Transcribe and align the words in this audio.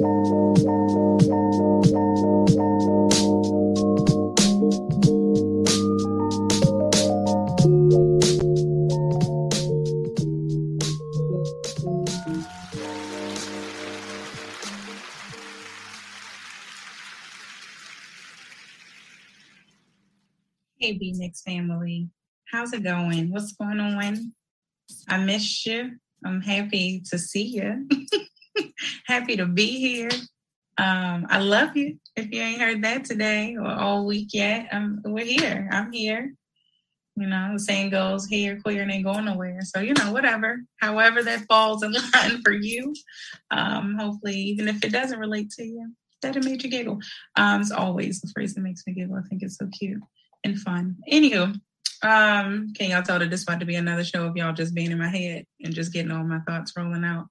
Hey, 0.00 0.06
B 20.96 21.12
Mix 21.18 21.42
family. 21.42 22.08
How's 22.50 22.72
it 22.72 22.82
going? 22.82 23.30
What's 23.30 23.52
going 23.52 23.80
on? 23.80 24.32
I 25.10 25.18
missed 25.18 25.66
you. 25.66 25.96
I'm 26.24 26.40
happy 26.40 27.02
to 27.10 27.18
see 27.18 27.42
you. 27.42 27.86
happy 29.06 29.36
to 29.36 29.46
be 29.46 29.78
here. 29.78 30.10
Um, 30.78 31.26
I 31.28 31.38
love 31.40 31.76
you. 31.76 31.98
If 32.16 32.30
you 32.32 32.40
ain't 32.40 32.60
heard 32.60 32.82
that 32.82 33.04
today 33.04 33.56
or 33.56 33.66
all 33.66 34.06
week 34.06 34.28
yet, 34.32 34.68
um, 34.72 35.00
we're 35.04 35.24
here. 35.24 35.68
I'm 35.70 35.92
here. 35.92 36.34
You 37.16 37.26
know, 37.26 37.50
the 37.52 37.58
saying 37.58 37.90
goes, 37.90 38.26
here, 38.26 38.58
queer, 38.62 38.82
and 38.82 38.90
ain't 38.90 39.04
going 39.04 39.26
nowhere. 39.26 39.60
So, 39.62 39.80
you 39.80 39.92
know, 39.92 40.10
whatever, 40.10 40.60
however 40.80 41.22
that 41.22 41.44
falls 41.48 41.82
in 41.82 41.92
line 42.14 42.40
for 42.42 42.52
you. 42.52 42.94
Um, 43.50 43.96
hopefully, 43.98 44.36
even 44.36 44.68
if 44.68 44.82
it 44.82 44.92
doesn't 44.92 45.18
relate 45.18 45.50
to 45.52 45.64
you, 45.64 45.92
that 46.22 46.36
it 46.36 46.44
made 46.44 46.62
you 46.62 46.70
giggle. 46.70 46.98
Um, 47.36 47.60
it's 47.60 47.72
always 47.72 48.20
the 48.20 48.28
phrase 48.28 48.54
that 48.54 48.62
makes 48.62 48.86
me 48.86 48.94
giggle. 48.94 49.16
I 49.16 49.28
think 49.28 49.42
it's 49.42 49.56
so 49.56 49.66
cute 49.66 50.00
and 50.44 50.58
fun. 50.58 50.96
Anywho, 51.12 51.60
um, 52.02 52.72
can 52.74 52.90
y'all 52.90 53.02
tell 53.02 53.18
that 53.18 53.28
this 53.28 53.42
about 53.42 53.60
to 53.60 53.66
be 53.66 53.74
another 53.74 54.04
show 54.04 54.26
of 54.26 54.36
y'all 54.36 54.54
just 54.54 54.74
being 54.74 54.90
in 54.90 54.98
my 54.98 55.08
head 55.08 55.44
and 55.62 55.74
just 55.74 55.92
getting 55.92 56.10
all 56.10 56.24
my 56.24 56.40
thoughts 56.40 56.72
rolling 56.76 57.04
out? 57.04 57.26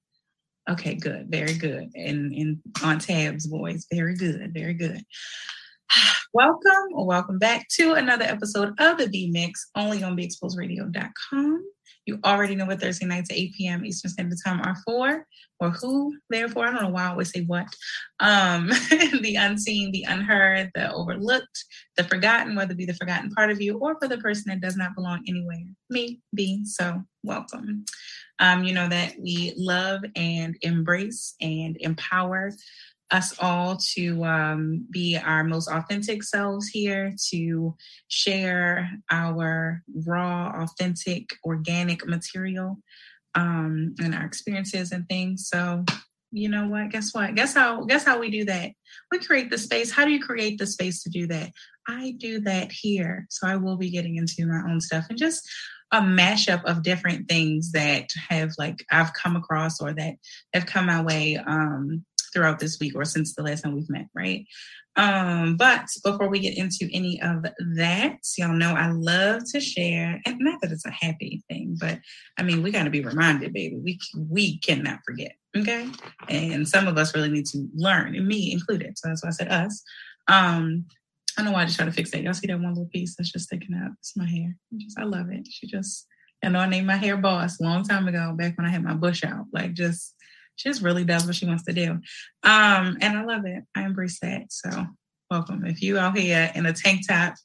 Okay, 0.70 0.94
good, 0.94 1.32
very 1.32 1.56
good. 1.56 1.90
And 1.96 2.32
and 2.34 2.60
on 2.84 3.00
tabs, 3.00 3.48
boys, 3.48 3.88
very 3.92 4.16
good, 4.16 4.54
very 4.54 4.76
good. 4.76 5.02
Welcome 6.34 6.94
or 6.94 7.08
welcome 7.08 7.40
back 7.40 7.68
to 7.80 7.94
another 7.94 8.26
episode 8.26 8.80
of 8.80 9.00
the 9.00 9.10
B 9.10 9.32
Mix, 9.32 9.72
only 9.76 10.04
on 10.04 10.16
BeExposedRadio.com. 10.16 11.64
You 12.06 12.20
already 12.24 12.54
know 12.54 12.66
what 12.66 12.80
Thursday 12.80 13.08
nights 13.08 13.32
at 13.32 13.38
8 13.38 13.54
p.m. 13.58 13.86
Eastern 13.86 14.12
Standard 14.12 14.38
Time 14.46 14.62
are 14.62 14.76
for, 14.86 15.26
or 15.60 15.72
who, 15.72 16.16
therefore. 16.30 16.68
I 16.68 16.72
don't 16.72 16.84
know 16.84 16.90
why 16.90 17.06
I 17.06 17.10
always 17.10 17.32
say 17.32 17.46
what. 17.46 17.68
Um, 18.20 18.68
the 19.22 19.38
unseen, 19.40 19.92
the 19.92 20.06
unheard, 20.08 20.70
the 20.76 20.94
overlooked, 20.94 21.66
the 21.98 22.04
forgotten, 22.04 22.56
whether 22.56 22.74
it 22.74 22.78
be 22.78 22.86
the 22.86 22.94
forgotten 22.94 23.32
part 23.32 23.50
of 23.50 23.60
you 23.60 23.80
or 23.80 23.98
for 24.00 24.08
the 24.08 24.20
person 24.20 24.46
that 24.50 24.62
does 24.62 24.78
not 24.78 24.94
belong 24.94 25.24
anywhere. 25.28 25.64
Me, 25.90 26.20
be. 26.36 26.64
So, 26.64 27.02
welcome. 27.24 27.86
Um, 28.40 28.64
you 28.64 28.74
know 28.74 28.88
that 28.88 29.16
we 29.20 29.54
love 29.58 30.02
and 30.16 30.58
embrace 30.62 31.36
and 31.42 31.78
empower 31.80 32.52
us 33.12 33.36
all 33.40 33.78
to 33.96 34.24
um, 34.24 34.86
be 34.92 35.18
our 35.18 35.44
most 35.44 35.68
authentic 35.68 36.24
selves 36.24 36.68
here, 36.68 37.14
to 37.32 37.76
share 38.08 38.90
our 39.10 39.84
raw, 40.06 40.64
authentic, 40.64 41.30
organic 41.44 42.06
material 42.08 42.78
um, 43.36 43.96
and 44.00 44.14
our 44.14 44.26
experiences 44.26 44.92
and 44.92 45.08
things. 45.08 45.48
So, 45.48 45.84
you 46.32 46.50
know 46.50 46.68
what? 46.68 46.92
Guess 46.92 47.14
what? 47.14 47.34
Guess 47.34 47.56
how? 47.56 47.86
Guess 47.86 48.06
how 48.06 48.20
we 48.20 48.30
do 48.30 48.46
that? 48.46 48.72
We 49.12 49.20
create 49.20 49.50
the 49.50 49.58
space. 49.58 49.92
How 49.92 50.06
do 50.06 50.12
you 50.12 50.22
create 50.22 50.60
the 50.60 50.68
space 50.68 51.02
to 51.04 51.10
do 51.10 51.26
that? 51.28 51.52
I 51.88 52.14
do 52.18 52.40
that 52.42 52.72
here. 52.72 53.26
So 53.30 53.48
I 53.48 53.56
will 53.56 53.78
be 53.78 53.90
getting 53.90 54.18
into 54.18 54.46
my 54.46 54.72
own 54.72 54.80
stuff 54.80 55.08
and 55.10 55.18
just 55.18 55.50
a 55.92 56.02
mashup 56.02 56.64
of 56.66 56.84
different 56.84 57.28
things 57.28 57.72
that 57.72 58.10
have 58.30 58.52
like 58.58 58.86
I've 58.92 59.14
come 59.14 59.36
across 59.36 59.82
or 59.82 59.94
that 59.94 60.16
have 60.54 60.66
come 60.66 60.86
my 60.86 61.02
way 61.02 61.38
um, 61.38 62.06
throughout 62.32 62.60
this 62.60 62.80
week 62.80 62.96
or 62.96 63.06
since 63.06 63.34
the 63.34 63.44
last 63.44 63.64
time 63.64 63.76
we've 63.76 63.90
met, 63.90 64.08
right? 64.14 64.46
Um, 64.96 65.56
but 65.56 65.86
before 66.04 66.28
we 66.28 66.40
get 66.40 66.58
into 66.58 66.90
any 66.92 67.22
of 67.22 67.46
that, 67.76 68.18
y'all 68.38 68.54
know 68.54 68.74
I 68.74 68.92
love 68.92 69.44
to 69.52 69.62
share, 69.62 70.20
and 70.26 70.40
not 70.40 70.60
that 70.62 70.72
it's 70.72 70.86
a 70.86 70.92
happy 70.92 71.42
thing, 71.50 71.78
but 71.80 72.00
I 72.38 72.44
mean 72.44 72.62
we 72.62 72.72
got 72.72 72.84
to 72.84 72.90
be 72.90 73.02
reminded, 73.02 73.54
baby. 73.54 73.78
We 73.78 74.00
we 74.16 74.58
cannot 74.60 75.00
forget, 75.06 75.34
okay? 75.56 75.90
And 76.28 76.68
some 76.68 76.88
of 76.88 76.98
us 76.98 77.16
really 77.16 77.30
need 77.30 77.46
to 77.48 77.68
learn, 77.76 78.16
and 78.16 78.28
me 78.28 78.52
included. 78.52 78.98
So 78.98 79.08
that's 79.08 79.24
why 79.24 79.30
I 79.30 79.32
said 79.32 79.48
us. 79.48 79.84
Um, 80.28 80.86
I 81.40 81.42
know 81.42 81.52
why 81.54 81.62
I 81.62 81.66
just 81.66 81.78
try 81.78 81.86
to 81.86 81.92
fix 81.92 82.12
that. 82.12 82.22
Y'all 82.22 82.34
see 82.34 82.48
that 82.48 82.60
one 82.60 82.74
little 82.74 82.90
piece 82.92 83.16
that's 83.16 83.32
just 83.32 83.46
sticking 83.46 83.74
out? 83.74 83.92
It's 84.00 84.18
my 84.18 84.26
hair. 84.26 84.58
Just, 84.78 85.00
I 85.00 85.04
love 85.04 85.30
it. 85.32 85.48
She 85.50 85.68
just, 85.68 86.06
I 86.44 86.50
know 86.50 86.60
I 86.60 86.68
named 86.68 86.88
my 86.88 86.98
hair 86.98 87.16
boss 87.16 87.60
a 87.60 87.64
long 87.64 87.84
time 87.84 88.10
ago, 88.10 88.34
back 88.38 88.58
when 88.58 88.68
I 88.68 88.70
had 88.70 88.84
my 88.84 88.94
bush 88.94 89.24
out. 89.24 89.46
Like 89.54 89.74
just 89.74 90.14
she 90.58 90.68
just 90.68 90.82
really 90.82 91.06
does 91.06 91.26
what 91.26 91.36
she 91.36 91.46
wants 91.46 91.64
to 91.64 91.74
do. 91.74 91.92
Um, 92.44 92.98
and 93.00 93.18
I 93.18 93.24
love 93.24 93.46
it. 93.46 93.64
I 93.74 93.84
embrace 93.84 94.20
that. 94.20 94.52
So 94.52 94.70
welcome. 95.32 95.66
If 95.66 95.82
you 95.82 95.98
out 95.98 96.18
here 96.18 96.52
in 96.54 96.66
a 96.66 96.74
tank 96.74 97.08
top 97.08 97.36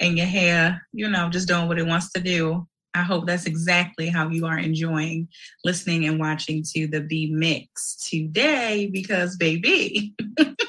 and 0.00 0.18
your 0.18 0.26
hair, 0.26 0.84
you 0.92 1.08
know, 1.08 1.28
just 1.28 1.46
doing 1.46 1.68
what 1.68 1.78
it 1.78 1.86
wants 1.86 2.10
to 2.14 2.20
do, 2.20 2.66
I 2.92 3.02
hope 3.02 3.26
that's 3.26 3.46
exactly 3.46 4.08
how 4.08 4.28
you 4.30 4.46
are 4.46 4.58
enjoying 4.58 5.28
listening 5.64 6.06
and 6.06 6.18
watching 6.18 6.64
to 6.74 6.88
the 6.88 7.02
B 7.02 7.30
Mix 7.32 8.08
today 8.10 8.90
because 8.92 9.36
baby, 9.36 10.14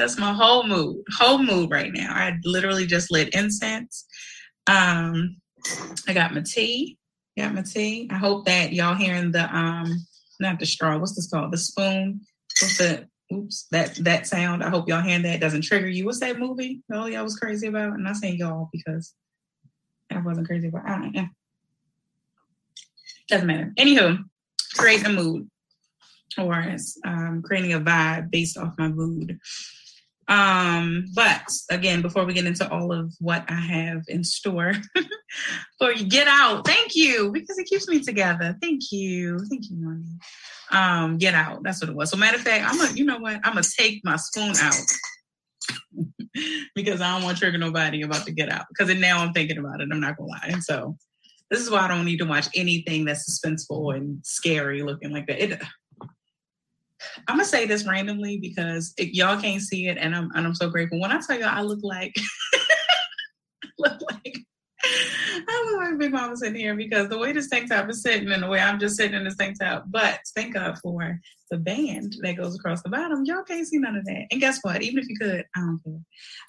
that's 0.00 0.18
my 0.18 0.32
whole 0.32 0.66
mood, 0.66 1.02
whole 1.18 1.38
mood 1.38 1.70
right 1.70 1.92
now. 1.92 2.12
I 2.12 2.38
literally 2.44 2.86
just 2.86 3.10
lit 3.10 3.34
incense. 3.34 4.06
Um, 4.66 5.36
I 6.08 6.14
got 6.14 6.34
my 6.34 6.42
tea. 6.44 6.96
Got 7.36 7.54
my 7.54 7.62
tea. 7.62 8.08
I 8.10 8.16
hope 8.16 8.46
that 8.46 8.72
y'all 8.72 8.94
hearing 8.94 9.30
the 9.32 9.44
um 9.56 10.06
not 10.40 10.58
the 10.58 10.66
straw. 10.66 10.98
What's 10.98 11.14
this 11.14 11.30
called? 11.30 11.52
The 11.52 11.58
spoon. 11.58 12.22
What's 12.60 12.78
the 12.78 13.06
oops 13.32 13.66
that 13.70 13.94
that 13.96 14.26
sound? 14.26 14.64
I 14.64 14.70
hope 14.70 14.88
y'all 14.88 15.02
hearing 15.02 15.22
that 15.22 15.40
doesn't 15.40 15.62
trigger 15.62 15.88
you. 15.88 16.06
What's 16.06 16.20
that 16.20 16.38
movie? 16.38 16.82
Oh, 16.92 17.06
y'all 17.06 17.22
was 17.22 17.36
crazy 17.36 17.66
about. 17.68 17.92
I'm 17.92 18.02
not 18.02 18.16
saying 18.16 18.38
y'all 18.38 18.70
because 18.72 19.14
I 20.10 20.18
wasn't 20.18 20.46
crazy 20.46 20.68
about. 20.68 20.88
I 20.88 20.98
don't 20.98 21.14
know. 21.14 21.26
Doesn't 23.28 23.46
matter. 23.46 23.72
Anywho, 23.78 24.24
create 24.74 25.06
a 25.06 25.10
mood 25.10 25.48
or 26.38 26.76
um, 27.04 27.42
creating 27.42 27.72
a 27.72 27.80
vibe 27.80 28.30
based 28.30 28.56
off 28.56 28.74
my 28.78 28.88
mood. 28.88 29.38
Um, 30.30 31.06
but 31.12 31.42
again, 31.70 32.02
before 32.02 32.24
we 32.24 32.34
get 32.34 32.46
into 32.46 32.70
all 32.70 32.92
of 32.92 33.12
what 33.18 33.44
I 33.48 33.56
have 33.56 34.04
in 34.06 34.22
store 34.22 34.74
for 35.78 35.92
you, 35.92 36.04
get 36.06 36.28
out. 36.28 36.64
Thank 36.64 36.94
you 36.94 37.32
because 37.32 37.58
it 37.58 37.66
keeps 37.66 37.88
me 37.88 38.00
together. 38.00 38.56
Thank 38.62 38.92
you, 38.92 39.40
thank 39.50 39.68
you, 39.68 39.76
money. 39.76 40.04
Um, 40.70 41.18
get 41.18 41.34
out. 41.34 41.64
That's 41.64 41.82
what 41.82 41.90
it 41.90 41.96
was. 41.96 42.10
So, 42.10 42.16
matter 42.16 42.36
of 42.36 42.44
fact, 42.44 42.64
I'm 42.64 42.78
gonna, 42.78 42.92
you 42.96 43.04
know 43.04 43.18
what? 43.18 43.40
I'm 43.42 43.54
gonna 43.54 43.62
take 43.62 44.04
my 44.04 44.14
spoon 44.14 44.54
out 44.60 44.74
because 46.76 47.00
I 47.00 47.12
don't 47.12 47.24
want 47.24 47.36
to 47.36 47.40
trigger 47.40 47.58
nobody 47.58 48.02
about 48.02 48.24
to 48.26 48.32
get 48.32 48.50
out. 48.50 48.66
Because 48.68 48.96
now 48.96 49.18
I'm 49.18 49.32
thinking 49.32 49.58
about 49.58 49.80
it. 49.80 49.88
I'm 49.90 49.98
not 49.98 50.16
gonna 50.16 50.30
lie. 50.30 50.46
And 50.46 50.62
so, 50.62 50.96
this 51.50 51.60
is 51.60 51.70
why 51.70 51.80
I 51.80 51.88
don't 51.88 52.04
need 52.04 52.18
to 52.18 52.24
watch 52.24 52.46
anything 52.54 53.04
that's 53.04 53.28
suspenseful 53.28 53.96
and 53.96 54.24
scary 54.24 54.84
looking 54.84 55.10
like 55.10 55.26
that. 55.26 55.42
It, 55.42 55.60
I'm 57.28 57.36
gonna 57.36 57.44
say 57.44 57.66
this 57.66 57.86
randomly 57.86 58.38
because 58.38 58.92
it, 58.98 59.14
y'all 59.14 59.40
can't 59.40 59.62
see 59.62 59.88
it, 59.88 59.98
and 59.98 60.14
I'm 60.14 60.30
and 60.34 60.46
I'm 60.46 60.54
so 60.54 60.68
grateful. 60.68 61.00
When 61.00 61.12
I 61.12 61.20
tell 61.20 61.38
y'all, 61.38 61.48
I 61.48 61.62
look 61.62 61.80
like 61.82 62.14
look 63.78 64.00
like 64.10 64.38
I 64.82 65.66
look 65.66 65.80
like 65.80 65.98
Big 65.98 66.12
Mama 66.12 66.36
sitting 66.36 66.58
here 66.58 66.74
because 66.74 67.08
the 67.08 67.18
way 67.18 67.32
this 67.32 67.48
tank 67.48 67.68
top 67.68 67.88
is 67.90 68.02
sitting 68.02 68.30
and 68.30 68.42
the 68.42 68.48
way 68.48 68.60
I'm 68.60 68.78
just 68.78 68.96
sitting 68.96 69.16
in 69.16 69.24
this 69.24 69.36
tank 69.36 69.58
top. 69.58 69.84
But 69.88 70.20
thank 70.34 70.54
God 70.54 70.78
for 70.78 71.20
the 71.50 71.58
band 71.58 72.16
that 72.22 72.36
goes 72.36 72.54
across 72.54 72.82
the 72.82 72.88
bottom. 72.88 73.24
Y'all 73.24 73.42
can't 73.42 73.66
see 73.66 73.78
none 73.78 73.96
of 73.96 74.04
that. 74.04 74.26
And 74.30 74.40
guess 74.40 74.58
what? 74.62 74.82
Even 74.82 74.98
if 74.98 75.08
you 75.08 75.16
could, 75.18 75.44
I 75.56 75.60
don't 75.60 75.80
care. 75.84 76.00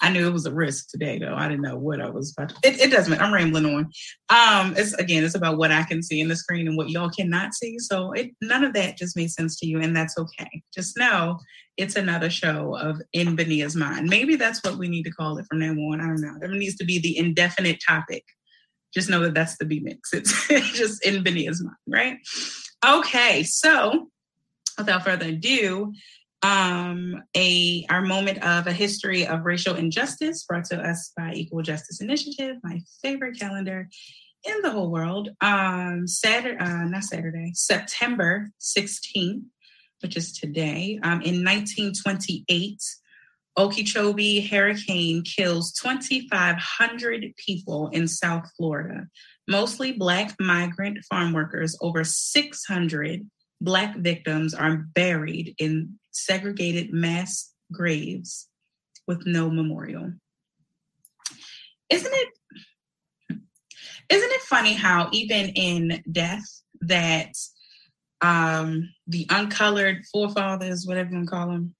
I 0.01 0.11
knew 0.11 0.27
it 0.27 0.33
was 0.33 0.45
a 0.45 0.53
risk 0.53 0.89
today, 0.89 1.17
though. 1.17 1.35
I 1.35 1.47
didn't 1.47 1.63
know 1.63 1.77
what 1.77 2.01
I 2.01 2.09
was 2.09 2.33
about 2.37 2.49
to. 2.49 2.55
It, 2.63 2.79
it 2.79 2.91
doesn't. 2.91 3.19
I'm 3.19 3.33
rambling 3.33 3.65
on. 3.65 3.89
Um, 4.29 4.75
it's 4.77 4.93
again, 4.93 5.23
it's 5.23 5.35
about 5.35 5.57
what 5.57 5.71
I 5.71 5.83
can 5.83 6.03
see 6.03 6.19
in 6.19 6.27
the 6.27 6.35
screen 6.35 6.67
and 6.67 6.77
what 6.77 6.89
y'all 6.89 7.09
cannot 7.09 7.53
see. 7.53 7.79
So 7.79 8.11
it 8.13 8.31
none 8.41 8.63
of 8.63 8.73
that 8.73 8.97
just 8.97 9.17
made 9.17 9.31
sense 9.31 9.59
to 9.59 9.67
you, 9.67 9.79
and 9.81 9.95
that's 9.95 10.17
okay. 10.17 10.61
Just 10.73 10.97
know 10.97 11.39
it's 11.77 11.95
another 11.95 12.29
show 12.29 12.75
of 12.75 13.01
in 13.13 13.35
Benia's 13.35 13.75
mind. 13.75 14.09
Maybe 14.09 14.35
that's 14.35 14.63
what 14.63 14.77
we 14.77 14.87
need 14.87 15.03
to 15.03 15.11
call 15.11 15.37
it 15.37 15.45
from 15.49 15.59
now 15.59 15.71
on. 15.71 16.01
I 16.01 16.07
don't 16.07 16.21
know. 16.21 16.35
There 16.39 16.49
needs 16.49 16.75
to 16.77 16.85
be 16.85 16.99
the 16.99 17.17
indefinite 17.17 17.81
topic. 17.85 18.23
Just 18.93 19.09
know 19.09 19.21
that 19.21 19.33
that's 19.33 19.57
the 19.57 19.65
B 19.65 19.79
mix. 19.79 20.13
It's 20.13 20.47
just 20.77 21.03
in 21.05 21.23
Benia's 21.23 21.63
mind, 21.63 21.75
right? 21.87 22.17
Okay, 22.85 23.43
so 23.43 24.09
without 24.77 25.03
further 25.03 25.27
ado, 25.27 25.93
um, 26.43 27.21
a 27.35 27.85
our 27.89 28.01
moment 28.01 28.43
of 28.43 28.65
a 28.67 28.73
history 28.73 29.27
of 29.27 29.45
racial 29.45 29.75
injustice 29.75 30.43
brought 30.43 30.65
to 30.65 30.77
us 30.77 31.11
by 31.15 31.33
Equal 31.33 31.61
Justice 31.61 32.01
Initiative, 32.01 32.57
my 32.63 32.81
favorite 33.01 33.39
calendar 33.39 33.87
in 34.43 34.61
the 34.61 34.71
whole 34.71 34.89
world. 34.89 35.29
Um, 35.41 36.07
Saturday, 36.07 36.57
uh, 36.57 36.85
not 36.85 37.03
Saturday, 37.03 37.51
September 37.53 38.49
16th, 38.59 39.43
which 40.01 40.17
is 40.17 40.33
today. 40.33 40.99
Um, 41.03 41.21
in 41.21 41.43
1928, 41.43 42.81
Okeechobee 43.57 44.47
hurricane 44.47 45.23
kills 45.23 45.73
2,500 45.73 47.33
people 47.37 47.89
in 47.89 48.07
South 48.07 48.49
Florida, 48.57 49.07
mostly 49.47 49.91
Black 49.91 50.35
migrant 50.39 50.99
farm 51.09 51.33
workers. 51.33 51.77
Over 51.81 52.03
600 52.03 53.29
Black 53.61 53.95
victims 53.97 54.53
are 54.53 54.75
buried 54.95 55.55
in 55.59 55.99
segregated 56.11 56.91
mass 56.91 57.53
graves 57.71 58.47
with 59.07 59.25
no 59.25 59.49
memorial. 59.49 60.11
Isn't 61.89 62.13
it 62.13 62.29
isn't 64.09 64.31
it 64.31 64.41
funny 64.41 64.73
how 64.73 65.09
even 65.13 65.49
in 65.49 66.03
death 66.11 66.43
that 66.81 67.33
um 68.21 68.89
the 69.07 69.25
uncolored 69.29 70.03
forefathers, 70.11 70.85
whatever 70.85 71.11
you 71.11 71.25
call 71.25 71.47
them, 71.47 71.75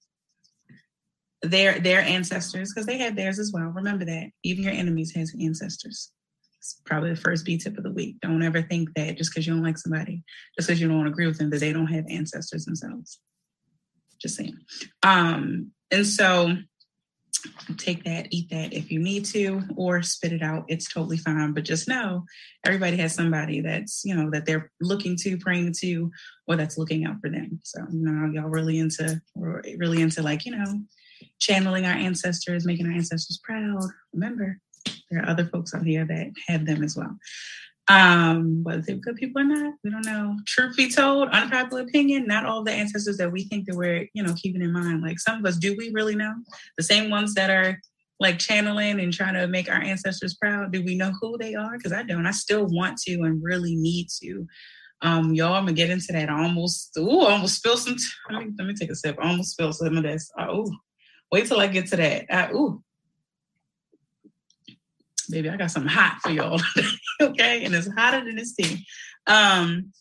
their 1.42 1.80
their 1.80 2.00
ancestors, 2.00 2.72
because 2.72 2.86
they 2.86 2.98
had 2.98 3.16
theirs 3.16 3.38
as 3.38 3.52
well. 3.52 3.66
Remember 3.66 4.04
that. 4.04 4.30
Even 4.42 4.64
your 4.64 4.72
enemies 4.72 5.14
has 5.14 5.34
ancestors. 5.40 6.12
It's 6.62 6.80
probably 6.84 7.10
the 7.10 7.16
first 7.16 7.44
B 7.44 7.58
tip 7.58 7.76
of 7.76 7.82
the 7.82 7.90
week. 7.90 8.20
Don't 8.22 8.40
ever 8.40 8.62
think 8.62 8.94
that 8.94 9.16
just 9.16 9.32
because 9.32 9.44
you 9.44 9.52
don't 9.52 9.64
like 9.64 9.78
somebody, 9.78 10.22
just 10.56 10.68
because 10.68 10.80
you 10.80 10.86
don't 10.86 11.08
agree 11.08 11.26
with 11.26 11.36
them, 11.36 11.50
that 11.50 11.58
they 11.58 11.72
don't 11.72 11.88
have 11.88 12.04
ancestors 12.08 12.64
themselves. 12.64 13.18
Just 14.20 14.36
saying. 14.36 14.58
Um, 15.02 15.72
and 15.90 16.06
so 16.06 16.56
take 17.78 18.04
that, 18.04 18.28
eat 18.30 18.48
that 18.50 18.72
if 18.72 18.92
you 18.92 19.00
need 19.00 19.24
to, 19.24 19.62
or 19.74 20.02
spit 20.02 20.32
it 20.32 20.40
out. 20.40 20.66
It's 20.68 20.88
totally 20.88 21.16
fine. 21.16 21.52
But 21.52 21.64
just 21.64 21.88
know 21.88 22.26
everybody 22.64 22.96
has 22.98 23.12
somebody 23.12 23.60
that's, 23.60 24.02
you 24.04 24.14
know, 24.14 24.30
that 24.30 24.46
they're 24.46 24.70
looking 24.80 25.16
to, 25.22 25.38
praying 25.38 25.74
to, 25.80 26.12
or 26.46 26.54
that's 26.54 26.78
looking 26.78 27.04
out 27.04 27.16
for 27.20 27.28
them. 27.28 27.58
So, 27.64 27.80
you 27.90 28.32
y'all 28.32 28.48
really 28.48 28.78
into, 28.78 29.20
really 29.34 30.00
into 30.00 30.22
like, 30.22 30.46
you 30.46 30.56
know, 30.56 30.82
channeling 31.40 31.86
our 31.86 31.94
ancestors, 31.94 32.64
making 32.64 32.86
our 32.86 32.92
ancestors 32.92 33.40
proud. 33.42 33.82
Remember, 34.12 34.60
there 35.12 35.22
are 35.22 35.28
other 35.28 35.44
folks 35.44 35.74
out 35.74 35.84
here 35.84 36.04
that 36.04 36.32
have 36.48 36.66
them 36.66 36.82
as 36.82 36.96
well. 36.96 37.16
Um, 37.88 38.62
whether 38.62 38.80
they're 38.80 38.96
good 38.96 39.16
people 39.16 39.42
or 39.42 39.44
not, 39.44 39.74
we 39.82 39.90
don't 39.90 40.06
know. 40.06 40.36
Truth 40.46 40.76
be 40.76 40.88
told, 40.88 41.28
unpopular 41.30 41.82
opinion, 41.82 42.26
not 42.26 42.46
all 42.46 42.62
the 42.62 42.72
ancestors 42.72 43.16
that 43.18 43.32
we 43.32 43.44
think 43.44 43.66
that 43.66 43.76
we're, 43.76 44.08
you 44.14 44.22
know, 44.22 44.34
keeping 44.34 44.62
in 44.62 44.72
mind. 44.72 45.02
Like 45.02 45.18
some 45.18 45.40
of 45.40 45.46
us, 45.46 45.56
do 45.56 45.74
we 45.76 45.90
really 45.92 46.14
know? 46.14 46.32
The 46.78 46.84
same 46.84 47.10
ones 47.10 47.34
that 47.34 47.50
are 47.50 47.78
like 48.20 48.38
channeling 48.38 49.00
and 49.00 49.12
trying 49.12 49.34
to 49.34 49.48
make 49.48 49.68
our 49.68 49.80
ancestors 49.82 50.36
proud, 50.40 50.72
do 50.72 50.82
we 50.82 50.94
know 50.94 51.12
who 51.20 51.36
they 51.38 51.54
are? 51.54 51.76
Because 51.76 51.92
I 51.92 52.04
don't. 52.04 52.26
I 52.26 52.30
still 52.30 52.66
want 52.66 52.98
to 52.98 53.14
and 53.22 53.42
really 53.42 53.74
need 53.74 54.06
to. 54.22 54.46
Um, 55.02 55.34
y'all, 55.34 55.54
I'm 55.54 55.64
gonna 55.64 55.72
get 55.72 55.90
into 55.90 56.12
that. 56.12 56.30
I 56.30 56.42
almost, 56.44 56.96
ooh, 56.96 57.22
almost 57.22 57.56
spilled 57.56 57.80
some. 57.80 57.96
T- 57.96 58.04
let 58.30 58.46
me 58.46 58.52
let 58.56 58.68
me 58.68 58.74
take 58.74 58.90
a 58.90 58.94
sip. 58.94 59.18
I 59.20 59.28
almost 59.28 59.50
spilled 59.50 59.74
some 59.74 59.96
of 59.96 60.04
this. 60.04 60.30
Oh, 60.38 60.70
wait 61.32 61.46
till 61.46 61.58
I 61.58 61.66
get 61.66 61.88
to 61.88 61.96
that. 61.96 62.26
Uh, 62.30 62.54
ooh, 62.54 62.82
baby, 65.32 65.50
I 65.50 65.56
got 65.56 65.70
something 65.70 65.90
hot 65.90 66.18
for 66.22 66.30
y'all. 66.30 66.60
okay, 67.20 67.64
and 67.64 67.74
it's 67.74 67.92
hotter 67.92 68.24
than 68.24 68.36
this 68.36 68.54
tea. 68.54 68.86
Um, 69.26 69.92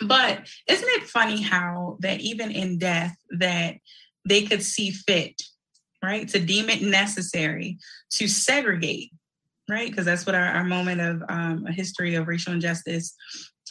but 0.00 0.46
isn't 0.68 0.88
it 0.88 1.04
funny 1.04 1.40
how 1.40 1.96
that 2.00 2.20
even 2.20 2.50
in 2.50 2.78
death 2.78 3.16
that 3.38 3.76
they 4.28 4.42
could 4.42 4.62
see 4.62 4.90
fit, 4.90 5.40
right, 6.02 6.28
to 6.28 6.38
deem 6.38 6.68
it 6.68 6.82
necessary 6.82 7.78
to 8.10 8.28
segregate, 8.28 9.12
right? 9.68 9.88
Because 9.88 10.04
that's 10.04 10.26
what 10.26 10.34
our, 10.34 10.44
our 10.44 10.64
moment 10.64 11.00
of 11.00 11.22
um, 11.28 11.66
a 11.66 11.72
history 11.72 12.14
of 12.14 12.28
racial 12.28 12.52
injustice 12.52 13.14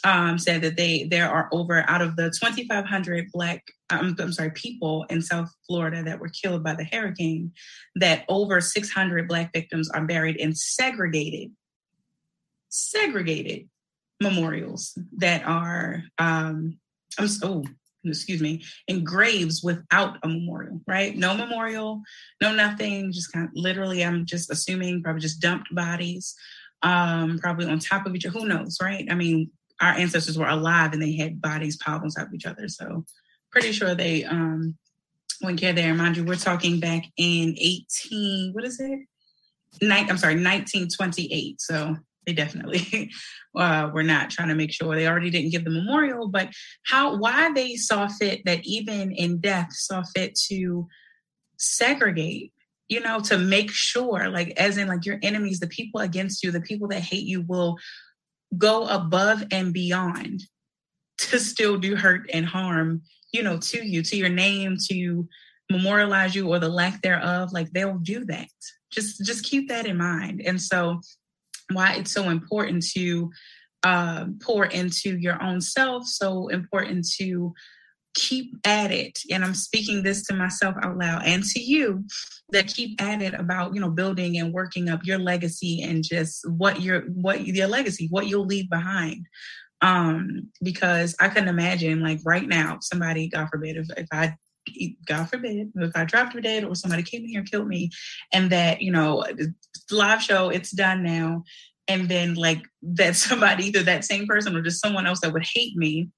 um, 0.04 0.38
said 0.38 0.62
that 0.62 0.76
they 0.76 1.04
there 1.04 1.30
are 1.30 1.48
over 1.52 1.84
out 1.88 2.02
of 2.02 2.16
the 2.16 2.24
2,500 2.24 3.30
black 3.32 3.62
I'm, 3.90 4.16
I'm, 4.18 4.32
sorry 4.32 4.50
people 4.50 5.04
in 5.10 5.20
South 5.20 5.50
Florida 5.66 6.02
that 6.02 6.18
were 6.18 6.30
killed 6.30 6.64
by 6.64 6.74
the 6.74 6.84
hurricane, 6.84 7.52
that 7.96 8.24
over 8.28 8.60
600 8.60 9.28
black 9.28 9.52
victims 9.52 9.90
are 9.90 10.04
buried 10.04 10.36
in 10.36 10.54
segregated 10.54 11.52
segregated 12.68 13.68
memorials 14.20 14.96
that 15.18 15.44
are 15.44 16.02
um, 16.18 16.78
I'm 17.18 17.28
oh 17.42 17.64
excuse 18.04 18.40
me 18.40 18.64
in 18.88 19.04
graves 19.04 19.62
without 19.62 20.16
a 20.22 20.28
memorial 20.28 20.80
right? 20.86 21.16
No 21.16 21.34
memorial 21.34 22.02
no 22.40 22.54
nothing 22.54 23.12
just 23.12 23.32
kind 23.32 23.46
of 23.46 23.52
literally 23.54 24.04
i'm 24.04 24.26
just 24.26 24.50
assuming 24.50 25.02
probably 25.02 25.20
just 25.20 25.40
dumped 25.40 25.72
bodies 25.72 26.34
um 26.82 27.38
probably 27.40 27.66
on 27.66 27.78
top 27.78 28.06
of 28.06 28.14
each 28.16 28.26
other 28.26 28.36
who 28.38 28.46
knows 28.46 28.78
right? 28.82 29.06
I 29.10 29.14
mean 29.14 29.50
our 29.82 29.92
ancestors 29.92 30.38
were 30.38 30.48
alive 30.48 30.92
and 30.92 31.02
they 31.02 31.16
had 31.16 31.42
bodies 31.42 31.76
piled 31.76 32.02
on 32.02 32.08
top 32.08 32.28
of 32.28 32.34
each 32.34 32.46
other. 32.46 32.68
So 32.68 33.04
pretty 33.50 33.72
sure 33.72 33.94
they 33.94 34.24
um 34.24 34.76
went 35.42 35.60
care 35.60 35.72
there. 35.72 35.92
Mind 35.92 36.16
you, 36.16 36.24
we're 36.24 36.36
talking 36.36 36.80
back 36.80 37.04
in 37.16 37.56
18, 37.58 38.52
what 38.52 38.64
is 38.64 38.80
it? 38.80 39.00
Night, 39.82 40.08
I'm 40.08 40.18
sorry, 40.18 40.34
1928. 40.34 41.60
So 41.60 41.96
they 42.24 42.32
definitely 42.32 43.10
uh, 43.56 43.90
were 43.92 44.04
not 44.04 44.30
trying 44.30 44.48
to 44.48 44.54
make 44.54 44.72
sure 44.72 44.94
they 44.94 45.08
already 45.08 45.30
didn't 45.30 45.50
give 45.50 45.64
the 45.64 45.70
memorial, 45.70 46.28
but 46.28 46.50
how 46.86 47.16
why 47.16 47.52
they 47.52 47.74
saw 47.74 48.06
fit 48.06 48.42
that 48.44 48.60
even 48.64 49.10
in 49.10 49.38
death 49.38 49.72
saw 49.72 50.02
fit 50.14 50.38
to 50.48 50.86
segregate 51.58 52.52
you 52.88 53.00
know 53.00 53.20
to 53.20 53.38
make 53.38 53.70
sure 53.70 54.28
like 54.28 54.50
as 54.56 54.76
in 54.76 54.88
like 54.88 55.06
your 55.06 55.18
enemies 55.22 55.60
the 55.60 55.68
people 55.68 56.00
against 56.00 56.42
you 56.42 56.50
the 56.50 56.60
people 56.60 56.88
that 56.88 57.00
hate 57.00 57.24
you 57.24 57.40
will 57.42 57.76
go 58.56 58.86
above 58.86 59.44
and 59.50 59.72
beyond 59.72 60.42
to 61.18 61.38
still 61.38 61.78
do 61.78 61.96
hurt 61.96 62.28
and 62.32 62.46
harm, 62.46 63.02
you 63.32 63.42
know, 63.42 63.58
to 63.58 63.84
you, 63.84 64.02
to 64.02 64.16
your 64.16 64.28
name, 64.28 64.76
to 64.88 65.28
memorialize 65.70 66.34
you 66.34 66.48
or 66.48 66.58
the 66.58 66.68
lack 66.68 67.00
thereof, 67.02 67.52
like 67.52 67.70
they'll 67.70 67.98
do 67.98 68.24
that. 68.26 68.48
Just 68.90 69.24
just 69.24 69.44
keep 69.44 69.68
that 69.68 69.86
in 69.86 69.96
mind. 69.96 70.42
And 70.44 70.60
so 70.60 71.00
why 71.72 71.94
it's 71.94 72.12
so 72.12 72.28
important 72.28 72.84
to 72.94 73.30
uh, 73.82 74.26
pour 74.40 74.66
into 74.66 75.16
your 75.16 75.42
own 75.42 75.60
self, 75.60 76.06
so 76.06 76.48
important 76.48 77.08
to 77.16 77.54
keep 78.14 78.54
at 78.64 78.90
it 78.90 79.18
and 79.30 79.44
i'm 79.44 79.54
speaking 79.54 80.02
this 80.02 80.24
to 80.26 80.34
myself 80.34 80.74
out 80.82 80.98
loud 80.98 81.22
and 81.24 81.44
to 81.44 81.60
you 81.60 82.04
that 82.52 82.68
keep 82.68 83.00
at 83.02 83.20
it 83.20 83.34
about 83.34 83.74
you 83.74 83.80
know 83.80 83.90
building 83.90 84.38
and 84.38 84.52
working 84.52 84.88
up 84.88 85.04
your 85.04 85.18
legacy 85.18 85.82
and 85.82 86.04
just 86.04 86.48
what 86.48 86.80
your 86.80 87.02
what 87.08 87.46
your 87.46 87.66
legacy 87.66 88.06
what 88.10 88.26
you'll 88.26 88.46
leave 88.46 88.70
behind. 88.70 89.26
Um 89.80 90.48
because 90.62 91.16
i 91.20 91.28
couldn't 91.28 91.48
imagine 91.48 92.00
like 92.00 92.20
right 92.24 92.46
now 92.46 92.78
somebody 92.80 93.28
god 93.28 93.48
forbid 93.48 93.76
if, 93.76 93.86
if 93.96 94.06
i 94.12 94.34
god 95.06 95.28
forbid 95.28 95.72
if 95.74 95.96
i 95.96 96.04
dropped 96.04 96.40
dead 96.40 96.64
or 96.64 96.76
somebody 96.76 97.02
came 97.02 97.22
in 97.22 97.28
here 97.28 97.40
and 97.40 97.50
killed 97.50 97.66
me 97.66 97.90
and 98.32 98.50
that 98.50 98.80
you 98.80 98.92
know 98.92 99.26
live 99.90 100.22
show 100.22 100.50
it's 100.50 100.70
done 100.70 101.02
now 101.02 101.42
and 101.88 102.08
then 102.08 102.34
like 102.34 102.62
that 102.82 103.16
somebody 103.16 103.64
either 103.64 103.82
that 103.82 104.04
same 104.04 104.26
person 104.26 104.54
or 104.54 104.62
just 104.62 104.80
someone 104.80 105.06
else 105.06 105.20
that 105.20 105.32
would 105.32 105.46
hate 105.54 105.76
me 105.76 106.08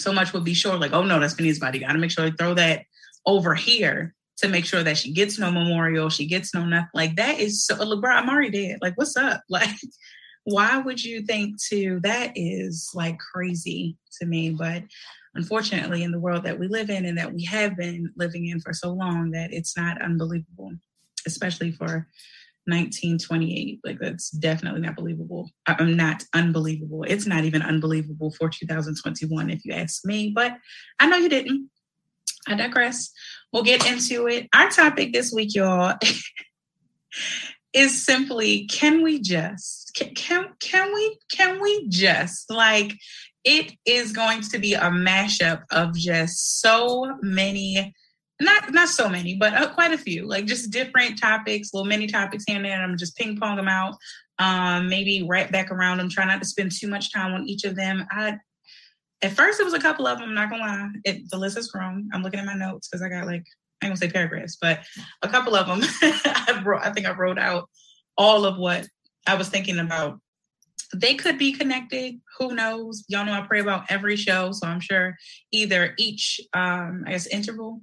so 0.00 0.12
much 0.12 0.32
would 0.32 0.44
be 0.44 0.54
sure, 0.54 0.76
like, 0.76 0.92
oh 0.92 1.04
no, 1.04 1.20
that's 1.20 1.34
Benny's 1.34 1.58
body. 1.58 1.78
Got 1.78 1.92
to 1.92 1.98
make 1.98 2.10
sure 2.10 2.28
they 2.28 2.36
throw 2.36 2.54
that 2.54 2.84
over 3.26 3.54
here 3.54 4.14
to 4.38 4.48
make 4.48 4.64
sure 4.64 4.82
that 4.82 4.96
she 4.96 5.12
gets 5.12 5.38
no 5.38 5.50
memorial, 5.50 6.08
she 6.08 6.26
gets 6.26 6.54
no 6.54 6.64
nothing. 6.64 6.88
Like 6.94 7.16
that 7.16 7.38
is 7.38 7.64
so. 7.64 7.76
Look, 7.76 8.00
bro, 8.00 8.12
I'm 8.12 8.28
already 8.28 8.50
dead. 8.50 8.78
Like, 8.80 8.96
what's 8.96 9.16
up? 9.16 9.42
Like, 9.50 9.76
why 10.44 10.78
would 10.78 11.02
you 11.04 11.22
think 11.22 11.62
to 11.68 12.00
that 12.02 12.32
is 12.34 12.90
like 12.94 13.18
crazy 13.18 13.96
to 14.18 14.26
me? 14.26 14.50
But 14.50 14.84
unfortunately, 15.34 16.02
in 16.02 16.12
the 16.12 16.20
world 16.20 16.44
that 16.44 16.58
we 16.58 16.66
live 16.66 16.90
in 16.90 17.04
and 17.04 17.18
that 17.18 17.32
we 17.32 17.44
have 17.44 17.76
been 17.76 18.12
living 18.16 18.46
in 18.46 18.60
for 18.60 18.72
so 18.72 18.92
long, 18.92 19.32
that 19.32 19.52
it's 19.52 19.76
not 19.76 20.00
unbelievable, 20.00 20.72
especially 21.26 21.72
for 21.72 22.08
1928. 22.66 23.80
Like 23.84 23.98
that's 23.98 24.30
definitely 24.30 24.80
not 24.80 24.96
believable. 24.96 25.50
I'm 25.66 25.96
not 25.96 26.24
unbelievable. 26.34 27.04
It's 27.06 27.26
not 27.26 27.44
even 27.44 27.62
unbelievable 27.62 28.32
for 28.32 28.48
2021, 28.48 29.50
if 29.50 29.64
you 29.64 29.72
ask 29.72 30.04
me. 30.04 30.32
But 30.34 30.56
I 30.98 31.06
know 31.06 31.16
you 31.16 31.28
didn't. 31.28 31.70
I 32.46 32.54
digress. 32.54 33.10
We'll 33.52 33.62
get 33.62 33.86
into 33.86 34.26
it. 34.28 34.48
Our 34.54 34.70
topic 34.70 35.12
this 35.12 35.32
week, 35.32 35.54
y'all, 35.54 35.96
is 37.72 38.04
simply: 38.04 38.66
Can 38.66 39.02
we 39.02 39.20
just? 39.20 39.92
Can, 39.94 40.48
can 40.60 40.94
we? 40.94 41.18
Can 41.32 41.60
we 41.60 41.88
just 41.88 42.50
like? 42.50 42.94
It 43.42 43.72
is 43.86 44.12
going 44.12 44.42
to 44.42 44.58
be 44.58 44.74
a 44.74 44.90
mashup 44.90 45.62
of 45.70 45.94
just 45.94 46.60
so 46.60 47.16
many 47.22 47.94
not 48.40 48.72
not 48.72 48.88
so 48.88 49.08
many, 49.08 49.34
but 49.36 49.54
uh, 49.54 49.72
quite 49.72 49.92
a 49.92 49.98
few, 49.98 50.26
like 50.26 50.46
just 50.46 50.70
different 50.70 51.20
topics, 51.20 51.72
little 51.74 51.86
mini 51.86 52.06
topics 52.06 52.44
here 52.46 52.56
and 52.56 52.64
there. 52.64 52.72
And 52.72 52.82
I'm 52.82 52.98
just 52.98 53.16
ping 53.16 53.38
pong 53.38 53.56
them 53.56 53.68
out. 53.68 53.96
Um, 54.38 54.88
maybe 54.88 55.22
right 55.22 55.52
back 55.52 55.70
around 55.70 55.98
them. 55.98 56.08
Try 56.08 56.24
not 56.24 56.40
to 56.40 56.48
spend 56.48 56.72
too 56.72 56.88
much 56.88 57.12
time 57.12 57.34
on 57.34 57.46
each 57.46 57.64
of 57.64 57.76
them. 57.76 58.06
I 58.10 58.38
at 59.22 59.32
first 59.32 59.60
it 59.60 59.64
was 59.64 59.74
a 59.74 59.80
couple 59.80 60.06
of 60.06 60.18
them. 60.18 60.30
I'm 60.30 60.34
not 60.34 60.50
gonna 60.50 60.62
lie, 60.62 60.88
it, 61.04 61.30
the 61.30 61.36
list 61.36 61.56
has 61.56 61.68
grown. 61.68 62.08
I'm 62.12 62.22
looking 62.22 62.40
at 62.40 62.46
my 62.46 62.54
notes 62.54 62.88
because 62.88 63.02
I 63.02 63.08
got 63.10 63.26
like 63.26 63.44
I 63.82 63.86
ain't 63.86 63.90
gonna 63.90 63.96
say 63.96 64.10
paragraphs, 64.10 64.56
but 64.60 64.80
a 65.22 65.28
couple 65.28 65.54
of 65.54 65.66
them. 65.66 65.80
I 66.02 66.62
wrote. 66.64 66.82
I 66.82 66.90
think 66.92 67.06
I 67.06 67.12
wrote 67.12 67.38
out 67.38 67.68
all 68.16 68.44
of 68.44 68.56
what 68.56 68.86
I 69.26 69.34
was 69.34 69.48
thinking 69.48 69.78
about. 69.78 70.18
They 70.94 71.14
could 71.14 71.38
be 71.38 71.52
connected. 71.52 72.20
Who 72.38 72.54
knows? 72.54 73.04
Y'all 73.08 73.24
know 73.24 73.32
I 73.32 73.42
pray 73.42 73.60
about 73.60 73.84
every 73.90 74.16
show, 74.16 74.50
so 74.50 74.66
I'm 74.66 74.80
sure 74.80 75.16
either 75.52 75.94
each, 75.98 76.40
um, 76.52 77.04
I 77.06 77.12
guess, 77.12 77.28
interval 77.28 77.80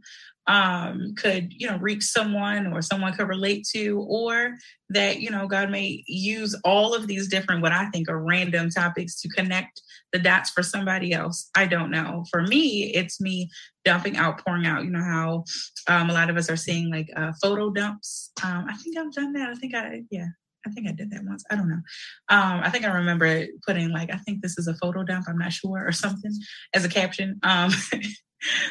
um, 0.48 1.14
could, 1.18 1.52
you 1.54 1.68
know, 1.68 1.78
reach 1.78 2.04
someone 2.04 2.68
or 2.68 2.82
someone 2.82 3.14
could 3.14 3.28
relate 3.28 3.68
to, 3.74 4.06
or 4.08 4.58
that, 4.90 5.20
you 5.20 5.30
know, 5.30 5.48
God 5.48 5.70
may 5.70 6.04
use 6.08 6.56
all 6.64 6.94
of 6.94 7.08
these 7.08 7.28
different, 7.28 7.62
what 7.62 7.74
I 7.74 7.90
think 7.90 8.10
are 8.10 8.24
random 8.24 8.70
topics 8.70 9.20
to 9.22 9.30
connect 9.30 9.82
the 10.14 10.20
dots 10.20 10.50
for 10.50 10.64
somebody 10.64 11.12
else. 11.14 11.50
I 11.56 11.66
don't 11.66 11.92
know. 11.92 12.24
For 12.32 12.42
me, 12.42 12.94
it's 12.94 13.20
me 13.20 13.50
dumping 13.84 14.18
out, 14.18 14.44
pouring 14.44 14.66
out. 14.66 14.84
You 14.84 14.92
know 14.92 15.04
how 15.04 15.44
um, 15.88 16.10
a 16.10 16.14
lot 16.14 16.30
of 16.30 16.38
us 16.38 16.50
are 16.50 16.56
seeing 16.56 16.90
like 16.90 17.10
uh, 17.16 17.34
photo 17.42 17.70
dumps. 17.70 18.32
Um, 18.44 18.68
I 18.70 18.76
think 18.78 18.98
I've 18.98 19.12
done 19.12 19.34
that. 19.34 19.50
I 19.50 19.56
think 19.56 19.76
I, 19.76 20.04
yeah, 20.10 20.28
I 20.66 20.72
think 20.72 20.88
I 20.88 20.92
did 20.92 21.12
that 21.12 21.26
once. 21.26 21.44
I 21.52 21.56
don't 21.56 21.70
know. 21.70 21.82
Um, 22.30 22.62
I 22.64 22.70
think 22.70 22.86
I 22.86 22.94
remember 22.94 23.46
putting 23.66 23.90
like, 23.90 24.14
I 24.14 24.18
think 24.18 24.42
this 24.42 24.58
is 24.58 24.68
a 24.68 24.76
photo 24.76 25.04
dump. 25.04 25.26
I'm 25.28 25.38
not 25.38 25.54
sure 25.54 25.86
or 25.86 25.92
something 25.92 26.32
as 26.74 26.86
a 26.86 26.90
caption. 26.90 27.40
Um, 27.44 27.72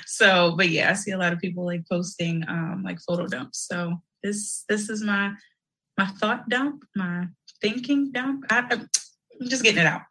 so, 0.06 0.54
but 0.56 0.68
yeah, 0.68 0.90
I 0.90 0.94
see 0.94 1.12
a 1.12 1.18
lot 1.18 1.32
of 1.32 1.38
people 1.38 1.64
like 1.64 1.88
posting 1.90 2.44
um, 2.48 2.82
like 2.84 2.98
photo 3.00 3.26
dumps. 3.26 3.66
So 3.66 4.00
this 4.22 4.64
this 4.68 4.88
is 4.88 5.02
my 5.02 5.32
my 5.98 6.06
thought 6.06 6.48
dump, 6.48 6.84
my 6.94 7.26
thinking 7.60 8.12
dump. 8.12 8.44
I, 8.50 8.58
I'm 8.70 9.48
just 9.48 9.62
getting 9.62 9.80
it 9.80 9.86
out. 9.86 10.02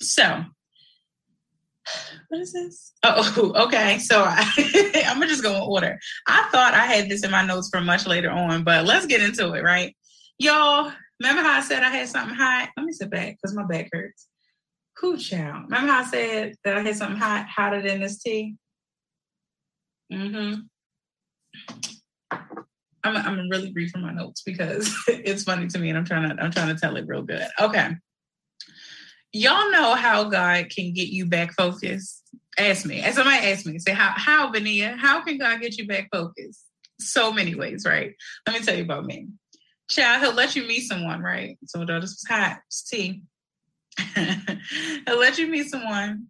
So 0.00 0.44
what 2.28 2.40
is 2.40 2.52
this? 2.52 2.92
Oh, 3.02 3.52
okay. 3.66 3.98
So 3.98 4.24
I, 4.26 4.50
I'm 5.06 5.18
gonna 5.18 5.28
just 5.28 5.42
go 5.42 5.54
in 5.54 5.62
order. 5.62 5.98
I 6.26 6.48
thought 6.50 6.74
I 6.74 6.86
had 6.86 7.08
this 7.08 7.24
in 7.24 7.30
my 7.30 7.44
notes 7.44 7.68
for 7.70 7.80
much 7.80 8.06
later 8.06 8.30
on, 8.30 8.64
but 8.64 8.84
let's 8.84 9.06
get 9.06 9.22
into 9.22 9.52
it, 9.52 9.62
right? 9.62 9.94
Y'all, 10.38 10.92
remember 11.20 11.42
how 11.42 11.58
I 11.58 11.60
said 11.60 11.82
I 11.82 11.90
had 11.90 12.08
something 12.08 12.36
hot? 12.36 12.70
Let 12.76 12.86
me 12.86 12.92
sit 12.92 13.10
back 13.10 13.36
because 13.36 13.54
my 13.54 13.64
back 13.64 13.88
hurts. 13.92 14.28
Cool 14.98 15.16
child. 15.16 15.64
Remember 15.64 15.92
how 15.92 16.00
I 16.00 16.04
said 16.04 16.54
that 16.64 16.76
I 16.76 16.82
had 16.82 16.96
something 16.96 17.18
hot, 17.18 17.46
hotter 17.48 17.82
than 17.82 18.00
this 18.00 18.22
tea? 18.22 18.56
Mm-hmm. 20.14 20.60
I'm, 23.04 23.16
I'm 23.16 23.48
really 23.50 23.72
read 23.72 23.90
from 23.90 24.02
my 24.02 24.12
notes 24.12 24.42
because 24.42 24.94
it's 25.08 25.44
funny 25.44 25.66
to 25.68 25.78
me 25.78 25.90
and 25.90 25.98
I'm 25.98 26.04
trying 26.04 26.28
to 26.28 26.42
I'm 26.42 26.50
trying 26.50 26.74
to 26.74 26.80
tell 26.80 26.96
it 26.96 27.06
real 27.06 27.22
good. 27.22 27.46
Okay. 27.60 27.90
Y'all 29.32 29.70
know 29.70 29.94
how 29.94 30.24
God 30.24 30.70
can 30.70 30.92
get 30.92 31.08
you 31.08 31.26
back 31.26 31.54
focused. 31.54 32.22
Ask 32.58 32.86
me. 32.86 33.02
Somebody 33.10 33.46
asked 33.48 33.66
me, 33.66 33.78
say, 33.78 33.92
how 33.92 34.12
how 34.16 34.50
Vania, 34.50 34.96
how 34.98 35.22
can 35.22 35.38
God 35.38 35.60
get 35.60 35.76
you 35.76 35.86
back 35.86 36.08
focused? 36.12 36.64
So 37.00 37.32
many 37.32 37.54
ways, 37.54 37.84
right? 37.84 38.14
Let 38.46 38.58
me 38.58 38.64
tell 38.64 38.76
you 38.76 38.84
about 38.84 39.04
me. 39.04 39.28
Child, 39.90 40.22
he'll 40.22 40.32
let 40.34 40.56
you 40.56 40.66
meet 40.66 40.82
someone, 40.82 41.20
right? 41.20 41.58
So 41.66 41.84
this 41.84 42.00
was 42.00 42.24
hot. 42.28 42.60
Tea. 42.88 43.22
he'll 44.14 45.18
let 45.18 45.36
you 45.36 45.48
meet 45.48 45.68
someone 45.68 46.28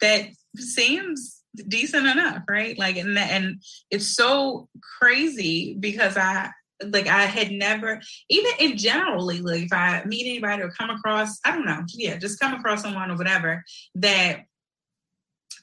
that 0.00 0.28
seems 0.56 1.39
decent 1.68 2.06
enough, 2.06 2.42
right? 2.48 2.78
Like, 2.78 2.96
and 2.96 3.18
and 3.18 3.62
it's 3.90 4.14
so 4.14 4.68
crazy 4.98 5.76
because 5.78 6.16
I 6.16 6.50
like 6.82 7.06
I 7.06 7.24
had 7.24 7.50
never 7.50 8.00
even 8.28 8.52
in 8.58 8.76
generally 8.76 9.40
like 9.40 9.64
if 9.64 9.72
I 9.72 10.02
meet 10.06 10.26
anybody 10.26 10.62
or 10.62 10.70
come 10.70 10.90
across 10.90 11.38
I 11.44 11.52
don't 11.52 11.66
know 11.66 11.82
yeah 11.94 12.16
just 12.16 12.40
come 12.40 12.54
across 12.54 12.82
someone 12.82 13.10
or 13.10 13.16
whatever 13.16 13.64
that 13.96 14.40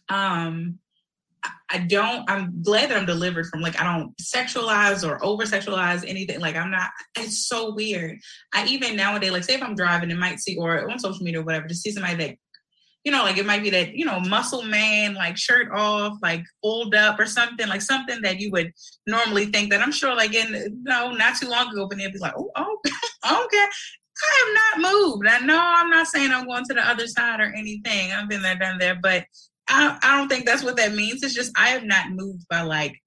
um 0.09 0.79
I 1.69 1.79
don't 1.79 2.29
I'm 2.29 2.61
glad 2.61 2.89
that 2.89 2.97
I'm 2.97 3.05
delivered 3.05 3.47
from 3.47 3.61
like 3.61 3.79
I 3.79 3.83
don't 3.83 4.15
sexualize 4.17 5.07
or 5.07 5.23
over 5.23 5.43
sexualize 5.43 6.07
anything 6.07 6.39
like 6.39 6.55
I'm 6.55 6.71
not 6.71 6.89
it's 7.17 7.47
so 7.47 7.73
weird 7.73 8.19
I 8.53 8.65
even 8.67 8.95
nowadays 8.95 9.31
like 9.31 9.43
say 9.43 9.55
if 9.55 9.63
I'm 9.63 9.75
driving 9.75 10.11
and 10.11 10.19
might 10.19 10.39
see 10.39 10.57
or 10.57 10.89
on 10.89 10.99
social 10.99 11.23
media 11.23 11.41
or 11.41 11.43
whatever 11.43 11.67
to 11.67 11.75
see 11.75 11.91
somebody 11.91 12.15
that 12.15 12.35
you 13.07 13.11
know, 13.11 13.23
like 13.23 13.37
it 13.37 13.45
might 13.45 13.63
be 13.63 13.69
that, 13.69 13.95
you 13.95 14.03
know, 14.03 14.19
muscle 14.19 14.63
man, 14.63 15.13
like 15.13 15.37
shirt 15.37 15.71
off, 15.71 16.17
like 16.21 16.43
old 16.61 16.93
up 16.93 17.17
or 17.17 17.25
something, 17.25 17.65
like 17.69 17.81
something 17.81 18.21
that 18.21 18.41
you 18.41 18.51
would 18.51 18.73
normally 19.05 19.45
think 19.45 19.71
that 19.71 19.79
I'm 19.79 19.93
sure, 19.93 20.13
like 20.13 20.33
in, 20.33 20.53
you 20.53 20.83
know, 20.83 21.13
not 21.13 21.37
too 21.37 21.47
long 21.47 21.71
ago, 21.71 21.87
but 21.87 21.97
they'd 21.97 22.11
be 22.11 22.19
like, 22.19 22.33
oh, 22.37 22.51
oh 22.57 22.77
okay. 23.45 23.65
I 24.19 24.43
have 24.43 24.81
not 24.83 24.91
moved. 24.91 25.25
I 25.25 25.39
know 25.39 25.57
I'm 25.57 25.89
not 25.89 26.07
saying 26.07 26.33
I'm 26.33 26.47
going 26.47 26.65
to 26.65 26.73
the 26.73 26.85
other 26.85 27.07
side 27.07 27.39
or 27.39 27.53
anything. 27.55 28.11
I've 28.11 28.27
been 28.27 28.41
there, 28.41 28.57
done 28.57 28.77
there, 28.77 28.99
but 29.01 29.23
I, 29.69 29.97
I 30.03 30.17
don't 30.17 30.27
think 30.27 30.45
that's 30.45 30.63
what 30.63 30.75
that 30.75 30.93
means. 30.93 31.23
It's 31.23 31.33
just 31.33 31.57
I 31.57 31.69
have 31.69 31.85
not 31.85 32.11
moved 32.11 32.45
by 32.49 32.63
like 32.63 33.01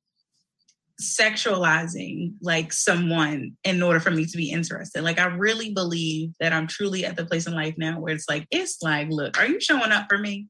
sexualizing 1.00 2.34
like 2.42 2.72
someone 2.72 3.56
in 3.64 3.82
order 3.82 4.00
for 4.00 4.10
me 4.10 4.26
to 4.26 4.36
be 4.36 4.50
interested. 4.50 5.02
Like 5.02 5.18
I 5.18 5.26
really 5.26 5.72
believe 5.72 6.32
that 6.40 6.52
I'm 6.52 6.66
truly 6.66 7.04
at 7.04 7.16
the 7.16 7.24
place 7.24 7.46
in 7.46 7.54
life 7.54 7.74
now 7.78 7.98
where 7.98 8.14
it's 8.14 8.28
like 8.28 8.46
it's 8.50 8.82
like, 8.82 9.08
look, 9.10 9.38
are 9.38 9.46
you 9.46 9.60
showing 9.60 9.92
up 9.92 10.06
for 10.08 10.18
me? 10.18 10.48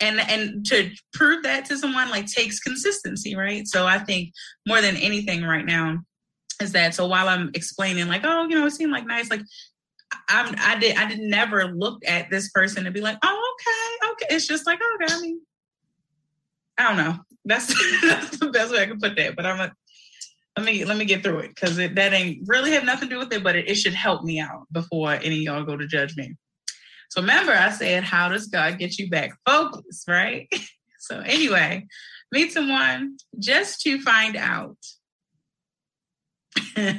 And 0.00 0.20
and 0.20 0.64
to 0.66 0.90
prove 1.12 1.42
that 1.42 1.64
to 1.66 1.78
someone 1.78 2.10
like 2.10 2.26
takes 2.26 2.60
consistency, 2.60 3.36
right? 3.36 3.66
So 3.66 3.86
I 3.86 3.98
think 3.98 4.32
more 4.66 4.80
than 4.80 4.96
anything 4.96 5.42
right 5.42 5.66
now 5.66 5.98
is 6.60 6.72
that 6.72 6.94
so 6.94 7.06
while 7.06 7.28
I'm 7.28 7.50
explaining 7.54 8.08
like, 8.08 8.22
oh, 8.24 8.46
you 8.48 8.54
know, 8.54 8.66
it 8.66 8.72
seemed 8.72 8.92
like 8.92 9.06
nice, 9.06 9.30
like 9.30 9.42
I'm 10.28 10.54
I 10.58 10.78
did 10.78 10.96
I 10.96 11.06
did 11.06 11.20
never 11.20 11.66
look 11.66 12.02
at 12.06 12.30
this 12.30 12.50
person 12.50 12.86
and 12.86 12.94
be 12.94 13.00
like, 13.00 13.18
oh, 13.22 13.54
okay, 13.54 14.10
okay. 14.12 14.34
It's 14.34 14.46
just 14.46 14.66
like, 14.66 14.78
okay, 14.78 15.14
I 15.14 15.20
mean, 15.20 15.40
I 16.78 16.88
don't 16.88 16.96
know. 16.96 17.18
That's 17.44 17.66
that's 18.02 18.38
the 18.38 18.50
best 18.50 18.72
way 18.72 18.82
I 18.82 18.86
can 18.86 19.00
put 19.00 19.16
that. 19.16 19.36
But 19.36 19.46
I'm 19.46 19.58
like, 19.58 19.72
let 20.56 20.66
me 20.66 20.84
let 20.84 20.96
me 20.96 21.04
get 21.04 21.22
through 21.22 21.38
it 21.40 21.48
because 21.54 21.76
that 21.76 21.98
ain't 21.98 22.46
really 22.46 22.72
have 22.72 22.84
nothing 22.84 23.08
to 23.08 23.14
do 23.14 23.18
with 23.18 23.32
it, 23.32 23.42
but 23.42 23.56
it, 23.56 23.68
it 23.68 23.74
should 23.74 23.94
help 23.94 24.22
me 24.22 24.38
out 24.38 24.66
before 24.70 25.12
any 25.12 25.36
y'all 25.36 25.64
go 25.64 25.76
to 25.76 25.86
judge 25.86 26.16
me. 26.16 26.36
So 27.10 27.20
remember, 27.20 27.52
I 27.52 27.70
said, 27.70 28.04
how 28.04 28.28
does 28.28 28.46
God 28.46 28.78
get 28.78 28.98
you 28.98 29.10
back 29.10 29.36
focused, 29.44 30.08
right? 30.08 30.48
so 30.98 31.20
anyway, 31.20 31.86
meet 32.30 32.52
someone 32.52 33.16
just 33.38 33.80
to 33.82 34.00
find 34.00 34.36
out. 34.36 34.76
now 36.76 36.94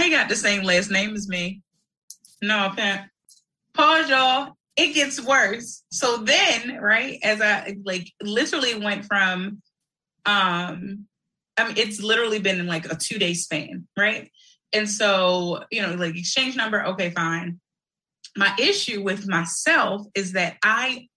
he 0.00 0.10
got 0.10 0.28
the 0.28 0.36
same 0.36 0.64
last 0.64 0.90
name 0.90 1.14
as 1.14 1.28
me. 1.28 1.62
No, 2.42 2.72
Pat. 2.74 3.08
Pause, 3.74 4.10
y'all 4.10 4.57
it 4.78 4.94
gets 4.94 5.20
worse. 5.20 5.82
So 5.90 6.18
then, 6.18 6.78
right, 6.80 7.18
as 7.22 7.42
I 7.42 7.76
like 7.84 8.10
literally 8.22 8.78
went 8.78 9.04
from 9.04 9.60
um 10.24 11.06
I 11.56 11.66
mean 11.66 11.74
it's 11.76 12.00
literally 12.00 12.38
been 12.38 12.60
in 12.60 12.66
like 12.66 12.90
a 12.90 12.96
two 12.96 13.18
day 13.18 13.34
span, 13.34 13.88
right? 13.98 14.30
And 14.72 14.88
so, 14.88 15.64
you 15.70 15.82
know, 15.82 15.94
like 15.94 16.16
exchange 16.16 16.56
number, 16.56 16.84
okay, 16.86 17.10
fine. 17.10 17.58
My 18.36 18.54
issue 18.58 19.02
with 19.02 19.26
myself 19.26 20.06
is 20.14 20.32
that 20.32 20.58
I 20.62 21.08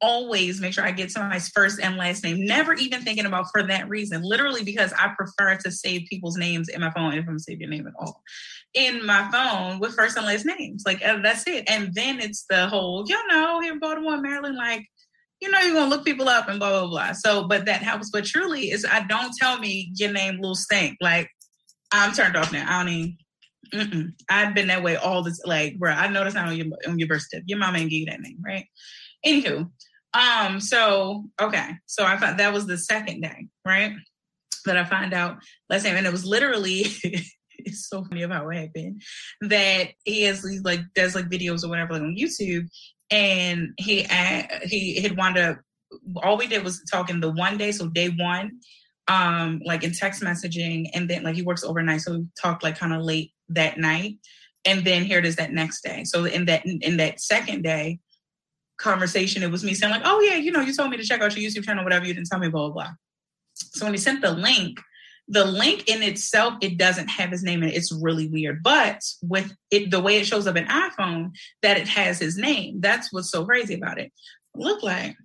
always 0.00 0.60
make 0.60 0.72
sure 0.72 0.84
I 0.84 0.92
get 0.92 1.10
somebody's 1.10 1.48
first 1.48 1.80
and 1.80 1.96
last 1.96 2.22
name, 2.22 2.44
never 2.44 2.74
even 2.74 3.02
thinking 3.02 3.26
about 3.26 3.46
for 3.50 3.64
that 3.64 3.88
reason, 3.88 4.22
literally 4.22 4.62
because 4.62 4.92
I 4.92 5.12
prefer 5.16 5.56
to 5.56 5.72
save 5.72 6.06
people's 6.08 6.36
names 6.36 6.68
in 6.68 6.80
my 6.80 6.90
phone 6.90 7.14
if 7.14 7.26
I'm 7.26 7.40
save 7.40 7.60
your 7.60 7.70
name 7.70 7.88
at 7.88 7.94
all 7.98 8.22
in 8.74 9.04
my 9.04 9.28
phone 9.30 9.80
with 9.80 9.94
first 9.94 10.16
and 10.16 10.26
last 10.26 10.46
names. 10.46 10.82
Like 10.86 11.04
uh, 11.04 11.18
that's 11.22 11.46
it. 11.46 11.64
And 11.68 11.92
then 11.94 12.20
it's 12.20 12.44
the 12.48 12.68
whole, 12.68 13.04
you 13.06 13.18
know, 13.28 13.60
here 13.60 13.72
in 13.72 13.78
Baltimore, 13.78 14.20
Maryland, 14.20 14.56
like, 14.56 14.84
you 15.40 15.50
know, 15.50 15.60
you're 15.60 15.74
gonna 15.74 15.90
look 15.90 16.04
people 16.04 16.28
up 16.28 16.48
and 16.48 16.58
blah 16.58 16.70
blah 16.70 16.88
blah. 16.88 17.12
So, 17.12 17.46
but 17.46 17.66
that 17.66 17.82
helps. 17.82 18.10
But 18.10 18.24
truly, 18.24 18.70
is 18.70 18.84
I 18.84 19.06
don't 19.06 19.34
tell 19.38 19.58
me 19.58 19.92
your 19.94 20.12
name, 20.12 20.40
Lil 20.40 20.54
Stink. 20.54 20.96
Like, 21.00 21.28
I'm 21.92 22.12
turned 22.12 22.36
off 22.36 22.52
now. 22.52 22.66
I 22.68 22.82
don't 22.82 22.92
even. 22.92 23.16
Mm-mm. 23.74 24.12
I've 24.30 24.54
been 24.54 24.68
that 24.68 24.82
way 24.82 24.96
all 24.96 25.22
this. 25.22 25.40
Like, 25.44 25.78
bro, 25.78 25.92
I 25.92 26.08
know 26.08 26.24
that's 26.24 26.34
not 26.34 26.48
on 26.48 26.56
your 26.56 26.66
on 26.86 26.98
your 26.98 27.06
birth 27.06 27.22
certificate. 27.22 27.50
Your 27.50 27.58
mom 27.58 27.76
ain't 27.76 27.90
give 27.90 28.00
you 28.00 28.06
that 28.06 28.20
name, 28.20 28.38
right? 28.44 28.64
Anywho, 29.24 29.70
um, 30.14 30.60
so 30.60 31.24
okay, 31.40 31.70
so 31.86 32.04
I 32.04 32.16
thought 32.16 32.38
that 32.38 32.52
was 32.52 32.66
the 32.66 32.78
second 32.78 33.20
day, 33.20 33.46
right? 33.66 33.92
That 34.64 34.76
I 34.76 34.84
find 34.84 35.12
out 35.12 35.38
last 35.68 35.84
name, 35.84 35.96
and 35.96 36.06
it 36.06 36.12
was 36.12 36.24
literally 36.24 36.86
it's 37.64 37.88
so 37.88 38.04
funny 38.04 38.22
about 38.22 38.44
what 38.44 38.56
happened 38.56 39.02
that 39.42 39.88
he 40.04 40.22
has 40.22 40.42
these 40.42 40.62
like 40.62 40.80
does 40.94 41.14
like 41.14 41.28
videos 41.28 41.64
or 41.64 41.68
whatever 41.68 41.94
like 41.94 42.02
on 42.02 42.16
YouTube, 42.16 42.68
and 43.10 43.70
he 43.78 44.06
uh, 44.06 44.42
he 44.64 45.00
had 45.00 45.16
wound 45.16 45.38
up. 45.38 45.58
All 46.22 46.36
we 46.36 46.46
did 46.46 46.64
was 46.64 46.82
talking 46.90 47.20
the 47.20 47.30
one 47.30 47.56
day, 47.56 47.72
so 47.72 47.88
day 47.88 48.10
one, 48.10 48.60
um, 49.08 49.60
like 49.64 49.84
in 49.84 49.92
text 49.92 50.22
messaging, 50.22 50.88
and 50.94 51.08
then 51.08 51.22
like 51.22 51.34
he 51.34 51.42
works 51.42 51.64
overnight, 51.64 52.02
so 52.02 52.18
we 52.18 52.26
talked 52.40 52.62
like 52.62 52.78
kind 52.78 52.92
of 52.92 53.02
late 53.02 53.32
that 53.48 53.78
night, 53.78 54.16
and 54.64 54.84
then 54.84 55.04
here 55.04 55.18
it 55.18 55.26
is 55.26 55.36
that 55.36 55.52
next 55.52 55.82
day. 55.82 56.04
So 56.04 56.24
in 56.24 56.44
that 56.46 56.64
in 56.64 56.96
that 56.98 57.20
second 57.20 57.62
day 57.62 57.98
conversation, 58.78 59.42
it 59.42 59.50
was 59.50 59.64
me 59.64 59.74
saying 59.74 59.92
like, 59.92 60.02
"Oh 60.04 60.20
yeah, 60.20 60.36
you 60.36 60.52
know, 60.52 60.60
you 60.60 60.74
told 60.74 60.90
me 60.90 60.96
to 60.96 61.04
check 61.04 61.20
out 61.20 61.36
your 61.36 61.50
YouTube 61.50 61.64
channel, 61.64 61.84
whatever. 61.84 62.06
You 62.06 62.14
didn't 62.14 62.28
tell 62.28 62.38
me, 62.38 62.48
blah 62.48 62.68
blah." 62.68 62.84
blah. 62.84 62.92
So 63.54 63.86
when 63.86 63.94
he 63.94 63.98
sent 63.98 64.22
the 64.22 64.30
link, 64.30 64.78
the 65.28 65.44
link 65.44 65.88
in 65.88 66.02
itself 66.02 66.54
it 66.62 66.78
doesn't 66.78 67.08
have 67.08 67.30
his 67.30 67.42
name 67.42 67.62
and 67.62 67.70
it. 67.70 67.76
it's 67.76 67.92
really 67.92 68.28
weird 68.28 68.62
but 68.62 69.02
with 69.22 69.54
it 69.70 69.90
the 69.90 70.00
way 70.00 70.16
it 70.16 70.26
shows 70.26 70.46
up 70.46 70.56
in 70.56 70.64
iphone 70.66 71.30
that 71.62 71.76
it 71.76 71.88
has 71.88 72.18
his 72.18 72.36
name. 72.36 72.80
That's 72.80 73.12
what's 73.12 73.30
so 73.30 73.44
crazy 73.44 73.74
about 73.74 73.98
it. 73.98 74.12
Look 74.54 74.82
like 74.82 75.16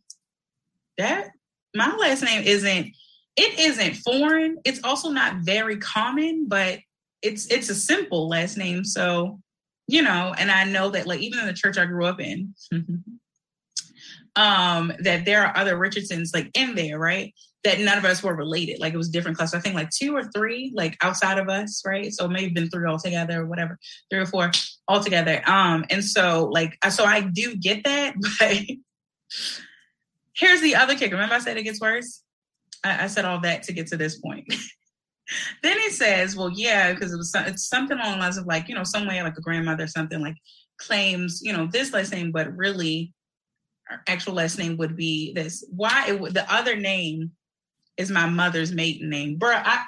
that 0.98 1.30
my 1.74 1.96
last 1.96 2.24
name 2.24 2.44
isn't 2.44 2.92
it 3.36 3.60
isn't 3.60 3.96
foreign. 3.96 4.58
It's 4.64 4.84
also 4.84 5.10
not 5.10 5.38
very 5.38 5.78
common 5.78 6.48
but 6.48 6.80
it's 7.22 7.48
it's 7.48 7.70
a 7.70 7.76
simple 7.76 8.28
last 8.28 8.58
name. 8.58 8.84
So 8.84 9.40
you 9.88 10.02
know 10.02 10.34
and 10.38 10.52
i 10.52 10.64
know 10.64 10.90
that 10.90 11.08
like 11.08 11.20
even 11.20 11.40
in 11.40 11.46
the 11.46 11.54
church 11.54 11.78
i 11.78 11.86
grew 11.86 12.06
up 12.06 12.20
in 12.20 12.54
um 14.36 14.94
that 15.00 15.26
there 15.26 15.46
are 15.46 15.56
other 15.58 15.78
richardsons 15.78 16.32
like 16.34 16.50
in 16.54 16.76
there 16.76 16.98
right 16.98 17.34
that 17.64 17.80
none 17.80 17.98
of 17.98 18.06
us 18.06 18.22
were 18.22 18.36
related. 18.36 18.80
Like 18.80 18.94
it 18.94 18.98
was 18.98 19.10
different 19.10 19.38
clusters. 19.38 19.60
I 19.60 19.62
think 19.62 19.76
like 19.76 19.90
two 19.90 20.16
or 20.16 20.24
three, 20.24 20.72
like 20.76 20.98
outside 21.02 21.38
of 21.38 21.50
us, 21.50 21.82
right? 21.86 22.12
So 22.12 22.28
maybe 22.28 22.52
been 22.52 22.70
three 22.70 22.88
altogether 22.88 23.42
or 23.42 23.46
whatever, 23.46 23.80
three 24.10 24.20
or 24.20 24.26
four 24.26 24.52
altogether. 24.88 25.42
Um, 25.48 25.86
and 25.90 26.04
so 26.04 26.50
like 26.52 26.78
so 26.90 27.06
I 27.06 27.22
do 27.22 27.56
get 27.56 27.84
that, 27.86 28.16
but 28.40 28.58
here's 30.34 30.62
the 30.62 30.76
other 30.76 30.96
kicker. 30.96 31.16
Remember 31.16 31.36
I 31.36 31.40
said 31.40 31.58
it 31.58 31.64
gets 31.64 31.80
worse? 31.80 32.22
I, 32.84 33.06
I 33.06 33.08
said 33.08 33.26
all 33.26 33.40
that 33.42 33.64
to 33.64 33.74
get 33.74 33.88
to 33.88 33.98
this 33.98 34.20
point. 34.20 34.54
then 35.64 35.80
he 35.80 35.90
says, 35.90 36.36
well, 36.36 36.50
yeah, 36.54 36.92
because 36.92 37.14
it 37.14 37.18
was 37.18 37.34
it's 37.36 37.68
something 37.68 37.98
along 37.98 38.14
the 38.14 38.20
lines 38.20 38.38
of 38.38 38.46
like, 38.46 38.68
you 38.68 38.76
know, 38.76 38.84
some 38.84 39.08
way 39.08 39.22
like 39.24 39.38
a 39.38 39.42
grandmother, 39.42 39.88
something 39.88 40.20
like 40.20 40.36
claims, 40.78 41.42
you 41.42 41.54
know, 41.54 41.68
this 41.72 41.94
last 41.94 42.12
name, 42.12 42.32
but 42.32 42.56
really 42.58 43.14
our 43.90 44.02
actual 44.08 44.34
last 44.34 44.58
name 44.58 44.76
would 44.78 44.98
be 44.98 45.34
this. 45.34 45.66
Why 45.70 46.08
it, 46.08 46.34
the 46.34 46.52
other 46.54 46.76
name 46.76 47.32
is 47.98 48.10
my 48.10 48.28
mother's 48.28 48.72
maiden 48.72 49.10
name, 49.10 49.38
bro. 49.38 49.54
I 49.54 49.86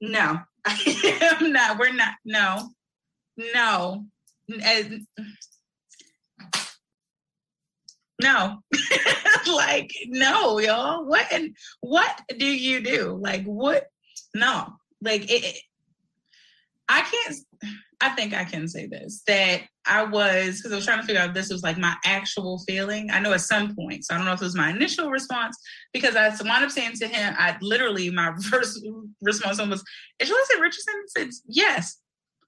no, 0.00 0.38
I'm 0.66 1.52
not. 1.52 1.78
We're 1.78 1.92
not. 1.92 2.14
No, 2.24 2.70
no, 3.36 4.06
no. 8.22 8.58
like 9.52 9.92
no, 10.06 10.58
y'all. 10.58 11.06
What 11.06 11.26
and 11.32 11.56
what 11.80 12.20
do 12.38 12.46
you 12.46 12.80
do? 12.80 13.18
Like 13.20 13.44
what? 13.44 13.86
No, 14.34 14.74
like 15.02 15.30
it, 15.30 15.44
it 15.44 15.60
I 16.88 17.02
can't. 17.02 17.36
I 18.00 18.10
think 18.10 18.34
I 18.34 18.44
can 18.44 18.68
say 18.68 18.86
this 18.86 19.22
that 19.26 19.62
I 19.86 20.04
was 20.04 20.58
because 20.58 20.72
I 20.72 20.76
was 20.76 20.84
trying 20.84 21.00
to 21.00 21.06
figure 21.06 21.22
out 21.22 21.34
this 21.34 21.50
was 21.50 21.62
like 21.62 21.78
my 21.78 21.94
actual 22.04 22.62
feeling. 22.66 23.10
I 23.10 23.20
know 23.20 23.32
at 23.32 23.40
some 23.40 23.74
point, 23.74 24.04
so 24.04 24.14
I 24.14 24.18
don't 24.18 24.26
know 24.26 24.32
if 24.32 24.40
it 24.40 24.44
was 24.44 24.56
my 24.56 24.70
initial 24.70 25.10
response 25.10 25.56
because 25.92 26.16
I 26.16 26.28
wound 26.28 26.64
up 26.64 26.70
saying 26.70 26.92
to 26.96 27.08
him, 27.08 27.34
I 27.38 27.56
literally 27.62 28.10
my 28.10 28.34
first 28.50 28.86
response 29.22 29.58
was, 29.58 29.82
"Is 30.18 30.28
Joyce 30.28 30.60
Richardson?" 30.60 30.94
I 30.94 31.04
said, 31.08 31.28
"Yes." 31.46 31.96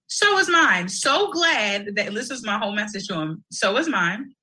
So 0.08 0.38
is 0.38 0.50
mine. 0.50 0.90
So 0.90 1.32
glad 1.32 1.94
that 1.96 2.12
this 2.12 2.30
is 2.30 2.44
my 2.44 2.58
whole 2.58 2.74
message 2.74 3.08
to 3.08 3.14
him. 3.14 3.44
So 3.50 3.78
is 3.78 3.88
mine. 3.88 4.34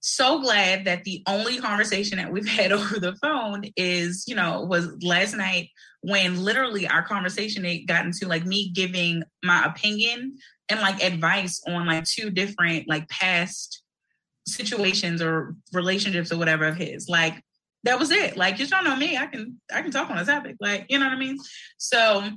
So 0.00 0.40
glad 0.40 0.84
that 0.86 1.04
the 1.04 1.22
only 1.28 1.58
conversation 1.58 2.18
that 2.18 2.32
we've 2.32 2.48
had 2.58 2.72
over 2.72 2.98
the 2.98 3.14
phone 3.22 3.64
is, 3.76 4.24
you 4.26 4.34
know, 4.34 4.62
was 4.62 4.88
last 5.02 5.36
night 5.36 5.68
when 6.02 6.42
literally 6.42 6.86
our 6.86 7.02
conversation 7.02 7.64
it 7.64 7.86
got 7.86 8.04
into 8.04 8.28
like 8.28 8.44
me 8.44 8.70
giving 8.70 9.22
my 9.42 9.64
opinion 9.64 10.36
and 10.68 10.80
like 10.80 11.02
advice 11.02 11.62
on 11.66 11.86
like 11.86 12.04
two 12.04 12.30
different 12.30 12.88
like 12.88 13.08
past 13.08 13.82
situations 14.46 15.20
or 15.20 15.54
relationships 15.72 16.32
or 16.32 16.38
whatever 16.38 16.66
of 16.66 16.76
his. 16.76 17.08
Like 17.08 17.42
that 17.84 17.98
was 17.98 18.10
it. 18.10 18.36
Like 18.36 18.58
you 18.58 18.66
don't 18.66 18.84
know 18.84 18.96
me, 18.96 19.16
I 19.16 19.26
can 19.26 19.60
I 19.72 19.82
can 19.82 19.90
talk 19.90 20.10
on 20.10 20.18
a 20.18 20.24
topic. 20.24 20.56
Like 20.60 20.86
you 20.88 20.98
know 20.98 21.06
what 21.06 21.14
I 21.14 21.18
mean. 21.18 21.38
So 21.78 22.28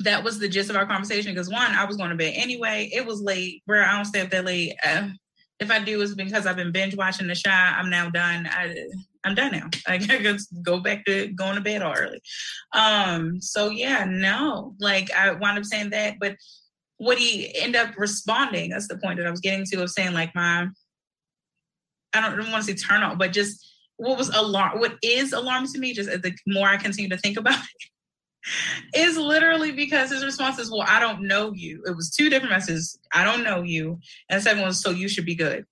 that 0.00 0.22
was 0.22 0.38
the 0.38 0.48
gist 0.48 0.70
of 0.70 0.76
our 0.76 0.86
conversation. 0.86 1.32
Because 1.32 1.50
one, 1.50 1.72
I 1.72 1.84
was 1.84 1.96
going 1.96 2.10
to 2.10 2.16
bed 2.16 2.34
anyway. 2.36 2.90
It 2.92 3.04
was 3.04 3.20
late. 3.20 3.62
Where 3.66 3.84
I 3.84 3.96
don't 3.96 4.04
stay 4.04 4.20
up 4.20 4.30
that 4.30 4.44
late. 4.44 4.74
Uh, 4.84 5.08
if 5.60 5.70
I 5.70 5.80
do, 5.80 6.00
it's 6.00 6.14
because 6.14 6.46
I've 6.46 6.56
been 6.56 6.70
binge 6.70 6.96
watching 6.96 7.26
The 7.26 7.40
Chi. 7.42 7.50
I'm 7.50 7.90
now 7.90 8.08
done. 8.10 8.48
I 8.50 8.74
I'm 9.24 9.34
done 9.34 9.52
now. 9.52 9.68
I 9.86 9.98
gotta 9.98 10.38
go 10.62 10.80
back 10.80 11.04
to 11.06 11.28
going 11.28 11.56
to 11.56 11.60
bed 11.60 11.82
early. 11.82 12.20
Um, 12.72 13.40
so 13.40 13.70
yeah, 13.70 14.04
no, 14.08 14.74
like 14.80 15.10
I 15.12 15.32
wound 15.32 15.58
up 15.58 15.64
saying 15.64 15.90
that, 15.90 16.16
but 16.20 16.36
what 16.98 17.18
he 17.18 17.56
end 17.56 17.76
up 17.76 17.96
responding, 17.96 18.70
that's 18.70 18.88
the 18.88 18.98
point 18.98 19.18
that 19.18 19.26
I 19.26 19.30
was 19.30 19.40
getting 19.40 19.64
to 19.66 19.82
of 19.82 19.90
saying 19.90 20.14
like 20.14 20.34
my 20.34 20.66
I 22.14 22.20
don't, 22.20 22.50
want 22.50 22.64
to 22.64 22.74
say 22.74 22.74
turn 22.74 23.02
on, 23.02 23.18
but 23.18 23.32
just 23.32 23.64
what 23.96 24.16
was 24.16 24.30
alarm 24.30 24.78
what 24.80 24.96
is 25.02 25.32
alarming 25.32 25.70
to 25.72 25.78
me, 25.78 25.92
just 25.92 26.08
the 26.08 26.34
more 26.46 26.68
I 26.68 26.76
continue 26.76 27.10
to 27.10 27.18
think 27.18 27.36
about 27.38 27.58
it, 27.58 28.98
is 28.98 29.16
literally 29.16 29.72
because 29.72 30.10
his 30.10 30.24
response 30.24 30.58
is, 30.58 30.70
Well, 30.70 30.86
I 30.86 31.00
don't 31.00 31.22
know 31.22 31.52
you. 31.52 31.82
It 31.86 31.94
was 31.94 32.10
two 32.10 32.30
different 32.30 32.52
messages. 32.52 32.98
I 33.12 33.24
don't 33.24 33.44
know 33.44 33.62
you. 33.62 33.98
And 34.30 34.38
the 34.38 34.42
second 34.42 34.60
one 34.60 34.68
was, 34.68 34.80
So 34.80 34.90
you 34.90 35.08
should 35.08 35.26
be 35.26 35.34
good 35.34 35.66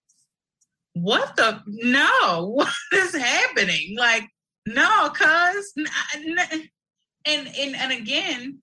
what 0.96 1.36
the 1.36 1.60
no 1.66 2.46
what 2.54 2.72
is 2.92 3.14
happening? 3.14 3.96
Like 3.98 4.24
no 4.66 5.10
cuz 5.10 5.72
and 7.26 7.48
and 7.56 7.76
and 7.76 7.92
again 7.92 8.58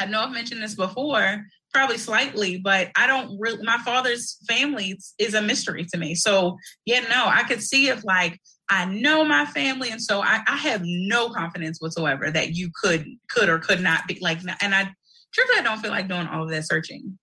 i 0.00 0.06
know 0.06 0.20
i've 0.20 0.32
mentioned 0.32 0.62
this 0.62 0.74
before 0.74 1.44
probably 1.72 1.98
slightly 1.98 2.58
but 2.58 2.90
i 2.96 3.06
don't 3.06 3.38
really 3.38 3.62
my 3.62 3.78
father's 3.78 4.38
family 4.48 4.98
is 5.18 5.34
a 5.34 5.42
mystery 5.42 5.84
to 5.84 5.98
me. 5.98 6.14
So 6.14 6.56
yeah 6.84 7.00
no 7.00 7.26
i 7.26 7.42
could 7.44 7.62
see 7.62 7.88
if 7.88 8.04
like 8.04 8.40
i 8.70 8.84
know 8.84 9.24
my 9.24 9.44
family 9.46 9.90
and 9.90 10.02
so 10.02 10.20
I, 10.20 10.40
I 10.46 10.56
have 10.56 10.82
no 10.84 11.28
confidence 11.30 11.80
whatsoever 11.80 12.30
that 12.30 12.54
you 12.54 12.70
could 12.82 13.06
could 13.28 13.48
or 13.48 13.58
could 13.58 13.82
not 13.82 14.06
be 14.08 14.18
like 14.20 14.40
and 14.60 14.74
i 14.74 14.90
truthfully 15.32 15.60
i 15.60 15.62
don't 15.62 15.80
feel 15.80 15.90
like 15.90 16.08
doing 16.08 16.26
all 16.26 16.44
of 16.44 16.50
that 16.50 16.66
searching 16.66 17.18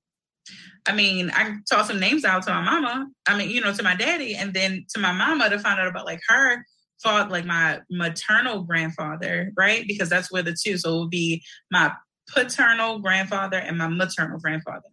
I 0.85 0.93
mean, 0.93 1.31
I 1.33 1.55
tossed 1.69 1.87
some 1.87 1.99
names 1.99 2.25
out 2.25 2.43
to 2.43 2.53
my 2.53 2.61
mama. 2.61 3.07
I 3.27 3.37
mean, 3.37 3.49
you 3.49 3.61
know, 3.61 3.73
to 3.73 3.83
my 3.83 3.95
daddy, 3.95 4.35
and 4.35 4.53
then 4.53 4.85
to 4.93 4.99
my 4.99 5.11
mama 5.11 5.49
to 5.49 5.59
find 5.59 5.79
out 5.79 5.87
about 5.87 6.05
like 6.05 6.19
her 6.27 6.63
thought, 7.01 7.31
like 7.31 7.45
my 7.45 7.79
maternal 7.89 8.63
grandfather, 8.63 9.51
right? 9.55 9.85
Because 9.87 10.09
that's 10.09 10.31
where 10.31 10.43
the 10.43 10.55
two. 10.61 10.77
So 10.77 10.95
it 10.95 10.99
would 11.01 11.09
be 11.09 11.43
my 11.71 11.93
paternal 12.33 12.99
grandfather 12.99 13.57
and 13.57 13.77
my 13.77 13.87
maternal 13.87 14.39
grandfather. 14.39 14.89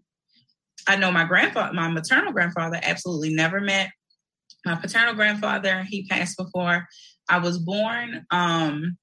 I 0.87 0.96
know 0.96 1.12
my 1.12 1.24
grandfather, 1.24 1.72
my 1.72 1.88
maternal 1.88 2.33
grandfather, 2.33 2.81
absolutely 2.83 3.35
never 3.35 3.61
met. 3.61 3.90
My 4.64 4.76
paternal 4.76 5.14
grandfather, 5.14 5.85
he 5.88 6.07
passed 6.07 6.37
before 6.37 6.87
I 7.29 7.38
was 7.38 7.59
born. 7.59 8.26
Um, 8.31 8.96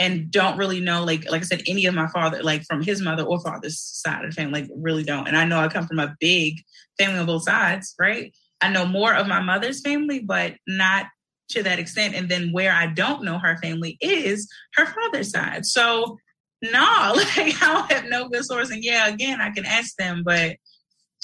and 0.00 0.30
don't 0.30 0.56
really 0.56 0.80
know 0.80 1.04
like 1.04 1.30
like 1.30 1.42
I 1.42 1.44
said 1.44 1.62
any 1.66 1.84
of 1.84 1.94
my 1.94 2.08
father 2.08 2.42
like 2.42 2.64
from 2.64 2.82
his 2.82 3.02
mother 3.02 3.22
or 3.22 3.38
father's 3.40 3.78
side 3.78 4.24
of 4.24 4.30
the 4.30 4.34
family 4.34 4.62
like 4.62 4.70
really 4.74 5.04
don't. 5.04 5.28
And 5.28 5.36
I 5.36 5.44
know 5.44 5.60
I 5.60 5.68
come 5.68 5.86
from 5.86 6.00
a 6.00 6.16
big 6.18 6.62
family 6.98 7.20
on 7.20 7.26
both 7.26 7.44
sides 7.44 7.94
right? 8.00 8.34
I 8.62 8.70
know 8.70 8.86
more 8.86 9.14
of 9.14 9.28
my 9.28 9.40
mother's 9.40 9.82
family 9.82 10.18
but 10.18 10.54
not 10.66 11.06
to 11.50 11.62
that 11.64 11.78
extent. 11.78 12.14
And 12.14 12.28
then 12.30 12.50
where 12.50 12.72
I 12.72 12.86
don't 12.86 13.24
know 13.24 13.38
her 13.38 13.58
family 13.58 13.98
is 14.00 14.48
her 14.74 14.86
father's 14.86 15.30
side. 15.30 15.66
So 15.66 16.16
no 16.62 17.12
like 17.14 17.62
I 17.62 17.74
don't 17.74 17.92
have 17.92 18.06
no 18.06 18.28
good 18.30 18.46
source. 18.46 18.70
And 18.70 18.82
yeah 18.82 19.06
again 19.06 19.42
I 19.42 19.50
can 19.50 19.66
ask 19.66 19.94
them 19.96 20.22
but 20.24 20.56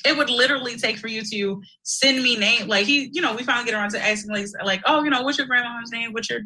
it 0.06 0.16
would 0.16 0.30
literally 0.30 0.76
take 0.76 0.98
for 0.98 1.08
you 1.08 1.22
to 1.32 1.60
send 1.82 2.22
me 2.22 2.36
name 2.36 2.68
like 2.68 2.86
he 2.86 3.10
you 3.12 3.20
know 3.20 3.34
we 3.34 3.42
finally 3.42 3.64
get 3.64 3.74
around 3.74 3.90
to 3.90 4.00
asking 4.02 4.32
like, 4.32 4.46
like 4.64 4.82
oh 4.86 5.02
you 5.02 5.10
know 5.10 5.22
what's 5.22 5.38
your 5.38 5.46
grandma's 5.46 5.90
name? 5.90 6.12
What's 6.12 6.30
your 6.30 6.40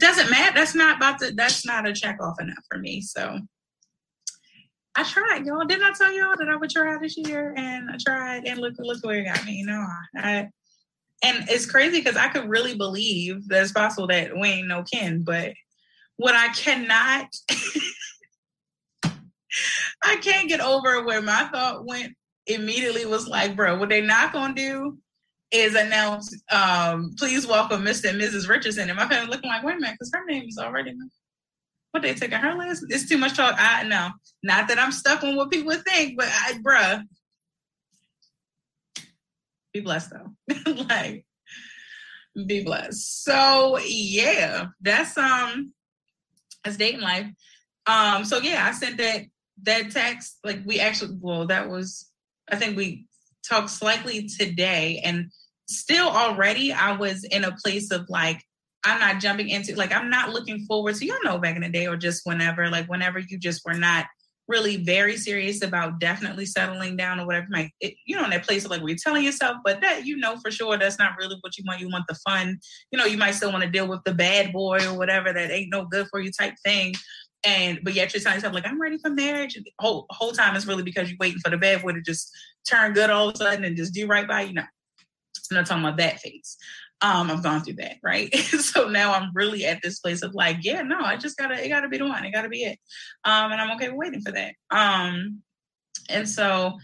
doesn't 0.00 0.30
matter. 0.30 0.54
That's 0.54 0.74
not 0.74 0.96
about 0.96 1.20
to 1.20 1.32
that's 1.32 1.64
not 1.64 1.86
a 1.86 1.92
check 1.92 2.18
off 2.20 2.40
enough 2.40 2.64
for 2.70 2.78
me. 2.78 3.00
So 3.00 3.38
I 4.96 5.04
tried 5.04 5.46
y'all. 5.46 5.64
Didn't 5.64 5.84
I 5.84 5.92
tell 5.92 6.12
y'all 6.12 6.36
that 6.36 6.48
I 6.48 6.56
would 6.56 6.70
try 6.70 6.98
this 6.98 7.16
year? 7.16 7.54
And 7.56 7.88
I 7.88 7.96
tried 8.04 8.46
and 8.46 8.58
look 8.58 8.74
look 8.78 9.04
where 9.04 9.20
it 9.20 9.26
got 9.26 9.44
me. 9.44 9.52
You 9.52 9.66
know 9.66 9.86
I 10.16 10.48
and 11.22 11.48
it's 11.48 11.66
crazy 11.66 11.98
because 11.98 12.16
I 12.16 12.28
could 12.28 12.48
really 12.48 12.76
believe 12.76 13.48
that 13.48 13.62
it's 13.62 13.72
possible 13.72 14.08
that 14.08 14.36
we 14.36 14.48
ain't 14.48 14.68
no 14.68 14.82
kin 14.82 15.22
but 15.24 15.52
what 16.16 16.34
I 16.34 16.48
cannot 16.48 17.26
I 20.02 20.16
can't 20.16 20.48
get 20.48 20.60
over 20.60 21.04
where 21.04 21.22
my 21.22 21.48
thought 21.52 21.84
went 21.84 22.14
immediately 22.48 23.06
was 23.06 23.28
like, 23.28 23.54
bro, 23.54 23.78
what 23.78 23.88
they 23.88 24.00
not 24.00 24.32
gonna 24.32 24.54
do 24.54 24.98
is 25.50 25.74
announce, 25.74 26.34
um, 26.50 27.14
please 27.18 27.46
welcome 27.46 27.82
Mr. 27.82 28.10
and 28.10 28.20
Mrs. 28.20 28.48
Richardson. 28.48 28.88
And 28.88 28.98
my 28.98 29.08
family 29.08 29.30
looking 29.30 29.50
like, 29.50 29.62
wait 29.62 29.76
a 29.76 29.80
minute, 29.80 29.96
because 29.98 30.12
her 30.14 30.24
name 30.26 30.44
is 30.48 30.58
already 30.58 30.94
what 31.90 32.02
they 32.02 32.14
taking 32.14 32.38
her 32.38 32.54
list? 32.54 32.84
It's 32.88 33.08
too 33.08 33.18
much 33.18 33.36
talk. 33.36 33.54
I 33.58 33.84
know. 33.84 34.10
Not 34.42 34.68
that 34.68 34.78
I'm 34.78 34.92
stuck 34.92 35.22
on 35.22 35.36
what 35.36 35.50
people 35.50 35.74
think, 35.74 36.18
but 36.18 36.28
I 36.28 36.54
bruh. 36.62 37.02
Be 39.72 39.80
blessed 39.80 40.10
though. 40.10 40.74
like 40.88 41.24
be 42.46 42.62
blessed. 42.62 43.24
So 43.24 43.78
yeah, 43.84 44.66
that's 44.80 45.16
um 45.16 45.72
that's 46.64 46.76
dating 46.76 47.00
life. 47.00 47.26
Um, 47.86 48.24
so 48.24 48.38
yeah, 48.38 48.66
I 48.66 48.72
sent 48.72 48.98
that 48.98 49.22
that 49.62 49.90
text. 49.90 50.38
Like 50.44 50.60
we 50.64 50.80
actually 50.80 51.16
well, 51.20 51.46
that 51.46 51.68
was 51.68 52.10
I 52.50 52.56
think 52.56 52.76
we 52.76 53.06
talked 53.48 53.70
slightly 53.70 54.28
today, 54.28 55.00
and 55.04 55.30
still 55.68 56.08
already 56.08 56.72
I 56.72 56.96
was 56.96 57.24
in 57.24 57.44
a 57.44 57.52
place 57.52 57.90
of 57.90 58.08
like, 58.08 58.42
I'm 58.84 59.00
not 59.00 59.20
jumping 59.20 59.48
into 59.48 59.74
like 59.74 59.94
I'm 59.94 60.08
not 60.08 60.30
looking 60.30 60.64
forward 60.64 60.94
to 60.96 61.06
y'all 61.06 61.16
know 61.24 61.38
back 61.38 61.56
in 61.56 61.62
the 61.62 61.68
day 61.68 61.86
or 61.86 61.96
just 61.96 62.22
whenever 62.24 62.70
like 62.70 62.86
whenever 62.86 63.18
you 63.18 63.38
just 63.38 63.62
were 63.66 63.74
not 63.74 64.06
really 64.46 64.76
very 64.78 65.16
serious 65.16 65.62
about 65.62 66.00
definitely 66.00 66.46
settling 66.46 66.96
down 66.96 67.20
or 67.20 67.26
whatever 67.26 67.46
like 67.50 67.70
it, 67.80 67.94
you 68.06 68.16
know 68.16 68.24
in 68.24 68.30
that 68.30 68.46
place 68.46 68.64
of 68.64 68.70
like 68.70 68.80
you're 68.86 68.96
telling 68.96 69.22
yourself 69.22 69.58
but 69.62 69.80
that 69.82 70.06
you 70.06 70.16
know 70.16 70.36
for 70.38 70.50
sure 70.50 70.78
that's 70.78 70.98
not 70.98 71.12
really 71.18 71.36
what 71.42 71.58
you 71.58 71.64
want. 71.66 71.80
You 71.80 71.90
want 71.90 72.06
the 72.08 72.18
fun. 72.26 72.58
You 72.90 72.98
know 72.98 73.04
you 73.04 73.18
might 73.18 73.32
still 73.32 73.52
want 73.52 73.64
to 73.64 73.70
deal 73.70 73.88
with 73.88 74.02
the 74.04 74.14
bad 74.14 74.52
boy 74.52 74.78
or 74.88 74.96
whatever 74.96 75.32
that 75.32 75.50
ain't 75.50 75.72
no 75.72 75.84
good 75.84 76.06
for 76.08 76.20
you 76.20 76.30
type 76.30 76.54
thing 76.64 76.94
and 77.44 77.80
but 77.82 77.94
yet 77.94 78.12
you're 78.12 78.22
telling 78.22 78.36
yourself 78.36 78.54
like 78.54 78.66
I'm 78.66 78.80
ready 78.80 78.98
for 78.98 79.10
marriage. 79.10 79.54
The 79.54 79.72
whole 79.78 80.06
whole 80.10 80.32
time 80.32 80.56
is 80.56 80.66
really 80.66 80.82
because 80.82 81.08
you're 81.08 81.18
waiting 81.20 81.40
for 81.40 81.50
the 81.50 81.56
bad 81.56 81.82
boy 81.82 81.92
to 81.92 82.00
just 82.00 82.30
turn 82.68 82.92
good 82.92 83.10
all 83.10 83.28
of 83.28 83.34
a 83.34 83.38
sudden 83.38 83.64
and 83.64 83.76
just 83.76 83.94
do 83.94 84.06
right 84.06 84.26
by 84.26 84.42
you. 84.42 84.54
No, 84.54 84.62
I'm 84.62 85.54
not 85.54 85.66
talking 85.66 85.84
about 85.84 85.98
that 85.98 86.20
phase. 86.20 86.56
Um, 87.00 87.30
I've 87.30 87.44
gone 87.44 87.62
through 87.62 87.74
that, 87.74 87.96
right? 88.02 88.34
so 88.34 88.88
now 88.88 89.12
I'm 89.12 89.30
really 89.32 89.64
at 89.64 89.80
this 89.82 90.00
place 90.00 90.22
of 90.22 90.34
like, 90.34 90.58
yeah, 90.62 90.82
no, 90.82 90.98
I 90.98 91.16
just 91.16 91.36
gotta, 91.36 91.64
it 91.64 91.68
gotta 91.68 91.88
be 91.88 91.98
the 91.98 92.06
one, 92.08 92.24
it 92.24 92.32
gotta 92.32 92.48
be 92.48 92.64
it. 92.64 92.78
Um, 93.24 93.52
and 93.52 93.60
I'm 93.60 93.70
okay 93.76 93.88
with 93.88 93.98
waiting 93.98 94.20
for 94.20 94.32
that. 94.32 94.54
Um, 94.70 95.42
and 96.08 96.28
so 96.28 96.76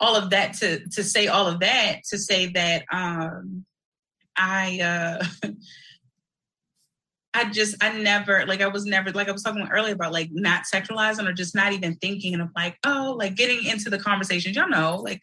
all 0.00 0.16
of 0.16 0.30
that 0.30 0.54
to 0.54 0.86
to 0.90 1.02
say 1.02 1.26
all 1.26 1.46
of 1.46 1.60
that 1.60 2.02
to 2.08 2.18
say 2.18 2.46
that 2.46 2.84
um 2.92 3.64
I 4.36 4.80
uh 4.80 5.48
I 7.34 7.50
just 7.50 7.76
I 7.82 7.96
never 7.98 8.46
like 8.46 8.60
I 8.60 8.68
was 8.68 8.86
never 8.86 9.10
like 9.12 9.28
I 9.28 9.32
was 9.32 9.42
talking 9.42 9.68
earlier 9.70 9.94
about 9.94 10.12
like 10.12 10.30
not 10.32 10.64
sexualizing 10.72 11.28
or 11.28 11.32
just 11.32 11.54
not 11.54 11.72
even 11.72 11.96
thinking 11.96 12.34
and 12.34 12.42
of 12.42 12.48
like 12.56 12.76
oh 12.84 13.14
like 13.18 13.36
getting 13.36 13.64
into 13.64 13.90
the 13.90 13.98
conversations. 13.98 14.56
Y'all 14.56 14.68
know 14.68 14.96
like 14.96 15.20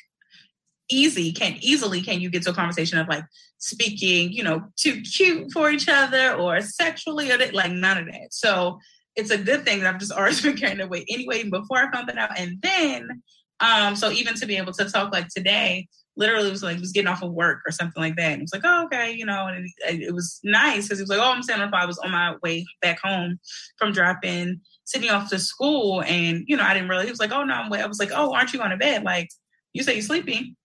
easy 0.90 1.32
can 1.32 1.58
easily 1.62 2.02
can 2.02 2.22
you 2.22 2.30
get 2.30 2.44
to 2.44 2.52
a 2.52 2.54
conversation 2.54 3.00
of 3.00 3.08
like 3.08 3.24
speaking 3.58 4.32
you 4.32 4.44
know 4.44 4.62
too 4.76 5.02
cute 5.02 5.52
for 5.52 5.72
each 5.72 5.90
other 5.90 6.36
or 6.36 6.62
sexually 6.62 7.32
or 7.32 7.38
like 7.52 7.72
none 7.72 7.98
of 7.98 8.06
that. 8.06 8.28
So 8.32 8.80
it's 9.16 9.32
a 9.32 9.38
good 9.38 9.66
thing 9.66 9.80
that 9.80 9.94
I've 9.94 10.00
just 10.00 10.12
always 10.18 10.42
been 10.42 10.58
carrying 10.58 10.88
weight 10.90 11.08
anyway 11.10 11.44
before 11.50 11.80
I 11.80 11.92
found 11.92 12.08
that 12.10 12.18
out. 12.18 12.38
And 12.40 12.62
then 12.62 13.24
um 13.60 13.96
so 13.96 14.12
even 14.12 14.36
to 14.36 14.46
be 14.46 14.58
able 14.58 14.74
to 14.74 14.86
talk 14.86 15.12
like 15.12 15.30
today 15.30 15.88
literally 16.18 16.50
was 16.50 16.64
like 16.64 16.80
was 16.80 16.92
getting 16.92 17.08
off 17.08 17.24
of 17.24 17.34
work 17.34 17.60
or 17.66 17.72
something 17.72 18.02
like 18.02 18.16
that. 18.16 18.34
And 18.34 18.42
it 18.42 18.44
was 18.44 18.54
like, 18.54 18.64
oh, 18.66 18.86
okay, 18.86 19.12
you 19.12 19.26
know, 19.26 19.48
and 19.48 19.66
it, 19.88 20.02
it 20.02 20.14
was 20.14 20.40
nice 20.44 20.84
because 20.84 21.00
he 21.00 21.04
was 21.04 21.10
like, 21.10 21.20
oh, 21.20 21.32
I'm 21.32 21.44
standing 21.44 21.68
up. 21.68 21.74
I 21.74 21.86
was 21.86 21.98
on 22.00 22.12
my 22.12 22.36
way 22.42 22.66
back 22.82 23.00
home 23.04 23.40
from 23.78 23.92
dropping 23.92 24.62
sitting 24.86 25.10
off 25.10 25.30
to 25.30 25.40
school, 25.40 26.04
and 26.04 26.44
you 26.48 26.56
know, 26.56 26.64
I 26.64 26.74
didn't 26.74 26.90
really. 26.90 27.06
He 27.06 27.12
was 27.12 27.20
like, 27.20 27.32
oh 27.32 27.44
no, 27.44 27.54
I'm. 27.54 27.74
I 27.74 27.86
was 27.86 28.00
like, 28.00 28.12
oh, 28.14 28.34
aren't 28.34 28.54
you 28.54 28.60
going 28.60 28.72
to 28.72 28.78
bed? 28.78 29.04
Like 29.04 29.30
you 29.74 29.84
say 29.84 29.94
you're 29.94 30.02
sleeping, 30.02 30.56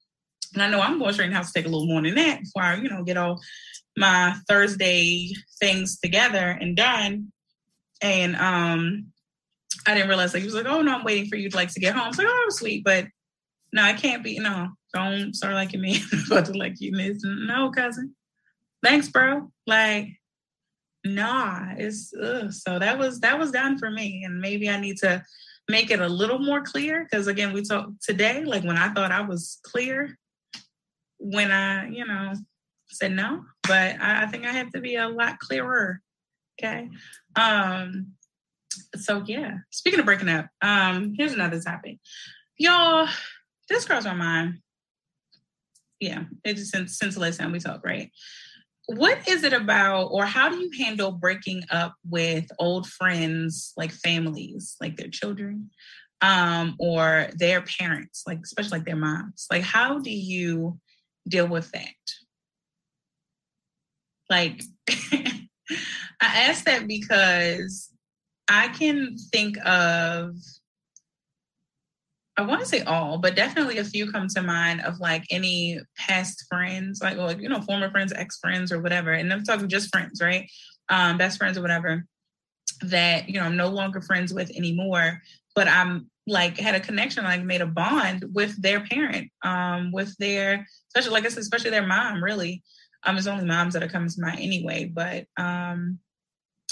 and 0.55 0.63
I 0.63 0.69
know 0.69 0.81
I'm 0.81 0.99
going 0.99 1.13
straight 1.13 1.27
in 1.27 1.31
the 1.33 1.37
house 1.37 1.53
to 1.53 1.61
take 1.61 1.67
a 1.67 1.75
little 1.75 2.03
than 2.03 2.15
that 2.15 2.41
before 2.41 2.63
I, 2.63 2.77
you 2.77 2.89
know, 2.89 3.03
get 3.03 3.17
all 3.17 3.41
my 3.97 4.35
Thursday 4.49 5.33
things 5.59 5.99
together 5.99 6.57
and 6.61 6.77
done. 6.77 7.33
And 8.03 8.37
um, 8.37 9.07
I 9.87 9.95
didn't 9.95 10.09
realize 10.09 10.33
like 10.33 10.41
he 10.41 10.47
was 10.47 10.55
like, 10.55 10.67
oh 10.67 10.83
no, 10.83 10.95
I'm 10.95 11.05
waiting 11.05 11.29
for 11.29 11.37
you 11.37 11.51
to 11.51 11.57
like 11.57 11.73
to 11.75 11.81
get 11.81 11.95
home. 11.95 12.05
I 12.05 12.09
was 12.09 12.19
like, 12.19 12.27
oh, 12.29 12.47
sweet, 12.51 12.85
but 12.85 13.07
no, 13.73 13.83
I 13.83 13.93
can't 13.93 14.25
be. 14.25 14.39
No, 14.39 14.69
don't 14.93 15.35
start 15.35 15.55
liking 15.55 15.81
me. 15.81 16.03
about 16.27 16.47
to 16.47 16.53
like 16.53 16.81
you, 16.81 16.93
miss. 16.93 17.23
No, 17.23 17.71
cousin. 17.71 18.15
Thanks, 18.83 19.09
bro. 19.09 19.51
Like, 19.67 20.09
nah, 21.05 21.75
it's 21.77 22.13
ugh. 22.15 22.53
so 22.53 22.79
that 22.79 22.99
was 22.99 23.21
that 23.21 23.39
was 23.39 23.51
done 23.51 23.79
for 23.79 23.91
me, 23.91 24.23
and 24.25 24.41
maybe 24.41 24.69
I 24.69 24.81
need 24.81 24.99
to 24.99 25.23
make 25.69 25.91
it 25.91 26.01
a 26.01 26.09
little 26.09 26.39
more 26.39 26.63
clear 26.63 27.05
because 27.05 27.27
again, 27.27 27.53
we 27.53 27.63
talked 27.63 28.03
today. 28.03 28.45
Like 28.45 28.65
when 28.65 28.79
I 28.79 28.93
thought 28.93 29.13
I 29.13 29.21
was 29.21 29.61
clear, 29.63 30.19
when 31.19 31.51
I 31.51 31.89
you 31.89 32.07
know 32.07 32.33
said 32.89 33.13
no, 33.13 33.45
but 33.63 34.01
I, 34.01 34.25
I 34.25 34.27
think 34.27 34.45
I 34.45 34.53
have 34.53 34.73
to 34.73 34.81
be 34.81 34.97
a 34.97 35.09
lot 35.09 35.39
clearer. 35.39 36.01
Okay. 36.61 36.89
Um. 37.37 38.13
So 38.97 39.23
yeah. 39.27 39.59
Speaking 39.71 40.01
of 40.01 40.07
breaking 40.07 40.29
up, 40.29 40.47
um, 40.63 41.15
here's 41.17 41.33
another 41.33 41.61
topic, 41.61 41.99
y'all 42.57 43.09
this 43.71 43.85
crossed 43.85 44.07
my 44.07 44.13
mind. 44.13 44.59
Yeah, 46.01 46.25
it's 46.45 46.71
since 46.71 46.99
since 46.99 47.15
the 47.15 47.21
last 47.21 47.39
time 47.39 47.53
we 47.53 47.59
talked, 47.61 47.85
right? 47.85 48.11
What 48.87 49.29
is 49.29 49.45
it 49.45 49.53
about, 49.53 50.07
or 50.07 50.25
how 50.25 50.49
do 50.49 50.57
you 50.57 50.71
handle 50.85 51.13
breaking 51.13 51.63
up 51.71 51.95
with 52.09 52.47
old 52.59 52.89
friends, 52.89 53.73
like 53.77 53.93
families, 53.93 54.77
like 54.81 54.97
their 54.97 55.09
children, 55.09 55.71
um, 56.23 56.75
or 56.81 57.29
their 57.37 57.61
parents, 57.63 58.25
like 58.27 58.41
especially 58.43 58.79
like 58.79 58.87
their 58.87 58.97
moms? 58.97 59.47
Like, 59.51 59.63
how 59.63 59.99
do 59.99 60.11
you 60.11 60.81
deal 61.29 61.47
with 61.47 61.71
that? 61.73 61.89
Like, 64.29 64.63
I 64.89 65.49
ask 66.21 66.65
that 66.65 66.89
because 66.89 67.91
I 68.49 68.69
can 68.69 69.17
think 69.33 69.57
of 69.65 70.35
I 72.37 72.43
want 72.43 72.61
to 72.61 72.67
say 72.67 72.83
all, 72.83 73.19
but 73.19 73.37
definitely 73.37 73.79
a 73.79 73.85
few 73.85 74.11
come 74.11 74.29
to 74.29 74.43
mind 74.43 74.81
of 74.83 74.99
like 75.01 75.25
any 75.31 75.81
past 75.99 76.47
friends, 76.49 77.01
like 77.03 77.17
like 77.17 77.41
you 77.41 77.49
know, 77.49 77.61
former 77.61 77.91
friends, 77.91 78.13
ex 78.13 78.39
friends, 78.39 78.73
or 78.73 78.81
whatever. 78.81 79.13
And 79.13 79.33
I'm 79.33 79.43
talking 79.43 79.69
just 79.69 79.91
friends, 79.91 80.23
right? 80.23 80.49
Um, 80.89 81.19
best 81.19 81.39
friends 81.39 81.59
or 81.59 81.63
whatever 81.63 82.07
that 82.83 83.29
you 83.29 83.39
know 83.39 83.47
I'm 83.47 83.57
no 83.57 83.69
longer 83.69 84.01
friends 84.01 84.33
with 84.33 84.51
anymore. 84.57 85.21
But 85.55 85.69
I'm 85.69 86.09
like 86.27 86.59
had 86.59 86.75
a 86.75 86.81
connection, 86.81 87.25
like 87.25 87.43
made 87.43 87.61
a 87.61 87.67
bond 87.67 88.25
with 88.33 88.61
their 88.63 88.81
parent, 88.81 89.31
um, 89.43 89.93
with 89.93 90.17
their 90.19 90.67
especially 90.89 91.13
like 91.13 91.27
I 91.27 91.29
said, 91.29 91.43
especially 91.43 91.71
their 91.71 91.87
mom. 91.87 92.23
Really, 92.23 92.63
um, 93.05 93.19
it's 93.19 93.27
only 93.27 93.45
moms 93.45 93.75
that 93.75 93.83
are 93.83 93.89
coming 93.89 94.09
to 94.09 94.21
mind 94.21 94.41
anyway. 94.41 94.91
But 94.93 95.27
um, 95.37 95.99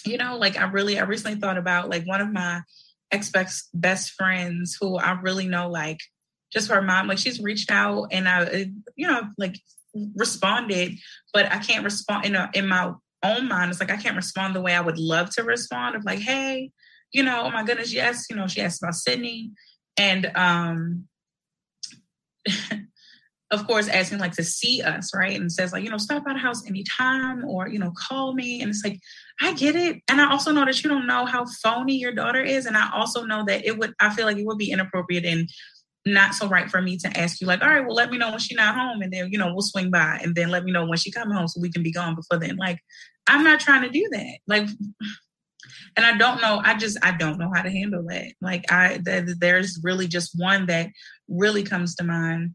you 0.05 0.17
know, 0.17 0.37
like 0.39 0.57
I 0.57 0.65
really, 0.65 0.99
I 0.99 1.03
recently 1.03 1.41
thought 1.41 1.59
about 1.59 1.91
like 1.91 2.07
one 2.07 2.21
of 2.21 2.33
my 2.33 2.63
ex 3.11 3.33
best 3.75 4.13
friends 4.13 4.77
who 4.81 4.99
I 4.99 5.13
really 5.21 5.49
know, 5.49 5.69
like 5.71 5.99
just 6.53 6.71
her 6.71 6.83
mom, 6.83 7.09
like 7.09 7.19
she's 7.19 7.41
reached 7.41 7.71
out 7.71 8.09
and 8.11 8.29
I, 8.29 8.43
uh, 8.43 8.65
you 8.97 9.07
know, 9.07 9.23
like 9.37 9.57
responded, 10.17 10.95
but 11.33 11.51
I 11.51 11.59
can't 11.59 11.85
respond 11.85 12.27
in 12.27 12.37
a, 12.37 12.51
in 12.55 12.69
my 12.69 12.93
own 13.23 13.49
mind. 13.49 13.71
It's 13.71 13.81
like 13.81 13.91
I 13.91 13.97
can't 13.97 14.17
respond 14.17 14.55
the 14.55 14.61
way 14.61 14.75
I 14.75 14.81
would 14.81 14.99
love 14.99 15.31
to 15.31 15.43
respond. 15.43 15.97
Of 15.97 16.05
like, 16.05 16.21
hey, 16.21 16.71
you 17.13 17.23
know, 17.23 17.43
oh 17.45 17.51
my 17.51 17.65
goodness, 17.65 17.93
yes, 17.93 18.27
you 18.31 18.37
know, 18.37 18.47
she 18.47 18.61
asked 18.61 18.83
about 18.83 18.95
Sydney, 18.95 19.51
and 19.97 20.31
um, 20.35 21.09
of 23.51 23.67
course, 23.67 23.89
asking 23.89 24.19
like 24.19 24.33
to 24.33 24.45
see 24.45 24.83
us, 24.83 25.11
right? 25.15 25.39
And 25.39 25.51
says 25.51 25.73
like, 25.73 25.83
you 25.83 25.91
know, 25.91 25.97
stop 25.97 26.25
by 26.25 26.35
the 26.35 26.39
house 26.39 26.67
anytime 26.67 27.45
or, 27.47 27.69
you 27.69 27.79
know, 27.79 27.93
call 27.97 28.35
me. 28.35 28.61
And 28.61 28.71
it's 28.71 28.85
like, 28.85 29.01
I 29.41 29.55
get 29.55 29.75
it. 29.75 30.03
And 30.09 30.21
I 30.21 30.31
also 30.31 30.53
know 30.53 30.67
that 30.67 30.83
you 30.83 30.91
don't 30.91 31.07
know 31.07 31.25
how 31.25 31.47
phony 31.63 31.97
your 31.97 32.13
daughter 32.13 32.43
is. 32.43 32.67
And 32.67 32.77
I 32.77 32.91
also 32.93 33.25
know 33.25 33.45
that 33.47 33.65
it 33.65 33.79
would, 33.79 33.95
I 34.01 34.15
feel 34.15 34.27
like 34.27 34.37
it 34.37 34.47
would 34.47 34.59
be 34.59 34.71
inappropriate 34.71 35.25
and 35.25 35.49
not 36.05 36.35
so 36.35 36.47
right 36.47 36.71
for 36.71 36.83
me 36.83 36.99
to 36.99 37.19
ask 37.19 37.41
you 37.41 37.47
like, 37.47 37.63
all 37.63 37.69
right, 37.69 37.85
well, 37.85 37.95
let 37.95 38.11
me 38.11 38.19
know 38.19 38.31
when 38.31 38.39
she's 38.39 38.57
not 38.57 38.75
home. 38.75 39.01
And 39.01 39.13
then, 39.13 39.31
you 39.33 39.39
know, 39.39 39.53
we'll 39.53 39.63
swing 39.63 39.91
by 39.91 40.21
and 40.23 40.35
then 40.35 40.51
let 40.51 40.65
me 40.65 40.73
know 40.73 40.87
when 40.87 40.99
she 40.99 41.11
come 41.11 41.31
home 41.31 41.49
so 41.49 41.61
we 41.61 41.73
can 41.73 41.83
be 41.83 41.93
gone 41.93 42.15
before 42.15 42.39
then. 42.39 42.57
Like, 42.57 42.81
I'm 43.27 43.45
not 43.45 43.61
trying 43.61 43.83
to 43.83 43.91
do 43.91 44.07
that. 44.13 44.39
Like, 44.47 44.69
and 45.97 46.05
I 46.05 46.17
don't 46.17 46.41
know. 46.41 46.61
I 46.63 46.77
just 46.77 46.99
I 47.03 47.13
don't 47.13 47.39
know 47.39 47.51
how 47.53 47.63
to 47.63 47.71
handle 47.71 48.05
that. 48.09 48.33
Like 48.41 48.71
I, 48.71 49.01
th- 49.05 49.37
there's 49.39 49.81
really 49.83 50.07
just 50.07 50.39
one 50.39 50.67
that 50.67 50.91
really 51.29 51.63
comes 51.63 51.95
to 51.97 52.05
mind 52.05 52.55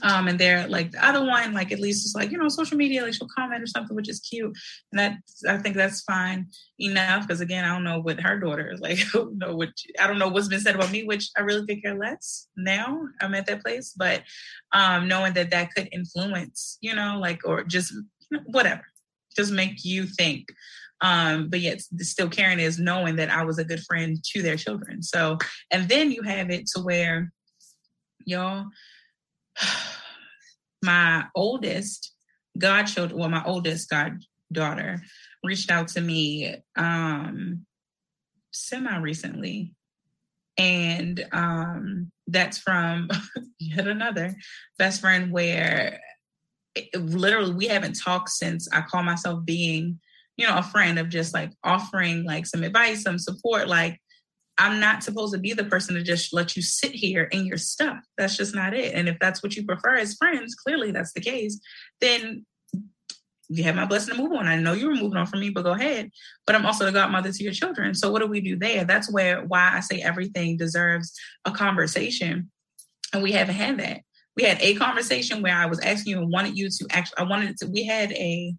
um, 0.00 0.26
and 0.26 0.38
they're 0.38 0.66
like 0.68 0.92
the 0.92 1.06
other 1.06 1.24
one, 1.24 1.52
like 1.52 1.70
at 1.70 1.80
least 1.80 2.06
it's 2.06 2.14
like, 2.14 2.30
you 2.30 2.38
know, 2.38 2.48
social 2.48 2.76
media, 2.76 3.02
like 3.02 3.12
she'll 3.12 3.28
comment 3.28 3.62
or 3.62 3.66
something, 3.66 3.94
which 3.94 4.08
is 4.08 4.20
cute. 4.20 4.56
And 4.90 4.98
that 4.98 5.18
I 5.48 5.58
think 5.58 5.76
that's 5.76 6.02
fine 6.02 6.46
enough. 6.78 7.28
Cause 7.28 7.40
again, 7.40 7.64
I 7.64 7.74
don't 7.74 7.84
know 7.84 8.00
what 8.00 8.20
her 8.20 8.38
daughter 8.38 8.70
is 8.72 8.80
like, 8.80 8.98
I 9.14 9.18
don't 9.18 9.38
know 9.38 9.54
what 9.54 9.70
I 10.00 10.06
don't 10.06 10.18
know 10.18 10.28
what's 10.28 10.48
been 10.48 10.60
said 10.60 10.74
about 10.74 10.90
me, 10.90 11.04
which 11.04 11.30
I 11.36 11.42
really 11.42 11.66
could 11.66 11.82
care 11.82 11.98
less 11.98 12.48
now. 12.56 13.02
I'm 13.20 13.34
at 13.34 13.46
that 13.46 13.62
place. 13.62 13.92
But 13.96 14.22
um 14.72 15.08
knowing 15.08 15.34
that 15.34 15.50
that 15.50 15.74
could 15.74 15.88
influence, 15.92 16.78
you 16.80 16.94
know, 16.94 17.18
like 17.20 17.40
or 17.44 17.62
just 17.62 17.92
whatever, 18.46 18.84
just 19.36 19.52
make 19.52 19.84
you 19.84 20.06
think. 20.06 20.48
Um, 21.02 21.48
but 21.48 21.60
yet 21.60 21.82
still 21.98 22.28
caring 22.28 22.60
is 22.60 22.78
knowing 22.78 23.16
that 23.16 23.28
I 23.28 23.44
was 23.44 23.58
a 23.58 23.64
good 23.64 23.80
friend 23.80 24.16
to 24.32 24.40
their 24.42 24.56
children. 24.56 25.02
So 25.02 25.36
and 25.70 25.88
then 25.88 26.10
you 26.10 26.22
have 26.22 26.50
it 26.50 26.66
to 26.68 26.80
where 26.80 27.32
y'all 28.24 28.66
my 30.82 31.24
oldest 31.34 32.12
godchild, 32.58 33.12
well, 33.12 33.28
my 33.28 33.42
oldest 33.44 33.90
goddaughter 33.90 35.02
reached 35.44 35.70
out 35.70 35.88
to 35.88 36.00
me 36.00 36.56
um, 36.76 37.64
semi 38.52 38.96
recently. 38.98 39.74
And 40.58 41.24
um, 41.32 42.12
that's 42.26 42.58
from 42.58 43.08
yet 43.58 43.88
another 43.88 44.34
best 44.78 45.00
friend 45.00 45.32
where 45.32 46.00
it, 46.74 46.94
literally 46.94 47.54
we 47.54 47.66
haven't 47.66 47.98
talked 47.98 48.30
since 48.30 48.68
I 48.72 48.82
call 48.82 49.02
myself 49.02 49.44
being, 49.44 49.98
you 50.36 50.46
know, 50.46 50.56
a 50.56 50.62
friend 50.62 50.98
of 50.98 51.08
just 51.08 51.34
like 51.34 51.52
offering 51.64 52.24
like 52.24 52.46
some 52.46 52.62
advice, 52.62 53.02
some 53.02 53.18
support. 53.18 53.68
Like 53.68 54.00
I'm 54.58 54.80
not 54.80 55.02
supposed 55.02 55.32
to 55.32 55.40
be 55.40 55.52
the 55.54 55.64
person 55.64 55.94
to 55.94 56.02
just 56.02 56.32
let 56.32 56.56
you 56.56 56.62
sit 56.62 56.92
here 56.92 57.24
in 57.24 57.46
your 57.46 57.56
stuff. 57.56 57.98
That's 58.18 58.36
just 58.36 58.54
not 58.54 58.74
it. 58.74 58.94
And 58.94 59.08
if 59.08 59.18
that's 59.18 59.42
what 59.42 59.56
you 59.56 59.64
prefer 59.64 59.96
as 59.96 60.14
friends, 60.14 60.54
clearly 60.54 60.92
that's 60.92 61.12
the 61.12 61.20
case, 61.20 61.58
then 62.00 62.44
you 63.48 63.64
have 63.64 63.76
my 63.76 63.84
blessing 63.84 64.14
to 64.14 64.22
move 64.22 64.32
on. 64.32 64.46
I 64.46 64.56
know 64.56 64.72
you 64.72 64.88
were 64.88 64.94
moving 64.94 65.16
on 65.16 65.26
from 65.26 65.40
me, 65.40 65.50
but 65.50 65.64
go 65.64 65.72
ahead. 65.72 66.10
But 66.46 66.54
I'm 66.54 66.64
also 66.64 66.84
the 66.84 66.92
godmother 66.92 67.32
to 67.32 67.44
your 67.44 67.52
children. 67.52 67.94
So 67.94 68.10
what 68.10 68.20
do 68.20 68.26
we 68.26 68.40
do 68.40 68.56
there? 68.56 68.84
That's 68.84 69.12
where 69.12 69.42
why 69.44 69.72
I 69.74 69.80
say 69.80 70.00
everything 70.00 70.56
deserves 70.56 71.12
a 71.44 71.50
conversation. 71.50 72.50
And 73.12 73.22
we 73.22 73.32
haven't 73.32 73.56
had 73.56 73.78
that. 73.78 74.00
We 74.36 74.44
had 74.44 74.58
a 74.60 74.74
conversation 74.74 75.42
where 75.42 75.54
I 75.54 75.66
was 75.66 75.80
asking 75.80 76.12
you 76.12 76.18
and 76.22 76.32
wanted 76.32 76.56
you 76.56 76.70
to 76.70 76.86
actually 76.90 77.18
I 77.18 77.24
wanted 77.24 77.58
to 77.58 77.66
we 77.66 77.84
had 77.84 78.12
a 78.12 78.54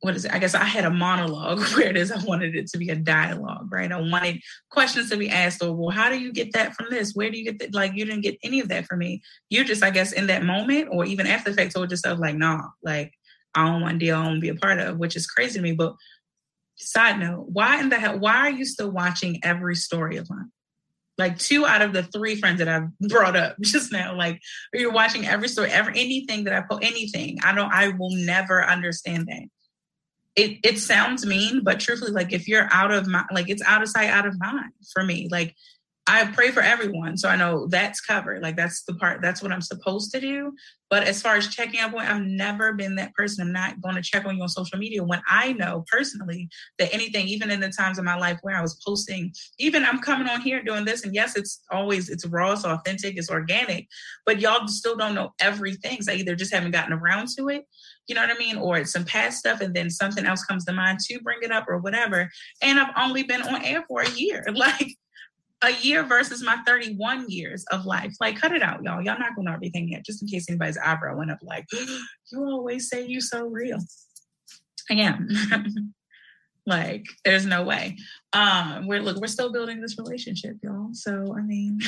what 0.00 0.14
is 0.14 0.24
it? 0.24 0.32
I 0.32 0.38
guess 0.38 0.54
I 0.54 0.64
had 0.64 0.84
a 0.84 0.90
monologue 0.90 1.58
where 1.74 1.88
it 1.88 1.96
is 1.96 2.12
I 2.12 2.22
wanted 2.24 2.54
it 2.54 2.68
to 2.68 2.78
be 2.78 2.88
a 2.90 2.96
dialogue, 2.96 3.68
right? 3.72 3.90
I 3.90 4.00
wanted 4.00 4.40
questions 4.70 5.10
to 5.10 5.16
be 5.16 5.28
asked, 5.28 5.62
or 5.62 5.74
well, 5.74 5.90
how 5.90 6.08
do 6.08 6.18
you 6.18 6.32
get 6.32 6.52
that 6.52 6.74
from 6.74 6.86
this? 6.90 7.14
Where 7.14 7.30
do 7.30 7.38
you 7.38 7.44
get 7.44 7.58
that? 7.58 7.74
Like, 7.74 7.94
you 7.94 8.04
didn't 8.04 8.22
get 8.22 8.38
any 8.42 8.60
of 8.60 8.68
that 8.68 8.86
from 8.86 9.00
me. 9.00 9.22
You're 9.50 9.64
just, 9.64 9.82
I 9.82 9.90
guess, 9.90 10.12
in 10.12 10.28
that 10.28 10.44
moment, 10.44 10.88
or 10.92 11.04
even 11.04 11.26
after 11.26 11.50
the 11.50 11.56
fact, 11.56 11.74
told 11.74 11.90
yourself, 11.90 12.20
like, 12.20 12.36
nah, 12.36 12.62
like, 12.82 13.12
I 13.54 13.66
don't 13.66 13.80
want 13.80 13.98
to 13.98 14.06
deal, 14.06 14.16
I 14.16 14.18
don't 14.18 14.26
want 14.26 14.36
to 14.36 14.40
be 14.40 14.48
a 14.50 14.54
part 14.54 14.78
of, 14.78 14.98
which 14.98 15.16
is 15.16 15.26
crazy 15.26 15.58
to 15.58 15.62
me. 15.62 15.72
But 15.72 15.94
side 16.76 17.18
note, 17.18 17.46
why 17.48 17.80
in 17.80 17.88
the 17.88 17.96
hell, 17.96 18.18
why 18.18 18.36
are 18.36 18.50
you 18.50 18.64
still 18.64 18.90
watching 18.90 19.40
every 19.42 19.74
story 19.74 20.16
of 20.16 20.30
mine? 20.30 20.50
like 21.16 21.36
two 21.36 21.66
out 21.66 21.82
of 21.82 21.92
the 21.92 22.04
three 22.04 22.36
friends 22.36 22.60
that 22.60 22.68
I've 22.68 22.96
brought 23.08 23.34
up 23.34 23.56
just 23.60 23.90
now. 23.90 24.14
Like 24.14 24.40
you're 24.72 24.92
watching 24.92 25.26
every 25.26 25.48
story, 25.48 25.68
ever 25.68 25.90
anything 25.90 26.44
that 26.44 26.54
I 26.54 26.60
put 26.60 26.84
anything. 26.84 27.38
I 27.42 27.52
don't 27.52 27.72
I 27.72 27.88
will 27.88 28.12
never 28.12 28.64
understand 28.64 29.26
that 29.26 29.48
it 30.38 30.58
it 30.62 30.78
sounds 30.78 31.26
mean, 31.26 31.64
but 31.64 31.80
truthfully, 31.80 32.12
like 32.12 32.32
if 32.32 32.46
you're 32.46 32.68
out 32.72 32.92
of 32.92 33.06
my 33.06 33.24
like 33.32 33.48
it's 33.48 33.62
out 33.62 33.82
of 33.82 33.88
sight, 33.88 34.08
out 34.08 34.26
of 34.26 34.38
mind 34.38 34.72
for 34.92 35.02
me. 35.02 35.28
Like 35.30 35.54
I 36.06 36.24
pray 36.26 36.52
for 36.52 36.62
everyone, 36.62 37.18
so 37.18 37.28
I 37.28 37.36
know 37.36 37.66
that's 37.66 38.00
covered. 38.00 38.40
Like 38.40 38.56
that's 38.56 38.82
the 38.84 38.94
part. 38.94 39.20
That's 39.20 39.42
what 39.42 39.52
I'm 39.52 39.60
supposed 39.60 40.10
to 40.12 40.20
do. 40.20 40.54
But 40.88 41.02
as 41.02 41.20
far 41.20 41.36
as 41.36 41.48
checking 41.48 41.80
up 41.80 41.92
on, 41.92 42.00
I've 42.00 42.22
never 42.22 42.72
been 42.72 42.94
that 42.94 43.12
person. 43.12 43.46
I'm 43.46 43.52
not 43.52 43.82
going 43.82 43.94
to 43.94 44.00
check 44.00 44.24
on 44.24 44.36
you 44.36 44.42
on 44.42 44.48
social 44.48 44.78
media 44.78 45.04
when 45.04 45.20
I 45.28 45.52
know 45.52 45.84
personally 45.92 46.48
that 46.78 46.94
anything, 46.94 47.28
even 47.28 47.50
in 47.50 47.60
the 47.60 47.68
times 47.68 47.98
of 47.98 48.06
my 48.06 48.16
life 48.16 48.38
where 48.40 48.56
I 48.56 48.62
was 48.62 48.80
posting, 48.82 49.34
even 49.58 49.84
I'm 49.84 49.98
coming 49.98 50.28
on 50.28 50.40
here 50.40 50.62
doing 50.62 50.86
this, 50.86 51.04
and 51.04 51.14
yes, 51.14 51.36
it's 51.36 51.62
always 51.70 52.08
it's 52.08 52.24
raw, 52.24 52.52
it's 52.52 52.64
authentic, 52.64 53.18
it's 53.18 53.28
organic, 53.28 53.86
but 54.24 54.40
y'all 54.40 54.66
still 54.66 54.96
don't 54.96 55.14
know 55.14 55.34
everything. 55.40 56.00
So 56.00 56.12
I 56.12 56.16
either 56.16 56.36
just 56.36 56.54
haven't 56.54 56.70
gotten 56.70 56.94
around 56.94 57.28
to 57.36 57.48
it, 57.48 57.64
you 58.08 58.14
know 58.14 58.22
what 58.22 58.34
I 58.34 58.38
mean, 58.38 58.56
or 58.56 58.78
it's 58.78 58.92
some 58.92 59.04
past 59.04 59.38
stuff, 59.38 59.60
and 59.60 59.74
then 59.74 59.90
something 59.90 60.24
else 60.24 60.44
comes 60.44 60.64
to 60.64 60.72
mind 60.72 60.98
to 61.00 61.20
bring 61.20 61.38
it 61.42 61.52
up 61.52 61.66
or 61.68 61.78
whatever. 61.78 62.30
And 62.62 62.80
I've 62.80 62.94
only 62.96 63.22
been 63.22 63.42
on 63.42 63.64
air 63.64 63.84
for 63.86 64.00
a 64.00 64.10
year, 64.10 64.44
like 64.54 64.96
a 65.62 65.72
year 65.82 66.04
versus 66.04 66.42
my 66.42 66.56
31 66.66 67.28
years 67.28 67.64
of 67.70 67.84
life. 67.84 68.14
Like, 68.20 68.40
cut 68.40 68.52
it 68.52 68.62
out, 68.62 68.82
y'all. 68.82 69.02
Y'all 69.02 69.18
not 69.18 69.34
gonna 69.34 69.50
know 69.50 69.54
everything 69.54 69.88
yet, 69.88 70.04
just 70.04 70.22
in 70.22 70.28
case 70.28 70.46
anybody's 70.48 70.78
eyebrow 70.78 71.16
went 71.16 71.30
up. 71.30 71.38
Like, 71.42 71.66
you 71.72 72.44
always 72.44 72.88
say 72.88 73.06
you 73.06 73.20
so 73.20 73.46
real. 73.46 73.78
I 74.90 74.94
am. 74.94 75.28
like, 76.66 77.04
there's 77.24 77.44
no 77.44 77.64
way. 77.64 77.98
Um, 78.32 78.86
we're 78.86 79.00
look, 79.00 79.18
we're 79.18 79.26
still 79.26 79.52
building 79.52 79.80
this 79.80 79.98
relationship, 79.98 80.56
y'all. 80.62 80.90
So, 80.92 81.34
I 81.36 81.42
mean, 81.42 81.80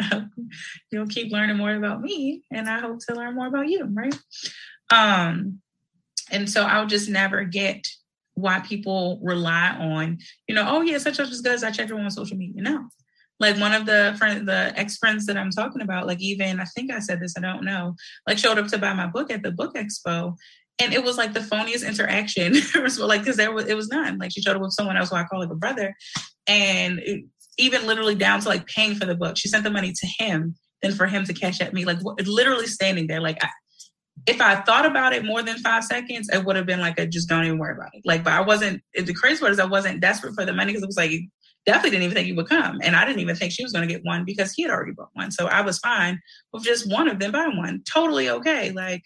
you'll 0.90 1.06
keep 1.06 1.30
learning 1.30 1.56
more 1.56 1.74
about 1.74 2.00
me, 2.00 2.42
and 2.50 2.68
I 2.68 2.80
hope 2.80 2.98
to 3.08 3.14
learn 3.14 3.34
more 3.34 3.46
about 3.46 3.68
you, 3.68 3.84
right? 3.92 4.18
Um, 4.90 5.60
and 6.30 6.48
so 6.48 6.62
I'll 6.62 6.86
just 6.86 7.08
never 7.08 7.44
get 7.44 7.86
why 8.34 8.60
people 8.60 9.18
rely 9.22 9.70
on, 9.70 10.18
you 10.46 10.54
know, 10.54 10.64
oh 10.66 10.80
yeah, 10.82 10.98
such 10.98 11.16
such 11.16 11.30
as 11.30 11.40
good. 11.40 11.62
I 11.64 11.70
checked 11.70 11.90
her 11.90 11.98
on 11.98 12.10
social 12.10 12.36
media. 12.36 12.62
No, 12.62 12.88
like 13.40 13.58
one 13.58 13.72
of 13.72 13.86
the 13.86 14.14
friend 14.18 14.46
the 14.48 14.72
ex-friends 14.76 15.26
that 15.26 15.36
i'm 15.36 15.50
talking 15.50 15.82
about 15.82 16.06
like 16.06 16.20
even 16.20 16.60
i 16.60 16.64
think 16.64 16.90
i 16.90 16.98
said 16.98 17.20
this 17.20 17.34
i 17.36 17.40
don't 17.40 17.64
know 17.64 17.94
like 18.26 18.38
showed 18.38 18.58
up 18.58 18.66
to 18.66 18.78
buy 18.78 18.92
my 18.92 19.06
book 19.06 19.30
at 19.30 19.42
the 19.42 19.50
book 19.50 19.74
expo 19.74 20.34
and 20.80 20.92
it 20.92 21.02
was 21.02 21.16
like 21.16 21.32
the 21.32 21.40
phoniest 21.40 21.86
interaction 21.86 22.54
like 23.06 23.20
because 23.20 23.36
there 23.36 23.52
was 23.52 23.66
it 23.66 23.76
was 23.76 23.88
none 23.88 24.18
like 24.18 24.32
she 24.32 24.42
showed 24.42 24.56
up 24.56 24.62
with 24.62 24.72
someone 24.72 24.96
else 24.96 25.10
who 25.10 25.16
i 25.16 25.24
call 25.24 25.40
like 25.40 25.50
a 25.50 25.54
brother 25.54 25.94
and 26.46 26.98
it, 27.00 27.24
even 27.58 27.86
literally 27.86 28.14
down 28.14 28.40
to 28.40 28.48
like 28.48 28.66
paying 28.66 28.94
for 28.94 29.04
the 29.04 29.16
book 29.16 29.36
she 29.36 29.48
sent 29.48 29.64
the 29.64 29.70
money 29.70 29.92
to 29.92 30.06
him 30.18 30.54
then 30.82 30.92
for 30.92 31.06
him 31.06 31.24
to 31.24 31.32
cash 31.32 31.60
at 31.60 31.74
me 31.74 31.84
like 31.84 31.98
literally 32.24 32.66
standing 32.66 33.06
there 33.06 33.20
like 33.20 33.42
I, 33.42 33.48
if 34.26 34.40
I 34.40 34.56
thought 34.56 34.86
about 34.86 35.12
it 35.12 35.24
more 35.24 35.42
than 35.42 35.58
five 35.58 35.84
seconds, 35.84 36.28
it 36.32 36.44
would 36.44 36.56
have 36.56 36.66
been 36.66 36.80
like, 36.80 36.98
a, 36.98 37.06
just 37.06 37.28
don't 37.28 37.44
even 37.44 37.58
worry 37.58 37.74
about 37.74 37.94
it. 37.94 38.02
Like, 38.04 38.24
but 38.24 38.32
I 38.32 38.40
wasn't, 38.40 38.82
the 38.94 39.14
crazy 39.14 39.40
part 39.40 39.52
is 39.52 39.60
I 39.60 39.64
wasn't 39.64 40.00
desperate 40.00 40.34
for 40.34 40.44
the 40.44 40.52
money 40.52 40.72
because 40.72 40.82
it 40.82 40.86
was 40.86 40.96
like, 40.96 41.12
definitely 41.66 41.90
didn't 41.90 42.04
even 42.04 42.14
think 42.14 42.26
he 42.26 42.32
would 42.32 42.48
come. 42.48 42.80
And 42.82 42.96
I 42.96 43.04
didn't 43.04 43.20
even 43.20 43.36
think 43.36 43.52
she 43.52 43.62
was 43.62 43.72
going 43.72 43.86
to 43.86 43.92
get 43.92 44.04
one 44.04 44.24
because 44.24 44.52
he 44.52 44.62
had 44.62 44.70
already 44.70 44.92
bought 44.92 45.10
one. 45.12 45.30
So 45.30 45.46
I 45.46 45.60
was 45.60 45.78
fine 45.78 46.20
with 46.52 46.64
just 46.64 46.90
one 46.90 47.08
of 47.08 47.18
them 47.18 47.32
buying 47.32 47.56
one. 47.56 47.82
Totally 47.92 48.30
okay. 48.30 48.72
Like, 48.72 49.02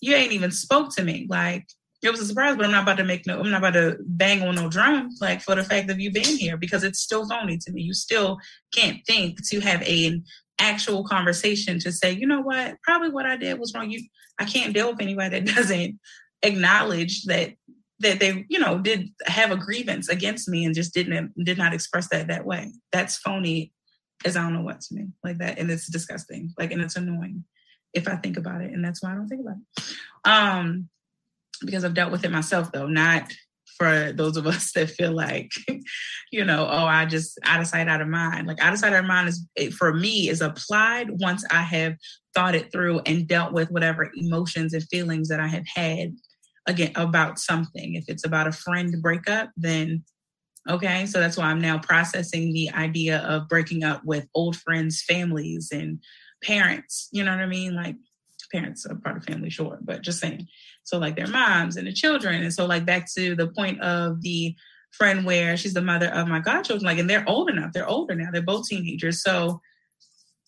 you 0.00 0.14
ain't 0.14 0.32
even 0.32 0.50
spoke 0.50 0.94
to 0.96 1.02
me. 1.02 1.26
Like, 1.28 1.66
it 2.02 2.10
was 2.10 2.20
a 2.20 2.26
surprise, 2.26 2.56
but 2.56 2.64
I'm 2.64 2.72
not 2.72 2.84
about 2.84 2.96
to 2.96 3.04
make 3.04 3.26
no, 3.26 3.40
I'm 3.40 3.50
not 3.50 3.58
about 3.58 3.74
to 3.74 3.98
bang 4.00 4.42
on 4.42 4.54
no 4.54 4.70
drum, 4.70 5.10
like 5.20 5.42
for 5.42 5.54
the 5.54 5.62
fact 5.62 5.90
of 5.90 6.00
you 6.00 6.10
being 6.10 6.38
here 6.38 6.56
because 6.56 6.82
it's 6.82 7.00
still 7.00 7.28
phony 7.28 7.58
to 7.58 7.72
me. 7.72 7.82
You 7.82 7.92
still 7.92 8.38
can't 8.74 9.04
think 9.06 9.46
to 9.48 9.60
have 9.60 9.82
a, 9.82 10.20
actual 10.60 11.04
conversation 11.04 11.78
to 11.80 11.90
say, 11.90 12.12
you 12.12 12.26
know 12.26 12.40
what, 12.40 12.76
probably 12.82 13.10
what 13.10 13.26
I 13.26 13.36
did 13.36 13.58
was 13.58 13.74
wrong. 13.74 13.90
You, 13.90 14.02
I 14.38 14.44
can't 14.44 14.74
deal 14.74 14.90
with 14.90 15.00
anybody 15.00 15.40
that 15.40 15.54
doesn't 15.54 15.98
acknowledge 16.42 17.24
that 17.24 17.54
that 18.00 18.18
they 18.18 18.46
you 18.48 18.58
know 18.58 18.78
did 18.78 19.10
have 19.26 19.50
a 19.50 19.56
grievance 19.56 20.08
against 20.08 20.48
me 20.48 20.64
and 20.64 20.74
just 20.74 20.94
didn't 20.94 21.32
did 21.44 21.58
not 21.58 21.74
express 21.74 22.08
that 22.08 22.28
that 22.28 22.46
way. 22.46 22.72
That's 22.92 23.18
phony 23.18 23.72
as 24.24 24.36
i 24.36 24.42
don't 24.42 24.54
know 24.54 24.62
what 24.62 24.80
to 24.80 24.94
me 24.94 25.08
like 25.24 25.38
that 25.38 25.58
and 25.58 25.70
it's 25.70 25.90
disgusting 25.90 26.52
like 26.58 26.72
and 26.72 26.82
it's 26.82 26.96
annoying 26.96 27.44
if 27.94 28.08
i 28.08 28.16
think 28.16 28.36
about 28.36 28.60
it 28.60 28.72
and 28.72 28.84
that's 28.84 29.02
why 29.02 29.12
i 29.12 29.14
don't 29.14 29.28
think 29.28 29.40
about 29.40 29.56
it. 29.56 29.84
Um 30.24 30.88
because 31.64 31.84
i've 31.84 31.94
dealt 31.94 32.12
with 32.12 32.24
it 32.24 32.30
myself 32.30 32.70
though 32.72 32.86
not 32.86 33.32
for 33.80 34.12
those 34.12 34.36
of 34.36 34.46
us 34.46 34.72
that 34.74 34.90
feel 34.90 35.12
like 35.12 35.50
you 36.30 36.44
know 36.44 36.68
oh 36.70 36.84
i 36.84 37.06
just 37.06 37.38
out 37.44 37.60
of 37.60 37.66
sight 37.66 37.88
out 37.88 38.02
of 38.02 38.08
mind 38.08 38.46
like 38.46 38.60
out 38.60 38.72
of 38.72 38.78
sight 38.78 38.92
out 38.92 39.04
of 39.04 39.08
mind 39.08 39.28
is 39.28 39.74
for 39.74 39.94
me 39.94 40.28
is 40.28 40.40
applied 40.40 41.08
once 41.20 41.44
i 41.50 41.62
have 41.62 41.94
thought 42.34 42.54
it 42.54 42.70
through 42.70 43.00
and 43.06 43.26
dealt 43.26 43.52
with 43.52 43.70
whatever 43.70 44.10
emotions 44.14 44.74
and 44.74 44.84
feelings 44.84 45.28
that 45.28 45.40
i 45.40 45.46
have 45.46 45.64
had 45.74 46.12
again 46.66 46.92
about 46.94 47.38
something. 47.38 47.94
If 47.94 48.04
it's 48.08 48.24
about 48.24 48.46
a 48.46 48.52
friend 48.52 48.94
breakup, 49.02 49.50
then 49.56 50.04
okay. 50.68 51.06
So 51.06 51.20
that's 51.20 51.36
why 51.36 51.44
I'm 51.44 51.60
now 51.60 51.78
processing 51.78 52.52
the 52.52 52.70
idea 52.70 53.18
of 53.18 53.48
breaking 53.48 53.84
up 53.84 54.02
with 54.04 54.26
old 54.34 54.56
friends, 54.56 55.02
families, 55.02 55.68
and 55.72 56.02
parents. 56.42 57.08
You 57.12 57.24
know 57.24 57.32
what 57.32 57.40
I 57.40 57.46
mean? 57.46 57.74
Like 57.74 57.96
parents 58.52 58.86
are 58.86 58.96
part 58.96 59.16
of 59.16 59.24
family, 59.24 59.50
sure, 59.50 59.78
but 59.82 60.02
just 60.02 60.20
saying. 60.20 60.46
So 60.84 60.98
like 60.98 61.16
their 61.16 61.26
moms 61.26 61.76
and 61.76 61.86
the 61.86 61.92
children. 61.92 62.42
And 62.42 62.52
so 62.52 62.66
like 62.66 62.84
back 62.84 63.06
to 63.14 63.34
the 63.34 63.48
point 63.48 63.80
of 63.80 64.22
the 64.22 64.54
friend 64.92 65.24
where 65.24 65.56
she's 65.56 65.74
the 65.74 65.82
mother 65.82 66.08
of 66.08 66.28
my 66.28 66.40
godchildren, 66.40 66.84
like, 66.84 66.98
and 66.98 67.08
they're 67.08 67.28
old 67.28 67.48
enough. 67.48 67.72
They're 67.72 67.88
older 67.88 68.14
now. 68.14 68.30
They're 68.32 68.42
both 68.42 68.68
teenagers. 68.68 69.22
So 69.22 69.60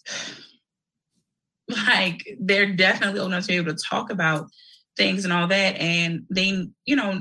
like 1.69 2.37
they're 2.41 2.75
definitely 2.75 3.21
old 3.21 3.33
enough 3.33 3.45
to 3.45 3.49
be 3.49 3.57
able 3.57 3.75
to 3.75 3.85
talk 3.89 4.11
about 4.11 4.49
things 4.97 5.25
and 5.25 5.33
all 5.33 5.47
that. 5.49 5.77
And 5.77 6.25
they, 6.31 6.67
you 6.85 6.97
know, 6.97 7.21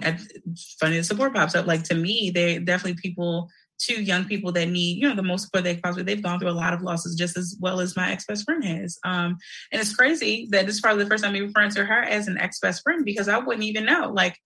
funny 0.79 0.97
the 0.97 1.03
support 1.03 1.33
pops 1.33 1.55
up. 1.55 1.67
Like 1.67 1.83
to 1.83 1.95
me, 1.95 2.31
they're 2.33 2.59
definitely 2.59 2.99
people, 3.01 3.49
two 3.81 4.01
young 4.01 4.25
people 4.25 4.51
that 4.51 4.69
need, 4.69 4.97
you 4.97 5.07
know, 5.07 5.15
the 5.15 5.23
most 5.23 5.43
support 5.43 5.63
they 5.63 5.77
possibly. 5.77 6.03
They've 6.03 6.21
gone 6.21 6.39
through 6.39 6.49
a 6.49 6.51
lot 6.51 6.73
of 6.73 6.81
losses 6.81 7.15
just 7.15 7.37
as 7.37 7.57
well 7.59 7.79
as 7.79 7.95
my 7.95 8.11
ex 8.11 8.25
best 8.25 8.45
friend 8.45 8.63
has. 8.63 8.99
Um, 9.03 9.37
and 9.71 9.81
it's 9.81 9.95
crazy 9.95 10.47
that 10.51 10.65
this 10.65 10.75
is 10.75 10.81
probably 10.81 11.03
the 11.03 11.09
first 11.09 11.23
time 11.23 11.35
I'm 11.35 11.43
referring 11.43 11.71
to 11.71 11.85
her 11.85 12.03
as 12.03 12.27
an 12.27 12.37
ex 12.37 12.59
best 12.59 12.83
friend 12.83 13.03
because 13.03 13.27
I 13.27 13.37
wouldn't 13.37 13.65
even 13.65 13.85
know. 13.85 14.11
Like, 14.13 14.37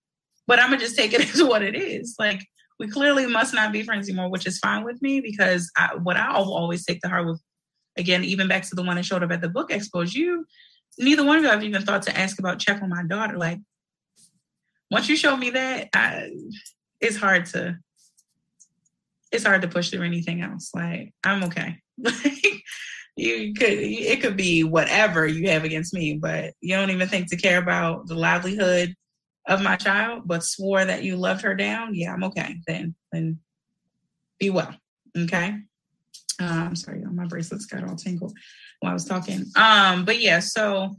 but 0.48 0.60
I'm 0.60 0.70
gonna 0.70 0.82
just 0.82 0.96
take 0.96 1.14
it 1.14 1.22
as 1.34 1.44
what 1.44 1.64
it 1.64 1.76
is. 1.76 2.16
Like 2.18 2.46
we 2.80 2.88
clearly 2.88 3.26
must 3.26 3.54
not 3.54 3.72
be 3.72 3.84
friends 3.84 4.10
anymore, 4.10 4.30
which 4.30 4.48
is 4.48 4.60
fine 4.60 4.84
with 4.84 5.02
me 5.02 5.22
because 5.22 5.72
I, 5.78 5.96
what 5.96 6.18
I 6.18 6.34
always 6.34 6.86
take 6.86 7.02
to 7.02 7.10
heart 7.10 7.26
with, 7.26 7.42
again, 7.98 8.24
even 8.24 8.48
back 8.48 8.64
to 8.64 8.76
the 8.76 8.84
one 8.84 8.98
that 8.98 9.06
showed 9.06 9.24
up 9.24 9.32
at 9.32 9.42
the 9.42 9.50
book 9.50 9.70
expo, 9.70 10.04
is 10.04 10.14
you 10.14 10.46
neither 10.98 11.24
one 11.24 11.38
of 11.38 11.44
you 11.44 11.50
have 11.50 11.64
even 11.64 11.84
thought 11.84 12.04
to 12.04 12.18
ask 12.18 12.40
about 12.40 12.60
check 12.60 12.82
on 12.82 12.90
my 12.90 13.04
daughter. 13.04 13.38
Like, 13.38 13.60
once 14.92 15.08
you 15.08 15.16
show 15.16 15.36
me 15.38 15.52
that, 15.52 15.90
I, 15.94 16.32
it's 17.00 17.18
hard 17.18 17.46
to 17.48 17.80
it's 19.36 19.46
hard 19.46 19.62
to 19.62 19.68
push 19.68 19.90
through 19.90 20.06
anything 20.06 20.42
else. 20.42 20.72
Like, 20.74 21.14
I'm 21.24 21.44
okay. 21.44 21.80
you 23.18 23.54
could 23.54 23.70
it 23.70 24.22
could 24.22 24.36
be 24.36 24.64
whatever 24.64 25.26
you 25.26 25.50
have 25.50 25.64
against 25.64 25.94
me, 25.94 26.16
but 26.16 26.54
you 26.62 26.76
don't 26.76 26.90
even 26.90 27.08
think 27.08 27.30
to 27.30 27.38
care 27.38 27.60
about 27.60 28.08
the 28.08 28.16
livelihood 28.16 28.94
of 29.48 29.62
my 29.62 29.76
child, 29.76 30.24
but 30.26 30.44
swore 30.44 30.84
that 30.84 31.04
you 31.04 31.16
loved 31.16 31.42
her 31.42 31.56
down. 31.56 31.96
Yeah, 31.96 32.14
I'm 32.14 32.24
okay. 32.26 32.58
Then 32.68 32.96
then 33.12 33.40
be 34.40 34.50
well. 34.50 34.74
Okay. 35.18 35.56
I'm 36.40 36.76
sorry, 36.76 37.00
my 37.00 37.26
bracelets 37.26 37.66
got 37.66 37.88
all 37.88 37.96
tangled 37.96 38.38
while 38.82 38.92
I 38.92 38.94
was 38.94 39.06
talking. 39.06 39.46
Um, 39.56 40.04
but 40.04 40.20
yeah, 40.20 40.40
so 40.40 40.96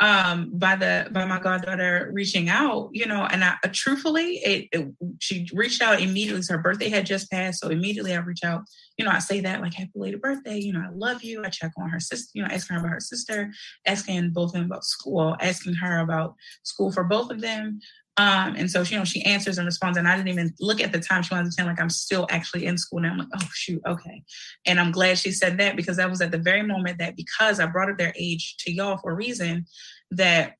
um 0.00 0.50
by 0.54 0.76
the 0.76 1.08
by 1.10 1.24
my 1.24 1.40
goddaughter 1.40 2.10
reaching 2.12 2.48
out 2.48 2.88
you 2.92 3.04
know 3.04 3.26
and 3.32 3.42
i 3.42 3.54
uh, 3.64 3.68
truthfully 3.72 4.36
it, 4.44 4.68
it, 4.72 4.88
she 5.18 5.48
reached 5.52 5.82
out 5.82 6.00
immediately. 6.00 6.42
So 6.42 6.54
her 6.54 6.62
birthday 6.62 6.88
had 6.88 7.04
just 7.04 7.30
passed. 7.30 7.60
So 7.60 7.68
immediately 7.68 8.14
i 8.14 8.18
reach 8.18 8.44
out 8.44 8.62
you 8.96 9.04
know 9.04 9.10
i 9.10 9.18
say 9.18 9.40
that 9.40 9.60
like 9.60 9.74
happy 9.74 9.90
belated 9.94 10.20
birthday. 10.20 10.58
You 10.58 10.72
know 10.72 10.84
i 10.86 10.90
love 10.92 11.22
you. 11.22 11.44
I 11.44 11.48
check 11.48 11.72
on 11.76 11.88
her 11.88 12.00
sister 12.00 12.30
you 12.34 12.42
know 12.42 12.48
asking 12.50 12.74
her 12.74 12.80
about 12.80 12.92
her 12.92 13.00
sister 13.00 13.52
asking 13.86 14.30
both 14.30 14.50
of 14.50 14.52
them 14.54 14.66
about 14.66 14.84
school 14.84 15.36
asking 15.40 15.74
her 15.74 15.98
about 15.98 16.34
school 16.62 16.92
for 16.92 17.04
both 17.04 17.30
of 17.30 17.40
them 17.40 17.80
um, 18.18 18.56
and 18.56 18.68
so, 18.68 18.82
you 18.82 18.98
know, 18.98 19.04
she 19.04 19.24
answers 19.24 19.58
and 19.58 19.66
responds, 19.66 19.96
and 19.96 20.08
I 20.08 20.16
didn't 20.16 20.28
even 20.28 20.52
look 20.58 20.80
at 20.80 20.90
the 20.90 20.98
time. 20.98 21.22
She 21.22 21.32
wanted 21.32 21.50
to 21.50 21.56
tell 21.56 21.66
like 21.66 21.80
I'm 21.80 21.88
still 21.88 22.26
actually 22.30 22.66
in 22.66 22.76
school 22.76 22.98
now. 22.98 23.12
I'm 23.12 23.18
like, 23.18 23.28
oh 23.32 23.48
shoot, 23.54 23.80
okay. 23.86 24.24
And 24.66 24.80
I'm 24.80 24.90
glad 24.90 25.18
she 25.18 25.30
said 25.30 25.56
that 25.58 25.76
because 25.76 25.98
that 25.98 26.10
was 26.10 26.20
at 26.20 26.32
the 26.32 26.38
very 26.38 26.62
moment 26.62 26.98
that 26.98 27.16
because 27.16 27.60
I 27.60 27.66
brought 27.66 27.88
up 27.88 27.96
their 27.96 28.12
age 28.18 28.56
to 28.58 28.72
y'all 28.72 28.98
for 28.98 29.12
a 29.12 29.14
reason 29.14 29.66
that 30.10 30.54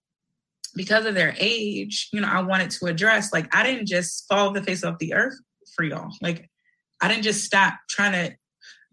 because 0.77 1.05
of 1.05 1.17
their 1.17 1.35
age, 1.37 2.09
you 2.13 2.21
know, 2.21 2.29
I 2.29 2.43
wanted 2.43 2.71
to 2.71 2.87
address 2.87 3.33
like 3.33 3.53
I 3.55 3.65
didn't 3.65 3.87
just 3.87 4.29
fall 4.29 4.53
the 4.53 4.63
face 4.63 4.85
off 4.85 4.99
the 4.99 5.15
earth 5.15 5.35
for 5.75 5.85
y'all. 5.85 6.13
Like 6.23 6.49
I 7.01 7.09
didn't 7.09 7.25
just 7.25 7.43
stop 7.43 7.75
trying 7.91 8.13
to, 8.13 8.37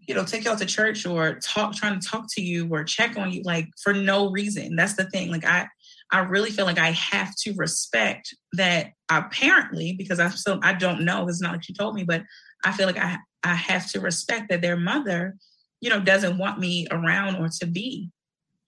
you 0.08 0.16
know, 0.16 0.24
take 0.24 0.44
y'all 0.44 0.56
to 0.56 0.66
church 0.66 1.06
or 1.06 1.38
talk, 1.38 1.76
trying 1.76 2.00
to 2.00 2.06
talk 2.08 2.26
to 2.30 2.42
you 2.42 2.68
or 2.72 2.82
check 2.82 3.16
on 3.16 3.30
you, 3.30 3.42
like 3.44 3.68
for 3.80 3.92
no 3.92 4.32
reason. 4.32 4.74
That's 4.74 4.94
the 4.94 5.08
thing. 5.10 5.30
Like 5.30 5.44
I 5.44 5.68
I 6.12 6.20
really 6.20 6.50
feel 6.50 6.66
like 6.66 6.78
I 6.78 6.92
have 6.92 7.34
to 7.42 7.52
respect 7.54 8.34
that 8.52 8.92
apparently, 9.10 9.92
because 9.92 10.20
I 10.20 10.28
still 10.30 10.60
I 10.62 10.72
don't 10.74 11.04
know, 11.04 11.28
it's 11.28 11.40
not 11.40 11.52
like 11.52 11.64
she 11.64 11.72
told 11.74 11.94
me, 11.94 12.04
but 12.04 12.22
I 12.64 12.72
feel 12.72 12.86
like 12.86 12.98
I 12.98 13.18
I 13.42 13.54
have 13.54 13.90
to 13.92 14.00
respect 14.00 14.48
that 14.48 14.62
their 14.62 14.76
mother, 14.76 15.36
you 15.80 15.90
know, 15.90 16.00
doesn't 16.00 16.38
want 16.38 16.58
me 16.58 16.86
around 16.90 17.36
or 17.36 17.48
to 17.60 17.66
be. 17.66 18.10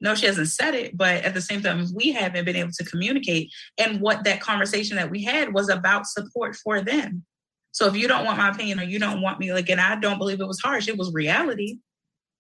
No, 0.01 0.15
she 0.15 0.27
hasn't 0.27 0.49
said 0.49 0.75
it, 0.75 0.97
but 0.97 1.25
at 1.25 1.35
the 1.35 1.41
same 1.41 1.61
time, 1.61 1.85
we 1.93 2.13
haven't 2.13 2.45
been 2.45 2.55
able 2.55 2.71
to 2.71 2.85
communicate. 2.85 3.51
And 3.79 4.01
what 4.01 4.23
that 4.25 4.41
conversation 4.41 4.97
that 4.97 5.11
we 5.11 5.25
had 5.25 5.53
was 5.53 5.69
about 5.69 6.07
support 6.07 6.55
for 6.55 6.81
them. 6.81 7.25
So 7.73 7.87
if 7.87 7.97
you 7.97 8.07
don't 8.07 8.25
want 8.25 8.39
my 8.39 8.49
opinion 8.49 8.79
or 8.79 8.85
you 8.85 8.99
don't 8.99 9.21
want 9.21 9.41
me, 9.41 9.53
like, 9.53 9.69
and 9.69 9.81
I 9.81 9.97
don't 9.97 10.19
believe 10.19 10.41
it 10.41 10.47
was 10.47 10.61
harsh, 10.61 10.89
it 10.89 10.97
was 10.97 11.13
reality. 11.13 11.79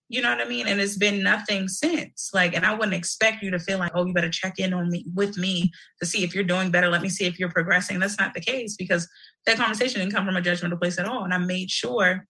You 0.09 0.23
know 0.23 0.31
what 0.31 0.40
I 0.40 0.49
mean? 0.49 0.66
And 0.66 0.81
it's 0.81 0.97
been 0.97 1.23
nothing 1.23 1.68
since. 1.68 2.31
Like, 2.33 2.55
and 2.55 2.64
I 2.64 2.73
wouldn't 2.73 2.94
expect 2.94 3.42
you 3.42 3.51
to 3.51 3.59
feel 3.59 3.79
like, 3.79 3.92
oh, 3.94 4.07
you 4.07 4.14
better 4.14 4.31
check 4.31 4.59
in 4.59 4.73
on 4.73 4.90
me 4.90 5.05
with 5.14 5.37
me 5.37 5.71
to 6.01 6.07
see 6.07 6.25
if 6.25 6.35
you're 6.35 6.44
doing 6.44 6.71
better. 6.71 6.88
Let 6.88 7.03
me 7.03 7.11
see 7.11 7.27
if 7.27 7.38
you're 7.38 7.51
progressing. 7.51 7.99
That's 7.99 8.18
not 8.18 8.33
the 8.33 8.40
case 8.40 8.77
because 8.77 9.07
that 9.44 9.59
conversation 9.59 10.01
didn't 10.01 10.14
come 10.14 10.25
from 10.25 10.37
a 10.37 10.40
judgmental 10.40 10.81
place 10.81 10.99
at 10.99 11.07
all. 11.07 11.25
And 11.25 11.35
I 11.35 11.38
made 11.38 11.71
sure 11.71 12.27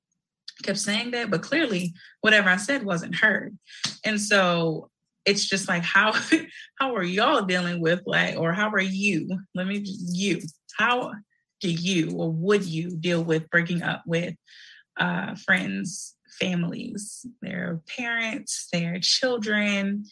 kept 0.62 0.78
saying 0.78 1.12
that, 1.12 1.30
but 1.30 1.42
clearly 1.42 1.94
whatever 2.20 2.48
I 2.48 2.56
said 2.56 2.84
wasn't 2.84 3.14
heard. 3.14 3.56
And 4.04 4.20
so 4.20 4.90
it's 5.24 5.44
just 5.46 5.68
like 5.68 5.82
how 5.82 6.12
how 6.78 6.94
are 6.94 7.04
y'all 7.04 7.42
dealing 7.42 7.80
with 7.80 8.02
like 8.06 8.36
or 8.36 8.52
how 8.52 8.70
are 8.70 8.80
you? 8.80 9.38
Let 9.54 9.66
me 9.66 9.82
you. 9.84 10.40
How 10.76 11.12
do 11.60 11.70
you 11.70 12.12
or 12.16 12.30
would 12.32 12.64
you 12.64 12.90
deal 12.96 13.22
with 13.22 13.50
breaking 13.50 13.82
up 13.82 14.02
with 14.06 14.34
uh 14.98 15.34
friends 15.36 16.16
families, 16.38 17.26
their 17.42 17.80
parents, 17.96 18.68
their 18.72 18.98
children, 19.00 20.04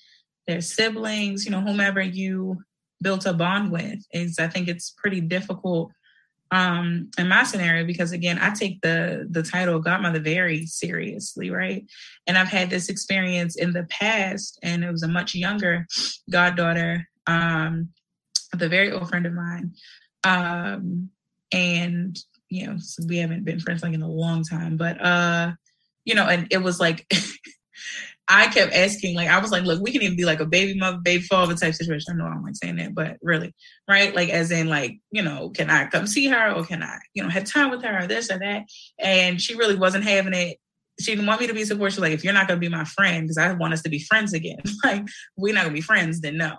their 0.46 0.60
siblings, 0.60 1.44
you 1.44 1.50
know, 1.50 1.60
whomever 1.60 2.00
you 2.00 2.58
built 3.02 3.26
a 3.26 3.32
bond 3.32 3.72
with. 3.72 4.00
Is 4.12 4.38
I 4.38 4.48
think 4.48 4.68
it's 4.68 4.90
pretty 4.90 5.20
difficult 5.20 5.92
um 6.52 7.10
in 7.18 7.28
my 7.28 7.42
scenario 7.42 7.84
because 7.84 8.12
again 8.12 8.38
i 8.40 8.50
take 8.50 8.80
the 8.80 9.26
the 9.30 9.42
title 9.42 9.80
godmother 9.80 10.20
very 10.20 10.64
seriously 10.64 11.50
right 11.50 11.84
and 12.26 12.38
i've 12.38 12.48
had 12.48 12.70
this 12.70 12.88
experience 12.88 13.56
in 13.56 13.72
the 13.72 13.84
past 13.84 14.58
and 14.62 14.84
it 14.84 14.90
was 14.92 15.02
a 15.02 15.08
much 15.08 15.34
younger 15.34 15.84
goddaughter 16.30 17.08
um 17.26 17.88
a 18.52 18.68
very 18.68 18.92
old 18.92 19.08
friend 19.08 19.26
of 19.26 19.32
mine 19.32 19.72
um 20.22 21.10
and 21.52 22.18
you 22.48 22.66
know 22.66 22.76
we 23.08 23.18
haven't 23.18 23.44
been 23.44 23.58
friends 23.58 23.82
like 23.82 23.92
in 23.92 24.02
a 24.02 24.08
long 24.08 24.44
time 24.44 24.76
but 24.76 25.04
uh 25.04 25.50
you 26.06 26.14
know, 26.14 26.26
and 26.26 26.46
it 26.50 26.62
was 26.62 26.80
like 26.80 27.06
I 28.28 28.48
kept 28.48 28.72
asking, 28.72 29.14
like, 29.14 29.28
I 29.28 29.38
was 29.38 29.52
like, 29.52 29.62
look, 29.62 29.80
we 29.80 29.92
can 29.92 30.02
even 30.02 30.16
be 30.16 30.24
like 30.24 30.40
a 30.40 30.46
baby 30.46 30.78
mother, 30.78 30.98
baby 30.98 31.22
father 31.22 31.54
type 31.54 31.74
situation. 31.74 32.14
I 32.14 32.16
know 32.16 32.26
I 32.26 32.34
don't 32.34 32.42
like 32.42 32.56
saying 32.56 32.76
that, 32.76 32.94
but 32.94 33.18
really, 33.22 33.54
right? 33.88 34.14
Like, 34.14 34.30
as 34.30 34.50
in, 34.50 34.68
like, 34.68 34.98
you 35.12 35.22
know, 35.22 35.50
can 35.50 35.70
I 35.70 35.86
come 35.86 36.08
see 36.08 36.26
her 36.26 36.52
or 36.52 36.64
can 36.64 36.82
I, 36.82 36.98
you 37.14 37.22
know, 37.22 37.28
have 37.28 37.44
time 37.44 37.70
with 37.70 37.84
her 37.84 38.02
or 38.02 38.06
this 38.08 38.30
or 38.30 38.38
that? 38.40 38.64
And 38.98 39.40
she 39.40 39.54
really 39.54 39.76
wasn't 39.76 40.04
having 40.04 40.34
it. 40.34 40.58
She 40.98 41.12
didn't 41.12 41.26
want 41.26 41.40
me 41.40 41.46
to 41.46 41.54
be 41.54 41.64
supportive. 41.64 41.94
She's 41.94 42.00
like, 42.00 42.12
if 42.12 42.24
you're 42.24 42.32
not 42.32 42.48
going 42.48 42.58
to 42.60 42.68
be 42.68 42.74
my 42.74 42.84
friend, 42.84 43.24
because 43.24 43.38
I 43.38 43.52
want 43.52 43.74
us 43.74 43.82
to 43.82 43.90
be 43.90 44.00
friends 44.00 44.32
again, 44.32 44.62
like, 44.84 45.04
we're 45.36 45.54
not 45.54 45.62
going 45.62 45.74
to 45.74 45.78
be 45.78 45.82
friends, 45.82 46.20
then 46.20 46.36
no. 46.36 46.56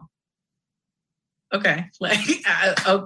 Okay. 1.53 1.85
Like, 1.99 2.19
I, 2.45 3.05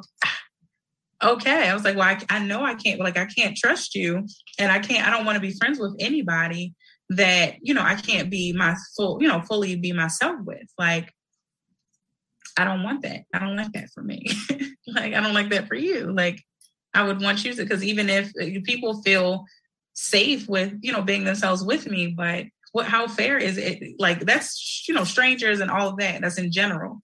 okay. 1.23 1.69
I 1.69 1.73
was 1.73 1.83
like, 1.83 1.95
well, 1.95 2.07
I, 2.07 2.19
I 2.29 2.39
know 2.39 2.63
I 2.63 2.75
can't, 2.75 2.99
like, 2.99 3.17
I 3.17 3.25
can't 3.25 3.57
trust 3.57 3.95
you 3.95 4.25
and 4.59 4.71
I 4.71 4.79
can't, 4.79 5.07
I 5.07 5.11
don't 5.11 5.25
want 5.25 5.35
to 5.35 5.41
be 5.41 5.53
friends 5.53 5.79
with 5.79 5.95
anybody 5.99 6.73
that, 7.09 7.55
you 7.61 7.73
know, 7.73 7.83
I 7.83 7.95
can't 7.95 8.29
be 8.29 8.53
my 8.53 8.75
full, 8.95 9.21
you 9.21 9.27
know, 9.27 9.41
fully 9.41 9.75
be 9.75 9.91
myself 9.91 10.37
with. 10.43 10.67
Like, 10.77 11.13
I 12.57 12.65
don't 12.65 12.83
want 12.83 13.03
that. 13.03 13.23
I 13.33 13.39
don't 13.39 13.55
like 13.55 13.71
that 13.73 13.89
for 13.93 14.03
me. 14.03 14.25
like, 14.87 15.13
I 15.13 15.21
don't 15.21 15.33
like 15.33 15.49
that 15.49 15.67
for 15.67 15.75
you. 15.75 16.11
Like, 16.11 16.41
I 16.93 17.03
would 17.03 17.21
want 17.21 17.43
you 17.43 17.53
to, 17.53 17.63
because 17.63 17.83
even 17.83 18.09
if 18.09 18.27
uh, 18.41 18.59
people 18.63 19.01
feel 19.01 19.45
safe 19.93 20.47
with, 20.47 20.73
you 20.81 20.91
know, 20.91 21.01
being 21.01 21.23
themselves 21.23 21.63
with 21.63 21.87
me, 21.87 22.07
but 22.07 22.45
what, 22.71 22.85
how 22.85 23.07
fair 23.07 23.37
is 23.37 23.57
it? 23.57 23.95
Like, 23.99 24.21
that's, 24.21 24.85
you 24.87 24.93
know, 24.93 25.03
strangers 25.03 25.59
and 25.59 25.69
all 25.69 25.89
of 25.89 25.97
that. 25.97 26.21
That's 26.21 26.37
in 26.37 26.51
general. 26.51 27.01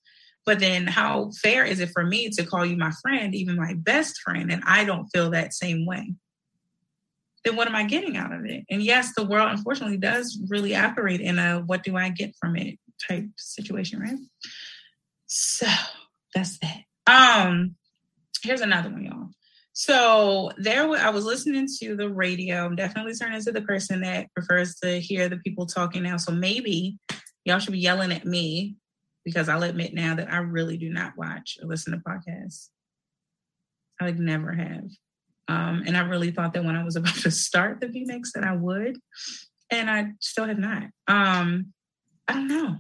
But 0.48 0.60
then 0.60 0.88
how 0.88 1.32
fair 1.42 1.66
is 1.66 1.82
it 1.82 1.90
for 1.90 2.06
me 2.06 2.30
to 2.30 2.46
call 2.46 2.66
you 2.66 2.78
my 2.78 2.92
friend, 3.02 3.36
even 3.36 3.58
my 3.58 3.74
best 3.74 4.22
friend, 4.22 4.50
and 4.50 4.64
I 4.66 4.86
don't 4.86 5.10
feel 5.10 5.32
that 5.32 5.54
same 5.54 5.86
way? 5.86 6.14
Then 7.44 7.58
what 7.58 7.68
am 7.68 7.76
I 7.76 7.84
getting 7.84 8.16
out 8.16 8.32
of 8.32 8.46
it? 8.46 8.64
And 8.70 8.82
yes, 8.82 9.12
the 9.14 9.26
world 9.26 9.52
unfortunately 9.52 9.98
does 9.98 10.42
really 10.48 10.74
operate 10.74 11.20
in 11.20 11.38
a 11.38 11.60
what 11.60 11.84
do 11.84 11.98
I 11.98 12.10
get 12.10 12.34
from 12.40 12.56
it 12.56 12.80
type 13.10 13.26
situation, 13.36 14.00
right? 14.00 14.18
So 15.26 15.68
that's 16.34 16.58
that. 16.60 16.80
Um, 17.08 17.76
here's 18.42 18.62
another 18.62 18.90
one, 18.90 19.04
y'all. 19.04 19.30
So 19.74 20.52
there, 20.58 20.90
I 20.90 21.10
was 21.10 21.26
listening 21.26 21.68
to 21.82 21.98
the 21.98 22.10
radio. 22.10 22.66
I'm 22.66 22.78
definitely 22.78 23.16
turning 23.16 23.38
into 23.38 23.52
the 23.52 23.62
person 23.62 24.00
that 24.02 24.34
prefers 24.34 24.76
to 24.76 25.02
hear 25.02 25.28
the 25.28 25.38
people 25.38 25.66
talking 25.66 26.04
now. 26.04 26.16
So 26.16 26.32
maybe 26.32 27.00
y'all 27.44 27.60
should 27.60 27.74
be 27.74 27.80
yelling 27.80 28.14
at 28.14 28.26
me 28.26 28.78
because 29.28 29.50
I'll 29.50 29.64
admit 29.64 29.94
now 29.94 30.16
that 30.16 30.32
I 30.32 30.38
really 30.38 30.78
do 30.78 30.90
not 30.90 31.18
watch 31.18 31.58
or 31.62 31.68
listen 31.68 31.92
to 31.92 32.00
podcasts. 32.00 32.70
I 34.00 34.06
like 34.06 34.18
never 34.18 34.54
have. 34.54 34.86
Um, 35.50 35.84
and 35.86 35.98
I 35.98 36.08
really 36.08 36.32
thought 36.32 36.54
that 36.54 36.64
when 36.64 36.78
I 36.78 36.84
was 36.86 36.96
about 36.96 37.14
to 37.16 37.30
start 37.30 37.82
the 37.82 37.88
VMix 37.88 38.32
that 38.36 38.46
I 38.46 38.56
would, 38.56 38.98
and 39.70 39.90
I 39.90 40.14
still 40.22 40.46
have 40.46 40.58
not. 40.58 40.84
Um, 41.10 41.74
I 42.26 42.36
don't 42.36 42.48
know. 42.48 42.78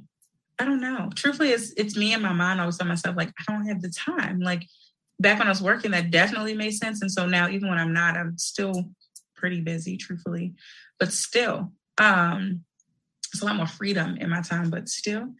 I 0.57 0.63
don't 0.63 0.79
know. 0.79 1.09
Truthfully, 1.15 1.49
it's 1.49 1.73
it's 1.75 1.97
me 1.97 2.13
and 2.13 2.23
my 2.23 2.31
mind. 2.31 2.61
I 2.61 2.63
always 2.63 2.77
tell 2.77 2.87
myself 2.87 3.17
like 3.17 3.33
I 3.37 3.51
don't 3.51 3.67
have 3.67 3.81
the 3.81 3.89
time. 3.89 4.39
Like 4.39 4.63
back 5.19 5.39
when 5.39 5.49
I 5.49 5.51
was 5.51 5.61
working, 5.61 5.91
that 5.91 6.11
definitely 6.11 6.53
made 6.53 6.75
sense. 6.75 7.01
And 7.01 7.11
so 7.11 7.25
now, 7.25 7.49
even 7.49 7.67
when 7.67 7.77
I'm 7.77 7.91
not, 7.91 8.15
I'm 8.15 8.37
still 8.37 8.89
pretty 9.35 9.59
busy. 9.59 9.97
Truthfully, 9.97 10.53
but 10.97 11.11
still, 11.11 11.73
um, 11.97 12.63
it's 13.33 13.41
a 13.41 13.45
lot 13.45 13.57
more 13.57 13.67
freedom 13.67 14.15
in 14.15 14.29
my 14.29 14.39
time. 14.39 14.69
But 14.69 14.87
still, 14.87 15.33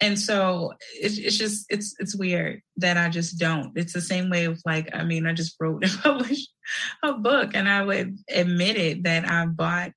and 0.00 0.18
so 0.18 0.72
it's, 0.94 1.18
it's 1.18 1.38
just 1.38 1.66
it's 1.70 1.94
it's 1.98 2.16
weird 2.16 2.60
that 2.76 2.96
i 2.96 3.08
just 3.08 3.38
don't. 3.38 3.72
It's 3.76 3.92
the 3.92 4.00
same 4.00 4.28
way 4.30 4.44
of 4.44 4.60
like 4.66 4.94
i 4.94 5.04
mean 5.04 5.26
i 5.26 5.32
just 5.32 5.56
wrote 5.58 5.82
and 5.84 5.98
published 6.00 6.50
a 7.02 7.14
book 7.14 7.52
and 7.54 7.68
i 7.68 7.82
would 7.82 8.18
admit 8.28 8.76
it 8.76 9.04
that 9.04 9.28
i 9.30 9.46
bought 9.46 9.92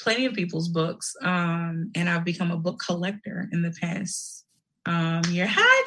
plenty 0.00 0.26
of 0.26 0.34
people's 0.34 0.68
books 0.68 1.14
um 1.22 1.90
and 1.94 2.08
i've 2.08 2.24
become 2.24 2.50
a 2.50 2.56
book 2.56 2.80
collector 2.84 3.48
in 3.52 3.62
the 3.62 3.74
past 3.80 4.44
um 4.86 5.22
year. 5.30 5.46
Hi 5.48 5.84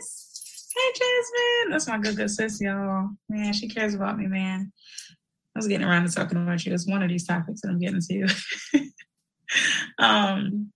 jess! 0.00 0.68
Hey 0.74 0.92
jasmine! 0.92 1.70
That's 1.70 1.88
my 1.88 1.98
good 1.98 2.16
good 2.16 2.30
sis 2.30 2.60
y'all. 2.60 3.08
Man 3.28 3.52
she 3.52 3.68
cares 3.68 3.94
about 3.94 4.18
me 4.18 4.26
man. 4.26 4.72
I 5.54 5.58
was 5.58 5.68
getting 5.68 5.86
around 5.86 6.08
to 6.08 6.12
talking 6.12 6.42
about 6.42 6.64
you. 6.66 6.74
It's 6.74 6.88
one 6.88 7.02
of 7.02 7.08
these 7.08 7.26
topics 7.26 7.60
that 7.60 7.68
i'm 7.68 7.78
getting 7.78 8.00
to. 8.00 8.28
Um 9.98 10.72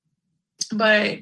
but 0.72 1.18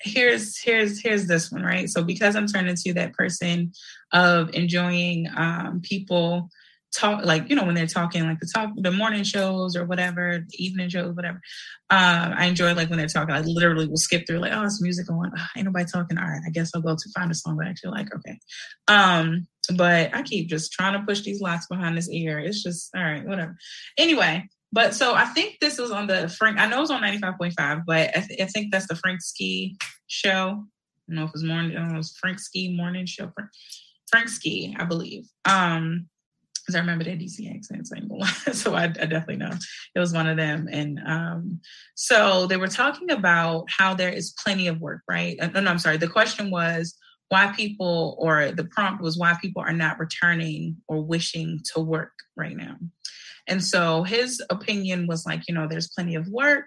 here's 0.00 0.58
here's 0.58 1.00
here's 1.00 1.26
this 1.26 1.50
one 1.50 1.62
right? 1.62 1.88
So 1.88 2.02
because 2.02 2.36
i'm 2.36 2.46
turning 2.46 2.76
to 2.76 2.94
that 2.94 3.12
person 3.14 3.72
of 4.12 4.50
enjoying 4.54 5.26
um 5.36 5.80
people 5.82 6.48
talk 6.94 7.24
like 7.24 7.48
you 7.50 7.56
know 7.56 7.64
when 7.64 7.74
they're 7.74 7.86
talking 7.86 8.24
like 8.24 8.40
the 8.40 8.50
talk 8.54 8.70
the 8.76 8.90
morning 8.90 9.22
shows 9.22 9.76
or 9.76 9.84
whatever 9.84 10.38
the 10.48 10.64
evening 10.64 10.88
shows 10.88 11.14
whatever 11.14 11.38
um 11.90 12.32
i 12.36 12.46
enjoy 12.46 12.72
like 12.74 12.88
when 12.88 12.98
they're 12.98 13.06
talking. 13.06 13.34
I 13.34 13.40
literally 13.40 13.86
will 13.86 13.98
skip 13.98 14.26
through 14.26 14.38
like 14.38 14.52
oh 14.54 14.64
it's 14.64 14.80
music 14.82 15.10
on 15.10 15.30
oh, 15.36 15.42
ain't 15.56 15.66
nobody 15.66 15.84
talking. 15.84 16.18
All 16.18 16.24
right 16.24 16.40
i 16.46 16.50
guess 16.50 16.70
i'll 16.74 16.80
go 16.80 16.94
to 16.94 17.10
find 17.14 17.30
a 17.30 17.34
song 17.34 17.56
that 17.58 17.66
i 17.66 17.70
actually 17.70 17.90
like 17.90 18.08
okay. 18.14 18.38
Um 18.88 19.46
but 19.76 20.14
i 20.14 20.22
keep 20.22 20.48
just 20.48 20.72
trying 20.72 20.98
to 20.98 21.06
push 21.06 21.20
these 21.22 21.40
locks 21.40 21.66
behind 21.66 21.96
this 21.96 22.10
ear. 22.10 22.38
It's 22.38 22.62
just 22.62 22.94
all 22.94 23.02
right 23.02 23.26
whatever. 23.26 23.56
Anyway 23.98 24.48
but 24.72 24.94
so 24.94 25.14
I 25.14 25.24
think 25.26 25.58
this 25.60 25.78
was 25.78 25.90
on 25.90 26.06
the 26.06 26.28
Frank. 26.28 26.58
I 26.58 26.66
know 26.66 26.82
it's 26.82 26.90
on 26.90 27.00
ninety 27.00 27.18
five 27.18 27.38
point 27.38 27.54
five, 27.56 27.80
but 27.86 28.16
I, 28.16 28.20
th- 28.20 28.40
I, 28.40 28.44
think 28.46 28.70
that's 28.70 28.86
the 28.86 28.96
Frank 28.96 29.22
Ski 29.22 29.76
show. 30.06 30.28
I 30.28 31.14
don't 31.14 31.16
know 31.16 31.24
if 31.24 31.28
it 31.28 31.34
was 31.34 31.44
morning. 31.44 31.76
I 31.76 31.80
don't 31.80 31.88
know 31.88 31.94
it 31.94 31.98
was 31.98 32.16
Frank 32.20 32.38
Ski 32.38 32.76
morning 32.76 33.06
show. 33.06 33.30
Frank, 33.34 33.50
Frank 34.10 34.28
Ski, 34.28 34.76
I 34.78 34.84
believe. 34.84 35.26
Um, 35.44 36.08
because 36.68 36.76
I 36.76 36.80
remember 36.80 37.04
that 37.04 37.18
DC 37.18 37.50
accent, 37.54 37.86
so 38.54 38.74
I, 38.74 38.82
I, 38.84 38.88
definitely 38.88 39.36
know 39.36 39.52
it 39.94 39.98
was 39.98 40.12
one 40.12 40.26
of 40.26 40.36
them. 40.36 40.68
And 40.70 41.00
um, 41.06 41.60
so 41.94 42.46
they 42.46 42.58
were 42.58 42.68
talking 42.68 43.10
about 43.10 43.64
how 43.70 43.94
there 43.94 44.10
is 44.10 44.34
plenty 44.44 44.68
of 44.68 44.78
work, 44.78 45.00
right? 45.08 45.38
Uh, 45.40 45.46
no, 45.46 45.60
no, 45.60 45.70
I'm 45.70 45.78
sorry. 45.78 45.96
The 45.96 46.08
question 46.08 46.50
was 46.50 46.94
why 47.30 47.54
people, 47.56 48.16
or 48.18 48.52
the 48.52 48.64
prompt 48.64 49.02
was 49.02 49.16
why 49.16 49.34
people 49.40 49.62
are 49.62 49.72
not 49.72 49.98
returning 49.98 50.76
or 50.88 51.00
wishing 51.00 51.60
to 51.72 51.80
work 51.80 52.12
right 52.36 52.54
now. 52.54 52.76
And 53.48 53.64
so 53.64 54.02
his 54.02 54.42
opinion 54.50 55.06
was 55.06 55.26
like, 55.26 55.42
you 55.48 55.54
know, 55.54 55.66
there's 55.66 55.88
plenty 55.88 56.14
of 56.14 56.28
work. 56.28 56.66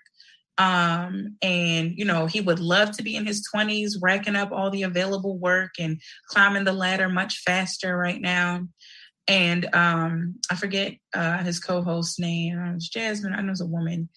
Um, 0.58 1.38
and 1.42 1.94
you 1.96 2.06
know, 2.06 2.26
he 2.26 2.42
would 2.42 2.60
love 2.60 2.92
to 2.98 3.04
be 3.04 3.16
in 3.16 3.26
his 3.26 3.48
20s, 3.54 3.94
racking 4.02 4.36
up 4.36 4.52
all 4.52 4.70
the 4.70 4.84
available 4.84 5.38
work 5.38 5.72
and 5.80 6.02
climbing 6.28 6.66
the 6.66 6.74
ladder 6.74 7.10
much 7.10 7.40
faster 7.46 7.96
right 7.96 8.20
now. 8.20 8.68
And 9.28 9.74
um, 9.74 10.36
I 10.52 10.56
forget 10.56 10.94
uh, 11.16 11.38
his 11.44 11.60
co-host's 11.60 12.20
name. 12.20 12.58
It 12.60 12.74
was 12.74 12.90
Jasmine. 12.90 13.34
I 13.34 13.42
know 13.42 13.52
it's 13.52 13.62
a 13.62 13.66
woman 13.66 14.10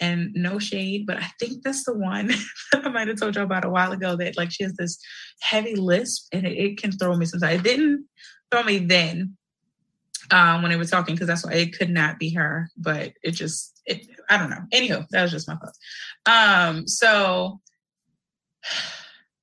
and 0.00 0.32
no 0.34 0.58
shade, 0.58 1.06
but 1.06 1.18
I 1.18 1.30
think 1.38 1.62
that's 1.62 1.84
the 1.84 1.94
one 1.94 2.30
I 2.72 2.88
might 2.88 3.08
have 3.08 3.18
told 3.18 3.36
you 3.36 3.42
about 3.42 3.64
a 3.64 3.70
while 3.70 3.92
ago 3.92 4.16
that 4.16 4.36
like 4.36 4.50
she 4.50 4.64
has 4.64 4.74
this 4.74 4.98
heavy 5.40 5.74
lisp 5.76 6.26
and 6.32 6.46
it, 6.46 6.56
it 6.56 6.78
can 6.78 6.92
throw 6.92 7.16
me 7.16 7.26
sometimes. 7.26 7.60
It 7.60 7.64
didn't 7.64 8.06
throw 8.50 8.62
me 8.62 8.78
then 8.78 9.36
um, 10.30 10.62
when 10.62 10.70
they 10.70 10.76
were 10.76 10.84
talking 10.84 11.14
because 11.14 11.26
that's 11.26 11.44
why 11.44 11.52
it 11.52 11.76
could 11.76 11.90
not 11.90 12.18
be 12.18 12.32
her, 12.34 12.70
but 12.76 13.12
it 13.22 13.32
just 13.32 13.80
it 13.86 14.06
I 14.28 14.38
don't 14.38 14.50
know. 14.50 14.64
Anywho, 14.72 15.06
that 15.10 15.22
was 15.22 15.30
just 15.30 15.48
my 15.48 15.56
thoughts. 15.56 15.78
Um, 16.26 16.86
so 16.86 17.60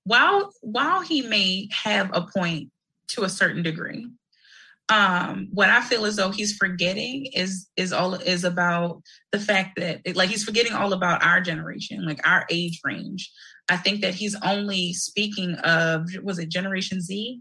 while 0.04 0.52
while 0.62 1.02
he 1.02 1.22
may 1.22 1.68
have 1.72 2.10
a 2.14 2.26
point 2.36 2.72
to 3.10 3.24
a 3.24 3.30
certain 3.30 3.64
degree, 3.64 4.08
um 4.90 5.48
what 5.52 5.70
i 5.70 5.82
feel 5.82 6.06
as 6.06 6.16
though 6.16 6.32
he's 6.32 6.58
forgetting 6.58 7.28
is 7.28 7.68
is 7.78 7.94
all 7.94 8.16
is 8.16 8.44
about 8.44 9.02
the 9.32 9.40
fact 9.40 9.80
that 9.80 10.02
like 10.16 10.30
he's 10.30 10.44
forgetting 10.44 10.74
all 10.74 10.94
about 10.94 11.24
our 11.24 11.40
generation 11.40 12.06
like 12.06 12.26
our 12.28 12.46
age 12.50 12.80
range 12.84 13.32
i 13.70 13.78
think 13.78 14.02
that 14.02 14.16
he's 14.16 14.36
only 14.44 14.94
speaking 14.94 15.54
of 15.64 16.08
was 16.24 16.40
it 16.40 16.50
generation 16.50 17.02
z 17.02 17.40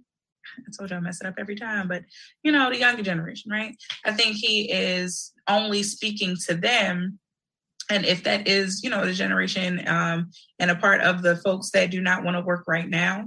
i 0.58 0.70
told 0.76 0.90
you 0.90 0.96
i 0.96 1.00
mess 1.00 1.20
it 1.20 1.26
up 1.26 1.34
every 1.38 1.56
time 1.56 1.88
but 1.88 2.02
you 2.42 2.52
know 2.52 2.70
the 2.70 2.78
younger 2.78 3.02
generation 3.02 3.50
right 3.50 3.76
i 4.04 4.12
think 4.12 4.36
he 4.36 4.70
is 4.70 5.32
only 5.48 5.82
speaking 5.82 6.36
to 6.46 6.54
them 6.54 7.18
and 7.90 8.04
if 8.04 8.24
that 8.24 8.46
is 8.46 8.82
you 8.82 8.90
know 8.90 9.04
the 9.04 9.12
generation 9.12 9.82
um 9.86 10.30
and 10.58 10.70
a 10.70 10.76
part 10.76 11.00
of 11.00 11.22
the 11.22 11.36
folks 11.36 11.70
that 11.70 11.90
do 11.90 12.00
not 12.00 12.24
want 12.24 12.36
to 12.36 12.42
work 12.42 12.64
right 12.66 12.88
now 12.88 13.26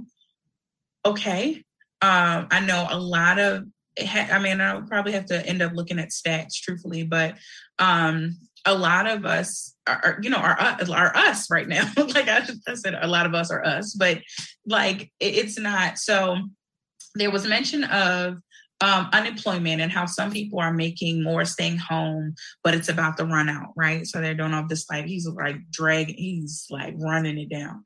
okay 1.04 1.62
um, 2.02 2.48
I 2.50 2.58
know 2.58 2.88
a 2.90 2.98
lot 2.98 3.38
of 3.38 3.64
I 4.00 4.38
mean, 4.38 4.60
I'll 4.60 4.82
probably 4.82 5.12
have 5.12 5.26
to 5.26 5.46
end 5.46 5.60
up 5.60 5.72
looking 5.74 5.98
at 5.98 6.10
stats, 6.10 6.54
truthfully, 6.54 7.04
but 7.04 7.36
um, 7.78 8.38
a 8.64 8.74
lot 8.74 9.06
of 9.06 9.26
us 9.26 9.74
are, 9.86 10.18
you 10.22 10.30
know, 10.30 10.38
are 10.38 10.58
are 10.58 11.16
us 11.16 11.50
right 11.50 11.68
now. 11.68 11.90
like 11.96 12.28
I, 12.28 12.48
I 12.66 12.74
said, 12.74 12.94
a 13.00 13.06
lot 13.06 13.26
of 13.26 13.34
us 13.34 13.50
are 13.50 13.64
us, 13.64 13.94
but 13.94 14.18
like 14.66 15.12
it's 15.20 15.58
not. 15.58 15.98
So 15.98 16.38
there 17.14 17.30
was 17.30 17.46
mention 17.46 17.84
of 17.84 18.38
um, 18.82 19.08
unemployment 19.12 19.80
and 19.80 19.92
how 19.92 20.06
some 20.06 20.32
people 20.32 20.58
are 20.58 20.72
making 20.72 21.22
more 21.22 21.44
staying 21.44 21.78
home, 21.78 22.34
but 22.64 22.74
it's 22.74 22.88
about 22.88 23.16
the 23.16 23.24
run 23.24 23.48
out, 23.48 23.68
right? 23.76 24.04
So 24.06 24.20
they're 24.20 24.34
doing 24.34 24.52
all 24.52 24.66
this 24.66 24.90
like 24.90 25.06
he's 25.06 25.26
like 25.26 25.56
dragging, 25.70 26.16
he's 26.16 26.66
like 26.68 26.94
running 26.98 27.38
it 27.38 27.48
down. 27.48 27.84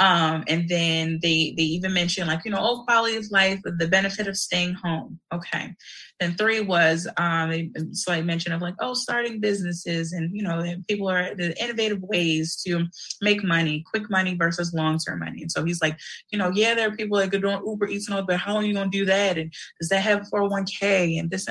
Um, 0.00 0.44
and 0.46 0.68
then 0.68 1.18
they 1.22 1.54
they 1.56 1.64
even 1.64 1.92
mentioned 1.92 2.28
like 2.28 2.44
you 2.44 2.50
know 2.52 2.60
old 2.60 2.86
quality 2.86 3.16
of 3.16 3.30
life, 3.30 3.60
the 3.64 3.88
benefit 3.88 4.28
of 4.28 4.36
staying 4.36 4.74
home. 4.74 5.18
Okay. 5.32 5.74
Then 6.20 6.34
three 6.34 6.60
was 6.60 7.08
um, 7.16 7.72
slight 7.92 8.24
mention 8.24 8.52
of 8.52 8.60
like 8.60 8.74
oh 8.80 8.94
starting 8.94 9.40
businesses 9.40 10.12
and 10.12 10.34
you 10.34 10.42
know 10.42 10.62
people 10.86 11.08
are 11.08 11.34
the 11.34 11.60
innovative 11.62 12.00
ways 12.02 12.60
to 12.66 12.86
make 13.20 13.42
money, 13.42 13.84
quick 13.90 14.08
money 14.08 14.36
versus 14.36 14.72
long 14.72 14.98
term 14.98 15.20
money. 15.20 15.42
And 15.42 15.50
so 15.50 15.64
he's 15.64 15.82
like 15.82 15.98
you 16.30 16.38
know 16.38 16.50
yeah 16.54 16.74
there 16.74 16.88
are 16.88 16.96
people 16.96 17.18
that 17.18 17.30
go 17.30 17.38
doing 17.38 17.62
Uber 17.66 17.88
Eats 17.88 18.08
and 18.08 18.16
all, 18.16 18.24
but 18.24 18.38
how 18.38 18.56
are 18.56 18.64
you 18.64 18.74
gonna 18.74 18.90
do 18.90 19.04
that? 19.06 19.36
And 19.36 19.52
does 19.80 19.88
that 19.88 20.02
have 20.02 20.28
401k 20.32 21.18
and 21.18 21.30
this? 21.30 21.48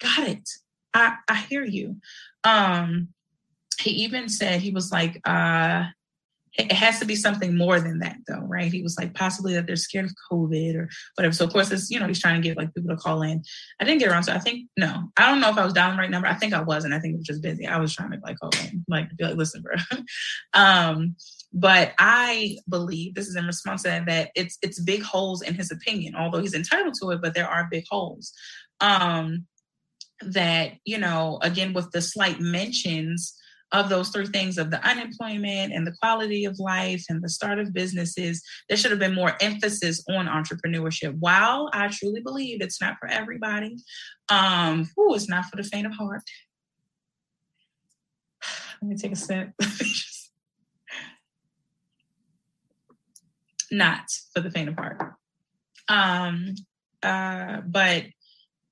Got 0.00 0.28
it. 0.28 0.48
I 0.92 1.16
I 1.28 1.36
hear 1.36 1.64
you. 1.64 1.96
Um, 2.44 3.08
he 3.80 3.90
even 3.90 4.28
said 4.28 4.60
he 4.60 4.70
was 4.70 4.90
like 4.92 5.20
uh 5.24 5.84
it 6.58 6.72
has 6.72 6.98
to 6.98 7.04
be 7.04 7.16
something 7.16 7.56
more 7.56 7.80
than 7.80 7.98
that 7.98 8.16
though 8.26 8.40
right? 8.40 8.72
He 8.72 8.82
was 8.82 8.96
like 8.98 9.14
possibly 9.14 9.54
that 9.54 9.66
they're 9.66 9.76
scared 9.76 10.06
of 10.06 10.14
covid 10.30 10.76
or 10.76 10.88
whatever. 11.14 11.34
So 11.34 11.44
of 11.44 11.52
course 11.52 11.70
it's 11.70 11.90
you 11.90 12.00
know 12.00 12.06
he's 12.06 12.20
trying 12.20 12.40
to 12.40 12.46
get 12.46 12.56
like 12.56 12.74
people 12.74 12.94
to 12.94 13.00
call 13.00 13.22
in. 13.22 13.42
I 13.80 13.84
didn't 13.84 14.00
get 14.00 14.10
around 14.10 14.24
so 14.24 14.32
i 14.32 14.38
think 14.38 14.68
no. 14.76 15.10
I 15.16 15.30
don't 15.30 15.40
know 15.40 15.50
if 15.50 15.58
i 15.58 15.64
was 15.64 15.72
down 15.72 15.96
the 15.96 16.00
right 16.00 16.10
number. 16.10 16.28
I 16.28 16.34
think 16.34 16.54
i 16.54 16.62
was 16.62 16.84
and 16.84 16.94
i 16.94 16.98
think 16.98 17.14
it 17.14 17.18
was 17.18 17.26
just 17.26 17.42
busy. 17.42 17.66
I 17.66 17.78
was 17.78 17.94
trying 17.94 18.12
to 18.12 18.18
like 18.22 18.38
call 18.38 18.50
in 18.62 18.84
like 18.88 19.14
be 19.16 19.24
like 19.24 19.36
listen 19.36 19.62
bro. 19.62 19.76
Um 20.54 21.16
but 21.52 21.92
i 21.98 22.56
believe 22.68 23.14
this 23.14 23.28
is 23.28 23.36
in 23.36 23.46
response 23.46 23.82
to 23.82 23.88
that 23.88 24.06
that 24.06 24.30
it's 24.34 24.58
it's 24.62 24.80
big 24.80 25.02
holes 25.02 25.42
in 25.42 25.54
his 25.54 25.70
opinion 25.70 26.14
although 26.16 26.40
he's 26.40 26.54
entitled 26.54 26.94
to 27.00 27.10
it 27.10 27.22
but 27.22 27.34
there 27.34 27.48
are 27.48 27.68
big 27.70 27.84
holes. 27.90 28.32
Um 28.80 29.46
that 30.22 30.72
you 30.84 30.98
know 30.98 31.38
again 31.42 31.72
with 31.74 31.90
the 31.90 32.00
slight 32.00 32.40
mentions 32.40 33.34
of 33.76 33.88
those 33.88 34.08
three 34.08 34.26
things 34.26 34.58
of 34.58 34.70
the 34.70 34.84
unemployment 34.86 35.72
and 35.72 35.86
the 35.86 35.94
quality 36.00 36.44
of 36.44 36.58
life 36.58 37.04
and 37.08 37.22
the 37.22 37.28
start 37.28 37.58
of 37.58 37.72
businesses, 37.72 38.42
there 38.68 38.76
should 38.76 38.90
have 38.90 39.00
been 39.00 39.14
more 39.14 39.36
emphasis 39.40 40.04
on 40.08 40.26
entrepreneurship. 40.26 41.16
While 41.18 41.70
I 41.72 41.88
truly 41.88 42.20
believe 42.20 42.60
it's 42.60 42.80
not 42.80 42.96
for 42.98 43.08
everybody, 43.08 43.76
um, 44.28 44.88
ooh, 44.98 45.14
it's 45.14 45.28
not 45.28 45.46
for 45.46 45.56
the 45.56 45.62
faint 45.62 45.86
of 45.86 45.92
heart. 45.92 46.22
Let 48.82 48.88
me 48.88 48.96
take 48.96 49.12
a 49.12 49.16
sip. 49.16 49.50
not 53.70 54.08
for 54.32 54.40
the 54.40 54.50
faint 54.50 54.68
of 54.68 54.74
heart. 54.76 55.14
Um, 55.88 56.54
uh, 57.02 57.60
but 57.60 58.04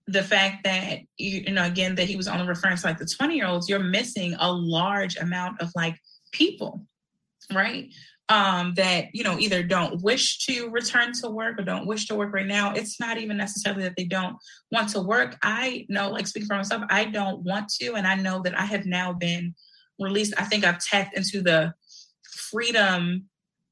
the 0.06 0.22
fact 0.22 0.64
that 0.64 0.98
you 1.16 1.50
know 1.50 1.64
again 1.64 1.94
that 1.94 2.06
he 2.06 2.16
was 2.16 2.28
only 2.28 2.46
referring 2.46 2.76
to 2.76 2.86
like 2.86 2.98
the 2.98 3.06
20 3.06 3.34
year 3.34 3.46
olds 3.46 3.68
you're 3.68 3.78
missing 3.78 4.34
a 4.38 4.52
large 4.52 5.16
amount 5.16 5.60
of 5.60 5.70
like 5.74 5.98
people 6.30 6.86
right? 7.52 7.92
Um 8.30 8.72
that 8.76 9.08
you 9.12 9.22
know 9.22 9.38
either 9.38 9.62
don't 9.62 10.00
wish 10.02 10.38
to 10.46 10.70
return 10.70 11.12
to 11.20 11.28
work 11.28 11.58
or 11.58 11.64
don't 11.64 11.86
wish 11.86 12.06
to 12.06 12.14
work 12.14 12.32
right 12.32 12.46
now. 12.46 12.72
It's 12.72 12.98
not 12.98 13.18
even 13.18 13.36
necessarily 13.36 13.82
that 13.82 13.96
they 13.96 14.04
don't 14.04 14.36
want 14.70 14.88
to 14.90 15.00
work. 15.00 15.36
I 15.42 15.84
know 15.90 16.10
like 16.10 16.26
speaking 16.26 16.46
for 16.46 16.56
myself 16.56 16.84
i 16.88 17.04
don't 17.04 17.42
want 17.42 17.68
to 17.68 17.94
and 17.94 18.06
i 18.06 18.14
know 18.14 18.40
that 18.42 18.58
i 18.58 18.64
have 18.64 18.86
now 18.86 19.12
been 19.12 19.54
released 20.00 20.34
i 20.38 20.44
think 20.44 20.64
i've 20.64 20.78
tapped 20.78 21.16
into 21.16 21.42
the 21.42 21.72
freedom 22.50 23.24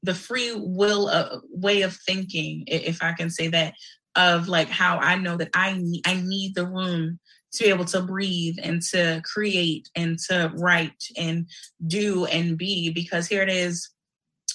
the 0.02 0.14
free 0.14 0.52
will 0.54 1.08
uh, 1.08 1.38
way 1.50 1.82
of 1.82 1.96
thinking 2.06 2.64
if 2.66 3.02
i 3.02 3.12
can 3.12 3.30
say 3.30 3.48
that 3.48 3.74
of 4.16 4.48
like 4.48 4.68
how 4.68 4.98
I 4.98 5.16
know 5.16 5.36
that 5.36 5.50
I 5.54 5.74
need 5.78 6.06
I 6.06 6.14
need 6.14 6.54
the 6.54 6.66
room 6.66 7.18
to 7.52 7.64
be 7.64 7.70
able 7.70 7.84
to 7.84 8.00
breathe 8.00 8.56
and 8.62 8.80
to 8.80 9.22
create 9.24 9.88
and 9.94 10.18
to 10.18 10.50
write 10.54 11.04
and 11.16 11.46
do 11.86 12.24
and 12.26 12.56
be 12.56 12.90
because 12.90 13.26
here 13.26 13.42
it 13.42 13.50
is 13.50 13.90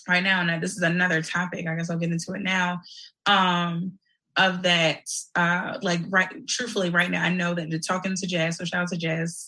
right 0.08 0.24
now. 0.24 0.42
And 0.42 0.62
this 0.62 0.76
is 0.76 0.82
another 0.82 1.22
topic 1.22 1.68
i 1.68 1.76
guess 1.76 1.90
i'll 1.90 1.98
get 1.98 2.12
into 2.12 2.34
it 2.34 2.42
now 2.42 2.82
um 3.26 3.94
of 4.36 4.62
that 4.64 5.02
uh 5.36 5.78
like 5.82 6.02
right 6.10 6.30
truthfully 6.48 6.90
right 6.90 7.10
now 7.10 7.24
i 7.24 7.30
know 7.30 7.56
that 7.56 7.70
you're 7.70 7.80
talking 7.80 8.16
to 8.16 8.28
jazz 8.28 8.58
so 8.58 8.66
shout 8.66 8.84
out 8.84 8.88
to 8.90 8.98
jazz. 8.98 9.48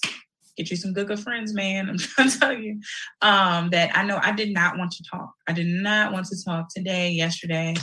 Get 0.58 0.72
you 0.72 0.76
some 0.76 0.92
good 0.92 1.08
good 1.08 1.20
friends 1.20 1.54
man. 1.54 1.90
I'm 1.90 1.98
trying 1.98 2.30
to 2.30 2.40
tell 2.40 2.54
you 2.54 2.82
um 3.22 3.70
that 3.70 3.96
i 3.96 4.04
know 4.04 4.20
i 4.22 4.32
did 4.32 4.52
not 4.52 4.78
want 4.78 4.92
to 4.92 5.04
talk. 5.10 5.34
I 5.48 5.54
did 5.54 5.68
not 5.68 6.12
want 6.12 6.26
to 6.28 6.44
talk 6.44 6.68
today 6.74 7.12
yesterday 7.12 7.76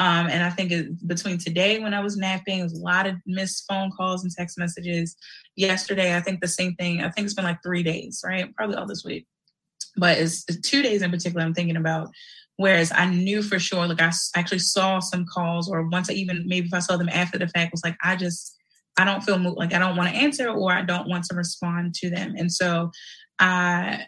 um, 0.00 0.28
and 0.28 0.42
I 0.42 0.48
think 0.48 0.72
it, 0.72 1.06
between 1.06 1.36
today 1.36 1.78
when 1.78 1.92
I 1.92 2.00
was 2.00 2.16
napping, 2.16 2.62
was 2.62 2.72
a 2.72 2.82
lot 2.82 3.06
of 3.06 3.16
missed 3.26 3.66
phone 3.68 3.90
calls 3.94 4.22
and 4.22 4.32
text 4.32 4.58
messages. 4.58 5.14
Yesterday, 5.56 6.16
I 6.16 6.20
think 6.20 6.40
the 6.40 6.48
same 6.48 6.74
thing. 6.76 7.02
I 7.02 7.10
think 7.10 7.26
it's 7.26 7.34
been 7.34 7.44
like 7.44 7.62
three 7.62 7.82
days, 7.82 8.22
right? 8.24 8.52
Probably 8.56 8.76
all 8.76 8.86
this 8.86 9.04
week. 9.04 9.26
But 9.98 10.16
it's, 10.16 10.42
it's 10.48 10.66
two 10.66 10.80
days 10.80 11.02
in 11.02 11.10
particular 11.10 11.44
I'm 11.44 11.52
thinking 11.52 11.76
about. 11.76 12.08
Whereas 12.56 12.90
I 12.94 13.10
knew 13.10 13.42
for 13.42 13.58
sure, 13.58 13.86
like 13.86 14.00
I 14.00 14.10
actually 14.34 14.60
saw 14.60 15.00
some 15.00 15.26
calls, 15.26 15.70
or 15.70 15.86
once 15.86 16.08
I 16.08 16.14
even 16.14 16.44
maybe 16.46 16.68
if 16.68 16.74
I 16.74 16.78
saw 16.78 16.96
them 16.96 17.10
after 17.10 17.38
the 17.38 17.48
fact, 17.48 17.72
was 17.72 17.84
like 17.84 17.96
I 18.02 18.16
just 18.16 18.56
I 18.98 19.04
don't 19.04 19.22
feel 19.22 19.38
like 19.54 19.74
I 19.74 19.78
don't 19.78 19.96
want 19.96 20.08
to 20.08 20.16
answer 20.18 20.48
or 20.48 20.72
I 20.72 20.80
don't 20.80 21.08
want 21.08 21.24
to 21.24 21.36
respond 21.36 21.94
to 21.96 22.08
them. 22.08 22.34
And 22.38 22.50
so 22.50 22.90
I 23.38 24.06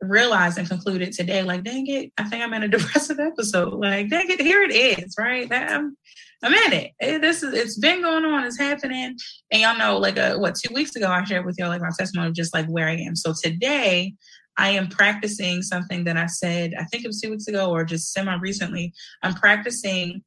realized 0.00 0.58
and 0.58 0.68
concluded 0.68 1.12
today, 1.12 1.42
like, 1.42 1.64
dang 1.64 1.86
it, 1.86 2.12
I 2.18 2.24
think 2.24 2.42
I'm 2.42 2.54
in 2.54 2.62
a 2.62 2.68
depressive 2.76 3.18
episode. 3.18 3.74
Like, 3.74 4.08
dang 4.08 4.30
it, 4.30 4.40
here 4.40 4.62
it 4.62 4.74
is, 4.74 5.14
right? 5.18 5.50
I'm, 5.50 5.96
I'm 6.42 6.54
in 6.54 6.72
it. 6.72 6.92
it. 7.00 7.20
This 7.20 7.42
is 7.42 7.52
it's 7.52 7.78
been 7.78 8.02
going 8.02 8.24
on, 8.24 8.44
it's 8.44 8.58
happening. 8.58 9.16
And 9.50 9.62
y'all 9.62 9.78
know, 9.78 9.98
like 9.98 10.18
uh, 10.18 10.36
what, 10.36 10.54
two 10.54 10.72
weeks 10.72 10.94
ago 10.94 11.08
I 11.08 11.24
shared 11.24 11.44
with 11.44 11.56
y'all 11.58 11.68
like 11.68 11.80
my 11.80 11.90
testimony 11.98 12.28
of 12.28 12.34
just 12.34 12.54
like 12.54 12.66
where 12.66 12.88
I 12.88 12.96
am. 12.96 13.16
So 13.16 13.32
today 13.40 14.14
I 14.56 14.70
am 14.70 14.88
practicing 14.88 15.62
something 15.62 16.04
that 16.04 16.16
I 16.16 16.26
said, 16.26 16.74
I 16.78 16.84
think 16.84 17.04
it 17.04 17.08
was 17.08 17.20
two 17.20 17.30
weeks 17.30 17.48
ago 17.48 17.70
or 17.70 17.84
just 17.84 18.12
semi 18.12 18.34
recently. 18.36 18.92
I'm 19.22 19.34
practicing 19.34 20.22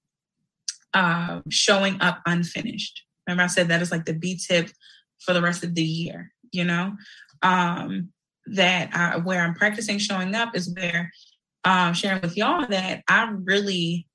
uh, 0.94 1.42
showing 1.50 2.00
up 2.02 2.22
unfinished. 2.26 3.04
Remember, 3.28 3.44
I 3.44 3.48
said 3.48 3.70
that 3.70 3.82
is 3.82 3.92
like 3.92 4.06
the 4.06 4.14
B 4.14 4.38
tip 4.38 4.70
for 5.20 5.34
the 5.34 5.42
rest 5.42 5.64
of 5.64 5.76
the 5.76 5.84
year, 5.84 6.32
you 6.52 6.64
know? 6.64 6.96
Um, 7.42 8.10
that 8.54 8.90
I, 8.94 9.18
where 9.18 9.42
I'm 9.42 9.54
practicing 9.54 9.98
showing 9.98 10.36
up 10.36 10.56
is 10.56 10.74
where 10.76 11.12
um, 11.64 11.94
sharing 11.94 12.22
with 12.22 12.38
y'all 12.38 12.66
that 12.68 13.04
I 13.08 13.30
really 13.44 14.08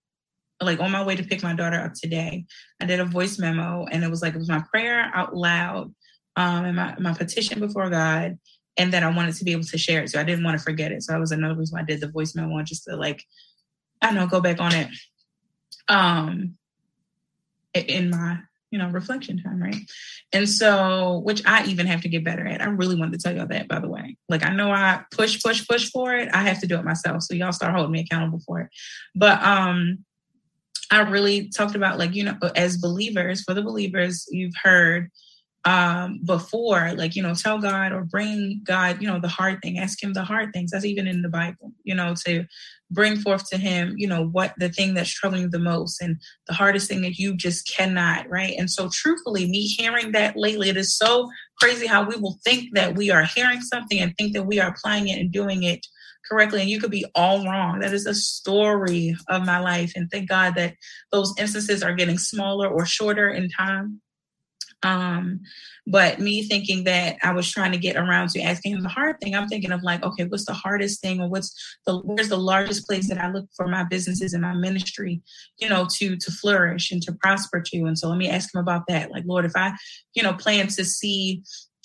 like 0.61 0.81
on 0.81 0.91
my 0.91 1.05
way 1.05 1.17
to 1.17 1.23
pick 1.23 1.43
my 1.43 1.55
daughter 1.55 1.77
up 1.77 1.93
today. 1.95 2.47
I 2.81 2.87
did 2.87 3.01
a 3.01 3.05
voice 3.05 3.39
memo 3.39 3.87
and 3.91 4.03
it 4.03 4.11
was 4.11 4.23
like 4.23 4.35
it 4.35 4.39
was 4.39 4.49
my 4.49 4.63
prayer 4.71 5.11
out 5.15 5.37
loud 5.37 5.95
um, 6.37 6.65
and 6.65 6.77
my, 6.77 6.95
my 6.99 7.13
petition 7.13 7.61
before 7.61 7.91
God 7.91 8.39
and 8.77 8.93
that 8.93 9.03
I 9.03 9.11
wanted 9.11 9.35
to 9.37 9.45
be 9.45 9.53
able 9.53 9.65
to 9.65 9.79
share 9.79 10.03
it. 10.03 10.11
So 10.11 10.21
I 10.21 10.25
didn't 10.25 10.45
want 10.45 10.59
to 10.59 10.65
forget 10.65 10.93
it. 10.93 11.03
So 11.03 11.13
that 11.13 11.21
was 11.21 11.33
another 11.33 11.55
reason 11.55 11.77
why 11.77 11.83
I 11.83 11.85
did 11.85 12.01
the 12.01 12.09
voice 12.09 12.35
memo 12.35 12.63
just 12.63 12.85
to 12.85 12.97
like, 12.97 13.23
I 14.03 14.07
don't 14.07 14.17
know, 14.17 14.27
go 14.27 14.41
back 14.41 14.61
on 14.61 14.75
it. 14.75 14.89
Um, 15.89 16.57
in 17.75 18.11
my 18.11 18.39
you 18.71 18.79
know 18.79 18.89
reflection 18.89 19.43
time, 19.43 19.63
right? 19.63 19.77
And 20.33 20.49
so, 20.49 21.21
which 21.25 21.43
I 21.47 21.65
even 21.67 21.87
have 21.87 22.03
to 22.03 22.09
get 22.09 22.25
better 22.25 22.47
at. 22.47 22.61
I 22.61 22.67
really 22.67 22.97
wanted 22.97 23.19
to 23.19 23.23
tell 23.23 23.37
y'all 23.37 23.47
that, 23.47 23.69
by 23.69 23.79
the 23.79 23.89
way. 23.89 24.17
Like 24.29 24.45
I 24.45 24.53
know 24.55 24.71
I 24.71 25.05
push, 25.11 25.43
push, 25.43 25.67
push 25.67 25.91
for 25.91 26.15
it. 26.15 26.29
I 26.33 26.43
have 26.43 26.61
to 26.61 26.67
do 26.67 26.79
it 26.79 26.85
myself. 26.85 27.23
So 27.23 27.35
y'all 27.35 27.53
start 27.53 27.75
holding 27.75 27.93
me 27.93 28.01
accountable 28.01 28.41
for 28.47 28.61
it. 28.61 28.71
But 29.15 29.43
um, 29.43 30.05
I 30.91 31.01
really 31.01 31.49
talked 31.49 31.75
about 31.75 31.99
like 31.99 32.15
you 32.15 32.25
know 32.25 32.37
as 32.55 32.79
believers 32.79 33.43
for 33.43 33.55
the 33.55 33.63
believers 33.63 34.27
you've 34.31 34.55
heard 34.63 35.11
um, 35.67 36.21
before, 36.25 36.93
like, 36.95 37.17
you 37.17 37.23
know, 37.23 37.35
tell 37.35 37.59
God 37.59 37.91
or 37.91 38.05
bring 38.05 38.61
God, 38.63 39.03
you 39.03 39.09
know, 39.09 39.19
the 39.19 39.27
hard 39.27 39.61
thing, 39.63 39.81
ask 39.81 40.01
Him 40.01 40.13
the 40.13 40.23
hard 40.23 40.53
things. 40.53 40.71
That's 40.71 40.85
even 40.85 41.09
in 41.09 41.23
the 41.23 41.29
Bible, 41.29 41.73
you 41.83 41.95
know, 41.95 42.15
to 42.25 42.47
bring 42.91 43.17
forth 43.17 43.49
to 43.51 43.59
Him, 43.59 43.95
you 43.97 44.07
know, 44.07 44.27
what 44.27 44.55
the 44.59 44.69
thing 44.69 44.95
that's 44.95 45.11
troubling 45.11 45.43
you 45.43 45.49
the 45.49 45.59
most 45.59 46.01
and 46.01 46.21
the 46.47 46.55
hardest 46.55 46.89
thing 46.89 47.03
that 47.03 47.19
you 47.19 47.37
just 47.37 47.69
cannot, 47.69 48.29
right? 48.29 48.55
And 48.59 48.71
so, 48.71 48.89
truthfully, 48.93 49.49
me 49.49 49.67
hearing 49.67 50.13
that 50.13 50.37
lately, 50.37 50.69
it 50.69 50.77
is 50.77 50.97
so 50.97 51.29
crazy 51.61 51.87
how 51.87 52.05
we 52.05 52.17
will 52.17 52.39
think 52.45 52.75
that 52.75 52.95
we 52.97 53.11
are 53.11 53.25
hearing 53.25 53.61
something 53.61 53.99
and 53.99 54.17
think 54.17 54.35
that 54.35 54.47
we 54.47 54.61
are 54.61 54.71
applying 54.71 55.09
it 55.09 55.19
and 55.19 55.33
doing 55.33 55.63
it 55.63 55.87
correctly. 56.29 56.61
And 56.61 56.71
you 56.71 56.81
could 56.81 56.91
be 56.91 57.07
all 57.15 57.45
wrong. 57.45 57.81
That 57.81 57.93
is 57.93 58.07
a 58.07 58.15
story 58.15 59.17
of 59.29 59.45
my 59.45 59.59
life. 59.59 59.93
And 59.97 60.11
thank 60.11 60.29
god 60.29 60.55
that 60.57 60.75
those 61.13 61.35
instances 61.39 61.83
are 61.83 61.95
getting 61.95 62.19
smaller 62.19 62.69
or 62.69 62.87
shorter 62.87 63.31
in 63.31 63.49
time. 63.49 64.01
Um, 64.83 65.41
but 65.87 66.19
me 66.19 66.43
thinking 66.43 66.85
that 66.85 67.17
I 67.23 67.33
was 67.33 67.51
trying 67.51 67.73
to 67.73 67.79
get 67.79 67.97
around 67.97 68.31
to 68.31 68.41
asking 68.41 68.73
him 68.75 68.83
the 68.83 68.89
hard 68.89 69.21
thing, 69.21 69.35
I'm 69.35 69.47
thinking 69.47 69.71
of 69.71 69.83
like, 69.83 70.03
okay, 70.03 70.25
what's 70.25 70.45
the 70.45 70.53
hardest 70.53 71.01
thing, 71.01 71.21
or 71.21 71.29
what's 71.29 71.55
the 71.87 71.99
where's 71.99 72.29
the 72.29 72.37
largest 72.37 72.87
place 72.87 73.09
that 73.09 73.19
I 73.19 73.31
look 73.31 73.47
for 73.57 73.69
my 73.69 73.85
businesses 73.85 74.33
and 74.33 74.43
my 74.43 74.55
ministry, 74.55 75.21
you 75.59 75.69
know, 75.69 75.87
to 75.95 76.17
to 76.17 76.33
flourish 76.33 76.91
and 76.91 77.01
to 77.03 77.13
prosper 77.13 77.61
to. 77.61 77.85
And 77.85 77.99
so 77.99 78.09
let 78.09 78.19
me 78.19 78.29
ask 78.29 78.55
him 78.55 78.61
about 78.61 78.83
that. 78.89 79.13
Like, 79.13 79.25
Lord, 79.27 79.45
if 79.45 79.53
I, 79.55 79.75
you 80.15 80.23
know, 80.23 80.33
plan 80.33 80.67
to 80.69 80.85
see 80.85 81.43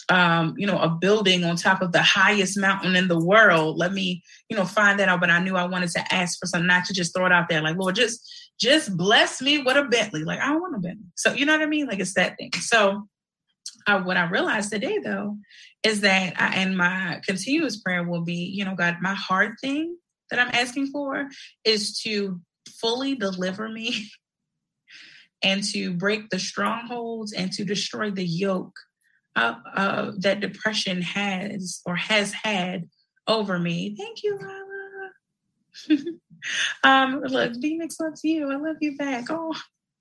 um, 0.09 0.55
you 0.57 0.67
know, 0.67 0.77
a 0.77 0.89
building 0.89 1.45
on 1.45 1.55
top 1.55 1.81
of 1.81 1.93
the 1.93 2.01
highest 2.01 2.57
mountain 2.57 2.95
in 2.97 3.07
the 3.07 3.23
world. 3.23 3.77
Let 3.77 3.93
me, 3.93 4.21
you 4.49 4.57
know, 4.57 4.65
find 4.65 4.99
that 4.99 5.07
out. 5.07 5.21
But 5.21 5.29
I 5.29 5.39
knew 5.39 5.55
I 5.55 5.63
wanted 5.65 5.89
to 5.91 6.13
ask 6.13 6.37
for 6.37 6.47
something, 6.47 6.67
not 6.67 6.83
to 6.85 6.93
just 6.93 7.15
throw 7.15 7.25
it 7.25 7.31
out 7.31 7.47
there. 7.47 7.61
Like, 7.61 7.77
Lord, 7.77 7.95
just 7.95 8.29
just 8.59 8.95
bless 8.97 9.41
me 9.41 9.59
with 9.59 9.77
a 9.77 9.83
Bentley. 9.83 10.23
Like, 10.23 10.39
I 10.39 10.47
don't 10.47 10.61
want 10.61 10.75
a 10.75 10.79
Bentley. 10.79 11.05
So, 11.15 11.33
you 11.33 11.45
know 11.45 11.53
what 11.53 11.63
I 11.63 11.67
mean? 11.67 11.87
Like, 11.87 11.99
it's 11.99 12.13
that 12.15 12.35
thing. 12.37 12.51
So, 12.59 13.07
what 13.88 14.17
I 14.17 14.29
realized 14.29 14.71
today, 14.71 14.99
though, 14.99 15.38
is 15.84 16.01
that 16.01 16.39
I, 16.39 16.55
and 16.55 16.77
my 16.77 17.21
continuous 17.25 17.77
prayer 17.82 18.03
will 18.03 18.21
be, 18.21 18.36
you 18.53 18.65
know, 18.65 18.75
God, 18.75 18.97
my 19.01 19.13
hard 19.13 19.55
thing 19.61 19.97
that 20.29 20.39
I'm 20.39 20.53
asking 20.53 20.88
for 20.88 21.27
is 21.63 21.99
to 22.01 22.39
fully 22.79 23.15
deliver 23.15 23.69
me 23.69 24.09
and 25.43 25.63
to 25.65 25.93
break 25.93 26.29
the 26.29 26.39
strongholds 26.39 27.34
and 27.34 27.51
to 27.53 27.65
destroy 27.65 28.11
the 28.11 28.25
yoke 28.25 28.75
uh, 29.36 30.11
that 30.17 30.39
depression 30.39 31.01
has 31.01 31.82
or 31.86 31.95
has 31.95 32.34
had 32.34 32.89
over 33.27 33.57
me. 33.57 33.95
Thank 33.97 34.23
you, 34.23 34.38
Lala. 34.38 34.71
um, 36.84 37.21
look, 37.21 37.53
Phoenix 37.61 37.99
loves 37.99 38.21
you. 38.23 38.51
I 38.51 38.55
love 38.55 38.77
you 38.82 38.97
back. 38.97 39.25
Oh, 39.29 39.53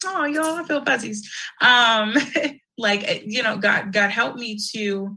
oh, 0.05 0.25
y'all, 0.25 0.57
I 0.57 0.65
feel 0.65 0.85
fuzzies. 0.85 1.31
Um, 1.61 2.15
like 2.81 3.05
eh, 3.05 3.21
you 3.25 3.43
know, 3.43 3.57
God, 3.59 3.93
God 3.93 4.11
help 4.11 4.37
me 4.37 4.59
to 4.73 5.17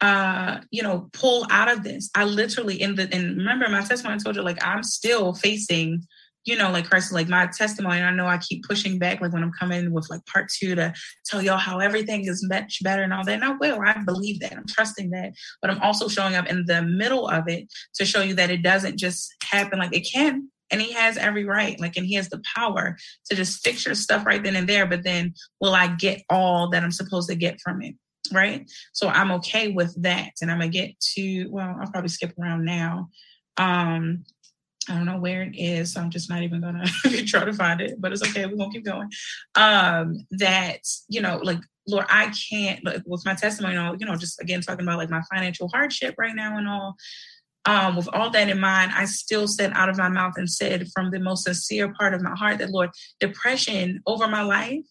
uh 0.00 0.60
you 0.70 0.80
know 0.80 1.08
pull 1.12 1.44
out 1.50 1.66
of 1.66 1.82
this 1.82 2.08
i 2.14 2.22
literally 2.22 2.80
in 2.80 2.94
the 2.94 3.12
and 3.12 3.36
remember 3.36 3.68
my 3.68 3.80
testimony 3.80 4.14
I 4.14 4.18
told 4.18 4.36
you 4.36 4.42
like 4.42 4.64
i'm 4.64 4.84
still 4.84 5.34
facing 5.34 6.06
you 6.48 6.56
know, 6.56 6.70
like 6.70 6.88
Christ, 6.88 7.12
like 7.12 7.28
my 7.28 7.46
testimony, 7.46 8.00
I 8.00 8.10
know 8.10 8.26
I 8.26 8.38
keep 8.38 8.64
pushing 8.64 8.98
back, 8.98 9.20
like 9.20 9.34
when 9.34 9.42
I'm 9.42 9.52
coming 9.52 9.92
with 9.92 10.08
like 10.08 10.24
part 10.24 10.48
two 10.48 10.74
to 10.76 10.94
tell 11.26 11.42
y'all 11.42 11.58
how 11.58 11.78
everything 11.78 12.26
is 12.26 12.42
much 12.48 12.82
better 12.82 13.02
and 13.02 13.12
all 13.12 13.22
that. 13.24 13.34
And 13.34 13.44
I 13.44 13.50
will, 13.50 13.78
I 13.84 14.02
believe 14.02 14.40
that. 14.40 14.54
I'm 14.54 14.66
trusting 14.66 15.10
that. 15.10 15.34
But 15.60 15.70
I'm 15.70 15.82
also 15.82 16.08
showing 16.08 16.36
up 16.36 16.46
in 16.46 16.64
the 16.64 16.80
middle 16.80 17.28
of 17.28 17.48
it 17.48 17.68
to 17.96 18.06
show 18.06 18.22
you 18.22 18.34
that 18.36 18.50
it 18.50 18.62
doesn't 18.62 18.98
just 18.98 19.34
happen 19.44 19.78
like 19.78 19.94
it 19.94 20.08
can. 20.10 20.48
And 20.70 20.80
he 20.80 20.92
has 20.92 21.16
every 21.16 21.44
right, 21.44 21.78
like, 21.80 21.96
and 21.96 22.06
he 22.06 22.14
has 22.14 22.28
the 22.28 22.42
power 22.54 22.96
to 23.28 23.36
just 23.36 23.64
fix 23.64 23.86
your 23.86 23.94
stuff 23.94 24.26
right 24.26 24.42
then 24.42 24.56
and 24.56 24.68
there. 24.68 24.86
But 24.86 25.04
then 25.04 25.34
will 25.60 25.74
I 25.74 25.88
get 25.88 26.22
all 26.28 26.70
that 26.70 26.82
I'm 26.82 26.92
supposed 26.92 27.28
to 27.30 27.36
get 27.36 27.60
from 27.60 27.82
it? 27.82 27.94
Right. 28.32 28.70
So 28.92 29.08
I'm 29.08 29.30
okay 29.32 29.68
with 29.68 29.94
that. 30.02 30.32
And 30.42 30.50
I'm 30.50 30.60
to 30.60 30.68
get 30.68 30.98
to, 31.14 31.46
well, 31.48 31.76
I'll 31.80 31.90
probably 31.90 32.10
skip 32.10 32.34
around 32.38 32.64
now. 32.64 33.08
Um, 33.56 34.24
I 34.88 34.94
don't 34.94 35.04
know 35.04 35.18
where 35.18 35.42
it 35.42 35.54
is, 35.54 35.92
so 35.92 36.00
I'm 36.00 36.10
just 36.10 36.30
not 36.30 36.42
even 36.42 36.60
gonna 36.60 36.86
try 37.26 37.44
to 37.44 37.52
find 37.52 37.80
it, 37.80 38.00
but 38.00 38.12
it's 38.12 38.22
okay. 38.22 38.46
We're 38.46 38.56
gonna 38.56 38.72
keep 38.72 38.84
going. 38.84 39.10
Um, 39.54 40.26
that, 40.32 40.80
you 41.08 41.20
know, 41.20 41.40
like, 41.42 41.60
Lord, 41.86 42.06
I 42.08 42.32
can't, 42.50 42.84
like, 42.84 43.02
with 43.06 43.24
my 43.24 43.34
testimony, 43.34 43.74
you 43.98 44.06
know, 44.06 44.16
just 44.16 44.40
again 44.40 44.60
talking 44.60 44.86
about 44.86 44.98
like 44.98 45.10
my 45.10 45.22
financial 45.32 45.68
hardship 45.68 46.14
right 46.18 46.34
now 46.34 46.56
and 46.56 46.68
all. 46.68 46.96
Um, 47.64 47.96
with 47.96 48.08
all 48.12 48.30
that 48.30 48.48
in 48.48 48.60
mind, 48.60 48.92
I 48.94 49.04
still 49.04 49.46
said 49.46 49.72
out 49.74 49.88
of 49.88 49.98
my 49.98 50.08
mouth 50.08 50.34
and 50.36 50.48
said 50.48 50.88
from 50.94 51.10
the 51.10 51.20
most 51.20 51.44
sincere 51.44 51.92
part 51.92 52.14
of 52.14 52.22
my 52.22 52.34
heart 52.34 52.58
that, 52.58 52.70
Lord, 52.70 52.90
depression 53.20 54.00
over 54.06 54.26
my 54.26 54.42
life 54.42 54.84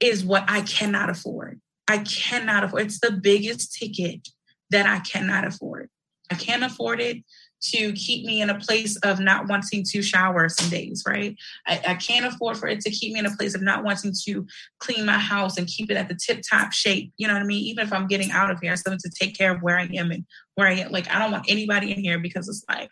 is 0.00 0.24
what 0.24 0.44
I 0.48 0.62
cannot 0.62 1.10
afford. 1.10 1.60
I 1.86 1.98
cannot 1.98 2.64
afford. 2.64 2.86
It's 2.86 3.00
the 3.00 3.12
biggest 3.12 3.74
ticket 3.74 4.28
that 4.70 4.86
I 4.86 4.98
cannot 5.00 5.46
afford. 5.46 5.90
I 6.30 6.34
can't 6.34 6.64
afford 6.64 7.00
it 7.00 7.18
to 7.62 7.92
keep 7.92 8.24
me 8.24 8.42
in 8.42 8.50
a 8.50 8.58
place 8.58 8.96
of 8.98 9.20
not 9.20 9.48
wanting 9.48 9.84
to 9.84 10.02
shower 10.02 10.48
some 10.48 10.68
days, 10.68 11.04
right? 11.06 11.36
I, 11.66 11.80
I, 11.88 11.94
can't 11.94 12.26
afford 12.26 12.56
for 12.56 12.66
it 12.66 12.80
to 12.80 12.90
keep 12.90 13.12
me 13.12 13.20
in 13.20 13.26
a 13.26 13.36
place 13.36 13.54
of 13.54 13.62
not 13.62 13.84
wanting 13.84 14.12
to 14.24 14.46
clean 14.80 15.06
my 15.06 15.18
house 15.18 15.56
and 15.56 15.66
keep 15.66 15.90
it 15.90 15.96
at 15.96 16.08
the 16.08 16.16
tip 16.16 16.42
top 16.48 16.72
shape. 16.72 17.12
You 17.16 17.28
know 17.28 17.34
what 17.34 17.42
I 17.42 17.46
mean? 17.46 17.64
Even 17.64 17.86
if 17.86 17.92
I'm 17.92 18.08
getting 18.08 18.32
out 18.32 18.50
of 18.50 18.58
here, 18.60 18.72
I 18.72 18.74
still 18.74 18.92
have 18.92 19.00
to 19.00 19.10
take 19.10 19.36
care 19.36 19.54
of 19.54 19.62
where 19.62 19.78
I 19.78 19.88
am 19.94 20.10
and 20.10 20.24
where 20.56 20.66
I 20.66 20.74
am. 20.74 20.90
Like, 20.90 21.08
I 21.12 21.18
don't 21.18 21.30
want 21.30 21.46
anybody 21.48 21.92
in 21.92 22.00
here 22.00 22.18
because 22.18 22.48
it's 22.48 22.64
like, 22.68 22.90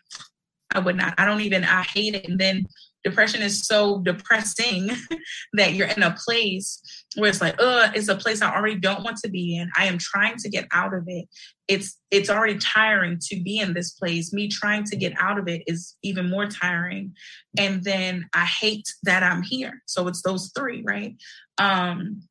I 0.73 0.79
would 0.79 0.95
not. 0.95 1.15
I 1.17 1.25
don't 1.25 1.41
even, 1.41 1.65
I 1.65 1.83
hate 1.83 2.15
it. 2.15 2.27
And 2.29 2.39
then 2.39 2.65
depression 3.03 3.41
is 3.41 3.65
so 3.65 3.99
depressing 3.99 4.91
that 5.53 5.73
you're 5.73 5.87
in 5.87 6.03
a 6.03 6.15
place 6.25 6.81
where 7.15 7.29
it's 7.29 7.41
like, 7.41 7.55
uh, 7.59 7.91
it's 7.93 8.07
a 8.07 8.15
place 8.15 8.41
I 8.41 8.55
already 8.55 8.79
don't 8.79 9.03
want 9.03 9.17
to 9.17 9.29
be 9.29 9.57
in. 9.57 9.69
I 9.77 9.85
am 9.85 9.97
trying 9.97 10.37
to 10.37 10.49
get 10.49 10.67
out 10.71 10.93
of 10.93 11.03
it. 11.07 11.27
It's 11.67 11.97
it's 12.09 12.29
already 12.29 12.57
tiring 12.57 13.17
to 13.29 13.41
be 13.41 13.59
in 13.59 13.73
this 13.73 13.91
place. 13.91 14.33
Me 14.33 14.47
trying 14.47 14.83
to 14.85 14.95
get 14.95 15.13
out 15.19 15.39
of 15.39 15.47
it 15.47 15.63
is 15.67 15.95
even 16.03 16.29
more 16.29 16.47
tiring. 16.47 17.13
And 17.57 17.83
then 17.83 18.27
I 18.33 18.45
hate 18.45 18.87
that 19.03 19.23
I'm 19.23 19.41
here. 19.41 19.81
So 19.85 20.07
it's 20.07 20.21
those 20.21 20.51
three, 20.55 20.83
right? 20.85 21.15
Um, 21.57 22.23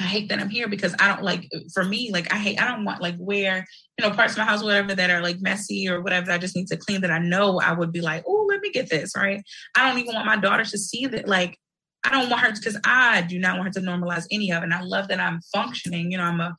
I 0.00 0.04
hate 0.04 0.28
that 0.28 0.40
I'm 0.40 0.48
here 0.48 0.68
because 0.68 0.94
I 0.98 1.08
don't 1.08 1.22
like 1.22 1.48
for 1.72 1.84
me, 1.84 2.10
like 2.12 2.32
I 2.32 2.36
hate 2.36 2.60
I 2.60 2.66
don't 2.68 2.84
want 2.84 3.00
like 3.00 3.16
where, 3.16 3.64
you 3.98 4.04
know, 4.04 4.14
parts 4.14 4.32
of 4.32 4.38
my 4.38 4.44
house, 4.44 4.62
whatever 4.62 4.94
that 4.94 5.10
are 5.10 5.22
like 5.22 5.40
messy 5.40 5.88
or 5.88 6.02
whatever 6.02 6.32
I 6.32 6.38
just 6.38 6.56
need 6.56 6.66
to 6.68 6.76
clean 6.76 7.00
that 7.02 7.10
I 7.10 7.18
know 7.18 7.60
I 7.60 7.72
would 7.72 7.92
be 7.92 8.00
like, 8.00 8.24
oh, 8.26 8.33
me 8.64 8.72
get 8.72 8.90
this, 8.90 9.12
right? 9.16 9.42
I 9.76 9.88
don't 9.88 9.98
even 9.98 10.14
want 10.14 10.26
my 10.26 10.36
daughter 10.36 10.64
to 10.64 10.78
see 10.78 11.06
that 11.06 11.28
like 11.28 11.58
I 12.04 12.10
don't 12.10 12.28
want 12.28 12.42
her 12.42 12.52
because 12.52 12.78
I 12.84 13.22
do 13.22 13.38
not 13.38 13.56
want 13.56 13.68
her 13.68 13.80
to 13.80 13.86
normalize 13.86 14.26
any 14.30 14.52
of 14.52 14.62
it. 14.62 14.64
And 14.64 14.74
I 14.74 14.82
love 14.82 15.08
that 15.08 15.20
I'm 15.20 15.40
functioning. 15.54 16.10
You 16.10 16.18
know, 16.18 16.24
I'm 16.24 16.40
a 16.40 16.54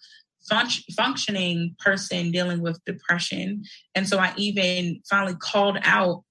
fun- 0.49 0.69
functioning 0.95 1.75
person 1.79 2.31
dealing 2.31 2.61
with 2.61 2.83
depression. 2.85 3.63
And 3.93 4.07
so 4.07 4.17
I 4.17 4.33
even 4.37 5.01
finally 5.09 5.35
called 5.35 5.77
out 5.83 6.23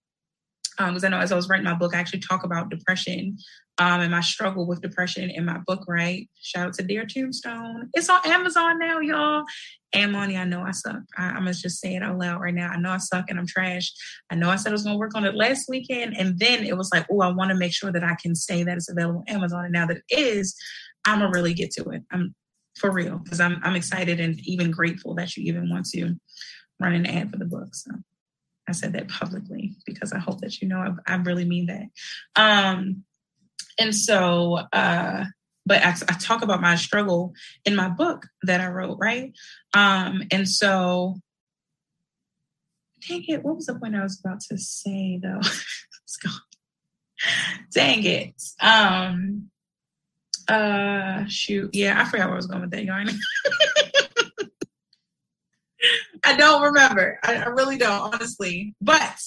because 0.77 1.05
um, 1.05 1.07
I 1.07 1.17
know 1.17 1.23
as 1.23 1.31
I 1.31 1.37
was 1.37 1.49
writing 1.49 1.65
my 1.65 1.75
book, 1.75 1.95
I 1.95 1.99
actually 1.99 2.19
talk 2.19 2.43
about 2.43 2.71
depression 2.71 3.39
um, 3.79 4.01
and 4.01 4.11
my 4.13 4.21
struggle 4.21 4.67
with 4.67 4.83
depression 4.83 5.31
in 5.31 5.45
my 5.45 5.59
book, 5.67 5.85
right? 5.89 6.29
Shout 6.41 6.69
out 6.69 6.75
to 6.75 6.85
Dear 6.85 7.07
Tombstone. 7.07 7.91
It's 7.95 8.09
on 8.09 8.21
Amazon 8.25 8.79
now, 8.79 9.01
y'all. 9.01 9.45
And 9.93 10.13
money, 10.13 10.37
I 10.37 10.45
know 10.45 10.63
I 10.63 10.71
suck. 10.71 11.03
I, 11.17 11.25
I 11.25 11.41
must 11.41 11.63
just 11.63 11.81
say 11.81 11.97
it 11.97 12.03
out 12.03 12.19
loud 12.19 12.41
right 12.41 12.55
now. 12.55 12.69
I 12.69 12.77
know 12.77 12.91
I 12.91 12.99
suck 12.99 13.27
and 13.29 13.39
I'm 13.39 13.47
trash. 13.47 13.93
I 14.31 14.37
know 14.37 14.49
I 14.49 14.57
said 14.57 14.71
I 14.71 14.73
was 14.73 14.85
going 14.85 14.95
to 14.95 14.99
work 14.99 15.15
on 15.17 15.25
it 15.25 15.35
last 15.35 15.69
weekend. 15.69 16.17
And 16.17 16.39
then 16.39 16.65
it 16.65 16.77
was 16.77 16.91
like, 16.93 17.07
oh, 17.11 17.21
I 17.21 17.33
want 17.33 17.51
to 17.51 17.57
make 17.57 17.73
sure 17.73 17.91
that 17.91 18.05
I 18.05 18.17
can 18.21 18.35
say 18.37 18.63
that 18.63 18.77
it's 18.77 18.91
available 18.91 19.25
on 19.29 19.35
Amazon. 19.35 19.65
And 19.65 19.73
now 19.73 19.87
that 19.87 19.99
it 20.09 20.19
is, 20.19 20.55
I'm 21.05 21.19
going 21.19 21.33
to 21.33 21.37
really 21.37 21.55
get 21.55 21.71
to 21.73 21.91
it. 21.91 22.03
I'm 22.13 22.35
for 22.77 22.91
real 22.91 23.19
because 23.19 23.41
I'm, 23.41 23.61
I'm 23.63 23.77
excited 23.77 24.21
and 24.21 24.39
even 24.45 24.71
grateful 24.71 25.15
that 25.17 25.37
you 25.37 25.45
even 25.45 25.71
want 25.71 25.87
to 25.91 26.15
run 26.81 26.93
an 26.93 27.07
ad 27.07 27.31
for 27.31 27.39
the 27.39 27.45
book. 27.45 27.75
So 27.75 27.91
I 28.69 28.73
said 28.73 28.93
that 28.95 29.09
publicly 29.09 29.77
because 29.87 30.13
I 30.13 30.19
hope 30.19 30.41
that 30.41 30.61
you 30.61 30.69
know 30.69 30.79
I, 30.79 31.13
I 31.13 31.17
really 31.17 31.45
mean 31.45 31.67
that. 31.67 31.87
Um, 32.35 33.05
and 33.79 33.95
so, 33.95 34.61
uh, 34.73 35.25
but 35.67 35.83
I, 35.83 35.91
I, 36.09 36.15
talk 36.19 36.43
about 36.43 36.61
my 36.61 36.77
struggle 36.77 37.33
in 37.65 37.75
my 37.75 37.89
book 37.89 38.27
that 38.43 38.61
I 38.61 38.69
wrote, 38.69 38.99
right? 39.01 39.33
Um, 39.73 40.23
and 40.31 40.49
so, 40.49 41.17
dang 43.09 43.25
it, 43.29 43.43
what 43.43 43.57
was 43.57 43.67
the 43.67 43.75
point 43.75 43.97
I 43.97 44.03
was 44.03 44.21
about 44.21 44.41
to 44.51 44.59
say 44.59 45.19
though? 45.23 45.41
Let's 45.43 46.17
go. 46.23 46.31
Dang 47.73 48.05
it. 48.05 48.35
Um, 48.61 49.51
uh, 50.49 51.25
shoot, 51.27 51.71
yeah, 51.75 52.01
I 52.01 52.05
forgot 52.05 52.27
where 52.27 52.35
I 52.35 52.37
was 52.37 52.47
going 52.47 52.61
with 52.61 52.71
that 52.73 52.85
yarn. 52.85 53.09
I 56.25 56.37
don't 56.37 56.63
remember. 56.63 57.19
I, 57.23 57.37
I 57.37 57.47
really 57.47 57.77
don't, 57.77 58.15
honestly. 58.15 58.75
But 58.81 59.21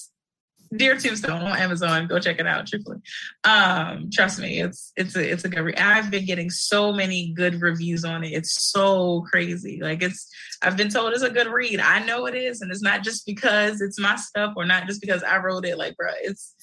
Dear 0.75 0.97
Tombstone 0.97 1.41
on 1.41 1.57
Amazon. 1.57 2.07
Go 2.07 2.19
check 2.19 2.39
it 2.39 2.47
out. 2.47 2.67
Truthfully, 2.67 2.97
um, 3.43 4.09
trust 4.11 4.39
me, 4.39 4.61
it's 4.61 4.91
it's 4.95 5.15
a 5.15 5.31
it's 5.31 5.45
a 5.45 5.49
good. 5.49 5.61
Re- 5.61 5.75
I've 5.75 6.11
been 6.11 6.25
getting 6.25 6.49
so 6.49 6.91
many 6.91 7.31
good 7.33 7.61
reviews 7.61 8.03
on 8.03 8.23
it. 8.23 8.33
It's 8.33 8.71
so 8.71 9.21
crazy. 9.29 9.79
Like 9.81 10.01
it's. 10.01 10.29
I've 10.61 10.77
been 10.77 10.89
told 10.89 11.13
it's 11.13 11.23
a 11.23 11.29
good 11.29 11.47
read. 11.47 11.79
I 11.79 12.03
know 12.03 12.25
it 12.25 12.35
is, 12.35 12.61
and 12.61 12.71
it's 12.71 12.81
not 12.81 13.03
just 13.03 13.25
because 13.25 13.81
it's 13.81 13.99
my 13.99 14.15
stuff 14.15 14.53
or 14.57 14.65
not 14.65 14.87
just 14.87 15.01
because 15.01 15.23
I 15.23 15.37
wrote 15.37 15.65
it. 15.65 15.77
Like, 15.77 15.95
bro, 15.95 16.09
it's 16.21 16.55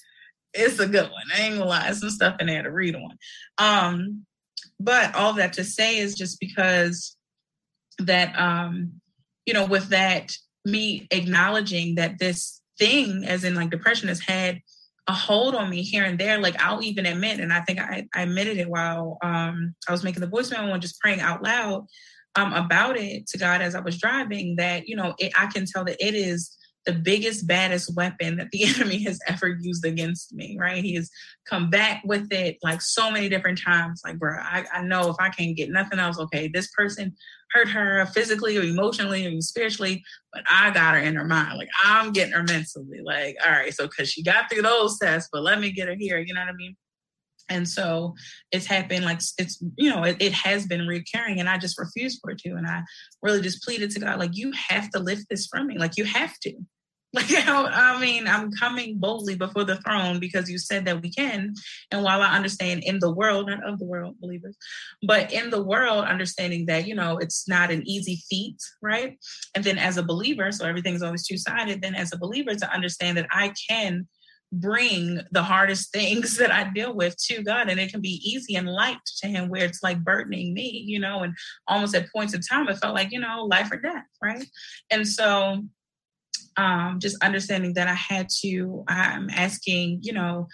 it's 0.53 0.79
a 0.79 0.87
good 0.87 1.09
one. 1.11 1.23
I 1.35 1.41
ain't 1.41 1.57
gonna 1.57 1.69
lie. 1.69 1.91
Some 1.93 2.09
stuff 2.09 2.37
in 2.39 2.47
there 2.47 2.63
to 2.63 2.71
read 2.71 2.95
on. 2.95 3.17
Um, 3.57 4.25
but 4.79 5.15
all 5.15 5.33
that 5.33 5.53
to 5.53 5.63
say 5.63 5.97
is 5.97 6.15
just 6.15 6.39
because 6.39 7.15
that 7.99 8.37
um, 8.39 9.01
you 9.45 9.53
know, 9.53 9.65
with 9.65 9.89
that 9.89 10.31
me 10.65 11.07
acknowledging 11.11 11.95
that 11.95 12.17
this 12.19 12.61
thing, 12.77 13.25
as 13.25 13.43
in 13.43 13.55
like 13.55 13.69
depression, 13.69 14.07
has 14.09 14.19
had 14.19 14.61
a 15.07 15.13
hold 15.13 15.55
on 15.55 15.69
me 15.69 15.83
here 15.83 16.03
and 16.03 16.19
there. 16.19 16.39
Like 16.39 16.61
I'll 16.61 16.83
even 16.83 17.05
admit, 17.05 17.39
and 17.39 17.53
I 17.53 17.61
think 17.61 17.79
I, 17.79 18.07
I 18.13 18.23
admitted 18.23 18.57
it 18.57 18.69
while 18.69 19.17
um, 19.21 19.75
I 19.87 19.91
was 19.91 20.03
making 20.03 20.21
the 20.21 20.27
voicemail 20.27 20.71
and 20.71 20.81
just 20.81 20.99
praying 20.99 21.21
out 21.21 21.43
loud 21.43 21.85
um, 22.35 22.53
about 22.53 22.97
it 22.97 23.27
to 23.27 23.37
God 23.37 23.61
as 23.61 23.75
I 23.75 23.79
was 23.81 23.97
driving. 23.97 24.55
That 24.57 24.87
you 24.87 24.95
know, 24.95 25.13
it, 25.19 25.31
I 25.37 25.47
can 25.47 25.65
tell 25.65 25.85
that 25.85 26.05
it 26.05 26.15
is 26.15 26.55
the 26.85 26.93
biggest, 26.93 27.47
baddest 27.47 27.95
weapon 27.95 28.37
that 28.37 28.51
the 28.51 28.63
enemy 28.75 29.03
has 29.03 29.19
ever 29.27 29.47
used 29.47 29.85
against 29.85 30.33
me, 30.33 30.57
right? 30.59 30.83
He 30.83 30.95
has 30.95 31.09
come 31.45 31.69
back 31.69 32.01
with 32.05 32.31
it 32.31 32.57
like 32.63 32.81
so 32.81 33.11
many 33.11 33.27
different 33.27 33.59
times. 33.59 34.01
Like, 34.05 34.19
bro, 34.19 34.37
I, 34.39 34.65
I 34.71 34.83
know 34.83 35.09
if 35.09 35.17
I 35.19 35.29
can't 35.29 35.57
get 35.57 35.69
nothing 35.69 35.99
else, 35.99 36.19
okay, 36.19 36.47
this 36.47 36.69
person 36.71 37.15
hurt 37.55 37.69
her 37.69 38.05
physically 38.07 38.57
or 38.57 38.63
emotionally 38.63 39.25
or 39.25 39.41
spiritually, 39.41 40.03
but 40.33 40.43
I 40.49 40.71
got 40.71 40.95
her 40.95 40.99
in 40.99 41.15
her 41.15 41.25
mind. 41.25 41.57
Like, 41.57 41.69
I'm 41.83 42.11
getting 42.11 42.33
her 42.33 42.43
mentally. 42.43 43.01
Like, 43.03 43.37
all 43.45 43.51
right, 43.51 43.73
so 43.73 43.87
because 43.87 44.09
she 44.09 44.23
got 44.23 44.49
through 44.49 44.63
those 44.63 44.99
tests, 44.99 45.29
but 45.31 45.43
let 45.43 45.59
me 45.59 45.71
get 45.71 45.87
her 45.87 45.95
here. 45.97 46.19
You 46.19 46.33
know 46.33 46.41
what 46.41 46.49
I 46.49 46.53
mean? 46.53 46.75
And 47.47 47.67
so 47.67 48.15
it's 48.51 48.65
happened 48.65 49.05
like 49.05 49.19
it's, 49.37 49.63
you 49.77 49.89
know, 49.89 50.03
it, 50.03 50.17
it 50.19 50.33
has 50.33 50.65
been 50.65 50.87
recurring 50.87 51.39
and 51.39 51.47
I 51.47 51.59
just 51.59 51.77
refused 51.77 52.19
for 52.21 52.31
it 52.31 52.39
to. 52.39 52.55
And 52.55 52.65
I 52.65 52.81
really 53.21 53.41
just 53.41 53.63
pleaded 53.63 53.91
to 53.91 53.99
God, 53.99 54.19
like, 54.19 54.31
you 54.33 54.51
have 54.69 54.89
to 54.91 54.99
lift 54.99 55.25
this 55.29 55.47
from 55.47 55.67
me. 55.67 55.77
Like, 55.77 55.93
you 55.95 56.05
have 56.05 56.37
to. 56.39 56.53
Like, 57.29 57.47
I 57.47 57.97
mean, 58.01 58.27
I'm 58.27 58.51
coming 58.51 58.97
boldly 58.97 59.35
before 59.35 59.63
the 59.63 59.77
throne 59.77 60.19
because 60.19 60.49
you 60.49 60.57
said 60.57 60.83
that 60.83 61.01
we 61.01 61.09
can. 61.09 61.53
And 61.89 62.03
while 62.03 62.21
I 62.21 62.35
understand 62.35 62.83
in 62.83 62.99
the 62.99 63.13
world, 63.13 63.47
not 63.47 63.65
of 63.65 63.79
the 63.79 63.85
world, 63.85 64.19
believers, 64.19 64.57
but 65.07 65.31
in 65.31 65.49
the 65.49 65.63
world, 65.63 66.03
understanding 66.03 66.65
that, 66.65 66.87
you 66.87 66.93
know, 66.93 67.17
it's 67.17 67.47
not 67.47 67.71
an 67.71 67.87
easy 67.87 68.21
feat, 68.29 68.57
right? 68.81 69.17
And 69.55 69.63
then 69.63 69.77
as 69.77 69.95
a 69.95 70.03
believer, 70.03 70.51
so 70.51 70.65
everything's 70.65 71.01
always 71.01 71.25
two 71.25 71.37
sided, 71.37 71.81
then 71.81 71.95
as 71.95 72.11
a 72.11 72.17
believer, 72.17 72.53
to 72.53 72.73
understand 72.73 73.17
that 73.17 73.27
I 73.31 73.53
can 73.69 74.09
bring 74.51 75.21
the 75.31 75.43
hardest 75.43 75.91
things 75.93 76.37
that 76.37 76.51
I 76.51 76.69
deal 76.69 76.93
with 76.93 77.15
to 77.27 77.43
God. 77.43 77.69
And 77.69 77.79
it 77.79 77.91
can 77.91 78.01
be 78.01 78.21
easy 78.23 78.55
and 78.55 78.67
light 78.67 78.99
to 79.21 79.27
Him 79.27 79.47
where 79.47 79.63
it's 79.63 79.83
like 79.83 80.03
burdening 80.03 80.53
me, 80.53 80.83
you 80.85 80.99
know, 80.99 81.23
and 81.23 81.33
almost 81.67 81.95
at 81.95 82.11
points 82.11 82.33
in 82.33 82.41
time, 82.41 82.67
it 82.67 82.77
felt 82.77 82.95
like, 82.95 83.11
you 83.11 83.19
know, 83.19 83.45
life 83.45 83.71
or 83.71 83.77
death, 83.77 84.03
right? 84.21 84.45
And 84.91 85.07
so 85.07 85.63
um, 86.57 86.99
just 86.99 87.21
understanding 87.23 87.73
that 87.73 87.87
I 87.87 87.93
had 87.93 88.27
to, 88.41 88.83
I'm 88.87 89.29
asking, 89.29 89.99
you 90.01 90.13
know, 90.13 90.47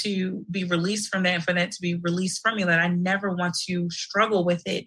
to 0.00 0.44
be 0.50 0.64
released 0.64 1.10
from 1.10 1.22
that 1.22 1.34
and 1.34 1.42
for 1.42 1.52
that 1.52 1.72
to 1.72 1.80
be 1.80 1.94
released 1.96 2.40
from 2.42 2.56
me, 2.56 2.64
that 2.64 2.80
I 2.80 2.88
never 2.88 3.34
want 3.34 3.56
to 3.66 3.88
struggle 3.90 4.44
with 4.44 4.62
it 4.66 4.86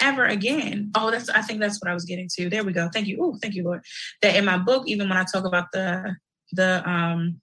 ever 0.00 0.24
again. 0.24 0.90
Oh, 0.94 1.10
that's, 1.10 1.28
I 1.28 1.42
think 1.42 1.60
that's 1.60 1.80
what 1.80 1.90
I 1.90 1.94
was 1.94 2.04
getting 2.04 2.28
to. 2.36 2.50
There 2.50 2.64
we 2.64 2.72
go. 2.72 2.88
Thank 2.92 3.06
you. 3.06 3.18
Oh, 3.20 3.38
thank 3.40 3.54
you, 3.54 3.64
Lord. 3.64 3.82
That 4.20 4.36
in 4.36 4.44
my 4.44 4.58
book, 4.58 4.84
even 4.86 5.08
when 5.08 5.18
I 5.18 5.24
talk 5.24 5.44
about 5.44 5.66
the, 5.72 6.16
the, 6.52 6.88
um, 6.88 7.40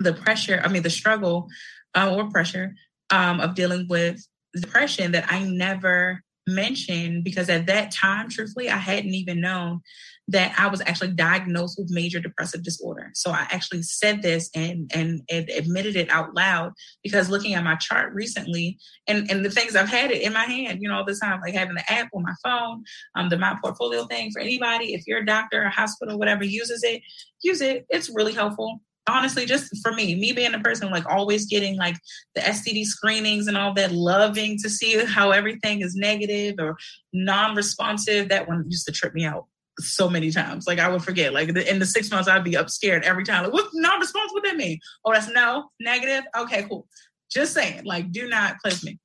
the 0.00 0.12
pressure, 0.12 0.60
I 0.64 0.68
mean, 0.68 0.82
the 0.82 0.90
struggle 0.90 1.48
uh, 1.94 2.14
or 2.14 2.30
pressure 2.30 2.74
um, 3.10 3.40
of 3.40 3.54
dealing 3.54 3.86
with 3.88 4.20
depression 4.54 5.12
that 5.12 5.26
I 5.32 5.44
never 5.44 6.22
mentioned 6.46 7.24
because 7.24 7.48
at 7.48 7.66
that 7.66 7.90
time, 7.90 8.28
truthfully, 8.28 8.68
I 8.68 8.76
hadn't 8.76 9.14
even 9.14 9.40
known 9.40 9.80
that 10.28 10.54
I 10.58 10.68
was 10.68 10.80
actually 10.80 11.12
diagnosed 11.12 11.78
with 11.78 11.90
major 11.90 12.18
depressive 12.18 12.62
disorder. 12.62 13.10
So 13.14 13.30
I 13.30 13.46
actually 13.50 13.82
said 13.82 14.22
this 14.22 14.48
and, 14.54 14.90
and 14.94 15.20
and 15.30 15.48
admitted 15.50 15.96
it 15.96 16.10
out 16.10 16.34
loud 16.34 16.72
because 17.02 17.28
looking 17.28 17.54
at 17.54 17.64
my 17.64 17.74
chart 17.76 18.14
recently 18.14 18.78
and 19.06 19.30
and 19.30 19.44
the 19.44 19.50
things 19.50 19.76
I've 19.76 19.88
had 19.88 20.10
it 20.10 20.22
in 20.22 20.32
my 20.32 20.44
hand, 20.44 20.80
you 20.80 20.88
know, 20.88 20.96
all 20.96 21.04
the 21.04 21.18
time, 21.20 21.40
like 21.42 21.54
having 21.54 21.74
the 21.74 21.92
app 21.92 22.08
on 22.14 22.22
my 22.22 22.34
phone, 22.42 22.84
um, 23.14 23.28
the 23.28 23.36
my 23.36 23.56
portfolio 23.62 24.04
thing 24.06 24.30
for 24.30 24.40
anybody. 24.40 24.94
If 24.94 25.06
you're 25.06 25.20
a 25.20 25.26
doctor, 25.26 25.62
a 25.62 25.70
hospital, 25.70 26.18
whatever 26.18 26.44
uses 26.44 26.82
it, 26.84 27.02
use 27.42 27.60
it. 27.60 27.84
It's 27.90 28.10
really 28.14 28.32
helpful 28.32 28.80
honestly 29.06 29.44
just 29.44 29.76
for 29.82 29.92
me 29.92 30.14
me 30.14 30.32
being 30.32 30.54
a 30.54 30.60
person 30.60 30.90
like 30.90 31.04
always 31.06 31.46
getting 31.46 31.76
like 31.76 31.96
the 32.34 32.40
std 32.40 32.84
screenings 32.84 33.46
and 33.46 33.56
all 33.56 33.74
that 33.74 33.92
loving 33.92 34.56
to 34.58 34.70
see 34.70 35.04
how 35.04 35.30
everything 35.30 35.82
is 35.82 35.94
negative 35.94 36.54
or 36.58 36.76
non-responsive 37.12 38.28
that 38.30 38.48
one 38.48 38.64
used 38.68 38.86
to 38.86 38.92
trip 38.92 39.12
me 39.14 39.24
out 39.24 39.46
so 39.80 40.08
many 40.08 40.30
times. 40.30 40.66
Like 40.66 40.78
I 40.78 40.88
would 40.88 41.02
forget. 41.02 41.32
Like 41.32 41.48
in 41.48 41.78
the 41.78 41.86
six 41.86 42.10
months, 42.10 42.28
I'd 42.28 42.44
be 42.44 42.56
up 42.56 42.70
scared 42.70 43.04
every 43.04 43.24
time. 43.24 43.44
Like, 43.44 43.52
what 43.52 43.68
non-response? 43.72 44.32
What 44.32 44.44
that 44.44 44.56
mean? 44.56 44.78
Oh, 45.04 45.12
that's 45.12 45.28
no 45.28 45.70
negative. 45.80 46.24
Okay, 46.36 46.64
cool. 46.64 46.86
Just 47.30 47.54
saying. 47.54 47.84
Like, 47.84 48.12
do 48.12 48.28
not 48.28 48.56
with 48.64 48.84
me. 48.84 48.98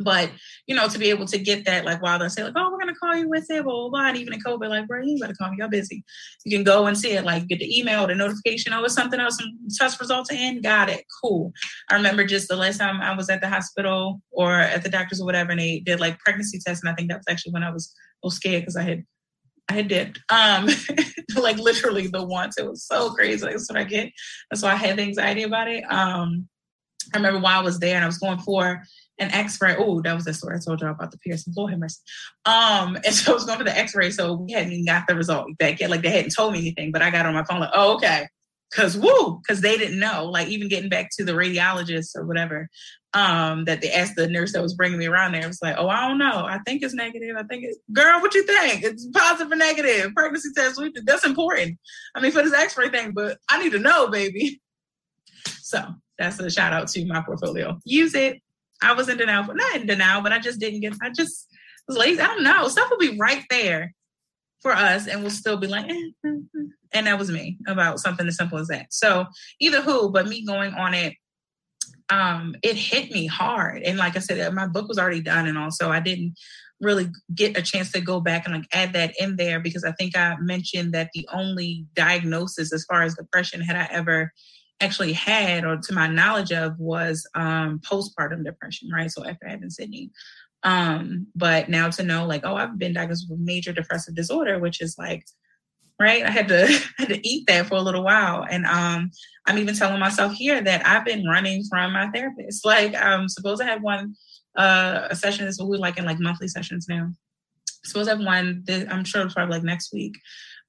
But 0.00 0.30
you 0.66 0.74
know, 0.74 0.88
to 0.88 0.98
be 0.98 1.10
able 1.10 1.26
to 1.26 1.38
get 1.38 1.64
that, 1.66 1.84
like, 1.84 2.02
while 2.02 2.18
they 2.18 2.28
say, 2.28 2.42
like, 2.42 2.54
oh, 2.56 2.70
we're 2.72 2.78
gonna 2.78 2.94
call 2.94 3.16
you 3.16 3.28
with 3.28 3.46
it, 3.50 3.62
blah 3.62 3.72
blah 3.72 3.88
blah. 3.90 4.08
And 4.08 4.16
even 4.16 4.32
in 4.32 4.40
COVID, 4.40 4.68
like, 4.68 4.88
bro, 4.88 5.02
you 5.02 5.18
better 5.20 5.34
call 5.34 5.50
me. 5.50 5.56
Y'all 5.58 5.68
busy. 5.68 6.04
You 6.44 6.56
can 6.56 6.64
go 6.64 6.86
and 6.86 6.98
see 6.98 7.12
it. 7.12 7.24
Like, 7.24 7.46
get 7.46 7.60
the 7.60 7.78
email, 7.78 8.06
the 8.06 8.14
notification. 8.14 8.72
Oh, 8.72 8.84
it's 8.84 8.94
something 8.94 9.20
else. 9.20 9.38
Some 9.38 9.52
test 9.78 10.00
results 10.00 10.32
in. 10.32 10.62
Got 10.62 10.88
it. 10.88 11.04
Cool. 11.22 11.52
I 11.90 11.94
remember 11.94 12.24
just 12.24 12.48
the 12.48 12.56
last 12.56 12.78
time 12.78 13.00
I 13.00 13.14
was 13.14 13.30
at 13.30 13.40
the 13.40 13.48
hospital 13.48 14.20
or 14.32 14.52
at 14.52 14.82
the 14.82 14.88
doctor's 14.88 15.20
or 15.20 15.26
whatever, 15.26 15.52
and 15.52 15.60
they 15.60 15.80
did 15.80 16.00
like 16.00 16.18
pregnancy 16.18 16.58
tests, 16.64 16.82
and 16.82 16.90
I 16.90 16.94
think 16.94 17.10
that 17.10 17.18
was 17.18 17.26
actually 17.28 17.52
when 17.52 17.62
I 17.62 17.70
was 17.70 17.94
a 18.22 18.26
little 18.26 18.34
scared 18.34 18.62
because 18.62 18.76
I 18.76 18.82
had 18.82 19.04
I 19.70 19.74
had 19.74 19.88
did. 19.88 20.18
Um, 20.28 20.68
like 21.36 21.58
literally 21.58 22.06
the 22.06 22.24
once. 22.24 22.58
It 22.58 22.68
was 22.68 22.84
so 22.86 23.10
crazy. 23.10 23.46
That's 23.46 23.70
what 23.70 23.78
I 23.78 23.84
get. 23.84 24.10
That's 24.50 24.62
why 24.62 24.72
I 24.72 24.76
had 24.76 24.98
anxiety 24.98 25.44
about 25.44 25.68
it. 25.68 25.84
Um, 25.90 26.48
I 27.12 27.18
remember 27.18 27.40
while 27.40 27.60
I 27.60 27.62
was 27.62 27.78
there 27.78 27.96
and 27.96 28.04
I 28.04 28.08
was 28.08 28.18
going 28.18 28.38
for 28.38 28.82
an 29.18 29.30
X-ray. 29.30 29.76
Oh, 29.78 30.00
that 30.02 30.14
was 30.14 30.24
the 30.24 30.34
story 30.34 30.56
I 30.56 30.60
told 30.60 30.80
y'all 30.80 30.90
about 30.90 31.10
the 31.10 31.18
piercing. 31.18 31.54
Lord 31.56 31.72
have. 31.72 31.82
Um, 32.46 32.96
and 33.04 33.14
so 33.14 33.32
I 33.32 33.34
was 33.34 33.44
going 33.44 33.58
for 33.58 33.64
the 33.64 33.76
X-ray. 33.76 34.10
So 34.10 34.34
we 34.34 34.52
hadn't 34.52 34.72
even 34.72 34.86
got 34.86 35.06
the 35.06 35.14
result 35.14 35.46
back 35.58 35.80
yet. 35.80 35.90
Like 35.90 36.02
they 36.02 36.10
hadn't 36.10 36.34
told 36.34 36.52
me 36.52 36.60
anything, 36.60 36.92
but 36.92 37.02
I 37.02 37.10
got 37.10 37.26
on 37.26 37.34
my 37.34 37.44
phone 37.44 37.60
like, 37.60 37.70
oh, 37.72 37.94
okay. 37.96 38.26
Cause 38.72 38.96
woo, 38.96 39.40
cause 39.46 39.60
they 39.60 39.78
didn't 39.78 40.00
know. 40.00 40.24
Like 40.24 40.48
even 40.48 40.68
getting 40.68 40.88
back 40.88 41.10
to 41.16 41.24
the 41.24 41.32
radiologist 41.32 42.16
or 42.16 42.26
whatever, 42.26 42.68
um, 43.12 43.64
that 43.66 43.80
they 43.80 43.92
asked 43.92 44.16
the 44.16 44.26
nurse 44.26 44.52
that 44.52 44.62
was 44.62 44.74
bringing 44.74 44.98
me 44.98 45.06
around 45.06 45.32
there. 45.32 45.44
It 45.44 45.46
was 45.46 45.62
like, 45.62 45.76
oh, 45.78 45.88
I 45.88 46.08
don't 46.08 46.18
know. 46.18 46.44
I 46.44 46.58
think 46.66 46.82
it's 46.82 46.94
negative. 46.94 47.36
I 47.36 47.44
think 47.44 47.62
it's 47.64 47.78
girl. 47.92 48.20
What 48.20 48.34
you 48.34 48.44
think? 48.44 48.82
It's 48.82 49.06
positive 49.14 49.52
or 49.52 49.56
negative? 49.56 50.12
Pregnancy 50.14 50.50
test. 50.52 50.80
That's 51.04 51.24
important. 51.24 51.78
I 52.16 52.20
mean, 52.20 52.32
for 52.32 52.42
this 52.42 52.52
X-ray 52.52 52.88
thing, 52.88 53.12
but 53.12 53.38
I 53.48 53.62
need 53.62 53.70
to 53.72 53.78
know, 53.78 54.08
baby. 54.08 54.60
So 55.60 55.82
that's 56.18 56.38
a 56.38 56.50
shout 56.50 56.72
out 56.72 56.88
to 56.88 57.04
my 57.06 57.22
portfolio. 57.22 57.78
Use 57.84 58.14
it. 58.14 58.40
I 58.82 58.92
was 58.92 59.08
in 59.08 59.16
denial, 59.16 59.44
but 59.44 59.56
not 59.56 59.76
in 59.76 59.86
denial, 59.86 60.22
but 60.22 60.32
I 60.32 60.38
just 60.38 60.60
didn't 60.60 60.80
get. 60.80 60.94
I 61.02 61.10
just 61.10 61.48
was 61.88 61.96
lazy. 61.96 62.20
I 62.20 62.26
don't 62.26 62.44
know. 62.44 62.68
Stuff 62.68 62.90
will 62.90 62.98
be 62.98 63.18
right 63.18 63.44
there 63.50 63.94
for 64.60 64.72
us, 64.72 65.06
and 65.06 65.20
we'll 65.20 65.30
still 65.30 65.56
be 65.56 65.66
like, 65.66 65.90
eh, 65.90 66.30
and 66.92 67.06
that 67.06 67.18
was 67.18 67.30
me 67.30 67.58
about 67.66 68.00
something 68.00 68.26
as 68.26 68.36
simple 68.36 68.58
as 68.58 68.68
that. 68.68 68.86
So 68.90 69.26
either 69.60 69.82
who, 69.82 70.10
but 70.10 70.28
me 70.28 70.44
going 70.44 70.74
on 70.74 70.94
it 70.94 71.14
um, 72.10 72.54
it 72.62 72.76
hit 72.76 73.10
me 73.10 73.26
hard. 73.26 73.82
And 73.82 73.98
like 73.98 74.16
I 74.16 74.20
said, 74.20 74.52
my 74.52 74.66
book 74.66 74.88
was 74.88 74.98
already 74.98 75.20
done, 75.20 75.46
and 75.46 75.58
also 75.58 75.90
I 75.90 76.00
didn't 76.00 76.34
really 76.80 77.08
get 77.34 77.56
a 77.56 77.62
chance 77.62 77.92
to 77.92 78.00
go 78.00 78.20
back 78.20 78.44
and 78.44 78.54
like 78.54 78.66
add 78.72 78.92
that 78.92 79.14
in 79.18 79.36
there 79.36 79.60
because 79.60 79.84
I 79.84 79.92
think 79.92 80.16
I 80.16 80.36
mentioned 80.40 80.92
that 80.92 81.10
the 81.14 81.26
only 81.32 81.86
diagnosis 81.94 82.72
as 82.72 82.84
far 82.84 83.02
as 83.02 83.14
depression 83.14 83.60
had 83.60 83.76
I 83.76 83.88
ever 83.90 84.32
actually 84.84 85.12
had 85.12 85.64
or 85.64 85.76
to 85.78 85.94
my 85.94 86.06
knowledge 86.06 86.52
of 86.52 86.78
was 86.78 87.26
um, 87.34 87.80
postpartum 87.80 88.44
depression, 88.44 88.90
right? 88.90 89.10
So 89.10 89.24
after 89.24 89.48
having 89.48 89.70
Sydney. 89.70 90.10
Um, 90.62 91.26
but 91.34 91.68
now 91.68 91.90
to 91.90 92.02
know 92.02 92.26
like, 92.26 92.42
oh, 92.44 92.56
I've 92.56 92.78
been 92.78 92.94
diagnosed 92.94 93.26
with 93.28 93.40
major 93.40 93.72
depressive 93.72 94.14
disorder, 94.14 94.58
which 94.58 94.80
is 94.80 94.96
like 94.98 95.24
right? 96.00 96.24
I 96.24 96.30
had 96.30 96.48
to 96.48 96.66
had 96.98 97.08
to 97.08 97.28
eat 97.28 97.46
that 97.46 97.66
for 97.66 97.76
a 97.76 97.82
little 97.82 98.04
while, 98.04 98.44
and 98.48 98.66
um, 98.66 99.10
I'm 99.46 99.58
even 99.58 99.74
telling 99.74 100.00
myself 100.00 100.32
here 100.32 100.60
that 100.60 100.86
I've 100.86 101.04
been 101.04 101.26
running 101.26 101.64
from 101.64 101.92
my 101.92 102.10
therapist. 102.10 102.64
Like 102.74 102.94
I'm 102.94 103.28
supposed 103.28 103.60
to 103.60 103.66
have 103.66 103.82
one 103.82 104.14
uh, 104.56 105.08
a 105.10 105.16
session. 105.16 105.46
This 105.46 105.58
we 105.62 105.78
like 105.78 105.98
in 105.98 106.04
like 106.04 106.18
monthly 106.18 106.48
sessions 106.48 106.86
now. 106.88 107.10
Supposed 107.84 108.08
to 108.08 108.16
have 108.16 108.24
one. 108.24 108.62
That 108.66 108.92
I'm 108.92 109.04
sure 109.04 109.24
it's 109.24 109.34
probably 109.34 109.56
like 109.56 109.64
next 109.64 109.92
week. 109.92 110.14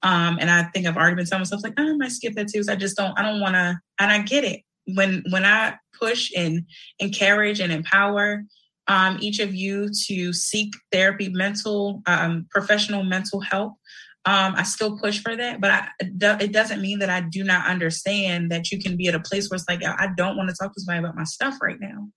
Um, 0.05 0.37
and 0.39 0.49
I 0.49 0.63
think 0.63 0.85
I've 0.85 0.95
already 0.95 1.15
been 1.15 1.25
telling 1.25 1.41
myself 1.41 1.63
like 1.63 1.73
oh, 1.77 1.93
I 1.93 1.95
might 1.97 2.11
skip 2.11 2.35
that 2.35 2.47
too. 2.47 2.63
So 2.63 2.71
I 2.71 2.77
just 2.77 2.95
don't. 2.95 3.17
I 3.19 3.23
don't 3.23 3.41
want 3.41 3.55
to. 3.55 3.77
And 3.99 4.11
I 4.11 4.21
get 4.21 4.45
it 4.45 4.61
when 4.93 5.23
when 5.31 5.43
I 5.43 5.75
push 5.99 6.31
and 6.35 6.65
encourage 6.99 7.59
and 7.59 7.73
empower 7.73 8.43
um, 8.87 9.17
each 9.19 9.39
of 9.39 9.53
you 9.53 9.89
to 10.07 10.31
seek 10.31 10.73
therapy, 10.91 11.29
mental, 11.29 12.03
um, 12.05 12.45
professional 12.51 13.03
mental 13.03 13.41
help 13.41 13.73
um, 14.27 14.55
I 14.55 14.63
still 14.63 14.97
push 14.97 15.21
for 15.21 15.35
that, 15.35 15.61
but 15.61 15.69
I, 15.69 15.87
it 15.99 16.51
doesn't 16.51 16.81
mean 16.81 16.97
that 16.99 17.11
I 17.11 17.21
do 17.21 17.43
not 17.43 17.67
understand 17.67 18.49
that 18.49 18.71
you 18.71 18.81
can 18.81 18.97
be 18.97 19.07
at 19.07 19.13
a 19.13 19.19
place 19.19 19.49
where 19.49 19.55
it's 19.55 19.69
like 19.69 19.83
I 19.83 20.09
don't 20.17 20.35
want 20.35 20.49
to 20.49 20.55
talk 20.55 20.73
to 20.73 20.81
somebody 20.81 21.05
about 21.05 21.15
my 21.15 21.25
stuff 21.25 21.57
right 21.61 21.79
now, 21.79 22.09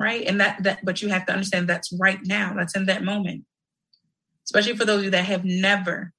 right? 0.00 0.26
And 0.26 0.40
that 0.40 0.60
that, 0.64 0.80
but 0.84 1.02
you 1.02 1.08
have 1.10 1.24
to 1.26 1.32
understand 1.32 1.68
that's 1.68 1.96
right 2.00 2.18
now. 2.24 2.52
That's 2.56 2.74
in 2.74 2.86
that 2.86 3.04
moment. 3.04 3.44
Especially 4.44 4.76
for 4.76 4.84
those 4.84 4.98
of 4.98 5.04
you 5.04 5.10
that 5.10 5.24
have 5.24 5.44
never, 5.44 6.12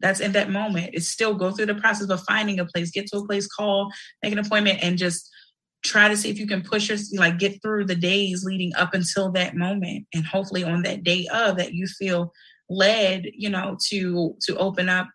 that's 0.00 0.20
in 0.20 0.32
that 0.32 0.50
moment. 0.50 0.90
It's 0.92 1.08
still 1.08 1.34
go 1.34 1.50
through 1.50 1.66
the 1.66 1.74
process 1.74 2.10
of 2.10 2.22
finding 2.24 2.60
a 2.60 2.66
place, 2.66 2.90
get 2.90 3.06
to 3.08 3.18
a 3.18 3.26
place, 3.26 3.46
call, 3.46 3.90
make 4.22 4.32
an 4.32 4.38
appointment, 4.38 4.80
and 4.82 4.98
just 4.98 5.30
try 5.84 6.08
to 6.08 6.16
see 6.16 6.30
if 6.30 6.38
you 6.38 6.46
can 6.46 6.62
push 6.62 6.88
your 6.88 6.98
like 7.20 7.38
get 7.38 7.62
through 7.62 7.84
the 7.84 7.94
days 7.94 8.44
leading 8.44 8.74
up 8.74 8.94
until 8.94 9.30
that 9.32 9.56
moment, 9.56 10.06
and 10.14 10.26
hopefully 10.26 10.64
on 10.64 10.82
that 10.82 11.04
day 11.04 11.26
of 11.32 11.56
that 11.56 11.72
you 11.72 11.86
feel 11.86 12.32
led, 12.68 13.26
you 13.32 13.48
know, 13.48 13.76
to 13.88 14.36
to 14.42 14.56
open 14.56 14.88
up 14.88 15.08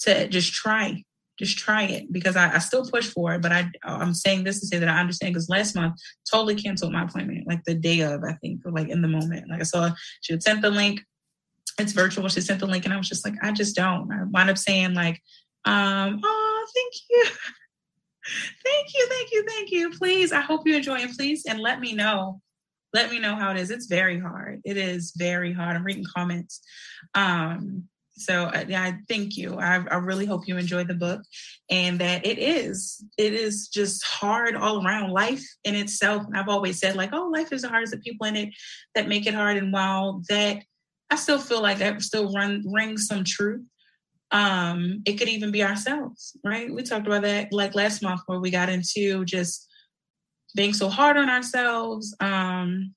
to 0.00 0.28
just 0.28 0.52
try, 0.52 1.02
just 1.38 1.58
try 1.58 1.84
it 1.84 2.12
because 2.12 2.36
I, 2.36 2.54
I 2.54 2.58
still 2.58 2.88
push 2.88 3.08
for 3.08 3.34
it. 3.34 3.42
But 3.42 3.52
I 3.52 3.70
I'm 3.84 4.14
saying 4.14 4.44
this 4.44 4.60
to 4.60 4.66
say 4.66 4.78
that 4.78 4.88
I 4.88 5.00
understand 5.00 5.34
because 5.34 5.48
last 5.48 5.74
month 5.74 5.94
totally 6.30 6.54
canceled 6.54 6.92
my 6.92 7.04
appointment 7.04 7.46
like 7.46 7.64
the 7.64 7.74
day 7.74 8.00
of 8.00 8.22
I 8.24 8.34
think 8.34 8.60
like 8.64 8.88
in 8.88 9.02
the 9.02 9.08
moment. 9.08 9.48
Like 9.48 9.60
I 9.60 9.64
saw 9.64 9.90
she 10.20 10.32
had 10.32 10.42
sent 10.42 10.62
the 10.62 10.70
link. 10.70 11.00
It's 11.78 11.92
virtual. 11.92 12.28
She 12.28 12.40
sent 12.40 12.60
the 12.60 12.66
link 12.66 12.84
and 12.84 12.94
I 12.94 12.96
was 12.96 13.08
just 13.08 13.24
like 13.24 13.34
I 13.42 13.52
just 13.52 13.76
don't. 13.76 14.10
I 14.12 14.24
wound 14.24 14.50
up 14.50 14.58
saying 14.58 14.94
like, 14.94 15.22
um, 15.64 16.20
oh 16.24 16.66
thank 16.74 16.92
you. 17.10 17.24
thank 18.64 18.94
you, 18.94 19.06
thank 19.08 19.32
you, 19.32 19.44
thank 19.46 19.70
you. 19.70 19.90
Please, 19.90 20.32
I 20.32 20.40
hope 20.40 20.66
you 20.66 20.76
enjoy 20.76 20.98
it, 20.98 21.16
please 21.16 21.44
and 21.46 21.60
let 21.60 21.80
me 21.80 21.92
know 21.92 22.40
let 22.94 23.10
me 23.10 23.18
know 23.18 23.36
how 23.36 23.50
it 23.50 23.58
is. 23.58 23.70
It's 23.70 23.86
very 23.86 24.18
hard. 24.18 24.60
It 24.64 24.76
is 24.76 25.12
very 25.16 25.52
hard. 25.52 25.76
I'm 25.76 25.84
reading 25.84 26.06
comments. 26.16 26.60
Um, 27.14 27.84
so 28.16 28.44
uh, 28.44 28.64
yeah, 28.66 28.82
I 28.82 28.98
thank 29.08 29.36
you. 29.36 29.56
I, 29.58 29.84
I 29.88 29.96
really 29.96 30.26
hope 30.26 30.48
you 30.48 30.56
enjoy 30.56 30.84
the 30.84 30.94
book 30.94 31.22
and 31.70 32.00
that 32.00 32.26
it 32.26 32.38
is, 32.38 33.04
it 33.16 33.32
is 33.32 33.68
just 33.68 34.04
hard 34.04 34.56
all 34.56 34.84
around 34.84 35.12
life 35.12 35.44
in 35.64 35.76
itself. 35.76 36.24
I've 36.34 36.48
always 36.48 36.80
said 36.80 36.96
like, 36.96 37.10
oh, 37.12 37.30
life 37.32 37.52
is 37.52 37.62
the 37.62 37.68
hardest. 37.68 37.92
The 37.92 37.98
people 37.98 38.26
in 38.26 38.36
it 38.36 38.54
that 38.94 39.08
make 39.08 39.26
it 39.26 39.34
hard. 39.34 39.56
And 39.56 39.72
while 39.72 40.22
that, 40.28 40.64
I 41.10 41.16
still 41.16 41.38
feel 41.38 41.62
like 41.62 41.78
that 41.78 42.02
still 42.02 42.32
run 42.32 42.64
rings 42.66 43.06
some 43.06 43.24
truth. 43.24 43.62
Um, 44.30 45.02
it 45.06 45.14
could 45.14 45.28
even 45.28 45.50
be 45.50 45.64
ourselves, 45.64 46.36
right? 46.44 46.72
We 46.72 46.82
talked 46.82 47.06
about 47.06 47.22
that 47.22 47.52
like 47.52 47.74
last 47.74 48.02
month 48.02 48.20
where 48.26 48.40
we 48.40 48.50
got 48.50 48.68
into 48.68 49.24
just 49.24 49.68
being 50.54 50.74
so 50.74 50.88
hard 50.88 51.16
on 51.16 51.30
ourselves 51.30 52.14
um, 52.20 52.94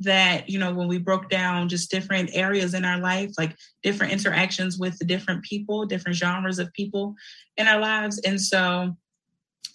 that 0.00 0.48
you 0.48 0.58
know 0.58 0.72
when 0.72 0.88
we 0.88 0.98
broke 0.98 1.28
down 1.28 1.68
just 1.68 1.90
different 1.90 2.30
areas 2.32 2.74
in 2.74 2.84
our 2.84 2.98
life 2.98 3.30
like 3.38 3.56
different 3.82 4.12
interactions 4.12 4.78
with 4.78 4.98
the 4.98 5.04
different 5.04 5.42
people 5.44 5.86
different 5.86 6.16
genres 6.16 6.58
of 6.58 6.72
people 6.72 7.14
in 7.56 7.66
our 7.66 7.80
lives 7.80 8.18
and 8.20 8.40
so 8.40 8.94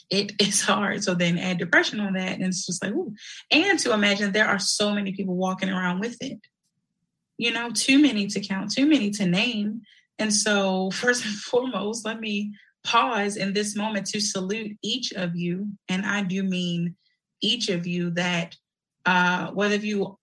it 0.10 0.34
is 0.40 0.62
hard 0.62 1.04
so 1.04 1.14
then 1.14 1.38
add 1.38 1.58
depression 1.58 2.00
on 2.00 2.14
that 2.14 2.34
and 2.34 2.44
it's 2.44 2.66
just 2.66 2.84
like 2.84 2.92
ooh. 2.92 3.14
and 3.52 3.80
to 3.80 3.94
imagine 3.94 4.32
there 4.32 4.48
are 4.48 4.60
so 4.60 4.92
many 4.94 5.14
people 5.14 5.36
walking 5.36 5.70
around 5.70 6.00
with 6.00 6.18
it 6.22 6.40
you 7.40 7.52
know 7.52 7.72
too 7.72 8.00
many 8.00 8.28
to 8.28 8.40
count 8.40 8.72
too 8.72 8.86
many 8.86 9.10
to 9.10 9.26
name 9.26 9.82
and 10.20 10.32
so 10.32 10.92
first 11.02 11.26
and 11.26 11.34
foremost 11.34 12.06
let 12.06 12.20
me 12.20 12.54
pause 12.84 13.38
in 13.38 13.54
this 13.54 13.76
moment 13.76 14.06
to 14.08 14.20
salute 14.20 14.78
each 14.82 15.12
of 15.14 15.36
you. 15.36 15.70
And 15.88 16.06
I 16.06 16.24
do 16.24 16.44
mean 16.44 16.96
each 17.42 17.70
of 17.70 17.86
you 17.86 18.12
that 18.12 18.56
uh, 19.06 19.52
whether 19.52 19.76
you 19.76 20.18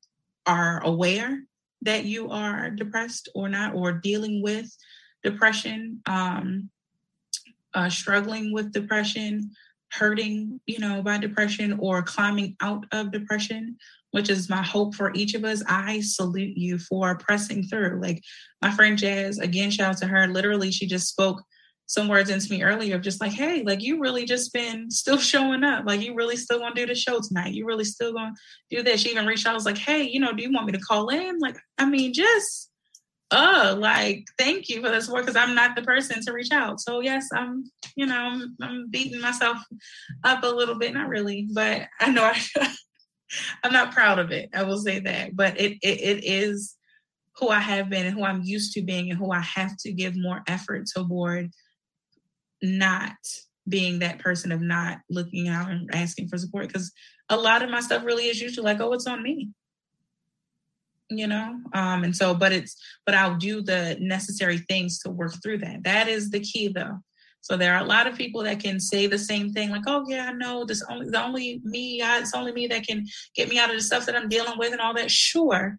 are 0.46 0.82
aware 0.84 1.42
that 1.82 2.04
you 2.04 2.30
are 2.30 2.70
depressed 2.70 3.28
or 3.34 3.48
not, 3.48 3.74
or 3.74 3.92
dealing 3.92 4.42
with 4.42 4.74
depression, 5.22 6.00
um, 6.06 6.70
uh, 7.74 7.88
struggling 7.88 8.52
with 8.52 8.72
depression, 8.72 9.50
hurting, 9.92 10.60
you 10.66 10.78
know, 10.78 11.02
by 11.02 11.18
depression, 11.18 11.78
or 11.78 12.02
climbing 12.02 12.56
out 12.60 12.84
of 12.92 13.12
depression, 13.12 13.76
which 14.16 14.30
is 14.30 14.48
my 14.48 14.62
hope 14.62 14.94
for 14.94 15.12
each 15.14 15.34
of 15.34 15.44
us. 15.44 15.62
I 15.68 16.00
salute 16.00 16.56
you 16.56 16.78
for 16.78 17.18
pressing 17.18 17.64
through. 17.64 18.00
Like 18.00 18.22
my 18.62 18.70
friend 18.70 18.96
Jazz, 18.96 19.36
again, 19.36 19.70
shout 19.70 19.90
out 19.90 19.98
to 19.98 20.06
her. 20.06 20.26
Literally, 20.26 20.70
she 20.70 20.86
just 20.86 21.08
spoke 21.08 21.42
some 21.84 22.08
words 22.08 22.30
into 22.30 22.50
me 22.50 22.62
earlier 22.62 22.96
of 22.96 23.02
just 23.02 23.20
like, 23.20 23.32
hey, 23.32 23.62
like 23.62 23.82
you 23.82 24.00
really 24.00 24.24
just 24.24 24.54
been 24.54 24.90
still 24.90 25.18
showing 25.18 25.62
up. 25.62 25.84
Like 25.84 26.00
you 26.00 26.14
really 26.14 26.38
still 26.38 26.60
gonna 26.60 26.74
do 26.74 26.86
the 26.86 26.94
show 26.94 27.20
tonight. 27.20 27.52
You 27.52 27.66
really 27.66 27.84
still 27.84 28.14
gonna 28.14 28.32
do 28.70 28.82
this. 28.82 29.02
She 29.02 29.10
even 29.10 29.26
reached 29.26 29.46
out, 29.46 29.50
I 29.50 29.54
was 29.54 29.66
like, 29.66 29.76
hey, 29.76 30.04
you 30.04 30.18
know, 30.18 30.32
do 30.32 30.42
you 30.42 30.50
want 30.50 30.64
me 30.64 30.72
to 30.72 30.78
call 30.78 31.10
in? 31.10 31.38
Like, 31.38 31.58
I 31.76 31.84
mean, 31.84 32.14
just 32.14 32.70
uh 33.32 33.74
like 33.76 34.24
thank 34.38 34.68
you 34.68 34.80
for 34.80 34.88
this 34.88 35.08
work 35.08 35.22
because 35.26 35.34
i'm 35.34 35.52
not 35.52 35.74
the 35.74 35.82
person 35.82 36.22
to 36.22 36.32
reach 36.32 36.52
out 36.52 36.78
so 36.78 37.00
yes 37.00 37.26
i'm 37.34 37.64
you 37.96 38.06
know 38.06 38.14
I'm, 38.14 38.56
I'm 38.62 38.88
beating 38.88 39.20
myself 39.20 39.58
up 40.22 40.44
a 40.44 40.46
little 40.46 40.78
bit 40.78 40.94
not 40.94 41.08
really 41.08 41.48
but 41.52 41.88
i 41.98 42.08
know 42.08 42.22
i 42.22 42.40
i'm 43.62 43.72
not 43.72 43.92
proud 43.92 44.18
of 44.18 44.30
it 44.30 44.48
i 44.54 44.62
will 44.62 44.78
say 44.78 44.98
that 45.00 45.34
but 45.34 45.58
it, 45.60 45.78
it 45.82 46.00
it 46.00 46.24
is 46.24 46.76
who 47.36 47.48
i 47.48 47.58
have 47.58 47.90
been 47.90 48.06
and 48.06 48.14
who 48.14 48.24
i'm 48.24 48.42
used 48.42 48.72
to 48.72 48.82
being 48.82 49.10
and 49.10 49.18
who 49.18 49.30
i 49.32 49.40
have 49.40 49.76
to 49.76 49.92
give 49.92 50.16
more 50.16 50.42
effort 50.46 50.84
toward 50.94 51.50
not 52.62 53.16
being 53.68 53.98
that 53.98 54.18
person 54.18 54.52
of 54.52 54.60
not 54.60 54.98
looking 55.10 55.48
out 55.48 55.70
and 55.70 55.92
asking 55.94 56.28
for 56.28 56.38
support 56.38 56.66
because 56.68 56.92
a 57.28 57.36
lot 57.36 57.62
of 57.62 57.70
my 57.70 57.80
stuff 57.80 58.04
really 58.04 58.28
is 58.28 58.40
usually 58.40 58.64
like 58.64 58.80
oh 58.80 58.92
it's 58.92 59.06
on 59.06 59.22
me. 59.22 59.50
You 61.08 61.28
know? 61.28 61.60
Um 61.72 62.04
and 62.04 62.16
so 62.16 62.34
but 62.34 62.52
it's 62.52 62.76
but 63.04 63.14
i'll 63.14 63.36
do 63.36 63.62
the 63.62 63.96
necessary 64.00 64.58
things 64.58 64.98
to 65.00 65.10
work 65.10 65.34
through 65.42 65.58
that. 65.58 65.84
That 65.84 66.08
is 66.08 66.30
the 66.30 66.40
key 66.40 66.68
though 66.68 67.00
so 67.46 67.56
there 67.56 67.74
are 67.74 67.84
a 67.84 67.86
lot 67.86 68.08
of 68.08 68.18
people 68.18 68.42
that 68.42 68.58
can 68.58 68.80
say 68.80 69.06
the 69.06 69.18
same 69.18 69.52
thing 69.52 69.70
like 69.70 69.84
oh 69.86 70.04
yeah 70.08 70.26
i 70.30 70.32
know 70.32 70.64
this 70.64 70.82
only 70.90 71.08
the 71.08 71.22
only 71.22 71.60
me 71.62 72.00
it's 72.02 72.34
only 72.34 72.50
me 72.50 72.66
that 72.66 72.84
can 72.86 73.06
get 73.36 73.48
me 73.48 73.56
out 73.56 73.70
of 73.70 73.76
the 73.76 73.82
stuff 73.82 74.04
that 74.04 74.16
i'm 74.16 74.28
dealing 74.28 74.58
with 74.58 74.72
and 74.72 74.80
all 74.80 74.94
that 74.94 75.10
sure 75.10 75.78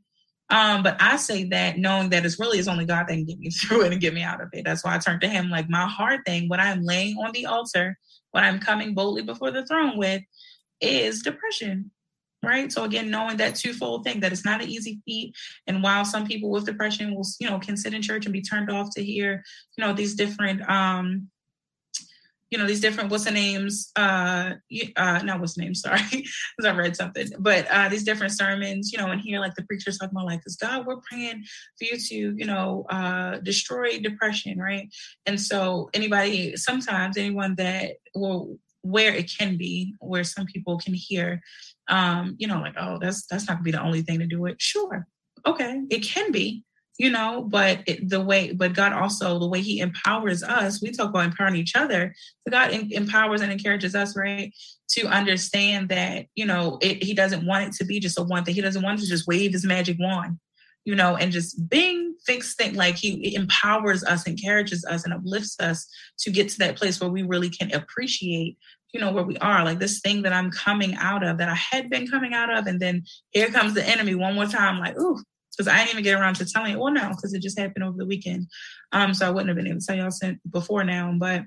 um, 0.49 0.81
but 0.81 0.95
I 0.99 1.17
say 1.17 1.43
that 1.45 1.77
knowing 1.77 2.09
that 2.11 2.25
it's 2.25 2.39
really 2.39 2.59
is 2.59 2.67
only 2.67 2.85
God 2.85 3.07
that 3.07 3.13
can 3.13 3.25
get 3.25 3.39
me 3.39 3.49
through 3.61 3.83
it 3.83 3.91
and 3.91 4.01
get 4.01 4.13
me 4.13 4.23
out 4.23 4.41
of 4.41 4.49
it. 4.53 4.63
That's 4.63 4.83
why 4.83 4.95
I 4.95 4.97
turn 4.97 5.19
to 5.19 5.27
Him. 5.27 5.49
Like 5.49 5.69
my 5.69 5.85
hard 5.85 6.21
thing, 6.25 6.47
what 6.47 6.59
I'm 6.59 6.83
laying 6.83 7.17
on 7.17 7.31
the 7.33 7.45
altar, 7.45 7.97
what 8.31 8.43
I'm 8.43 8.59
coming 8.59 8.93
boldly 8.93 9.23
before 9.23 9.51
the 9.51 9.65
throne 9.65 9.97
with, 9.97 10.21
is 10.79 11.21
depression. 11.21 11.91
Right. 12.43 12.71
So 12.71 12.83
again, 12.83 13.09
knowing 13.09 13.37
that 13.37 13.55
twofold 13.55 14.03
thing 14.03 14.19
that 14.19 14.31
it's 14.31 14.45
not 14.45 14.61
an 14.61 14.69
easy 14.69 15.01
feat. 15.05 15.35
And 15.65 15.81
while 15.81 16.05
some 16.05 16.27
people 16.27 16.51
with 16.51 16.67
depression 16.67 17.13
will, 17.15 17.25
you 17.39 17.49
know, 17.49 17.57
can 17.57 17.75
sit 17.75 17.95
in 17.95 18.01
church 18.01 18.25
and 18.25 18.31
be 18.31 18.43
turned 18.43 18.69
off 18.69 18.89
to 18.95 19.03
hear, 19.03 19.43
you 19.75 19.83
know, 19.83 19.91
these 19.91 20.13
different 20.15 20.61
um 20.69 21.29
you 22.51 22.57
know 22.57 22.65
these 22.65 22.79
different 22.81 23.09
what's 23.09 23.25
the 23.25 23.31
names 23.31 23.91
uh 23.95 24.53
uh 24.95 25.19
not 25.23 25.39
what's 25.39 25.55
the 25.55 25.63
name 25.63 25.75
sorry 25.75 25.99
because 26.09 26.65
i 26.65 26.71
read 26.71 26.95
something 26.95 27.27
but 27.39 27.69
uh 27.71 27.89
these 27.89 28.03
different 28.03 28.33
sermons 28.33 28.91
you 28.91 28.97
know 28.97 29.07
and 29.07 29.21
here 29.21 29.39
like 29.39 29.53
the 29.55 29.63
preachers 29.63 29.97
talking 29.97 30.15
about 30.15 30.25
like 30.25 30.43
this 30.43 30.55
god 30.55 30.85
we're 30.85 30.97
praying 30.97 31.43
for 31.77 31.85
you 31.85 31.97
to 31.97 32.35
you 32.37 32.45
know 32.45 32.85
uh 32.89 33.37
destroy 33.39 33.99
depression 33.99 34.57
right? 34.57 34.93
And 35.25 35.39
so 35.39 35.89
anybody 35.93 36.55
sometimes 36.55 37.17
anyone 37.17 37.55
that 37.55 37.95
will 38.15 38.57
where 38.81 39.13
it 39.13 39.31
can 39.37 39.57
be 39.57 39.93
where 39.99 40.23
some 40.23 40.45
people 40.45 40.77
can 40.77 40.93
hear 40.93 41.41
um 41.89 42.35
you 42.37 42.47
know 42.47 42.59
like 42.59 42.75
oh 42.77 42.97
that's 42.99 43.25
that's 43.27 43.47
not 43.47 43.55
gonna 43.55 43.63
be 43.63 43.71
the 43.71 43.81
only 43.81 44.01
thing 44.01 44.19
to 44.19 44.27
do 44.27 44.45
it. 44.45 44.61
Sure. 44.61 45.07
Okay. 45.45 45.81
It 45.89 45.99
can 45.99 46.31
be 46.31 46.63
you 46.97 47.09
know 47.09 47.45
but 47.47 47.81
it, 47.85 48.09
the 48.09 48.21
way 48.21 48.51
but 48.53 48.73
god 48.73 48.93
also 48.93 49.39
the 49.39 49.47
way 49.47 49.61
he 49.61 49.79
empowers 49.79 50.43
us 50.43 50.81
we 50.81 50.91
talk 50.91 51.09
about 51.09 51.25
empowering 51.25 51.55
each 51.55 51.75
other. 51.75 52.13
So 52.45 52.51
god 52.51 52.71
em- 52.71 52.91
empowers 52.91 53.41
and 53.41 53.51
encourages 53.51 53.95
us 53.95 54.17
right 54.17 54.53
to 54.89 55.07
understand 55.07 55.89
that 55.89 56.25
you 56.35 56.45
know 56.45 56.77
it, 56.81 57.03
he 57.03 57.13
doesn't 57.13 57.45
want 57.45 57.67
it 57.67 57.73
to 57.73 57.85
be 57.85 57.99
just 57.99 58.19
a 58.19 58.23
one 58.23 58.43
thing. 58.43 58.55
He 58.55 58.61
doesn't 58.61 58.83
want 58.83 58.99
to 58.99 59.07
just 59.07 59.27
wave 59.27 59.51
his 59.51 59.65
magic 59.65 59.97
wand 59.99 60.39
you 60.85 60.95
know 60.95 61.17
and 61.17 61.31
just 61.31 61.69
bing 61.69 62.15
fix 62.25 62.55
thing. 62.55 62.73
Like 62.75 62.95
he 62.95 63.35
empowers 63.35 64.03
us 64.03 64.25
encourages 64.25 64.85
us 64.85 65.03
and 65.03 65.13
uplifts 65.13 65.59
us 65.59 65.87
to 66.19 66.31
get 66.31 66.49
to 66.49 66.57
that 66.59 66.77
place 66.77 66.99
where 66.99 67.09
we 67.09 67.23
really 67.23 67.49
can 67.49 67.73
appreciate 67.73 68.57
you 68.93 69.01
know 69.01 69.11
where 69.11 69.25
we 69.25 69.37
are. 69.37 69.65
Like 69.65 69.79
this 69.79 69.99
thing 69.99 70.21
that 70.23 70.33
i'm 70.33 70.49
coming 70.49 70.95
out 70.95 71.23
of 71.23 71.37
that 71.37 71.49
i 71.49 71.55
had 71.55 71.89
been 71.89 72.07
coming 72.07 72.33
out 72.33 72.49
of 72.49 72.67
and 72.67 72.79
then 72.79 73.03
here 73.31 73.49
comes 73.49 73.73
the 73.73 73.87
enemy 73.87 74.15
one 74.15 74.33
more 74.35 74.45
time 74.45 74.79
like 74.79 74.97
ooh 74.97 75.21
because 75.57 75.71
I 75.71 75.77
didn't 75.77 75.91
even 75.91 76.03
get 76.03 76.19
around 76.19 76.35
to 76.35 76.45
telling. 76.45 76.77
Well, 76.77 76.93
no, 76.93 77.09
because 77.09 77.33
it 77.33 77.41
just 77.41 77.57
happened 77.57 77.83
over 77.83 77.97
the 77.97 78.05
weekend. 78.05 78.47
Um, 78.91 79.13
so 79.13 79.27
I 79.27 79.31
wouldn't 79.31 79.49
have 79.49 79.57
been 79.57 79.67
able 79.67 79.79
to 79.79 79.85
tell 79.85 79.95
y'all 79.95 80.11
since 80.11 80.39
before 80.49 80.83
now. 80.83 81.13
But 81.17 81.43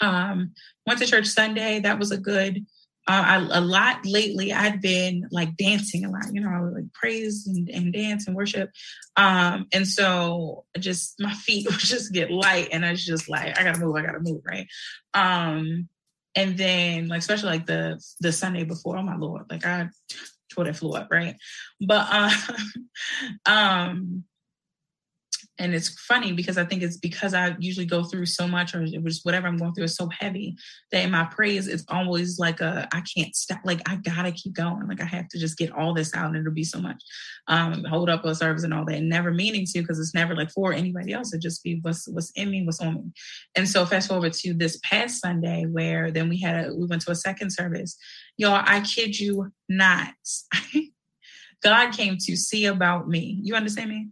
um, 0.00 0.52
went 0.86 1.00
to 1.00 1.06
church 1.06 1.26
Sunday. 1.26 1.80
That 1.80 1.98
was 1.98 2.10
a 2.10 2.18
good. 2.18 2.66
Uh, 3.06 3.22
I, 3.26 3.58
a 3.58 3.60
lot 3.60 4.06
lately. 4.06 4.52
I'd 4.52 4.80
been 4.80 5.28
like 5.30 5.56
dancing 5.56 6.04
a 6.04 6.10
lot. 6.10 6.24
You 6.32 6.40
know, 6.40 6.48
I 6.48 6.60
would 6.60 6.72
like 6.72 6.92
praise 6.94 7.46
and, 7.46 7.68
and 7.68 7.92
dance 7.92 8.26
and 8.26 8.34
worship. 8.34 8.70
Um, 9.16 9.66
and 9.72 9.86
so 9.86 10.64
just 10.78 11.14
my 11.18 11.34
feet 11.46 11.66
would 11.66 11.78
just 11.78 12.12
get 12.12 12.30
light, 12.30 12.68
and 12.72 12.84
I 12.84 12.92
was 12.92 13.04
just 13.04 13.28
like, 13.28 13.58
I 13.58 13.64
gotta 13.64 13.78
move. 13.78 13.96
I 13.96 14.02
gotta 14.02 14.20
move. 14.20 14.42
Right. 14.46 14.66
Um, 15.12 15.88
and 16.36 16.58
then 16.58 17.08
like 17.08 17.20
especially 17.20 17.50
like 17.50 17.66
the 17.66 18.02
the 18.20 18.32
Sunday 18.32 18.64
before. 18.64 18.96
Oh 18.96 19.02
my 19.02 19.16
lord! 19.16 19.44
Like 19.50 19.64
I 19.64 19.88
tore 20.54 20.64
that 20.64 20.76
flew 20.76 20.92
up, 20.92 21.08
right? 21.10 21.36
But 21.80 22.06
uh, 22.10 22.30
um, 23.46 24.24
and 25.58 25.72
it's 25.72 25.88
funny 26.00 26.32
because 26.32 26.58
I 26.58 26.64
think 26.64 26.82
it's 26.82 26.96
because 26.96 27.32
I 27.32 27.54
usually 27.60 27.86
go 27.86 28.02
through 28.02 28.26
so 28.26 28.48
much, 28.48 28.74
or 28.74 28.84
was 29.02 29.20
whatever 29.22 29.46
I'm 29.46 29.56
going 29.56 29.72
through 29.72 29.84
is 29.84 29.94
so 29.94 30.08
heavy 30.08 30.56
that 30.90 31.04
in 31.04 31.12
my 31.12 31.24
praise 31.24 31.68
it's 31.68 31.84
always 31.88 32.38
like 32.40 32.60
a 32.60 32.88
I 32.92 33.02
can't 33.02 33.34
stop. 33.36 33.60
Like 33.64 33.80
I 33.88 33.96
gotta 33.96 34.32
keep 34.32 34.54
going. 34.54 34.88
Like 34.88 35.00
I 35.00 35.04
have 35.04 35.28
to 35.28 35.38
just 35.38 35.56
get 35.56 35.70
all 35.70 35.94
this 35.94 36.14
out, 36.14 36.26
and 36.26 36.36
it'll 36.36 36.52
be 36.52 36.64
so 36.64 36.80
much. 36.80 37.00
Um, 37.46 37.84
hold 37.84 38.10
up 38.10 38.24
a 38.24 38.34
service 38.34 38.64
and 38.64 38.74
all 38.74 38.84
that, 38.86 39.02
never 39.02 39.30
meaning 39.30 39.64
to 39.66 39.80
because 39.80 40.00
it's 40.00 40.14
never 40.14 40.34
like 40.34 40.50
for 40.50 40.72
anybody 40.72 41.12
else. 41.12 41.32
It 41.32 41.40
just 41.40 41.62
be 41.62 41.78
what's 41.82 42.08
what's 42.08 42.32
in 42.32 42.50
me, 42.50 42.64
what's 42.64 42.80
on 42.80 42.94
me. 42.94 43.12
And 43.54 43.68
so 43.68 43.86
fast 43.86 44.08
forward 44.08 44.32
to 44.32 44.54
this 44.54 44.80
past 44.82 45.20
Sunday 45.20 45.66
where 45.66 46.10
then 46.10 46.28
we 46.28 46.40
had 46.40 46.66
a 46.66 46.74
we 46.74 46.86
went 46.86 47.02
to 47.02 47.12
a 47.12 47.16
second 47.16 47.50
service. 47.50 47.96
Y'all, 48.36 48.62
I 48.64 48.80
kid 48.80 49.18
you 49.18 49.52
not. 49.68 50.14
God 51.62 51.92
came 51.92 52.18
to 52.20 52.36
see 52.36 52.66
about 52.66 53.08
me. 53.08 53.38
You 53.42 53.54
understand 53.54 53.88
me? 53.88 54.08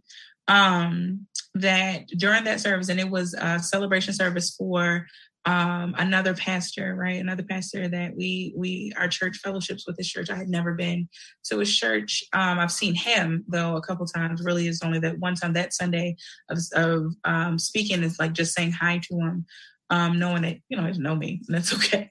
Um, 0.47 1.27
that 1.55 2.07
during 2.07 2.45
that 2.45 2.59
service, 2.59 2.89
and 2.89 2.99
it 2.99 3.09
was 3.09 3.33
a 3.35 3.59
celebration 3.59 4.13
service 4.13 4.55
for 4.55 5.05
um, 5.45 5.93
another 5.97 6.33
pastor, 6.33 6.95
right? 6.95 7.19
Another 7.19 7.43
pastor 7.43 7.87
that 7.89 8.15
we 8.15 8.53
we 8.55 8.93
our 8.97 9.07
church 9.07 9.37
fellowships 9.43 9.85
with 9.85 9.97
this 9.97 10.07
church. 10.07 10.29
I 10.29 10.35
had 10.35 10.47
never 10.47 10.73
been 10.73 11.09
to 11.45 11.59
his 11.59 11.75
church. 11.75 12.23
Um, 12.33 12.59
I've 12.59 12.71
seen 12.71 12.95
him 12.95 13.43
though 13.47 13.75
a 13.75 13.81
couple 13.81 14.05
times. 14.05 14.41
Really, 14.43 14.67
is 14.67 14.81
only 14.83 14.99
that 14.99 15.19
one 15.19 15.35
time 15.35 15.53
that 15.53 15.73
Sunday 15.73 16.15
of, 16.49 16.59
of 16.75 17.13
um, 17.25 17.59
speaking 17.59 18.03
is 18.03 18.19
like 18.19 18.33
just 18.33 18.53
saying 18.55 18.71
hi 18.71 19.01
to 19.03 19.19
him, 19.19 19.45
um, 19.89 20.17
knowing 20.17 20.43
that 20.43 20.57
you 20.69 20.77
know 20.77 20.85
he 20.85 20.97
know 20.97 21.15
me, 21.15 21.41
and 21.47 21.57
that's 21.57 21.73
okay. 21.75 22.09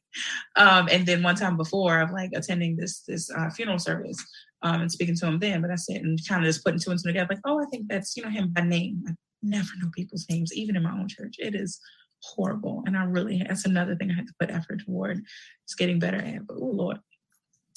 Um, 0.56 0.88
and 0.90 1.06
then 1.06 1.22
one 1.22 1.36
time 1.36 1.56
before 1.56 2.00
of 2.00 2.10
like 2.10 2.32
attending 2.34 2.76
this 2.76 3.02
this 3.08 3.30
uh, 3.30 3.48
funeral 3.48 3.78
service 3.78 4.22
um, 4.62 4.80
and 4.82 4.92
speaking 4.92 5.16
to 5.16 5.26
him 5.26 5.38
then. 5.38 5.62
But 5.62 5.70
I 5.70 5.76
said 5.76 6.02
and 6.02 6.18
kind 6.26 6.44
of 6.44 6.48
just 6.48 6.64
putting 6.64 6.80
two 6.80 6.90
and 6.90 7.00
two 7.00 7.08
together, 7.08 7.28
like, 7.30 7.40
oh, 7.44 7.60
I 7.60 7.66
think 7.66 7.88
that's 7.88 8.16
you 8.16 8.22
know 8.22 8.30
him 8.30 8.52
by 8.52 8.62
name. 8.62 9.02
I 9.06 9.12
never 9.42 9.68
know 9.80 9.90
people's 9.94 10.26
names, 10.30 10.54
even 10.54 10.76
in 10.76 10.82
my 10.82 10.92
own 10.92 11.08
church. 11.08 11.36
It 11.38 11.54
is 11.54 11.80
horrible. 12.22 12.82
And 12.86 12.96
I 12.96 13.04
really, 13.04 13.42
that's 13.46 13.64
another 13.64 13.96
thing 13.96 14.10
I 14.10 14.14
had 14.14 14.26
to 14.26 14.34
put 14.38 14.50
effort 14.50 14.82
toward 14.84 15.18
is 15.18 15.74
getting 15.76 15.98
better 15.98 16.18
at. 16.18 16.46
But 16.46 16.56
oh 16.60 16.66
Lord. 16.66 16.98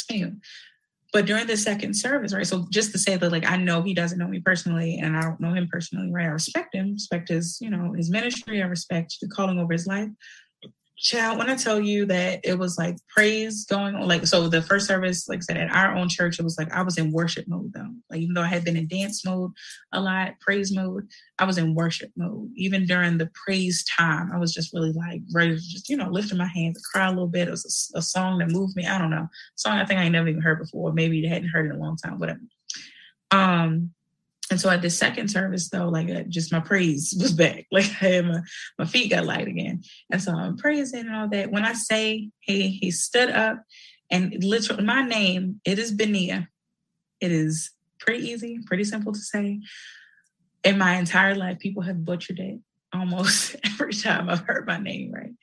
Anyway. 0.09 0.33
But 1.13 1.27
during 1.27 1.47
the 1.47 1.55
second 1.55 1.93
service, 1.93 2.33
right? 2.33 2.45
So 2.45 2.67
just 2.71 2.91
to 2.91 2.99
say 2.99 3.15
that, 3.15 3.31
like, 3.31 3.49
I 3.49 3.55
know 3.55 3.81
he 3.81 3.93
doesn't 3.93 4.19
know 4.19 4.27
me 4.27 4.41
personally, 4.41 4.99
and 5.01 5.15
I 5.15 5.21
don't 5.21 5.39
know 5.39 5.53
him 5.53 5.69
personally, 5.71 6.11
right? 6.11 6.25
I 6.25 6.31
respect 6.31 6.75
him, 6.75 6.91
respect 6.91 7.29
his, 7.29 7.57
you 7.61 7.69
know, 7.69 7.93
his 7.93 8.09
ministry, 8.09 8.61
I 8.61 8.65
respect 8.65 9.15
the 9.21 9.29
calling 9.29 9.57
over 9.57 9.71
his 9.71 9.87
life 9.87 10.09
child, 10.97 11.37
when 11.37 11.49
I 11.49 11.55
tell 11.55 11.79
you 11.79 12.05
that 12.05 12.39
it 12.43 12.57
was 12.57 12.77
like 12.77 12.97
praise 13.09 13.65
going 13.65 13.95
on, 13.95 14.07
like 14.07 14.25
so 14.25 14.47
the 14.47 14.61
first 14.61 14.87
service, 14.87 15.27
like 15.27 15.39
I 15.39 15.41
said, 15.41 15.57
at 15.57 15.75
our 15.75 15.95
own 15.95 16.09
church, 16.09 16.39
it 16.39 16.43
was 16.43 16.57
like 16.57 16.71
I 16.71 16.81
was 16.81 16.97
in 16.97 17.11
worship 17.11 17.47
mode 17.47 17.73
though. 17.73 17.93
Like 18.09 18.21
even 18.21 18.33
though 18.33 18.41
I 18.41 18.47
had 18.47 18.63
been 18.63 18.77
in 18.77 18.87
dance 18.87 19.25
mode 19.25 19.51
a 19.91 19.99
lot, 19.99 20.39
praise 20.39 20.73
mode, 20.73 21.07
I 21.37 21.45
was 21.45 21.57
in 21.57 21.75
worship 21.75 22.11
mode. 22.15 22.49
Even 22.55 22.85
during 22.85 23.17
the 23.17 23.29
praise 23.45 23.83
time, 23.85 24.31
I 24.33 24.37
was 24.37 24.53
just 24.53 24.73
really 24.73 24.93
like 24.93 25.21
ready 25.33 25.55
to 25.55 25.61
just, 25.61 25.89
you 25.89 25.97
know, 25.97 26.09
lifting 26.09 26.37
my 26.37 26.47
hands, 26.47 26.81
cry 26.93 27.07
a 27.07 27.09
little 27.09 27.27
bit. 27.27 27.47
It 27.47 27.51
was 27.51 27.91
a, 27.95 27.99
a 27.99 28.01
song 28.01 28.39
that 28.39 28.51
moved 28.51 28.75
me. 28.75 28.85
I 28.85 28.97
don't 28.97 29.11
know. 29.11 29.27
Song 29.55 29.77
I 29.77 29.85
think 29.85 29.99
I 29.99 30.07
never 30.07 30.29
even 30.29 30.41
heard 30.41 30.59
before. 30.59 30.93
Maybe 30.93 31.25
hadn't 31.27 31.49
heard 31.49 31.65
in 31.65 31.73
a 31.73 31.79
long 31.79 31.97
time, 31.97 32.19
whatever. 32.19 32.39
Um, 33.31 33.91
and 34.51 34.61
so 34.61 34.69
at 34.69 34.81
the 34.81 34.89
second 34.89 35.29
service, 35.29 35.69
though, 35.69 35.89
like 35.89 36.09
uh, 36.09 36.23
just 36.27 36.51
my 36.51 36.59
praise 36.59 37.15
was 37.19 37.33
back. 37.33 37.65
Like 37.71 37.85
I 37.85 38.05
had 38.05 38.25
my, 38.25 38.41
my 38.77 38.85
feet 38.85 39.09
got 39.09 39.25
light 39.25 39.47
again. 39.47 39.83
And 40.11 40.21
so 40.21 40.33
I'm 40.33 40.55
praising 40.55 41.01
and 41.01 41.15
all 41.15 41.27
that. 41.29 41.51
When 41.51 41.65
I 41.65 41.73
say 41.73 42.29
he 42.39 42.69
he 42.69 42.91
stood 42.91 43.31
up 43.31 43.63
and 44.11 44.43
literally 44.43 44.83
my 44.83 45.01
name, 45.01 45.61
it 45.65 45.79
is 45.79 45.95
Benia. 45.95 46.47
It 47.19 47.31
is 47.31 47.71
pretty 47.99 48.29
easy, 48.29 48.59
pretty 48.65 48.83
simple 48.83 49.13
to 49.13 49.19
say. 49.19 49.61
In 50.63 50.77
my 50.77 50.95
entire 50.95 51.35
life, 51.35 51.59
people 51.59 51.83
have 51.83 52.05
butchered 52.05 52.39
it 52.39 52.59
almost 52.93 53.55
every 53.63 53.93
time 53.93 54.29
I've 54.29 54.41
heard 54.41 54.67
my 54.67 54.77
name 54.77 55.11
right 55.11 55.33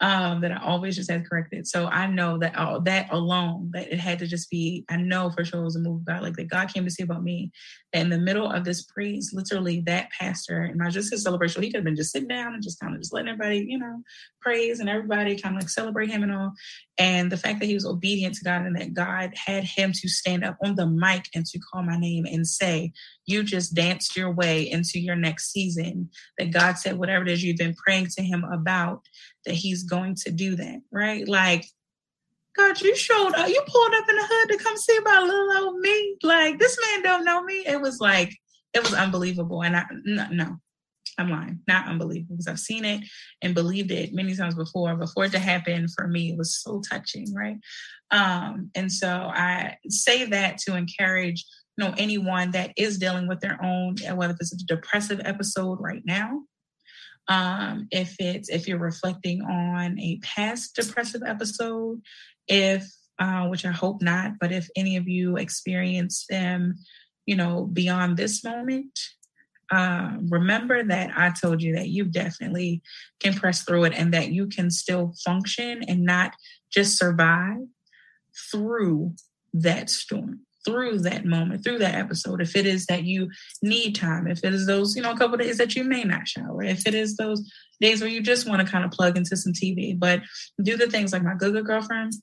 um, 0.00 0.40
that 0.40 0.52
I 0.52 0.56
always 0.56 0.96
just 0.96 1.10
had 1.10 1.28
corrected. 1.28 1.66
So 1.66 1.86
I 1.86 2.06
know 2.06 2.38
that 2.38 2.56
all 2.56 2.80
that 2.80 3.12
alone, 3.12 3.70
that 3.72 3.92
it 3.92 3.98
had 3.98 4.18
to 4.20 4.26
just 4.26 4.50
be, 4.50 4.84
I 4.88 4.96
know 4.96 5.30
for 5.30 5.44
sure 5.44 5.60
it 5.60 5.64
was 5.64 5.76
a 5.76 5.80
move 5.80 6.00
of 6.00 6.04
God, 6.04 6.22
like 6.22 6.36
that 6.36 6.48
God 6.48 6.72
came 6.72 6.84
to 6.84 6.90
see 6.90 7.02
about 7.02 7.22
me. 7.22 7.52
In 7.94 8.10
the 8.10 8.18
middle 8.18 8.50
of 8.50 8.64
this 8.64 8.82
praise, 8.82 9.30
literally 9.32 9.82
that 9.86 10.10
pastor, 10.10 10.62
and 10.62 10.76
not 10.76 10.92
just 10.92 11.12
his 11.12 11.22
celebration, 11.22 11.62
he 11.62 11.70
could 11.70 11.78
have 11.78 11.84
been 11.84 11.96
just 11.96 12.12
sitting 12.12 12.28
down 12.28 12.52
and 12.52 12.62
just 12.62 12.80
kind 12.80 12.94
of 12.94 13.00
just 13.00 13.14
letting 13.14 13.28
everybody, 13.28 13.64
you 13.68 13.78
know, 13.78 14.02
praise 14.42 14.80
and 14.80 14.88
everybody 14.88 15.36
kind 15.36 15.56
of 15.56 15.62
like 15.62 15.70
celebrate 15.70 16.10
him 16.10 16.24
and 16.24 16.34
all. 16.34 16.52
And 16.98 17.30
the 17.30 17.36
fact 17.36 17.60
that 17.60 17.66
he 17.66 17.74
was 17.74 17.86
obedient 17.86 18.34
to 18.34 18.44
God 18.44 18.66
and 18.66 18.76
that 18.76 18.94
God 18.94 19.32
had 19.46 19.64
him 19.64 19.92
to 19.92 20.08
stand 20.08 20.44
up 20.44 20.56
on 20.64 20.74
the 20.74 20.86
mic 20.86 21.26
and 21.34 21.46
to 21.46 21.58
call 21.60 21.84
my 21.84 21.96
name 21.96 22.26
and 22.26 22.46
say, 22.46 22.92
You 23.26 23.44
just 23.44 23.74
danced 23.74 24.16
your 24.16 24.32
way 24.32 24.68
into 24.68 24.98
your 25.00 25.16
next 25.16 25.52
season. 25.52 26.10
That 26.38 26.52
God 26.52 26.78
said, 26.78 26.98
whatever 26.98 27.24
it 27.24 27.30
is 27.30 27.44
you've 27.44 27.56
been 27.56 27.74
praying 27.74 28.08
to 28.16 28.22
him 28.22 28.44
about, 28.44 29.02
that 29.46 29.54
he's 29.54 29.84
going 29.84 30.16
to 30.24 30.32
do 30.32 30.56
that, 30.56 30.80
right? 30.92 31.26
Like, 31.28 31.64
God, 32.56 32.80
you 32.80 32.94
showed 32.96 33.34
up, 33.34 33.48
you 33.48 33.60
pulled 33.66 33.94
up 33.94 34.08
in 34.08 34.16
the 34.16 34.26
hood 34.28 34.48
to 34.50 34.64
come 34.64 34.76
see 34.76 34.96
about 34.96 35.26
little 35.26 35.66
old 35.66 35.80
me. 35.80 36.16
Like, 36.22 36.58
this 36.58 36.78
man 36.80 37.02
don't 37.02 37.24
know 37.24 37.42
me. 37.42 37.64
It 37.66 37.80
was 37.80 38.00
like, 38.00 38.36
it 38.72 38.82
was 38.82 38.94
unbelievable. 38.94 39.62
And 39.62 39.76
I, 39.76 39.84
no, 40.04 40.28
no 40.30 40.56
I'm 41.18 41.30
lying, 41.30 41.60
not 41.68 41.88
unbelievable, 41.88 42.36
because 42.36 42.48
I've 42.48 42.58
seen 42.58 42.84
it 42.84 43.02
and 43.42 43.54
believed 43.54 43.90
it 43.90 44.12
many 44.12 44.34
times 44.34 44.54
before. 44.54 44.96
Before 44.96 45.24
it 45.26 45.32
to 45.32 45.38
happen 45.38 45.86
for 45.88 46.08
me, 46.08 46.30
it 46.30 46.38
was 46.38 46.56
so 46.56 46.80
touching, 46.88 47.32
right? 47.34 47.58
Um, 48.10 48.70
and 48.74 48.90
so 48.90 49.08
I 49.08 49.76
say 49.88 50.24
that 50.26 50.58
to 50.58 50.76
encourage, 50.76 51.44
you 51.76 51.84
know, 51.84 51.94
anyone 51.98 52.52
that 52.52 52.72
is 52.76 52.98
dealing 52.98 53.28
with 53.28 53.40
their 53.40 53.62
own, 53.62 53.96
whether 54.14 54.36
it's 54.40 54.52
a 54.52 54.66
depressive 54.66 55.20
episode 55.24 55.78
right 55.80 56.02
now, 56.04 56.42
um, 57.28 57.88
if 57.90 58.16
it's 58.18 58.48
if 58.50 58.68
you're 58.68 58.78
reflecting 58.78 59.40
on 59.42 59.98
a 59.98 60.18
past 60.22 60.76
depressive 60.76 61.22
episode, 61.24 62.00
if 62.48 62.84
uh, 63.18 63.46
which 63.46 63.64
I 63.64 63.70
hope 63.70 64.02
not, 64.02 64.32
but 64.40 64.52
if 64.52 64.68
any 64.76 64.96
of 64.96 65.08
you 65.08 65.36
experience 65.36 66.26
them, 66.28 66.74
you 67.26 67.36
know, 67.36 67.64
beyond 67.72 68.16
this 68.16 68.42
moment, 68.42 68.98
uh, 69.70 70.16
remember 70.28 70.82
that 70.82 71.16
I 71.16 71.30
told 71.30 71.62
you 71.62 71.74
that 71.76 71.88
you 71.88 72.04
definitely 72.04 72.82
can 73.20 73.34
press 73.34 73.62
through 73.62 73.84
it 73.84 73.94
and 73.94 74.12
that 74.12 74.32
you 74.32 74.48
can 74.48 74.70
still 74.70 75.14
function 75.24 75.82
and 75.88 76.02
not 76.02 76.34
just 76.72 76.98
survive 76.98 77.58
through 78.50 79.14
that 79.54 79.88
storm 79.90 80.40
through 80.64 80.98
that 81.00 81.24
moment, 81.24 81.62
through 81.62 81.78
that 81.78 81.94
episode. 81.94 82.40
If 82.40 82.56
it 82.56 82.66
is 82.66 82.86
that 82.86 83.04
you 83.04 83.30
need 83.62 83.94
time, 83.94 84.26
if 84.26 84.42
it 84.42 84.54
is 84.54 84.66
those, 84.66 84.96
you 84.96 85.02
know, 85.02 85.12
a 85.12 85.16
couple 85.16 85.36
days 85.36 85.58
that 85.58 85.76
you 85.76 85.84
may 85.84 86.04
not 86.04 86.26
shower, 86.26 86.62
if 86.62 86.86
it 86.86 86.94
is 86.94 87.16
those 87.16 87.46
days 87.80 88.00
where 88.00 88.10
you 88.10 88.22
just 88.22 88.48
want 88.48 88.64
to 88.64 88.70
kind 88.70 88.84
of 88.84 88.90
plug 88.90 89.16
into 89.16 89.36
some 89.36 89.52
TV, 89.52 89.98
but 89.98 90.20
do 90.62 90.76
the 90.76 90.86
things 90.86 91.12
like 91.12 91.22
my 91.22 91.34
good, 91.34 91.52
good 91.52 91.66
girlfriend, 91.66 92.14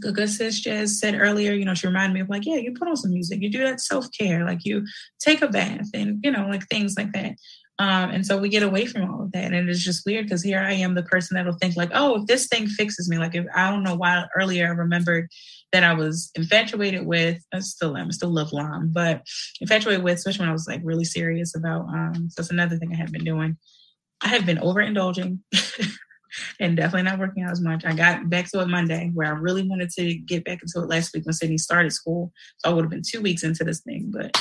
good, 0.00 0.28
sis 0.28 0.60
Jazz 0.60 0.98
said 0.98 1.20
earlier, 1.20 1.52
you 1.52 1.64
know, 1.64 1.74
she 1.74 1.86
reminded 1.86 2.14
me 2.14 2.20
of 2.20 2.28
like, 2.28 2.46
yeah, 2.46 2.56
you 2.56 2.72
put 2.72 2.88
on 2.88 2.96
some 2.96 3.12
music, 3.12 3.40
you 3.40 3.50
do 3.50 3.64
that 3.64 3.80
self 3.80 4.06
care, 4.18 4.44
like 4.44 4.64
you 4.64 4.86
take 5.20 5.42
a 5.42 5.48
bath 5.48 5.88
and, 5.94 6.20
you 6.22 6.30
know, 6.30 6.46
like 6.48 6.66
things 6.68 6.94
like 6.96 7.12
that. 7.12 7.36
Um, 7.78 8.10
and 8.10 8.24
so 8.24 8.38
we 8.38 8.48
get 8.48 8.62
away 8.62 8.86
from 8.86 9.10
all 9.10 9.22
of 9.22 9.32
that. 9.32 9.52
And 9.52 9.68
it's 9.68 9.84
just 9.84 10.06
weird 10.06 10.26
because 10.26 10.42
here 10.42 10.60
I 10.60 10.72
am, 10.72 10.94
the 10.94 11.02
person 11.02 11.34
that'll 11.34 11.58
think, 11.58 11.76
like, 11.76 11.90
oh, 11.92 12.20
if 12.20 12.26
this 12.26 12.46
thing 12.46 12.66
fixes 12.66 13.08
me, 13.08 13.18
like, 13.18 13.34
if 13.34 13.44
I 13.54 13.70
don't 13.70 13.82
know 13.82 13.94
why 13.94 14.24
earlier 14.34 14.66
I 14.66 14.70
remembered 14.70 15.28
that 15.72 15.84
I 15.84 15.92
was 15.92 16.30
infatuated 16.34 17.04
with, 17.04 17.44
I 17.52 17.58
still 17.58 17.96
am, 17.96 18.06
I 18.06 18.10
still 18.10 18.30
love 18.30 18.52
Lime, 18.52 18.92
but 18.92 19.22
infatuated 19.60 20.02
with, 20.02 20.16
especially 20.16 20.40
when 20.40 20.48
I 20.48 20.52
was 20.52 20.66
like 20.66 20.80
really 20.84 21.04
serious 21.04 21.54
about, 21.54 21.82
um, 21.88 22.30
so 22.30 22.40
that's 22.40 22.50
another 22.50 22.78
thing 22.78 22.92
I 22.92 22.96
have 22.96 23.12
been 23.12 23.24
doing. 23.24 23.58
I 24.22 24.28
have 24.28 24.46
been 24.46 24.58
overindulging 24.58 25.40
and 26.60 26.76
definitely 26.76 27.02
not 27.02 27.18
working 27.18 27.42
out 27.42 27.52
as 27.52 27.60
much. 27.60 27.84
I 27.84 27.94
got 27.94 28.28
back 28.28 28.50
to 28.50 28.60
it 28.60 28.68
Monday 28.68 29.10
where 29.14 29.28
I 29.28 29.38
really 29.38 29.62
wanted 29.62 29.90
to 29.90 30.14
get 30.14 30.44
back 30.44 30.60
into 30.62 30.84
it 30.84 30.88
last 30.90 31.14
week 31.14 31.24
when 31.24 31.32
Sydney 31.32 31.58
started 31.58 31.92
school. 31.92 32.32
So 32.58 32.70
I 32.70 32.74
would 32.74 32.84
have 32.84 32.90
been 32.90 33.02
two 33.06 33.20
weeks 33.22 33.44
into 33.44 33.64
this 33.64 33.80
thing, 33.80 34.10
but 34.12 34.36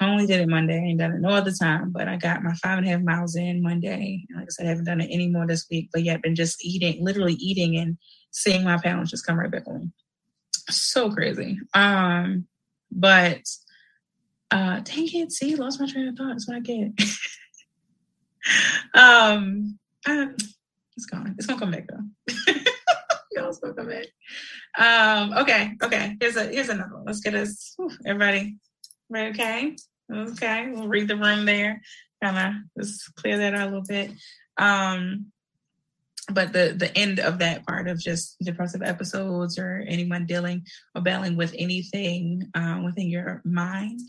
I 0.00 0.06
only 0.08 0.26
did 0.26 0.40
it 0.40 0.48
Monday. 0.48 0.76
I 0.76 0.84
ain't 0.84 1.00
done 1.00 1.12
it 1.12 1.20
no 1.20 1.30
other 1.30 1.52
time, 1.52 1.90
but 1.90 2.08
I 2.08 2.16
got 2.16 2.42
my 2.42 2.54
five 2.54 2.78
and 2.78 2.86
a 2.86 2.90
half 2.90 3.00
miles 3.00 3.36
in 3.36 3.62
Monday. 3.62 4.24
Like 4.34 4.44
I 4.44 4.48
said, 4.50 4.66
I 4.66 4.68
haven't 4.70 4.84
done 4.84 5.00
it 5.00 5.12
anymore 5.12 5.46
this 5.46 5.66
week, 5.70 5.90
but 5.92 6.04
yet 6.04 6.22
been 6.22 6.36
just 6.36 6.64
eating, 6.64 7.04
literally 7.04 7.34
eating 7.34 7.76
and 7.76 7.98
seeing 8.30 8.64
my 8.64 8.78
pounds 8.78 9.10
just 9.10 9.26
come 9.26 9.38
right 9.38 9.50
back 9.50 9.66
on. 9.66 9.92
So 10.70 11.10
crazy. 11.10 11.58
Um, 11.74 12.46
but 12.90 13.42
uh 14.50 14.80
dang 14.80 15.08
it, 15.12 15.32
see, 15.32 15.56
lost 15.56 15.80
my 15.80 15.86
train 15.86 16.08
of 16.08 16.16
thought. 16.16 16.28
That's 16.28 16.46
what 16.46 16.56
I 16.56 16.60
get. 16.60 16.92
um 18.94 19.78
uh, 20.06 20.26
it's 20.96 21.06
gone. 21.06 21.34
It's 21.38 21.46
gonna 21.46 21.60
come 21.60 21.70
back 21.70 21.86
though. 21.88 22.54
Y'all's 23.32 23.58
gonna 23.58 23.74
come 23.74 23.88
back. 23.88 24.06
Um, 24.78 25.38
okay, 25.38 25.72
okay. 25.82 26.16
Here's 26.20 26.36
a 26.36 26.44
here's 26.44 26.68
another 26.68 26.94
one. 26.94 27.04
Let's 27.06 27.20
get 27.20 27.34
us 27.34 27.76
everybody 28.06 28.56
Okay. 29.14 29.76
Okay. 30.12 30.70
We'll 30.70 30.88
read 30.88 31.08
the 31.08 31.16
room 31.16 31.44
there. 31.44 31.80
Kind 32.22 32.38
of 32.38 32.82
just 32.82 33.14
clear 33.16 33.38
that 33.38 33.54
out 33.54 33.62
a 33.62 33.70
little 33.70 33.82
bit. 33.82 34.12
Um, 34.56 35.26
but 36.32 36.52
the 36.52 36.74
the 36.76 36.96
end 36.96 37.20
of 37.20 37.38
that 37.38 37.66
part 37.66 37.86
of 37.88 37.98
just 37.98 38.36
depressive 38.40 38.82
episodes 38.82 39.58
or 39.58 39.84
anyone 39.86 40.26
dealing 40.26 40.64
or 40.94 41.02
battling 41.02 41.36
with 41.36 41.54
anything 41.58 42.50
uh, 42.54 42.80
within 42.82 43.08
your 43.08 43.42
mind 43.44 44.00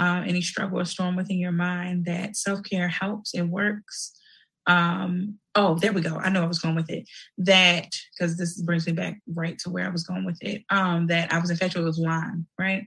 uh, 0.00 0.22
any 0.26 0.40
struggle 0.40 0.80
or 0.80 0.84
storm 0.86 1.14
within 1.14 1.38
your 1.38 1.52
mind, 1.52 2.06
that 2.06 2.34
self 2.34 2.62
care 2.62 2.88
helps, 2.88 3.34
it 3.34 3.42
works. 3.42 4.18
Um, 4.66 5.38
oh, 5.54 5.74
there 5.74 5.92
we 5.92 6.00
go. 6.00 6.16
I 6.16 6.30
know 6.30 6.42
I 6.42 6.46
was 6.46 6.58
going 6.58 6.74
with 6.74 6.90
it. 6.90 7.08
That 7.38 7.88
because 8.12 8.36
this 8.36 8.60
brings 8.62 8.86
me 8.86 8.92
back 8.92 9.20
right 9.34 9.58
to 9.60 9.70
where 9.70 9.86
I 9.86 9.90
was 9.90 10.04
going 10.04 10.24
with 10.24 10.38
it. 10.42 10.62
Um, 10.70 11.06
that 11.08 11.32
I 11.32 11.38
was 11.38 11.50
infatuated 11.50 11.86
with 11.86 11.98
lime, 11.98 12.46
right? 12.58 12.86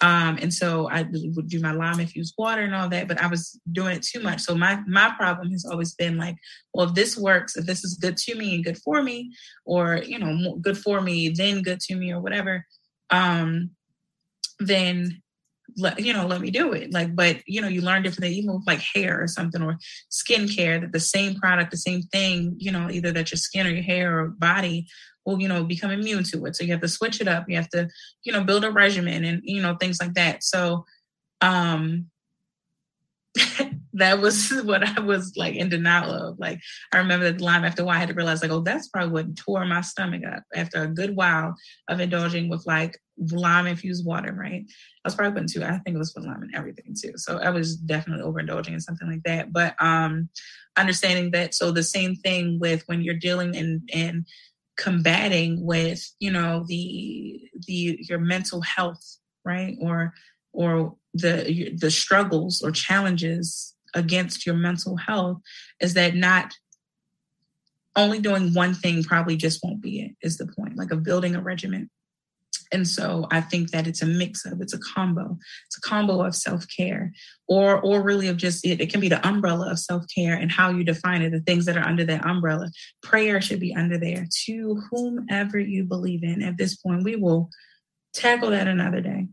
Um, 0.00 0.36
and 0.42 0.52
so 0.52 0.88
I 0.90 1.06
would 1.12 1.48
do 1.48 1.60
my 1.60 1.70
lime 1.70 2.00
infused 2.00 2.34
water 2.36 2.62
and 2.62 2.74
all 2.74 2.88
that, 2.88 3.06
but 3.06 3.22
I 3.22 3.28
was 3.28 3.58
doing 3.70 3.96
it 3.96 4.02
too 4.02 4.20
much. 4.20 4.40
So 4.40 4.56
my 4.56 4.80
my 4.86 5.14
problem 5.16 5.52
has 5.52 5.64
always 5.64 5.94
been 5.94 6.18
like, 6.18 6.36
well, 6.74 6.88
if 6.88 6.94
this 6.94 7.16
works, 7.16 7.56
if 7.56 7.66
this 7.66 7.84
is 7.84 7.94
good 7.94 8.16
to 8.16 8.34
me 8.34 8.56
and 8.56 8.64
good 8.64 8.78
for 8.78 9.02
me, 9.02 9.32
or 9.64 9.98
you 10.04 10.18
know, 10.18 10.56
good 10.60 10.76
for 10.76 11.00
me, 11.00 11.28
then 11.28 11.62
good 11.62 11.80
to 11.80 11.94
me, 11.94 12.12
or 12.12 12.20
whatever, 12.20 12.66
um, 13.10 13.70
then 14.58 15.22
let 15.76 16.00
you 16.00 16.12
know, 16.12 16.26
let 16.26 16.40
me 16.40 16.50
do 16.50 16.72
it. 16.72 16.92
Like, 16.92 17.14
but 17.16 17.38
you 17.46 17.60
know, 17.60 17.68
you 17.68 17.80
learn 17.80 18.02
different 18.02 18.32
even 18.32 18.54
with 18.54 18.66
like 18.66 18.80
hair 18.80 19.22
or 19.22 19.26
something 19.26 19.62
or 19.62 19.78
skincare, 20.10 20.80
that 20.80 20.92
the 20.92 21.00
same 21.00 21.34
product, 21.36 21.70
the 21.70 21.76
same 21.76 22.02
thing, 22.02 22.54
you 22.58 22.70
know, 22.70 22.90
either 22.90 23.12
that 23.12 23.30
your 23.30 23.38
skin 23.38 23.66
or 23.66 23.70
your 23.70 23.82
hair 23.82 24.20
or 24.20 24.28
body 24.28 24.86
will 25.24 25.40
you 25.40 25.48
know 25.48 25.64
become 25.64 25.90
immune 25.90 26.24
to 26.24 26.44
it. 26.46 26.56
So 26.56 26.64
you 26.64 26.72
have 26.72 26.80
to 26.80 26.88
switch 26.88 27.20
it 27.20 27.28
up. 27.28 27.48
You 27.48 27.56
have 27.56 27.68
to 27.70 27.88
you 28.24 28.32
know 28.32 28.44
build 28.44 28.64
a 28.64 28.70
regimen 28.70 29.24
and 29.24 29.40
you 29.44 29.62
know 29.62 29.76
things 29.76 30.00
like 30.00 30.14
that. 30.14 30.42
So 30.42 30.84
um 31.40 32.06
that 33.94 34.20
was 34.20 34.50
what 34.64 34.86
I 34.86 35.00
was 35.00 35.36
like 35.36 35.54
in 35.54 35.68
denial 35.68 36.10
of. 36.12 36.38
Like 36.38 36.60
I 36.92 36.98
remember 36.98 37.30
the 37.30 37.42
lime 37.42 37.64
after 37.64 37.82
a 37.82 37.84
while 37.84 37.96
I 37.96 38.00
had 38.00 38.08
to 38.08 38.14
realize 38.14 38.42
like, 38.42 38.50
oh, 38.50 38.60
that's 38.60 38.88
probably 38.88 39.12
what 39.12 39.36
tore 39.36 39.64
my 39.64 39.80
stomach 39.80 40.22
up 40.24 40.42
after 40.54 40.82
a 40.82 40.88
good 40.88 41.16
while 41.16 41.54
of 41.88 42.00
indulging 42.00 42.48
with 42.48 42.66
like 42.66 42.98
lime 43.18 43.66
infused 43.66 44.06
water, 44.06 44.32
right? 44.32 44.64
I 44.64 45.08
was 45.08 45.14
probably 45.14 45.32
putting 45.32 45.48
too, 45.48 45.64
I 45.64 45.78
think 45.78 45.94
it 45.94 45.98
was 45.98 46.12
putting 46.12 46.30
lime 46.30 46.42
in 46.42 46.54
everything 46.54 46.94
too. 47.00 47.12
So 47.16 47.38
I 47.38 47.50
was 47.50 47.76
definitely 47.76 48.24
overindulging 48.24 48.72
in 48.72 48.80
something 48.80 49.08
like 49.08 49.22
that. 49.24 49.52
But 49.52 49.74
um 49.80 50.28
understanding 50.76 51.30
that 51.32 51.54
so 51.54 51.70
the 51.70 51.82
same 51.82 52.16
thing 52.16 52.58
with 52.58 52.82
when 52.86 53.02
you're 53.02 53.14
dealing 53.14 53.54
in 53.54 53.82
and 53.92 54.26
combating 54.78 55.64
with 55.64 56.02
you 56.18 56.30
know 56.30 56.64
the 56.66 57.40
the 57.66 57.98
your 58.08 58.18
mental 58.18 58.62
health 58.62 59.18
right 59.44 59.76
or 59.80 60.14
or 60.52 60.96
the 61.14 61.74
the 61.78 61.90
struggles 61.90 62.62
or 62.62 62.70
challenges 62.70 63.74
against 63.94 64.46
your 64.46 64.54
mental 64.54 64.96
health 64.96 65.38
is 65.80 65.94
that 65.94 66.14
not 66.14 66.54
only 67.94 68.18
doing 68.18 68.54
one 68.54 68.72
thing 68.72 69.04
probably 69.04 69.36
just 69.36 69.62
won't 69.62 69.82
be 69.82 70.00
it 70.00 70.12
is 70.22 70.38
the 70.38 70.46
point 70.46 70.76
like 70.76 70.90
of 70.90 71.02
building 71.02 71.34
a 71.34 71.40
regimen 71.40 71.90
and 72.72 72.88
so 72.88 73.26
I 73.30 73.42
think 73.42 73.70
that 73.70 73.86
it's 73.86 74.02
a 74.02 74.06
mix 74.06 74.46
of 74.46 74.60
it's 74.60 74.72
a 74.72 74.78
combo. 74.78 75.38
It's 75.66 75.76
a 75.76 75.80
combo 75.82 76.22
of 76.22 76.34
self-care 76.34 77.12
or 77.46 77.80
or 77.80 78.02
really 78.02 78.28
of 78.28 78.38
just 78.38 78.64
it, 78.64 78.80
it 78.80 78.90
can 78.90 79.00
be 79.00 79.08
the 79.08 79.24
umbrella 79.26 79.70
of 79.70 79.78
self-care 79.78 80.34
and 80.34 80.50
how 80.50 80.70
you 80.70 80.82
define 80.82 81.22
it, 81.22 81.30
the 81.30 81.40
things 81.40 81.66
that 81.66 81.76
are 81.76 81.86
under 81.86 82.04
that 82.06 82.24
umbrella. 82.24 82.70
Prayer 83.02 83.40
should 83.40 83.60
be 83.60 83.74
under 83.74 83.98
there 83.98 84.26
to 84.46 84.82
whomever 84.90 85.58
you 85.58 85.84
believe 85.84 86.24
in. 86.24 86.42
At 86.42 86.56
this 86.56 86.76
point, 86.76 87.04
we 87.04 87.16
will 87.16 87.50
tackle 88.14 88.50
that 88.50 88.66
another 88.66 89.00
day. 89.00 89.28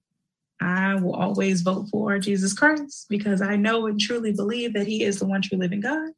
I 0.61 0.95
will 0.95 1.15
always 1.15 1.61
vote 1.61 1.87
for 1.91 2.19
Jesus 2.19 2.53
Christ 2.53 3.05
because 3.09 3.41
I 3.41 3.55
know 3.55 3.87
and 3.87 3.99
truly 3.99 4.33
believe 4.33 4.73
that 4.73 4.87
He 4.87 5.03
is 5.03 5.19
the 5.19 5.25
one 5.25 5.41
true 5.41 5.57
living 5.57 5.81
God. 5.81 6.11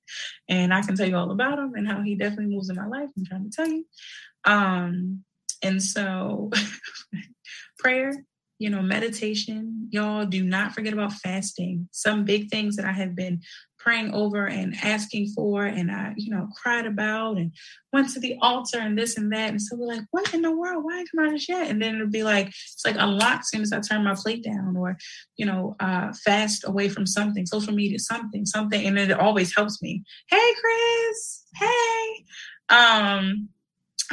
And 0.49 0.73
I 0.73 0.81
can 0.81 0.95
tell 0.95 1.07
you 1.07 1.15
all 1.15 1.31
about 1.31 1.59
Him 1.59 1.73
and 1.75 1.87
how 1.87 2.01
He 2.01 2.15
definitely 2.15 2.53
moves 2.53 2.69
in 2.69 2.75
my 2.75 2.87
life. 2.87 3.09
I'm 3.15 3.25
trying 3.25 3.49
to 3.49 3.55
tell 3.55 3.67
you. 3.67 3.85
Um, 4.45 5.23
and 5.63 5.81
so, 5.81 6.49
prayer, 7.79 8.25
you 8.57 8.69
know, 8.69 8.81
meditation, 8.81 9.87
y'all 9.91 10.25
do 10.25 10.43
not 10.43 10.73
forget 10.73 10.93
about 10.93 11.13
fasting. 11.13 11.89
Some 11.91 12.25
big 12.25 12.49
things 12.49 12.75
that 12.75 12.85
I 12.85 12.91
have 12.91 13.15
been 13.15 13.41
praying 13.83 14.13
over 14.13 14.47
and 14.47 14.75
asking 14.83 15.27
for, 15.35 15.65
and 15.65 15.91
I, 15.91 16.13
you 16.15 16.31
know, 16.31 16.47
cried 16.55 16.85
about 16.85 17.37
and 17.37 17.51
went 17.91 18.09
to 18.13 18.19
the 18.19 18.37
altar 18.41 18.79
and 18.79 18.97
this 18.97 19.17
and 19.17 19.31
that. 19.33 19.49
And 19.49 19.61
so 19.61 19.75
we're 19.75 19.87
like, 19.87 20.03
what 20.11 20.33
in 20.33 20.41
the 20.41 20.55
world? 20.55 20.83
Why 20.83 21.03
come 21.13 21.25
out 21.25 21.33
of 21.33 21.49
yet? 21.49 21.69
And 21.69 21.81
then 21.81 21.95
it'll 21.95 22.07
be 22.07 22.23
like, 22.23 22.47
it's 22.47 22.83
like 22.85 22.95
unlocked 22.97 23.41
as 23.41 23.49
soon 23.49 23.61
as 23.61 23.73
I 23.73 23.79
turn 23.79 24.03
my 24.03 24.15
plate 24.15 24.43
down 24.43 24.75
or, 24.77 24.97
you 25.37 25.45
know, 25.45 25.75
uh, 25.79 26.13
fast 26.23 26.67
away 26.67 26.89
from 26.89 27.05
something, 27.05 27.45
social 27.45 27.73
media, 27.73 27.99
something, 27.99 28.45
something. 28.45 28.85
And 28.85 28.97
it 28.97 29.11
always 29.11 29.55
helps 29.55 29.81
me. 29.81 30.03
Hey, 30.29 30.53
Chris. 30.61 31.45
Hey. 31.55 32.25
Um, 32.69 33.49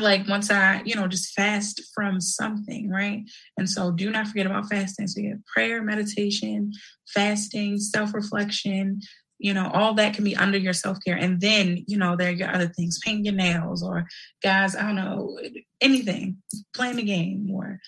like 0.01 0.29
once 0.29 0.51
I, 0.51 0.83
you 0.85 0.95
know, 0.95 1.09
just 1.09 1.33
fast 1.35 1.83
from 1.95 2.21
something, 2.21 2.89
right? 2.89 3.29
And 3.57 3.69
so 3.69 3.91
do 3.91 4.11
not 4.11 4.29
forget 4.29 4.47
about 4.47 4.69
fasting. 4.69 5.09
So 5.09 5.21
you 5.21 5.31
have 5.31 5.47
prayer, 5.47 5.83
meditation, 5.83 6.73
fasting, 7.12 7.79
self-reflection, 7.79 9.01
you 9.39 9.55
know, 9.55 9.70
all 9.72 9.95
that 9.95 10.14
can 10.14 10.24
be 10.24 10.36
under 10.36 10.59
your 10.59 10.72
self-care. 10.72 11.16
And 11.16 11.41
then, 11.41 11.84
you 11.86 11.97
know, 11.97 12.16
there 12.16 12.28
are 12.28 12.32
your 12.32 12.53
other 12.53 12.68
things, 12.68 12.99
paint 13.05 13.24
your 13.24 13.34
nails 13.34 13.82
or 13.82 14.07
guys, 14.43 14.74
I 14.74 14.82
don't 14.82 14.97
know, 14.97 15.39
anything, 15.80 16.39
playing 16.74 16.97
the 16.97 17.03
game 17.03 17.51
or 17.53 17.80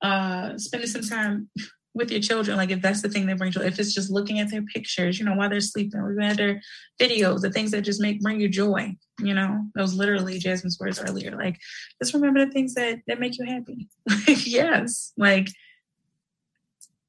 uh 0.00 0.56
spending 0.56 0.88
some 0.88 1.02
time 1.02 1.50
with 1.98 2.10
your 2.10 2.20
children, 2.20 2.56
like 2.56 2.70
if 2.70 2.80
that's 2.80 3.02
the 3.02 3.08
thing 3.08 3.26
that 3.26 3.36
brings 3.38 3.56
joy, 3.56 3.62
if 3.62 3.78
it's 3.78 3.92
just 3.92 4.10
looking 4.10 4.38
at 4.38 4.50
their 4.50 4.62
pictures, 4.62 5.18
you 5.18 5.24
know, 5.24 5.34
while 5.34 5.50
they're 5.50 5.60
sleeping, 5.60 6.00
looking 6.00 6.22
at 6.22 6.36
their 6.36 6.60
videos, 7.00 7.40
the 7.40 7.50
things 7.50 7.72
that 7.72 7.82
just 7.82 8.00
make 8.00 8.20
bring 8.20 8.40
you 8.40 8.48
joy, 8.48 8.94
you 9.20 9.34
know, 9.34 9.64
those 9.74 9.94
literally 9.94 10.38
Jasmine's 10.38 10.78
words 10.78 11.00
earlier. 11.00 11.36
Like, 11.36 11.58
just 12.00 12.14
remember 12.14 12.44
the 12.44 12.52
things 12.52 12.74
that 12.74 13.00
that 13.08 13.20
make 13.20 13.38
you 13.38 13.44
happy. 13.44 13.88
Yes, 14.46 15.12
like 15.16 15.48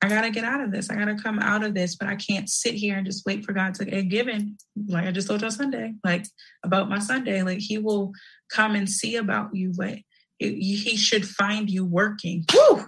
I 0.02 0.08
gotta 0.08 0.30
get 0.30 0.45
out 0.45 0.62
of 0.62 0.72
this. 0.72 0.89
I 0.89 0.95
gotta 0.95 1.16
come 1.16 1.39
out 1.39 1.64
of 1.64 1.74
this, 1.74 1.95
but 1.95 2.08
I 2.08 2.16
can't 2.16 2.50
sit 2.50 2.74
here 2.74 2.95
and 2.95 3.06
just 3.06 3.26
wait 3.26 3.43
for 3.43 3.52
God 3.52 3.74
to 3.76 3.86
get 3.86 4.08
given. 4.10 4.58
Like 4.88 5.06
I 5.06 5.12
just 5.12 5.28
told 5.28 5.41
you 5.41 5.52
Sunday, 5.52 5.93
like 6.04 6.26
about 6.64 6.89
my 6.89 7.00
Sunday, 7.00 7.43
like 7.43 7.60
He 7.60 7.78
will 7.78 8.14
come 8.50 8.76
and 8.76 8.89
see 8.89 9.18
about 9.18 9.54
you, 9.54 9.74
but 9.76 9.97
it, 10.39 10.54
He 10.54 10.95
should 10.95 11.28
find 11.28 11.70
you 11.70 11.86
working. 11.86 12.45
Woo! 12.54 12.86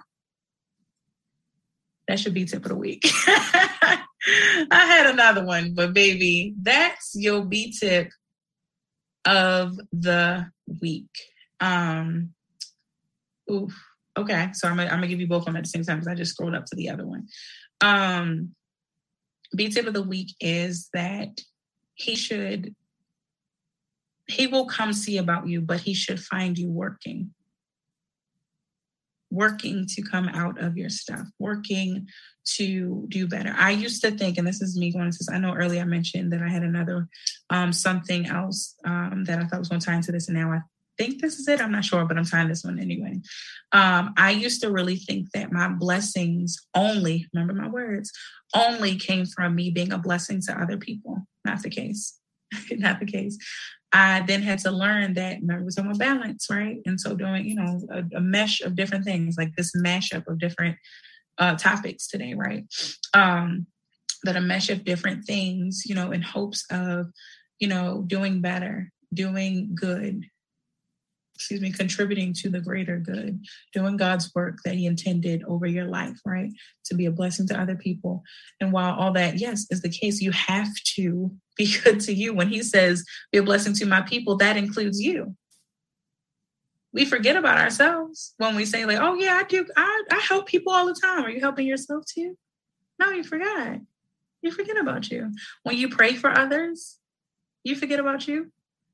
That 2.08 2.20
should 2.20 2.34
be 2.34 2.46
tip 2.46 2.64
of 2.64 2.70
the 2.70 2.76
week. 2.76 3.06
I 3.28 4.06
had 4.70 5.08
another 5.08 5.44
one, 5.44 5.74
but 5.74 5.94
baby, 5.94 6.54
that's 6.62 7.12
your 7.16 7.44
B 7.44 7.74
tip 7.78 8.10
of 9.26 9.78
the 9.92 10.48
week. 10.80 11.10
Um, 11.60 12.34
oof. 13.52 13.91
Okay, 14.18 14.50
so 14.54 14.68
I'm 14.68 14.78
gonna, 14.78 14.90
I'm 14.90 15.08
give 15.08 15.22
you 15.22 15.28
both 15.28 15.42
of 15.42 15.46
them 15.46 15.56
at 15.56 15.64
the 15.64 15.70
same 15.70 15.84
time 15.84 15.98
because 15.98 16.12
I 16.12 16.16
just 16.16 16.34
scrolled 16.34 16.56
up 16.56 16.66
to 16.66 16.76
the 16.76 16.90
other 16.90 17.06
one. 17.06 17.28
Um, 17.80 18.56
B 19.56 19.70
tip 19.70 19.88
of 19.88 19.94
the 19.94 20.04
week 20.04 20.36
is 20.40 20.90
that 20.94 21.42
he 21.96 22.16
should 22.16 22.76
he 24.28 24.48
will 24.48 24.66
come 24.66 24.94
see 24.94 25.18
about 25.18 25.48
you, 25.48 25.62
but 25.62 25.82
he 25.82 25.94
should 25.94 26.20
find 26.20 26.58
you 26.58 26.70
working 26.70 27.34
working 29.32 29.88
to 29.88 30.02
come 30.02 30.28
out 30.28 30.62
of 30.62 30.78
your 30.78 30.90
stuff, 30.90 31.26
working 31.40 32.06
to 32.44 33.06
do 33.08 33.28
better. 33.28 33.56
I 33.58 33.72
used 33.72 34.04
to 34.04 34.12
think, 34.12 34.38
and 34.38 34.46
this 34.46 34.62
is 34.62 34.78
me 34.78 34.92
going 34.92 35.10
to, 35.10 35.18
I 35.32 35.40
know 35.40 35.56
earlier 35.56 35.82
I 35.82 35.86
mentioned 35.86 36.34
that 36.34 36.42
I 36.42 36.50
had 36.50 36.64
another 36.64 37.08
um, 37.50 37.72
something 37.72 38.28
else 38.28 38.76
um, 38.86 39.24
that 39.26 39.40
I 39.40 39.46
thought 39.46 39.60
was 39.60 39.70
going 39.70 39.80
to 39.80 39.86
tie 39.86 39.96
into 39.96 40.12
this, 40.12 40.28
and 40.28 40.38
now 40.38 40.52
I 40.52 40.60
think 40.98 41.22
this 41.22 41.40
is 41.40 41.48
it. 41.48 41.62
I'm 41.62 41.72
not 41.72 41.86
sure, 41.86 42.06
but 42.06 42.18
I'm 42.18 42.26
trying 42.26 42.48
this 42.48 42.64
one 42.64 42.80
anyway. 42.80 43.20
Um, 43.72 44.14
I 44.18 44.32
used 44.32 44.62
to 44.62 44.72
really 44.72 44.98
think 44.98 45.32
that 45.32 45.52
my 45.52 45.68
blessings 45.70 46.58
only, 46.76 47.28
remember 47.34 47.54
my 47.54 47.70
words, 47.70 48.12
only 48.56 48.98
came 48.98 49.26
from 49.26 49.56
me 49.56 49.72
being 49.72 49.92
a 49.92 49.98
blessing 49.98 50.42
to 50.48 50.60
other 50.60 50.78
people. 50.78 51.26
Not 51.46 51.64
the 51.64 51.70
case. 51.70 52.18
not 52.72 53.00
the 53.00 53.06
case. 53.06 53.38
I 53.94 54.24
then 54.26 54.42
had 54.42 54.60
to 54.60 54.72
learn 54.72 55.16
that 55.16 55.42
remember 55.42 55.66
was 55.66 55.78
on 55.78 55.92
a 55.92 55.96
balance, 55.96 56.48
right? 56.50 56.78
And 56.86 57.00
so 57.00 57.16
doing, 57.16 57.46
you 57.46 57.56
know, 57.56 57.82
a, 57.92 58.18
a, 58.18 58.22
mesh 58.22 58.62
of 58.62 58.76
different 58.76 59.04
things, 59.04 59.36
like 59.38 59.54
this 59.56 59.74
mashup 59.76 60.28
of 60.28 60.40
different 60.40 60.78
uh, 61.38 61.56
topics 61.56 62.08
today, 62.08 62.34
right? 62.34 62.66
Um, 63.14 63.68
that 64.24 64.38
a 64.38 64.42
mesh 64.42 64.70
of 64.70 64.86
different 64.86 65.26
things, 65.26 65.84
you 65.86 65.96
know, 65.96 66.12
in 66.12 66.22
hopes 66.22 66.66
of, 66.72 67.08
you 67.60 67.68
know, 67.68 68.04
doing 68.08 68.40
better, 68.40 68.92
doing 69.14 69.76
good, 69.76 70.26
excuse 71.42 71.60
me, 71.60 71.72
contributing 71.72 72.34
to 72.34 72.50
the 72.50 72.60
greater 72.60 73.00
good, 73.00 73.44
doing 73.74 73.98
God's 73.98 74.32
work 74.36 74.60
that 74.64 74.76
He 74.76 74.86
intended 74.86 75.44
over 75.48 75.66
your 75.66 75.86
life, 75.86 76.20
right? 76.24 76.52
To 76.86 76.94
be 76.94 77.08
a 77.08 77.12
blessing 77.12 77.48
to 77.48 77.60
other 77.60 77.76
people. 77.76 78.22
And 78.60 78.72
while 78.72 78.94
all 78.94 79.12
that, 79.14 79.40
yes, 79.40 79.66
is 79.72 79.82
the 79.82 79.90
case, 79.90 80.22
you 80.22 80.32
have 80.32 80.70
to 80.96 81.32
be 81.58 81.76
good 81.84 82.00
to 82.02 82.14
you. 82.14 82.36
When 82.36 82.50
He 82.50 82.62
says, 82.62 83.04
be 83.32 83.40
a 83.40 83.44
blessing 83.44 83.74
to 83.74 83.88
my 83.88 84.02
people, 84.02 84.38
that 84.38 84.56
includes 84.56 85.02
you. 85.02 85.36
We 86.94 87.06
forget 87.06 87.36
about 87.36 87.58
ourselves 87.58 88.36
when 88.38 88.56
we 88.56 88.66
say, 88.66 88.86
like, 88.86 89.00
oh, 89.02 89.16
yeah, 89.16 89.40
I 89.42 89.44
do, 89.44 89.66
I, 89.76 90.04
I 90.12 90.20
help 90.20 90.48
people 90.48 90.74
all 90.74 90.86
the 90.86 90.94
time. 90.94 91.26
Are 91.26 91.30
you 91.32 91.40
helping 91.40 91.66
yourself 91.66 92.04
too? 92.06 92.38
No, 93.00 93.10
you 93.10 93.24
forgot. 93.24 93.80
You 94.44 94.52
forget 94.52 94.78
about 94.78 95.10
you. 95.10 95.32
When 95.64 95.76
you 95.76 95.90
pray 95.90 96.14
for 96.14 96.30
others, 96.30 97.00
you 97.64 97.76
forget 97.76 98.00
about 98.00 98.28
you 98.28 98.52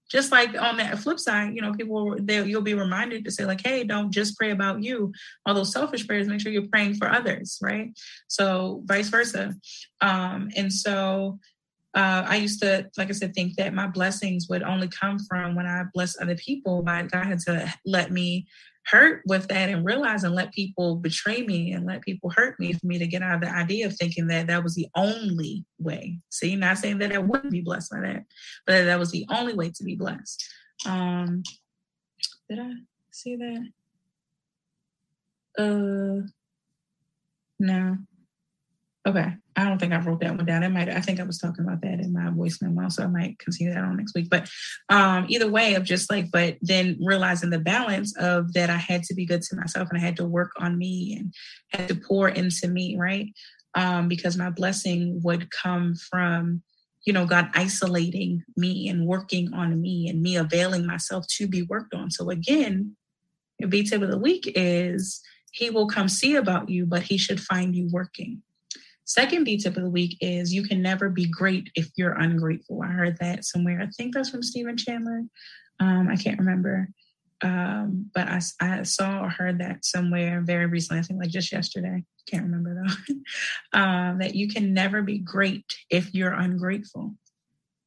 just 0.09 0.31
like 0.31 0.59
on 0.59 0.77
that 0.77 0.99
flip 0.99 1.19
side, 1.19 1.53
you 1.53 1.61
know, 1.61 1.73
people 1.73 2.17
you'll 2.19 2.61
be 2.61 2.73
reminded 2.73 3.25
to 3.25 3.31
say 3.31 3.45
like, 3.45 3.65
"Hey, 3.65 3.83
don't 3.83 4.11
just 4.11 4.37
pray 4.37 4.51
about 4.51 4.83
you." 4.83 5.11
All 5.45 5.53
those 5.53 5.71
selfish 5.71 6.07
prayers, 6.07 6.27
make 6.27 6.41
sure 6.41 6.51
you're 6.51 6.67
praying 6.67 6.95
for 6.95 7.09
others, 7.09 7.57
right? 7.61 7.97
So 8.27 8.83
vice 8.85 9.09
versa. 9.09 9.55
Um, 10.01 10.49
and 10.55 10.71
so 10.71 11.39
uh, 11.93 12.23
I 12.27 12.35
used 12.35 12.61
to, 12.61 12.89
like 12.97 13.09
I 13.09 13.13
said, 13.13 13.33
think 13.33 13.55
that 13.55 13.73
my 13.73 13.87
blessings 13.87 14.47
would 14.49 14.63
only 14.63 14.87
come 14.87 15.17
from 15.19 15.55
when 15.55 15.65
I 15.65 15.83
bless 15.93 16.19
other 16.21 16.35
people. 16.35 16.83
But 16.83 17.11
God 17.11 17.25
had 17.25 17.39
to 17.41 17.73
let 17.85 18.11
me 18.11 18.47
hurt 18.87 19.21
with 19.27 19.47
that 19.49 19.69
and 19.69 19.85
realize 19.85 20.23
and 20.23 20.33
let 20.33 20.53
people 20.53 20.95
betray 20.95 21.43
me 21.43 21.73
and 21.73 21.85
let 21.85 22.01
people 22.01 22.29
hurt 22.29 22.59
me 22.59 22.73
for 22.73 22.85
me 22.85 22.97
to 22.97 23.07
get 23.07 23.21
out 23.21 23.35
of 23.35 23.41
the 23.41 23.53
idea 23.53 23.85
of 23.85 23.93
thinking 23.93 24.27
that 24.27 24.47
that 24.47 24.63
was 24.63 24.75
the 24.75 24.87
only 24.95 25.65
way. 25.77 26.19
See, 26.29 26.55
not 26.55 26.77
saying 26.77 26.99
that 26.99 27.11
I 27.11 27.17
wouldn't 27.17 27.51
be 27.51 27.61
blessed 27.61 27.91
by 27.91 28.01
that, 28.01 28.23
but 28.65 28.73
that, 28.73 28.83
that 28.85 28.99
was 28.99 29.11
the 29.11 29.25
only 29.29 29.53
way 29.53 29.71
to 29.71 29.83
be 29.83 29.95
blessed. 29.95 30.43
Um, 30.85 31.43
did 32.49 32.59
I 32.59 32.71
see 33.11 33.35
that? 33.35 33.67
Uh, 35.57 36.27
no. 37.59 37.97
Okay. 39.05 39.33
I 39.57 39.63
don't 39.63 39.79
think 39.79 39.91
I 39.91 39.99
wrote 39.99 40.19
that 40.19 40.37
one 40.37 40.45
down. 40.45 40.63
I 40.63 40.67
might, 40.67 40.87
I 40.87 41.01
think 41.01 41.19
I 41.19 41.23
was 41.23 41.39
talking 41.39 41.65
about 41.65 41.81
that 41.81 41.99
in 41.99 42.13
my 42.13 42.29
voice 42.29 42.61
memo, 42.61 42.89
so 42.89 43.03
I 43.03 43.07
might 43.07 43.39
continue 43.39 43.73
that 43.73 43.83
on 43.83 43.97
next 43.97 44.13
week. 44.13 44.29
But 44.29 44.47
um, 44.89 45.25
either 45.29 45.49
way, 45.49 45.73
of 45.73 45.83
just 45.83 46.11
like, 46.11 46.29
but 46.29 46.57
then 46.61 46.95
realizing 47.01 47.49
the 47.49 47.57
balance 47.57 48.15
of 48.17 48.53
that 48.53 48.69
I 48.69 48.77
had 48.77 49.01
to 49.03 49.15
be 49.15 49.25
good 49.25 49.41
to 49.41 49.55
myself 49.55 49.89
and 49.89 49.97
I 49.97 50.01
had 50.01 50.15
to 50.17 50.25
work 50.25 50.51
on 50.59 50.77
me 50.77 51.17
and 51.19 51.33
had 51.69 51.87
to 51.87 51.95
pour 51.95 52.29
into 52.29 52.67
me, 52.67 52.97
right? 52.97 53.33
Um, 53.73 54.07
because 54.07 54.37
my 54.37 54.51
blessing 54.51 55.21
would 55.23 55.49
come 55.49 55.95
from, 55.95 56.61
you 57.07 57.11
know, 57.11 57.25
God 57.25 57.49
isolating 57.55 58.43
me 58.55 58.87
and 58.89 59.07
working 59.07 59.51
on 59.55 59.81
me 59.81 60.07
and 60.07 60.21
me 60.21 60.35
availing 60.35 60.85
myself 60.85 61.25
to 61.37 61.47
be 61.47 61.63
worked 61.63 61.95
on. 61.95 62.11
So 62.11 62.29
again, 62.29 62.95
the 63.57 63.67
B 63.67 63.81
tip 63.81 64.03
of 64.03 64.11
the 64.11 64.19
week 64.19 64.51
is 64.55 65.19
he 65.51 65.71
will 65.71 65.87
come 65.87 66.09
see 66.09 66.35
about 66.35 66.69
you, 66.69 66.85
but 66.85 67.01
he 67.01 67.17
should 67.17 67.41
find 67.41 67.75
you 67.75 67.89
working 67.91 68.43
Second 69.07 69.45
B 69.45 69.57
tip 69.57 69.77
of 69.77 69.83
the 69.83 69.89
week 69.89 70.17
is 70.19 70.53
you 70.53 70.63
can 70.63 70.81
never 70.81 71.09
be 71.09 71.25
great 71.25 71.71
if 71.75 71.89
you're 71.95 72.11
ungrateful. 72.11 72.81
I 72.83 72.87
heard 72.87 73.17
that 73.19 73.45
somewhere. 73.45 73.79
I 73.81 73.87
think 73.87 74.13
that's 74.13 74.29
from 74.29 74.43
Stephen 74.43 74.75
Chandler. 74.75 75.23
Um, 75.79 76.09
I 76.09 76.17
can't 76.17 76.37
remember. 76.37 76.89
Um, 77.41 78.11
but 78.13 78.27
I, 78.27 78.41
I 78.59 78.83
saw 78.83 79.23
or 79.23 79.29
heard 79.29 79.59
that 79.59 79.85
somewhere 79.85 80.41
very 80.41 80.65
recently, 80.65 80.99
I 80.99 81.03
think 81.03 81.21
like 81.21 81.29
just 81.29 81.53
yesterday. 81.53 82.03
Can't 82.29 82.43
remember 82.43 82.83
though. 82.83 83.13
um, 83.79 84.17
that 84.19 84.35
you 84.35 84.49
can 84.49 84.73
never 84.73 85.01
be 85.01 85.19
great 85.19 85.63
if 85.89 86.13
you're 86.13 86.33
ungrateful 86.33 87.15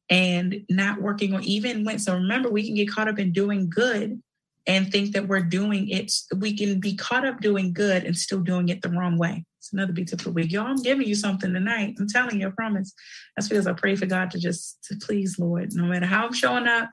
and 0.09 0.65
not 0.71 1.03
working 1.03 1.35
or 1.35 1.41
even 1.43 1.85
when. 1.85 1.99
So 1.99 2.15
remember, 2.15 2.49
we 2.49 2.65
can 2.65 2.77
get 2.77 2.91
caught 2.91 3.09
up 3.09 3.19
in 3.19 3.33
doing 3.33 3.69
good 3.69 4.23
and 4.67 4.91
think 4.91 5.13
that 5.13 5.29
we're 5.29 5.43
doing 5.43 5.91
it. 5.91 6.13
We 6.35 6.57
can 6.57 6.81
be 6.81 6.97
caught 6.97 7.27
up 7.27 7.43
doing 7.43 7.75
good 7.75 8.05
and 8.05 8.17
still 8.17 8.41
doing 8.41 8.71
it 8.71 8.81
the 8.81 8.89
wrong 8.89 9.19
way. 9.19 9.45
It's 9.61 9.75
another 9.75 9.93
B 9.93 10.07
tip 10.07 10.21
of 10.21 10.25
the 10.25 10.33
week. 10.33 10.53
Y'all, 10.53 10.67
I'm 10.67 10.77
giving 10.77 11.07
you 11.07 11.15
something 11.15 11.53
tonight. 11.53 11.97
I'm 12.01 12.09
telling 12.09 12.41
you, 12.41 12.49
I 12.49 12.51
promise. 12.51 12.95
That's 13.37 13.47
because 13.47 13.67
I 13.67 13.75
pray 13.75 13.95
for 13.95 14.07
God 14.07 14.31
to 14.31 14.39
just 14.39 14.83
to 14.85 14.97
please, 14.97 15.39
Lord, 15.39 15.75
no 15.75 15.85
matter 15.85 16.07
how 16.07 16.25
I'm 16.25 16.33
showing 16.33 16.67
up, 16.67 16.89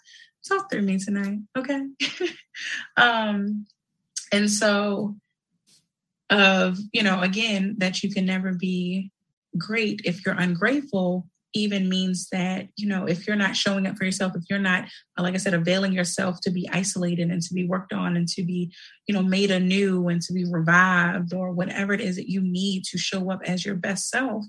talk 0.45 0.69
through 0.69 0.81
me 0.81 0.99
tonight. 0.99 1.39
Okay. 1.57 1.81
um, 2.97 3.65
and 4.33 4.51
so 4.51 5.15
of, 6.29 6.77
you 6.91 7.03
know, 7.03 7.21
again, 7.21 7.75
that 7.77 8.03
you 8.03 8.13
can 8.13 8.25
never 8.25 8.53
be 8.53 9.11
great 9.57 10.01
if 10.03 10.25
you're 10.25 10.35
ungrateful 10.35 11.25
even 11.57 11.89
means 11.89 12.27
that 12.31 12.67
you 12.75 12.87
know 12.87 13.05
if 13.05 13.27
you're 13.27 13.35
not 13.35 13.55
showing 13.55 13.87
up 13.87 13.97
for 13.97 14.05
yourself 14.05 14.33
if 14.35 14.43
you're 14.49 14.59
not 14.59 14.85
like 15.17 15.33
i 15.33 15.37
said 15.37 15.53
availing 15.53 15.93
yourself 15.93 16.39
to 16.41 16.49
be 16.49 16.69
isolated 16.71 17.29
and 17.29 17.41
to 17.41 17.53
be 17.53 17.65
worked 17.65 17.93
on 17.93 18.15
and 18.15 18.27
to 18.27 18.43
be 18.43 18.71
you 19.07 19.13
know 19.13 19.23
made 19.23 19.51
anew 19.51 20.07
and 20.07 20.21
to 20.21 20.33
be 20.33 20.45
revived 20.45 21.33
or 21.33 21.51
whatever 21.51 21.93
it 21.93 22.01
is 22.01 22.15
that 22.15 22.29
you 22.29 22.41
need 22.41 22.83
to 22.83 22.97
show 22.97 23.31
up 23.31 23.41
as 23.45 23.65
your 23.65 23.75
best 23.75 24.09
self 24.09 24.43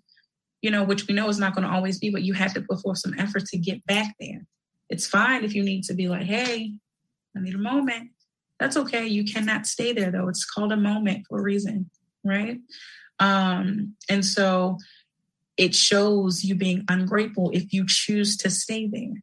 you 0.63 0.71
know 0.71 0.83
which 0.83 1.07
we 1.07 1.15
know 1.15 1.29
is 1.29 1.39
not 1.39 1.55
going 1.55 1.67
to 1.67 1.73
always 1.73 1.99
be 1.99 2.11
but 2.11 2.23
you 2.23 2.35
have 2.35 2.55
to 2.55 2.63
put 2.63 2.81
forth 2.81 2.99
some 2.99 3.15
effort 3.19 3.45
to 3.47 3.59
get 3.59 3.85
back 3.87 4.15
there. 4.19 4.45
It's 4.91 5.07
fine 5.07 5.45
if 5.45 5.55
you 5.55 5.63
need 5.63 5.85
to 5.85 5.95
be 5.95 6.09
like 6.09 6.25
hey 6.25 6.73
i 7.37 7.41
need 7.41 7.55
a 7.55 7.59
moment. 7.59 8.11
That's 8.59 8.77
okay. 8.77 9.07
You 9.07 9.25
cannot 9.25 9.67
stay 9.67 9.93
there 9.93 10.11
though. 10.11 10.29
It's 10.29 10.45
called 10.45 10.73
a 10.73 10.77
moment 10.77 11.27
for 11.29 11.39
a 11.39 11.43
reason 11.43 11.91
right? 12.25 12.59
Um 13.21 13.95
and 14.09 14.25
so 14.25 14.79
it 15.59 15.75
shows 15.75 16.45
you 16.45 16.55
being 16.55 16.85
ungrateful 16.89 17.51
if 17.53 17.73
you 17.73 17.85
choose 17.87 18.37
to 18.39 18.49
stay 18.49 18.87
there. 18.87 19.21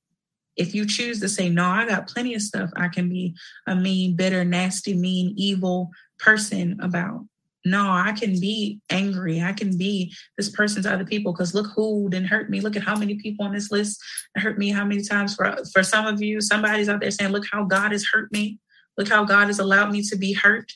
If 0.57 0.75
you 0.75 0.85
choose 0.85 1.19
to 1.21 1.29
say, 1.29 1.49
no, 1.49 1.65
I 1.65 1.87
got 1.87 2.07
plenty 2.07 2.33
of 2.35 2.41
stuff 2.41 2.69
I 2.75 2.89
can 2.89 3.09
be 3.09 3.35
a 3.67 3.75
mean, 3.75 4.15
bitter, 4.15 4.45
nasty, 4.45 4.93
mean, 4.93 5.33
evil 5.37 5.89
person 6.19 6.79
about. 6.81 7.25
No, 7.65 7.89
I 7.89 8.11
can 8.11 8.39
be 8.39 8.79
angry. 8.91 9.41
I 9.41 9.53
can 9.53 9.75
be 9.75 10.13
this 10.37 10.49
person 10.49 10.83
to 10.83 10.93
other 10.93 11.03
people 11.03 11.33
because 11.33 11.55
look 11.55 11.71
who 11.75 12.09
didn't 12.09 12.27
hurt 12.27 12.49
me. 12.49 12.61
Look 12.61 12.75
at 12.75 12.83
how 12.83 12.95
many 12.95 13.15
people 13.15 13.45
on 13.45 13.53
this 13.53 13.71
list 13.71 13.99
hurt 14.37 14.59
me. 14.59 14.69
How 14.69 14.85
many 14.85 15.01
times 15.01 15.35
for 15.35 15.57
for 15.73 15.81
some 15.81 16.05
of 16.05 16.21
you, 16.21 16.41
somebody's 16.41 16.89
out 16.89 17.01
there 17.01 17.09
saying, 17.09 17.31
look 17.31 17.45
how 17.51 17.63
God 17.63 17.91
has 17.91 18.05
hurt 18.05 18.31
me. 18.31 18.59
Look 18.97 19.09
how 19.09 19.25
God 19.25 19.47
has 19.47 19.57
allowed 19.57 19.91
me 19.91 20.03
to 20.03 20.15
be 20.15 20.33
hurt. 20.33 20.71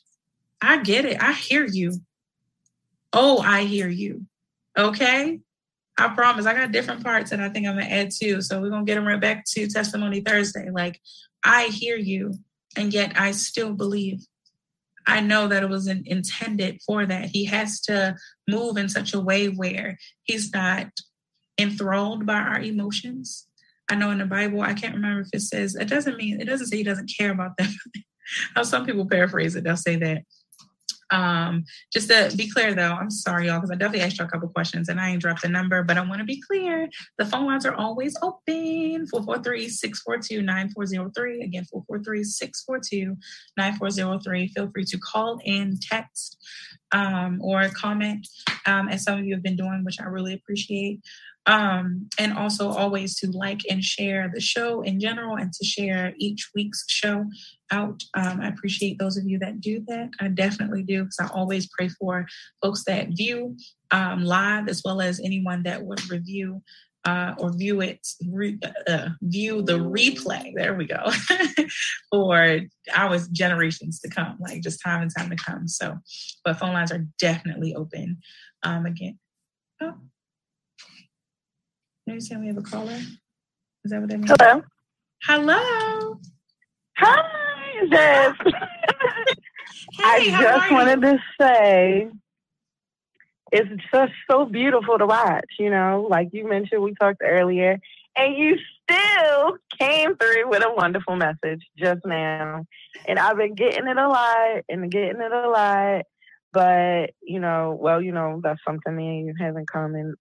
I 0.61 0.81
get 0.81 1.05
it. 1.05 1.21
I 1.21 1.33
hear 1.33 1.65
you. 1.65 2.01
Oh, 3.13 3.39
I 3.39 3.63
hear 3.65 3.87
you. 3.87 4.25
Okay. 4.77 5.39
I 5.99 6.07
promise 6.15 6.45
I 6.45 6.53
got 6.53 6.71
different 6.71 7.03
parts 7.03 7.33
and 7.33 7.41
I 7.41 7.49
think 7.49 7.67
I'm 7.67 7.75
gonna 7.75 7.87
add 7.87 8.11
too. 8.11 8.41
So 8.41 8.61
we're 8.61 8.69
gonna 8.69 8.85
get 8.85 8.95
them 8.95 9.05
right 9.05 9.19
back 9.19 9.43
to 9.49 9.67
testimony 9.67 10.21
Thursday. 10.21 10.69
Like 10.71 10.99
I 11.43 11.65
hear 11.65 11.97
you, 11.97 12.33
and 12.77 12.93
yet 12.93 13.19
I 13.19 13.31
still 13.31 13.73
believe. 13.73 14.25
I 15.05 15.21
know 15.21 15.47
that 15.47 15.63
it 15.63 15.69
was 15.69 15.87
intended 15.87 16.81
for 16.85 17.05
that. 17.05 17.25
He 17.25 17.45
has 17.45 17.81
to 17.81 18.15
move 18.47 18.77
in 18.77 18.89
such 18.89 19.13
a 19.13 19.19
way 19.19 19.47
where 19.47 19.97
he's 20.23 20.53
not 20.53 20.87
enthralled 21.57 22.25
by 22.25 22.35
our 22.35 22.59
emotions. 22.59 23.47
I 23.89 23.95
know 23.95 24.11
in 24.11 24.19
the 24.19 24.25
Bible, 24.25 24.61
I 24.61 24.73
can't 24.73 24.93
remember 24.93 25.21
if 25.21 25.29
it 25.33 25.41
says 25.41 25.75
it 25.75 25.89
doesn't 25.89 26.17
mean 26.17 26.39
it 26.39 26.45
doesn't 26.45 26.67
say 26.67 26.77
he 26.77 26.83
doesn't 26.83 27.11
care 27.17 27.31
about 27.31 27.57
them. 27.57 27.69
How 28.55 28.63
some 28.63 28.85
people 28.85 29.07
paraphrase 29.07 29.55
it, 29.55 29.63
they'll 29.63 29.75
say 29.75 29.97
that 29.97 30.21
um, 31.11 31.63
just 31.91 32.09
to 32.09 32.31
be 32.35 32.49
clear 32.49 32.73
though, 32.73 32.93
I'm 32.93 33.09
sorry 33.09 33.47
y'all, 33.47 33.57
because 33.57 33.71
I 33.71 33.75
definitely 33.75 34.05
asked 34.05 34.19
you 34.19 34.25
a 34.25 34.27
couple 34.27 34.47
questions 34.49 34.89
and 34.89 34.99
I 34.99 35.09
ain't 35.09 35.21
dropped 35.21 35.41
the 35.41 35.49
number, 35.49 35.83
but 35.83 35.97
I 35.97 36.01
want 36.01 36.19
to 36.19 36.25
be 36.25 36.41
clear. 36.41 36.89
The 37.17 37.25
phone 37.25 37.45
lines 37.45 37.65
are 37.65 37.75
always 37.75 38.15
open 38.21 39.07
443-642-9403. 39.07 41.43
Again, 41.43 41.65
443-642-9403. 43.59 44.51
Feel 44.51 44.71
free 44.71 44.85
to 44.85 44.99
call 44.99 45.39
and 45.45 45.81
text 45.81 46.37
um, 46.91 47.39
or 47.41 47.69
comment 47.69 48.27
um, 48.65 48.89
as 48.89 49.03
some 49.03 49.19
of 49.19 49.25
you 49.25 49.33
have 49.33 49.43
been 49.43 49.55
doing, 49.55 49.83
which 49.83 49.99
I 49.99 50.05
really 50.05 50.33
appreciate. 50.33 51.01
Um, 51.45 52.09
and 52.19 52.33
also 52.33 52.69
always 52.69 53.15
to 53.19 53.31
like 53.31 53.61
and 53.69 53.83
share 53.83 54.29
the 54.31 54.41
show 54.41 54.81
in 54.81 54.99
general 54.99 55.35
and 55.35 55.51
to 55.53 55.65
share 55.65 56.13
each 56.17 56.49
week's 56.53 56.85
show 56.87 57.25
out. 57.71 58.03
Um, 58.13 58.41
I 58.41 58.49
appreciate 58.49 58.99
those 58.99 59.17
of 59.17 59.25
you 59.25 59.39
that 59.39 59.59
do 59.59 59.83
that. 59.87 60.09
I 60.19 60.27
definitely 60.27 60.83
do 60.83 61.03
because 61.03 61.19
I 61.19 61.27
always 61.33 61.67
pray 61.67 61.89
for 61.89 62.27
folks 62.61 62.83
that 62.85 63.07
view 63.15 63.57
um, 63.89 64.23
live 64.23 64.67
as 64.67 64.83
well 64.85 65.01
as 65.01 65.19
anyone 65.19 65.63
that 65.63 65.83
would 65.83 66.07
review 66.11 66.61
uh, 67.05 67.33
or 67.37 67.51
view 67.55 67.81
it, 67.81 68.05
re, 68.29 68.59
uh, 68.87 69.09
view 69.21 69.61
the 69.61 69.79
replay. 69.79 70.51
There 70.53 70.75
we 70.75 70.85
go 70.85 71.11
for 72.11 72.59
hours, 72.93 73.27
generations 73.29 73.99
to 74.01 74.09
come, 74.09 74.37
like 74.39 74.61
just 74.61 74.81
time 74.83 75.01
and 75.01 75.11
time 75.15 75.29
to 75.29 75.35
come. 75.35 75.67
So, 75.67 75.97
but 76.43 76.59
phone 76.59 76.73
lines 76.73 76.91
are 76.91 77.05
definitely 77.17 77.73
open. 77.73 78.19
Um, 78.63 78.85
again, 78.85 79.17
oh, 79.81 79.95
you 82.13 82.21
saying 82.21 82.41
we 82.41 82.47
have 82.47 82.57
a 82.57 82.61
caller? 82.61 82.99
Is 83.83 83.91
that 83.91 83.99
what 84.01 84.09
that 84.09 84.17
means? 84.19 84.31
Hello. 84.37 84.63
Hello. 85.23 86.19
Hi, 86.97 87.85
Jess. 87.91 88.35
hey, 88.45 90.03
I 90.03 90.37
just 90.41 90.71
wanted 90.71 91.01
to 91.01 91.19
say 91.39 92.09
it's 93.51 93.69
just 93.91 94.13
so 94.29 94.45
beautiful 94.45 94.97
to 94.97 95.05
watch, 95.05 95.45
you 95.57 95.69
know, 95.69 96.07
like 96.09 96.29
you 96.31 96.47
mentioned, 96.47 96.83
we 96.83 96.93
talked 96.93 97.21
earlier, 97.23 97.79
and 98.15 98.35
you 98.35 98.57
still 98.83 99.57
came 99.79 100.15
through 100.15 100.49
with 100.49 100.63
a 100.63 100.73
wonderful 100.73 101.15
message 101.15 101.65
just 101.77 102.01
now. 102.05 102.65
And 103.07 103.17
I've 103.19 103.37
been 103.37 103.55
getting 103.55 103.87
it 103.87 103.97
a 103.97 104.07
lot 104.07 104.63
and 104.67 104.91
getting 104.91 105.21
it 105.21 105.31
a 105.31 105.49
lot. 105.49 106.05
But, 106.51 107.11
you 107.21 107.39
know, 107.39 107.77
well, 107.79 108.01
you 108.01 108.11
know, 108.11 108.41
that's 108.43 108.61
something 108.67 108.95
me 108.95 109.19
and 109.19 109.27
you 109.27 109.33
have 109.39 109.55
in 109.55 109.65
common 109.65 110.15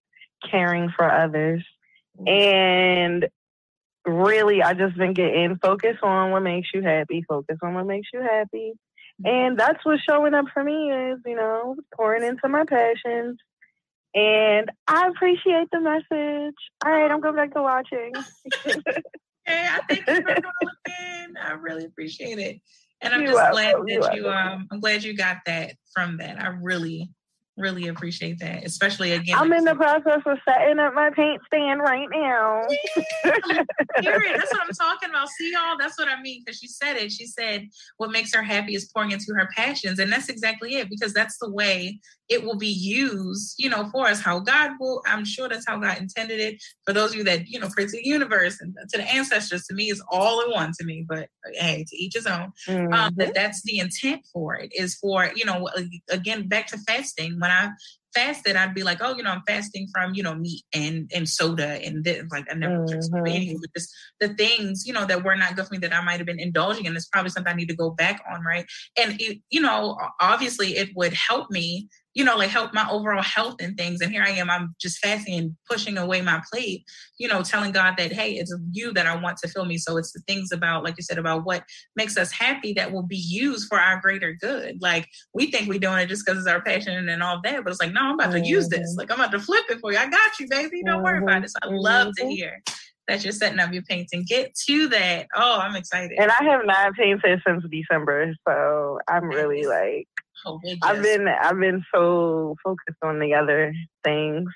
caring 0.49 0.89
for 0.89 1.11
others. 1.11 1.65
And 2.27 3.27
really, 4.05 4.61
I 4.63 4.73
just 4.73 4.97
been 4.97 5.13
getting 5.13 5.57
focused 5.61 6.03
on 6.03 6.31
what 6.31 6.41
makes 6.41 6.69
you 6.73 6.81
happy, 6.81 7.23
focus 7.27 7.57
on 7.61 7.73
what 7.73 7.85
makes 7.85 8.09
you 8.13 8.21
happy. 8.21 8.73
And 9.23 9.59
that's 9.59 9.83
what's 9.83 10.01
showing 10.03 10.33
up 10.33 10.45
for 10.53 10.63
me 10.63 10.91
is, 10.91 11.19
you 11.25 11.35
know, 11.35 11.75
pouring 11.95 12.23
into 12.23 12.47
my 12.47 12.63
passions. 12.63 13.37
And 14.15 14.71
I 14.87 15.07
appreciate 15.07 15.67
the 15.71 15.81
message. 15.81 16.55
All 16.85 16.91
right, 16.91 17.11
I'm 17.11 17.19
going 17.19 17.35
back 17.35 17.53
to 17.53 17.61
watching. 17.61 18.13
I 19.47 19.81
thank 19.87 20.07
you 20.07 20.15
for 20.15 20.23
calling 20.23 21.35
I 21.41 21.51
really 21.53 21.85
appreciate 21.85 22.39
it. 22.39 22.61
And 23.01 23.13
I'm 23.13 23.21
you 23.21 23.27
just 23.27 23.51
glad 23.51 23.75
that 23.75 24.11
you 24.15 24.27
um 24.27 24.67
I'm 24.71 24.79
glad 24.79 25.03
you 25.03 25.15
got 25.15 25.37
that 25.45 25.75
from 25.93 26.17
that. 26.17 26.41
I 26.41 26.47
really 26.47 27.09
really 27.59 27.87
appreciate 27.87 28.39
that, 28.39 28.65
especially 28.65 29.11
again. 29.11 29.37
I'm 29.37 29.51
in 29.53 29.63
the 29.63 29.75
process 29.75 30.21
of 30.25 30.37
setting 30.47 30.79
up 30.79 30.93
my 30.93 31.09
paint 31.11 31.41
stand 31.47 31.81
right 31.81 32.07
now. 32.11 32.61
Period. 34.01 34.39
That's 34.39 34.51
what 34.51 34.63
I'm 34.63 34.69
talking 34.73 35.09
about. 35.09 35.29
See 35.29 35.51
y'all. 35.51 35.77
That's 35.77 35.97
what 35.99 36.07
I 36.07 36.21
mean. 36.21 36.41
Because 36.43 36.59
she 36.59 36.67
said 36.67 36.95
it. 36.95 37.11
She 37.11 37.25
said 37.25 37.67
what 37.97 38.11
makes 38.11 38.33
her 38.33 38.41
happy 38.41 38.75
is 38.75 38.85
pouring 38.85 39.11
into 39.11 39.33
her 39.35 39.49
passions, 39.55 39.99
and 39.99 40.11
that's 40.11 40.29
exactly 40.29 40.75
it. 40.75 40.89
Because 40.89 41.13
that's 41.13 41.37
the 41.39 41.51
way 41.51 41.99
it 42.29 42.43
will 42.43 42.57
be 42.57 42.67
used, 42.67 43.55
you 43.57 43.69
know, 43.69 43.89
for 43.91 44.07
us. 44.07 44.21
How 44.21 44.39
God 44.39 44.71
will. 44.79 45.01
I'm 45.05 45.25
sure 45.25 45.49
that's 45.49 45.65
how 45.67 45.77
God 45.77 45.97
intended 45.97 46.39
it. 46.39 46.61
For 46.85 46.93
those 46.93 47.11
of 47.11 47.17
you 47.17 47.23
that 47.25 47.47
you 47.47 47.59
know, 47.59 47.69
praise 47.69 47.91
the 47.91 48.01
universe 48.03 48.61
and 48.61 48.75
to 48.91 48.97
the 48.97 49.03
ancestors. 49.03 49.65
To 49.65 49.73
me, 49.73 49.89
is 49.89 50.03
all 50.11 50.41
in 50.41 50.51
one 50.51 50.71
to 50.79 50.85
me. 50.85 51.05
But 51.07 51.29
hey, 51.53 51.85
to 51.87 51.95
each 51.97 52.13
his 52.15 52.27
own. 52.27 52.51
Um, 52.67 52.75
mm-hmm. 52.75 52.93
Um, 52.93 53.13
that 53.17 53.33
that's 53.33 53.63
the 53.63 53.79
intent 53.79 54.25
for 54.31 54.55
it. 54.55 54.71
Is 54.73 54.95
for 54.95 55.31
you 55.35 55.45
know, 55.45 55.67
again, 56.09 56.47
back 56.47 56.67
to 56.67 56.77
fasting. 56.77 57.39
When 57.39 57.51
I 57.51 57.71
fasted, 58.13 58.55
I'd 58.55 58.73
be 58.73 58.83
like, 58.83 58.99
oh, 59.01 59.15
you 59.15 59.23
know, 59.23 59.31
I'm 59.31 59.43
fasting 59.47 59.87
from, 59.93 60.13
you 60.13 60.23
know, 60.23 60.35
meat 60.35 60.63
and 60.73 61.09
and 61.13 61.27
soda 61.27 61.79
and 61.83 62.03
this, 62.03 62.23
like 62.31 62.45
I 62.49 62.55
never 62.55 62.85
mm-hmm. 62.85 63.57
but 63.61 63.73
just 63.75 63.93
the 64.19 64.29
things, 64.29 64.85
you 64.85 64.93
know, 64.93 65.05
that 65.05 65.23
were 65.23 65.35
not 65.35 65.55
good 65.55 65.65
for 65.65 65.73
me 65.73 65.79
that 65.79 65.93
I 65.93 66.01
might 66.01 66.17
have 66.17 66.25
been 66.25 66.39
indulging 66.39 66.85
in. 66.85 66.95
It's 66.95 67.07
probably 67.07 67.31
something 67.31 67.51
I 67.51 67.55
need 67.55 67.69
to 67.69 67.75
go 67.75 67.91
back 67.91 68.21
on, 68.31 68.43
right? 68.43 68.65
And 68.97 69.19
it, 69.19 69.39
you 69.49 69.61
know, 69.61 69.97
obviously 70.19 70.77
it 70.77 70.89
would 70.95 71.13
help 71.13 71.49
me 71.51 71.89
you 72.19 72.25
know, 72.25 72.35
like 72.35 72.49
help 72.49 72.73
my 72.73 72.85
overall 72.91 73.23
health 73.23 73.55
and 73.61 73.77
things. 73.77 74.01
And 74.01 74.11
here 74.11 74.23
I 74.23 74.31
am, 74.31 74.49
I'm 74.49 74.75
just 74.77 74.97
fasting 74.97 75.39
and 75.39 75.55
pushing 75.69 75.97
away 75.97 76.19
my 76.21 76.41
plate, 76.51 76.83
you 77.17 77.29
know, 77.29 77.41
telling 77.41 77.71
God 77.71 77.95
that, 77.97 78.11
hey, 78.11 78.33
it's 78.33 78.53
you 78.73 78.91
that 78.91 79.07
I 79.07 79.15
want 79.15 79.37
to 79.37 79.47
fill 79.47 79.63
me. 79.63 79.77
So 79.77 79.95
it's 79.95 80.11
the 80.11 80.19
things 80.27 80.51
about, 80.51 80.83
like 80.83 80.95
you 80.97 81.03
said, 81.03 81.17
about 81.17 81.45
what 81.45 81.63
makes 81.95 82.17
us 82.17 82.29
happy 82.29 82.73
that 82.73 82.91
will 82.91 83.03
be 83.03 83.15
used 83.15 83.69
for 83.69 83.79
our 83.79 84.01
greater 84.01 84.33
good. 84.33 84.81
Like 84.81 85.07
we 85.33 85.49
think 85.49 85.69
we're 85.69 85.79
doing 85.79 85.99
it 85.99 86.07
just 86.07 86.25
because 86.25 86.39
it's 86.39 86.51
our 86.51 86.61
passion 86.61 87.07
and 87.07 87.23
all 87.23 87.39
that, 87.45 87.63
but 87.63 87.71
it's 87.71 87.81
like, 87.81 87.93
no, 87.93 88.01
I'm 88.01 88.15
about 88.15 88.33
to 88.33 88.45
use 88.45 88.67
this. 88.67 88.81
Mm-hmm. 88.81 88.99
Like 88.99 89.11
I'm 89.11 89.19
about 89.21 89.31
to 89.31 89.39
flip 89.39 89.63
it 89.69 89.79
for 89.79 89.93
you. 89.93 89.97
I 89.97 90.09
got 90.09 90.37
you, 90.41 90.47
baby. 90.49 90.83
Don't 90.85 91.01
worry 91.01 91.19
about 91.19 91.45
it. 91.45 91.51
So 91.51 91.59
I 91.63 91.67
love 91.69 92.15
to 92.17 92.23
mm-hmm. 92.23 92.31
hear 92.31 92.61
that 93.07 93.23
you're 93.23 93.31
setting 93.31 93.59
up 93.59 93.71
your 93.71 93.83
painting. 93.83 94.25
Get 94.27 94.53
to 94.67 94.89
that. 94.89 95.27
Oh, 95.37 95.59
I'm 95.61 95.77
excited. 95.77 96.19
And 96.19 96.31
I 96.31 96.43
have 96.43 96.65
not 96.65 96.95
painted 96.95 97.41
since 97.47 97.63
December, 97.71 98.33
so 98.45 98.99
I'm 99.07 99.23
really 99.29 99.63
like 99.63 100.09
I've 100.83 101.01
been 101.01 101.27
I've 101.27 101.59
been 101.59 101.83
so 101.93 102.55
focused 102.63 102.97
on 103.03 103.19
the 103.19 103.33
other 103.33 103.73
things, 104.03 104.49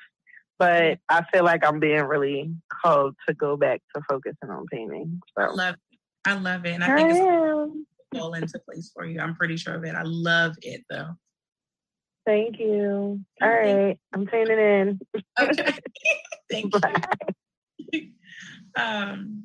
but 0.59 0.99
I 1.09 1.23
feel 1.31 1.43
like 1.43 1.65
I'm 1.65 1.79
being 1.79 2.03
really 2.03 2.53
called 2.81 3.15
to 3.27 3.33
go 3.33 3.57
back 3.57 3.81
to 3.95 4.01
focusing 4.09 4.49
on 4.49 4.65
painting. 4.71 5.21
So 5.37 5.45
I 5.45 5.51
love 5.51 5.75
it. 5.91 5.99
I 6.25 6.33
love 6.35 6.65
it, 6.65 6.71
and 6.71 6.83
I 6.83 6.95
think 6.95 7.11
it's 7.11 8.21
all 8.21 8.33
into 8.33 8.59
place 8.59 8.91
for 8.93 9.05
you. 9.05 9.19
I'm 9.19 9.35
pretty 9.35 9.57
sure 9.57 9.75
of 9.75 9.83
it. 9.83 9.95
I 9.95 10.03
love 10.03 10.55
it 10.61 10.81
though. 10.89 11.09
Thank 12.25 12.59
you. 12.59 13.19
All 13.41 13.49
right, 13.49 13.97
I'm 14.13 14.27
tuning 14.27 14.59
in. 14.59 14.99
Okay, 15.39 15.73
thank 16.51 16.73
you. 17.91 18.11
um, 18.81 19.43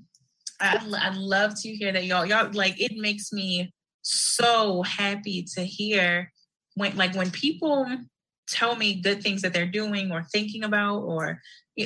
I 0.61 0.79
I 1.01 1.15
love 1.17 1.61
to 1.63 1.69
hear 1.69 1.93
that 1.93 2.05
y'all 2.05 2.27
y'all 2.27 2.51
like 2.53 2.81
it 2.81 2.93
makes 2.97 3.33
me 3.33 3.73
so 4.11 4.83
happy 4.83 5.47
to 5.55 5.63
hear 5.63 6.33
when 6.75 6.97
like 6.97 7.15
when 7.15 7.31
people 7.31 7.87
tell 8.49 8.77
me 8.77 9.01
good 9.01 9.23
things 9.23 9.43
that 9.43 9.53
they're 9.53 9.67
doing 9.67 10.11
or 10.11 10.25
thinking 10.33 10.65
about 10.65 11.01
or 11.01 11.41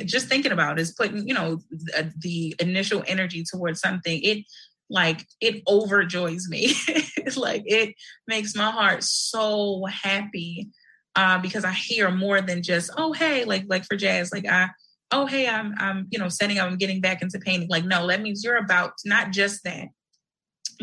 just 0.04 0.28
thinking 0.28 0.52
about 0.52 0.78
is 0.78 0.92
putting 0.92 1.26
you 1.26 1.34
know 1.34 1.58
the, 1.70 2.12
the 2.18 2.54
initial 2.60 3.02
energy 3.06 3.44
towards 3.50 3.80
something 3.80 4.20
it 4.22 4.44
like 4.88 5.26
it 5.40 5.64
overjoys 5.64 6.48
me. 6.48 6.74
Like 7.36 7.62
it 7.64 7.94
makes 8.26 8.54
my 8.54 8.70
heart 8.70 9.02
so 9.04 9.86
happy 9.86 10.68
uh, 11.14 11.38
because 11.38 11.64
i 11.64 11.72
hear 11.72 12.10
more 12.10 12.40
than 12.40 12.62
just 12.62 12.90
oh 12.96 13.12
hey 13.12 13.44
like 13.44 13.64
like 13.68 13.84
for 13.84 13.96
jazz 13.96 14.32
like 14.32 14.46
i 14.46 14.68
oh 15.12 15.26
hey 15.26 15.48
i'm 15.48 15.74
i'm 15.78 16.08
you 16.10 16.18
know 16.18 16.28
setting 16.28 16.58
up 16.58 16.66
i'm 16.68 16.76
getting 16.76 17.00
back 17.00 17.22
into 17.22 17.38
painting. 17.38 17.68
Like 17.68 17.84
no 17.84 18.06
that 18.08 18.20
means 18.20 18.42
you're 18.44 18.56
about 18.56 18.94
not 19.04 19.30
just 19.30 19.64
that 19.64 19.88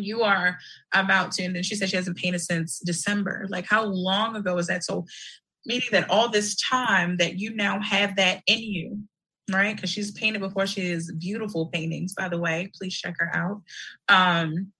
you 0.03 0.23
are 0.23 0.57
about 0.93 1.31
to 1.33 1.43
and 1.43 1.55
then 1.55 1.63
she 1.63 1.75
said 1.75 1.89
she 1.89 1.95
hasn't 1.95 2.17
painted 2.17 2.39
since 2.39 2.79
december. 2.79 3.45
Like 3.49 3.65
how 3.65 3.83
long 3.83 4.35
ago 4.35 4.57
is 4.57 4.67
that? 4.67 4.83
So 4.83 5.05
meaning 5.65 5.89
that 5.91 6.09
all 6.09 6.29
this 6.29 6.55
time 6.55 7.17
that 7.17 7.37
you 7.37 7.55
now 7.55 7.79
have 7.81 8.15
that 8.15 8.41
in 8.47 8.59
you 8.59 8.99
right? 9.51 9.75
Because 9.75 9.89
she's 9.89 10.11
painted 10.11 10.41
before. 10.41 10.67
She 10.67 10.91
has 10.91 11.11
beautiful 11.11 11.67
paintings 11.67 12.13
by 12.13 12.29
the 12.29 12.37
way. 12.37 12.71
Please 12.75 12.95
check 12.95 13.15
her 13.19 13.35
out. 13.35 13.61
Um 14.07 14.71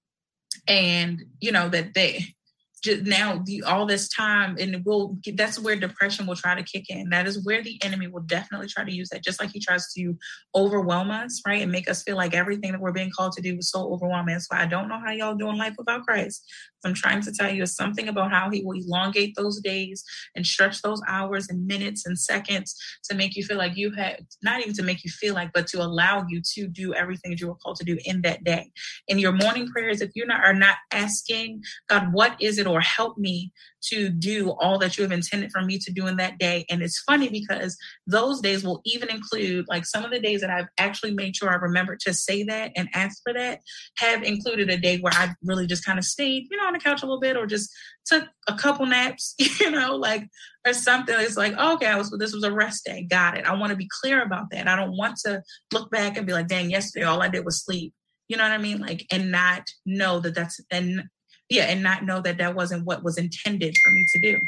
and 0.68 1.24
you 1.40 1.52
know 1.52 1.70
that 1.70 1.94
they 1.94 2.36
just 2.80 3.03
now 3.03 3.41
the, 3.45 3.64
all 3.64 3.85
this 3.85 4.07
time 4.10 4.56
and 4.60 4.84
will 4.85 5.18
that's 5.35 5.60
where 5.60 5.76
depression 5.76 6.26
will 6.26 6.35
try 6.35 6.56
to 6.56 6.64
kick 6.64 6.89
in. 6.89 7.10
That 7.10 7.27
is 7.27 7.45
where 7.45 7.61
the 7.61 7.80
enemy 7.84 8.07
will 8.07 8.22
definitely 8.22 8.68
try 8.68 8.84
to 8.84 8.93
use 8.93 9.10
that. 9.10 9.23
Just 9.23 9.41
like 9.41 9.51
he 9.51 9.60
tries 9.60 9.91
to 9.93 10.15
overwhelm 10.56 11.11
us 11.11 11.41
right 11.45 11.61
and 11.61 11.72
make 11.72 11.89
us 11.89 12.03
feel 12.03 12.15
like 12.15 12.34
everything 12.34 12.72
that 12.72 12.81
we're 12.81 12.91
being 12.91 13.11
called 13.15 13.34
to 13.34 13.41
do 13.41 13.57
is 13.57 13.69
so 13.69 13.91
overwhelming. 13.91 14.39
Why 14.47 14.61
i 14.61 14.65
don't 14.65 14.88
know 14.88 14.99
how 14.99 15.11
y'all 15.11 15.35
doing 15.35 15.57
life 15.57 15.76
without 15.77 16.06
christ 16.06 16.45
I'm 16.85 16.93
trying 16.93 17.22
to 17.22 17.31
tell 17.31 17.53
you 17.53 17.64
is 17.64 17.76
something 17.76 18.07
about 18.07 18.31
how 18.31 18.49
he 18.49 18.64
will 18.64 18.80
elongate 18.80 19.35
those 19.35 19.60
days 19.60 20.03
and 20.35 20.45
stretch 20.45 20.81
those 20.81 21.01
hours 21.07 21.47
and 21.49 21.65
minutes 21.68 22.06
and 22.06 22.18
seconds 22.18 22.76
to 23.10 23.15
make 23.15 23.35
you 23.35 23.43
feel 23.43 23.57
like 23.57 23.76
you 23.76 23.91
had 23.91 24.26
not 24.41 24.61
even 24.61 24.73
to 24.76 24.84
make 24.84 25.03
you 25.03 25.10
feel 25.10 25.34
like, 25.34 25.51
but 25.53 25.68
to 25.68 25.81
allow 25.81 26.26
you 26.30 26.41
to 26.56 26.68
do 26.68 26.93
everything 26.93 27.31
that 27.31 27.39
you 27.39 27.47
were 27.47 27.56
called 27.56 27.77
to 27.77 27.85
do 27.85 27.97
in 28.06 28.22
that 28.22 28.43
day. 28.43 28.72
In 29.07 29.19
your 29.19 29.34
morning 29.34 29.68
prayers, 29.68 30.01
if 30.01 30.11
you 30.15 30.26
are 30.30 30.53
not 30.53 30.76
asking 30.91 31.64
God, 31.88 32.14
what 32.14 32.35
is 32.41 32.57
it, 32.57 32.68
or 32.68 32.81
help 32.81 33.18
me 33.18 33.51
to 33.81 34.10
do 34.10 34.51
all 34.60 34.77
that 34.80 34.97
you 34.97 35.03
have 35.03 35.11
intended 35.11 35.51
for 35.51 35.61
me 35.61 35.77
to 35.80 35.91
do 35.91 36.07
in 36.07 36.18
that 36.18 36.38
day. 36.38 36.65
And 36.69 36.81
it's 36.81 37.01
funny 37.03 37.30
because 37.30 37.77
those 38.07 38.41
days 38.41 38.64
will 38.64 38.81
even 38.85 39.10
include 39.10 39.65
like 39.68 39.85
some 39.85 40.03
of 40.03 40.11
the 40.11 40.19
days 40.19 40.41
that 40.41 40.49
I've 40.49 40.68
actually 40.77 41.14
made 41.14 41.35
sure 41.35 41.49
I 41.49 41.56
remember 41.56 41.95
to 42.01 42.14
say 42.14 42.43
that 42.43 42.72
and 42.76 42.89
ask 42.93 43.22
for 43.23 43.34
that 43.34 43.61
have 43.97 44.23
included 44.23 44.69
a 44.69 44.77
day 44.77 44.99
where 44.99 45.14
I 45.14 45.34
really 45.43 45.68
just 45.68 45.85
kind 45.85 45.99
of 45.99 46.06
stayed, 46.06 46.47
you 46.49 46.57
know, 46.57 46.68
on 46.68 46.73
the 46.73 46.80
couch 46.80 47.01
a 47.01 47.06
little 47.06 47.19
bit 47.19 47.38
or 47.38 47.45
just 47.45 47.72
took 48.06 48.27
a 48.47 48.56
couple 48.56 48.85
naps, 48.85 49.35
you 49.60 49.72
know, 49.72 49.95
like 49.95 50.27
or 50.65 50.73
something. 50.73 51.15
It's 51.18 51.38
like, 51.38 51.53
oh, 51.57 51.76
okay, 51.76 51.88
I 51.88 51.97
was 51.97 52.10
this 52.11 52.34
was 52.34 52.43
a 52.43 52.51
rest 52.51 52.85
day. 52.85 53.06
Got 53.10 53.38
it. 53.38 53.45
I 53.45 53.56
want 53.56 53.72
to 53.72 53.77
be 53.77 53.89
clear 54.01 54.22
about 54.22 54.49
that. 54.51 54.68
I 54.68 54.76
don't 54.76 54.97
want 54.97 55.18
to 55.26 55.41
look 55.73 55.89
back 55.91 56.18
and 56.18 56.27
be 56.27 56.34
like, 56.34 56.47
dang, 56.47 56.69
yesterday 56.69 57.06
all 57.06 57.22
I 57.22 57.30
did 57.30 57.45
was 57.45 57.64
sleep. 57.64 57.93
You 58.27 58.38
know 58.38 58.43
what 58.43 58.51
I 58.51 58.57
mean? 58.57 58.80
Like, 58.80 59.06
and 59.11 59.31
not 59.31 59.64
know 59.85 60.19
that 60.19 60.35
that's 60.35 60.60
and 60.69 61.03
yeah, 61.49 61.63
and 61.63 61.84
not 61.84 62.05
know 62.05 62.21
that 62.21 62.38
that 62.38 62.55
wasn't 62.55 62.85
what 62.85 63.03
was 63.03 63.17
intended 63.17 63.76
for 63.84 63.91
me 63.91 64.05
to 64.13 64.19
do. 64.19 64.39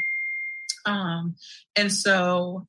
Um, 0.86 1.36
and 1.76 1.92
so 1.92 2.66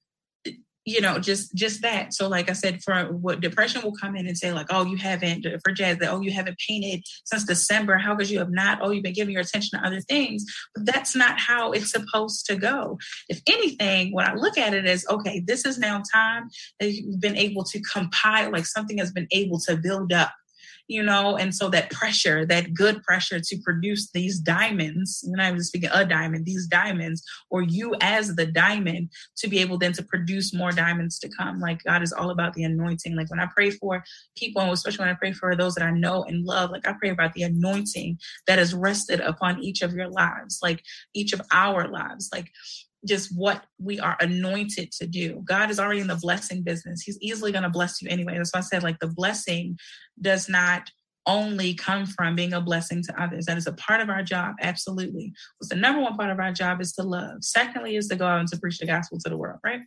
you 0.86 1.00
know 1.00 1.18
just 1.18 1.54
just 1.56 1.82
that. 1.82 2.14
So 2.14 2.28
like 2.28 2.50
i 2.50 2.54
said 2.54 2.84
for 2.84 3.06
what 3.06 3.40
depression 3.40 3.82
will 3.82 3.96
come 3.96 4.16
in 4.16 4.28
and 4.28 4.38
say 4.38 4.52
like 4.52 4.68
oh 4.70 4.86
you 4.86 4.98
haven't 4.98 5.46
for 5.64 5.72
jazz 5.72 5.98
that 6.00 6.12
oh 6.12 6.22
you 6.22 6.32
haven't 6.32 6.58
painted 6.68 7.04
since 7.24 7.46
december. 7.46 7.98
How 7.98 8.16
could 8.16 8.30
you 8.30 8.40
have 8.40 8.52
not? 8.52 8.80
Oh 8.82 8.92
you've 8.92 9.04
been 9.04 9.14
giving 9.14 9.34
your 9.34 9.44
attention 9.44 9.80
to 9.80 9.86
other 9.86 10.02
things. 10.02 10.46
But 10.76 10.86
that's 10.86 11.16
not 11.16 11.40
how 11.40 11.72
it's 11.72 11.92
supposed 11.92 12.46
to 12.48 12.56
go. 12.56 12.98
If 13.30 13.42
anything 13.48 14.14
when 14.14 14.28
i 14.28 14.34
look 14.34 14.58
at 14.58 14.74
it 14.74 14.86
as 14.86 15.06
okay 15.10 15.40
this 15.46 15.66
is 15.66 15.78
now 15.78 16.02
time 16.14 16.50
that 16.80 16.92
you've 16.92 17.22
been 17.22 17.38
able 17.38 17.64
to 17.64 17.82
compile 17.82 18.52
like 18.52 18.66
something 18.66 18.98
has 18.98 19.12
been 19.12 19.28
able 19.32 19.60
to 19.62 19.78
build 19.78 20.12
up 20.12 20.34
you 20.88 21.02
know, 21.02 21.38
and 21.38 21.56
so 21.56 21.70
that 21.70 21.90
pressure, 21.92 22.46
that 22.46 22.74
good 22.74 23.02
pressure 23.04 23.40
to 23.40 23.58
produce 23.64 24.12
these 24.12 24.40
diamonds, 24.40 25.24
when 25.28 25.40
I 25.40 25.52
was 25.52 25.68
speaking 25.68 25.90
a 25.94 26.06
diamond, 26.06 26.46
these 26.46 26.68
diamonds, 26.68 27.24
or 27.50 27.62
you 27.62 27.96
as 28.02 28.36
the 28.36 28.46
diamond 28.46 29.10
to 29.38 29.48
be 29.48 29.60
able 29.60 29.78
then 29.78 29.94
to 29.94 30.04
produce 30.04 30.54
more 30.54 30.72
diamonds 30.72 31.20
to 31.20 31.30
come. 31.30 31.60
Like 31.60 31.84
God 31.84 32.04
is 32.04 32.12
all 32.12 32.32
about 32.32 32.54
the 32.54 32.64
anointing. 32.64 33.16
Like 33.16 33.30
when 33.30 33.40
I 33.40 33.48
pray 33.56 33.70
for 33.70 34.04
people, 34.36 34.72
especially 34.72 35.06
when 35.06 35.14
I 35.14 35.18
pray 35.18 35.32
for 35.32 35.56
those 35.56 35.76
that 35.76 35.86
I 35.86 35.92
know 35.92 36.24
and 36.24 36.46
love, 36.46 36.72
like 36.72 36.88
I 36.88 36.94
pray 37.00 37.10
about 37.10 37.34
the 37.34 37.44
anointing 37.44 38.20
that 38.48 38.60
is 38.60 38.74
rested 38.74 39.22
upon 39.22 39.64
each 39.64 39.82
of 39.82 39.94
your 39.94 40.10
lives, 40.10 40.60
like 40.62 40.84
each 41.14 41.34
of 41.34 41.42
our 41.52 41.88
lives. 41.88 42.30
Like 42.34 42.52
just 43.08 43.36
what 43.36 43.64
we 43.80 44.00
are 44.00 44.18
anointed 44.20 44.92
to 44.94 45.08
do. 45.08 45.42
God 45.46 45.70
is 45.70 45.80
already 45.80 46.00
in 46.00 46.08
the 46.08 46.16
blessing 46.16 46.64
business. 46.64 47.02
He's 47.02 47.20
easily 47.22 47.52
going 47.52 47.64
to 47.64 47.70
bless 47.70 48.02
you 48.02 48.10
anyway. 48.10 48.38
That's 48.38 48.54
why 48.54 48.60
I 48.60 48.64
said, 48.64 48.84
like, 48.84 49.00
the 49.00 49.08
blessing 49.08 49.78
does 50.22 50.48
not 50.48 50.90
only 51.26 51.74
come 51.74 52.06
from 52.06 52.36
being 52.36 52.54
a 52.54 52.62
blessing 52.62 53.02
to 53.04 53.22
others. 53.22 53.46
That 53.46 53.58
is 53.58 53.68
a 53.68 53.74
part 53.74 54.02
of 54.02 54.10
our 54.10 54.24
job, 54.24 54.56
absolutely. 54.62 55.34
What's 55.58 55.70
the 55.70 55.76
number 55.76 56.02
one 56.02 56.18
part 56.18 56.32
of 56.32 56.40
our 56.40 56.52
job 56.52 56.82
is 56.82 56.94
to 56.94 57.04
love. 57.04 57.38
Secondly, 57.42 57.96
is 57.96 58.08
to 58.10 58.16
go 58.16 58.26
out 58.26 58.40
and 58.40 58.50
to 58.50 58.60
preach 58.60 58.80
the 58.80 58.86
gospel 58.86 59.20
to 59.20 59.30
the 59.30 59.38
world, 59.38 59.60
right? 59.64 59.82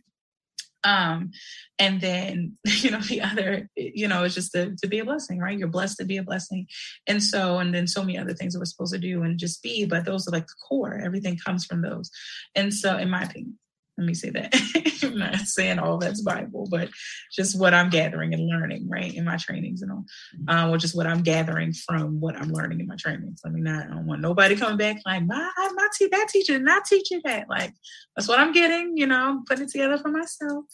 Um, 0.83 1.31
and 1.79 1.99
then, 1.99 2.57
you 2.65 2.91
know, 2.91 3.01
the 3.01 3.21
other, 3.21 3.69
you 3.75 4.07
know, 4.07 4.23
is 4.23 4.35
just 4.35 4.51
to, 4.53 4.75
to 4.81 4.87
be 4.87 4.99
a 4.99 5.05
blessing, 5.05 5.39
right? 5.39 5.57
You're 5.57 5.67
blessed 5.67 5.97
to 5.97 6.05
be 6.05 6.17
a 6.17 6.23
blessing. 6.23 6.67
And 7.07 7.21
so, 7.21 7.59
and 7.59 7.73
then 7.73 7.87
so 7.87 8.01
many 8.01 8.17
other 8.17 8.33
things 8.33 8.53
that 8.53 8.59
we're 8.59 8.65
supposed 8.65 8.93
to 8.93 8.99
do 8.99 9.23
and 9.23 9.39
just 9.39 9.61
be, 9.63 9.85
but 9.85 10.05
those 10.05 10.27
are 10.27 10.31
like 10.31 10.47
the 10.47 10.53
core. 10.67 10.99
Everything 11.03 11.37
comes 11.37 11.65
from 11.65 11.81
those. 11.81 12.09
And 12.55 12.73
so, 12.73 12.97
in 12.97 13.09
my 13.09 13.23
opinion. 13.23 13.57
Let 13.97 14.05
me 14.05 14.13
say 14.13 14.29
that. 14.29 14.53
I'm 15.03 15.17
not 15.17 15.35
saying 15.39 15.79
all 15.79 15.97
that's 15.97 16.21
Bible, 16.21 16.67
but 16.69 16.89
just 17.31 17.59
what 17.59 17.73
I'm 17.73 17.89
gathering 17.89 18.33
and 18.33 18.47
learning, 18.47 18.87
right, 18.87 19.13
in 19.13 19.25
my 19.25 19.37
trainings 19.37 19.81
and 19.81 19.91
all, 19.91 20.05
um, 20.47 20.69
or 20.69 20.77
just 20.77 20.95
what 20.95 21.07
I'm 21.07 21.23
gathering 21.23 21.73
from 21.73 22.19
what 22.19 22.35
I'm 22.35 22.51
learning 22.51 22.79
in 22.79 22.87
my 22.87 22.95
trainings. 22.95 23.41
I 23.45 23.49
mean, 23.49 23.63
not, 23.63 23.85
I 23.85 23.89
don't 23.89 24.05
want 24.05 24.21
nobody 24.21 24.55
coming 24.55 24.77
back 24.77 24.97
like, 25.05 25.25
my, 25.25 25.49
my 25.57 25.87
te- 25.97 26.09
that 26.11 26.27
teacher 26.29 26.59
not 26.59 26.85
teaching 26.85 27.21
that. 27.23 27.49
Like, 27.49 27.73
that's 28.15 28.27
what 28.27 28.39
I'm 28.39 28.53
getting, 28.53 28.97
you 28.97 29.07
know, 29.07 29.43
putting 29.47 29.65
it 29.65 29.71
together 29.71 29.97
for 29.97 30.09
myself. 30.09 30.65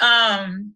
Um, 0.00 0.74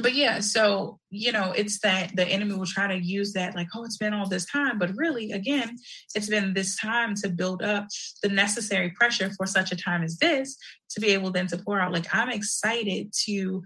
but 0.00 0.14
yeah, 0.14 0.40
so 0.40 0.98
you 1.10 1.32
know, 1.32 1.52
it's 1.56 1.78
that 1.80 2.14
the 2.16 2.26
enemy 2.26 2.54
will 2.54 2.66
try 2.66 2.88
to 2.88 3.02
use 3.02 3.32
that, 3.34 3.54
like, 3.54 3.68
oh, 3.74 3.84
it's 3.84 3.96
been 3.96 4.14
all 4.14 4.28
this 4.28 4.46
time, 4.46 4.78
but 4.78 4.90
really, 4.96 5.32
again, 5.32 5.76
it's 6.14 6.28
been 6.28 6.54
this 6.54 6.76
time 6.76 7.14
to 7.16 7.28
build 7.28 7.62
up 7.62 7.86
the 8.22 8.28
necessary 8.28 8.90
pressure 8.90 9.30
for 9.36 9.46
such 9.46 9.72
a 9.72 9.76
time 9.76 10.02
as 10.02 10.18
this 10.18 10.56
to 10.90 11.00
be 11.00 11.08
able 11.08 11.30
then 11.30 11.46
to 11.46 11.58
pour 11.58 11.80
out. 11.80 11.92
Like, 11.92 12.12
I'm 12.12 12.30
excited 12.30 13.12
to 13.26 13.62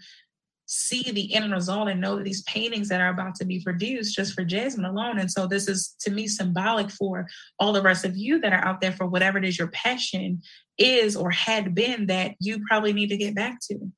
see 0.71 1.11
the 1.11 1.35
end 1.35 1.51
result 1.51 1.89
and 1.89 2.01
know 2.01 2.17
that 2.17 2.25
these 2.25 2.43
paintings 2.43 2.91
that 2.91 3.01
are 3.01 3.09
about 3.09 3.35
to 3.35 3.47
be 3.47 3.63
produced 3.65 4.15
just 4.15 4.35
for 4.35 4.45
Jasmine 4.45 4.85
alone. 4.85 5.19
And 5.19 5.31
so 5.31 5.47
this 5.47 5.67
is 5.67 5.95
to 6.01 6.11
me 6.11 6.29
symbolic 6.29 6.91
for 6.91 7.27
all 7.59 7.73
the 7.73 7.83
rest 7.83 8.05
of 8.05 8.19
you 8.19 8.39
that 8.41 8.53
are 8.53 8.65
out 8.65 8.83
there 8.83 8.93
for 8.93 9.07
whatever 9.07 9.39
it 9.39 9.47
is 9.47 9.59
your 9.59 9.69
passion 9.69 10.43
is 10.77 11.17
or 11.17 11.31
had 11.31 11.75
been 11.75 12.07
that 12.07 12.35
you 12.39 12.63
probably 12.69 12.93
need 12.93 13.09
to 13.09 13.17
get 13.17 13.35
back 13.35 13.61
to 13.71 13.91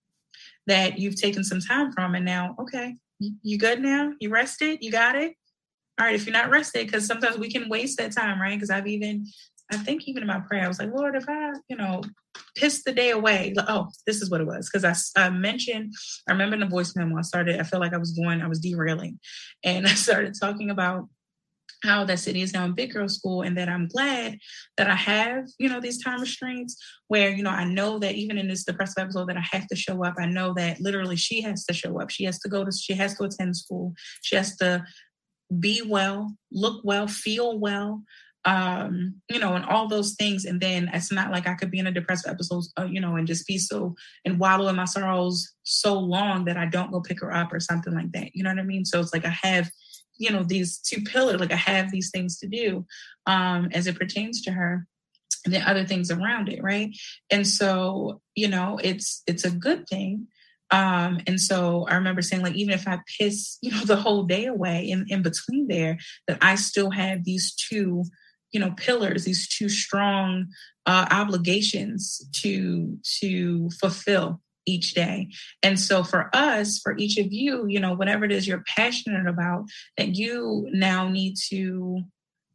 that 0.67 0.99
you've 0.99 1.21
taken 1.21 1.43
some 1.45 1.61
time 1.61 1.93
from 1.93 2.15
and 2.15 2.25
now 2.25 2.55
okay 2.59 2.95
you 3.43 3.59
good 3.59 3.81
now? 3.81 4.13
You 4.19 4.31
rested? 4.31 4.79
You 4.81 4.91
got 4.91 5.15
it? 5.15 5.35
All 5.99 6.07
right 6.07 6.15
if 6.15 6.25
you're 6.25 6.33
not 6.33 6.51
rested 6.51 6.87
because 6.87 7.07
sometimes 7.07 7.37
we 7.37 7.51
can 7.51 7.69
waste 7.69 7.99
that 7.99 8.13
time 8.13 8.41
right? 8.41 8.55
Because 8.55 8.71
i've 8.71 8.87
even 8.87 9.27
i 9.71 9.77
think 9.77 10.09
even 10.09 10.23
in 10.23 10.27
my 10.27 10.41
prayer 10.41 10.65
i 10.65 10.69
was 10.69 10.79
like 10.79 10.93
lord 10.93 11.15
if 11.15 11.29
i 11.29 11.53
you 11.69 11.77
know 11.77 12.03
piss 12.57 12.83
the 12.83 12.93
day 12.93 13.11
away 13.11 13.53
oh 13.69 13.89
this 14.07 14.23
is 14.23 14.31
what 14.31 14.41
it 14.41 14.47
was 14.47 14.71
because 14.73 15.13
I, 15.17 15.27
I 15.27 15.31
mentioned 15.31 15.93
i 16.27 16.33
remember 16.33 16.55
in 16.55 16.61
the 16.61 16.67
voice 16.67 16.97
memo 16.97 17.19
i 17.19 17.23
started 17.23 17.61
i 17.61 17.65
felt 17.65 17.83
like 17.83 17.93
i 17.93 17.99
was 17.99 18.13
going 18.13 18.41
i 18.41 18.49
was 18.49 18.61
derailing 18.61 19.21
and 19.63 19.87
i 19.87 19.91
started 19.91 20.35
talking 20.41 20.71
about 20.71 21.07
how 21.83 22.05
that 22.05 22.19
city 22.19 22.43
is 22.43 22.53
now 22.53 22.65
in 22.65 22.75
big 22.75 22.93
girl 22.93 23.09
school 23.09 23.43
and 23.43 23.57
that 23.57 23.69
I'm 23.69 23.89
glad 23.89 24.39
that 24.77 24.89
I 24.89 24.95
have, 24.95 25.47
you 25.59 25.69
know, 25.69 25.81
these 25.81 26.03
time 26.03 26.21
restraints 26.21 26.77
where, 27.09 27.31
you 27.31 27.43
know, 27.43 27.51
I 27.51 27.65
know 27.65 27.99
that 27.99 28.15
even 28.15 28.39
in 28.39 28.49
this 28.49 28.65
depressive 28.65 29.03
episode 29.03 29.29
that 29.29 29.37
I 29.37 29.47
have 29.53 29.67
to 29.69 29.77
show 29.77 30.05
up. 30.05 30.15
I 30.19 30.27
know 30.27 30.55
that 30.55 30.81
literally 30.81 31.17
she 31.17 31.41
has 31.43 31.65
to 31.67 31.75
show 31.75 32.01
up. 32.01 32.11
She 32.11 32.25
has 32.25 32.39
to 32.41 32.49
go 32.49 32.65
to, 32.65 32.73
she 32.73 32.95
has 32.95 33.17
to 33.17 33.25
attend 33.25 33.57
school. 33.57 33.95
She 34.23 34.37
has 34.37 34.57
to 34.57 34.85
be 35.59 35.83
well, 35.83 36.37
look 36.53 36.83
well, 36.85 37.07
feel 37.09 37.59
well, 37.59 38.03
um, 38.45 39.21
you 39.29 39.39
know, 39.39 39.55
and 39.55 39.65
all 39.65 39.89
those 39.89 40.15
things. 40.15 40.45
And 40.45 40.61
then 40.61 40.91
it's 40.93 41.13
not 41.13 41.31
like 41.31 41.47
I 41.47 41.55
could 41.55 41.71
be 41.71 41.79
in 41.79 41.87
a 41.87 41.93
depressive 41.93 42.31
episode, 42.31 42.65
uh, 42.79 42.85
you 42.85 43.01
know, 43.01 43.17
and 43.17 43.27
just 43.27 43.47
be 43.47 43.59
so 43.59 43.95
and 44.25 44.39
wallow 44.39 44.69
in 44.69 44.77
my 44.77 44.85
sorrows 44.85 45.53
so 45.63 45.99
long 45.99 46.45
that 46.47 46.57
I 46.57 46.67
don't 46.67 46.91
go 46.91 47.01
pick 47.01 47.21
her 47.21 47.35
up 47.35 47.53
or 47.53 47.61
something 47.61 47.95
like 47.95 48.13
that. 48.13 48.35
You 48.35 48.45
know 48.45 48.51
what 48.51 48.59
I 48.59 48.65
mean? 48.65 48.85
So 48.85 49.01
it's 49.01 49.13
like 49.13 49.27
I 49.27 49.37
have 49.43 49.71
you 50.21 50.31
know 50.31 50.45
these 50.45 50.79
two 50.79 51.01
pillars 51.03 51.41
like 51.41 51.53
i 51.53 51.57
have 51.57 51.91
these 51.91 52.11
things 52.11 52.39
to 52.39 52.47
do 52.47 52.87
um 53.27 53.69
as 53.73 53.87
it 53.87 53.99
pertains 53.99 54.43
to 54.43 54.53
her 54.53 54.87
and 55.45 55.55
the 55.55 55.69
other 55.69 55.85
things 55.85 56.11
around 56.11 56.49
it 56.49 56.63
right? 56.63 56.97
And 57.31 57.47
so 57.47 58.21
you 58.35 58.49
know 58.49 58.79
it's 58.83 59.23
it's 59.27 59.45
a 59.45 59.51
good 59.51 59.87
thing. 59.89 60.29
Um 60.71 61.21
and 61.27 61.41
so 61.41 61.87
i 61.89 61.95
remember 61.97 62.23
saying 62.23 62.43
like 62.43 62.55
even 62.55 62.75
if 62.75 62.87
i 62.87 63.01
piss 63.19 63.59
you 63.63 63.71
know 63.73 63.85
the 63.85 63.97
whole 63.97 64.25
day 64.25 64.47
away 64.47 64.89
in 64.89 65.07
in 65.09 65.23
between 65.23 65.67
there 65.67 65.99
that 66.29 66.39
i 66.43 66.55
still 66.55 66.91
have 66.91 67.25
these 67.25 67.55
two 67.55 68.05
you 68.53 68.61
know 68.61 68.73
pillars 68.77 69.25
these 69.25 69.49
two 69.49 69.69
strong 69.69 70.47
uh 70.87 71.07
obligations 71.11 72.25
to 72.33 72.99
to 73.21 73.69
fulfill 73.81 74.41
each 74.71 74.95
day. 74.95 75.29
And 75.63 75.79
so 75.79 76.05
for 76.05 76.31
us, 76.33 76.79
for 76.79 76.97
each 76.97 77.19
of 77.19 77.33
you, 77.33 77.67
you 77.67 77.81
know, 77.81 77.95
whatever 77.95 78.25
it 78.25 78.33
is 78.33 78.47
you're 78.47 78.65
passionate 78.77 79.27
about, 79.27 79.65
that 79.97 80.15
you 80.15 80.69
now 80.73 81.09
need 81.09 81.37
to, 81.51 82.03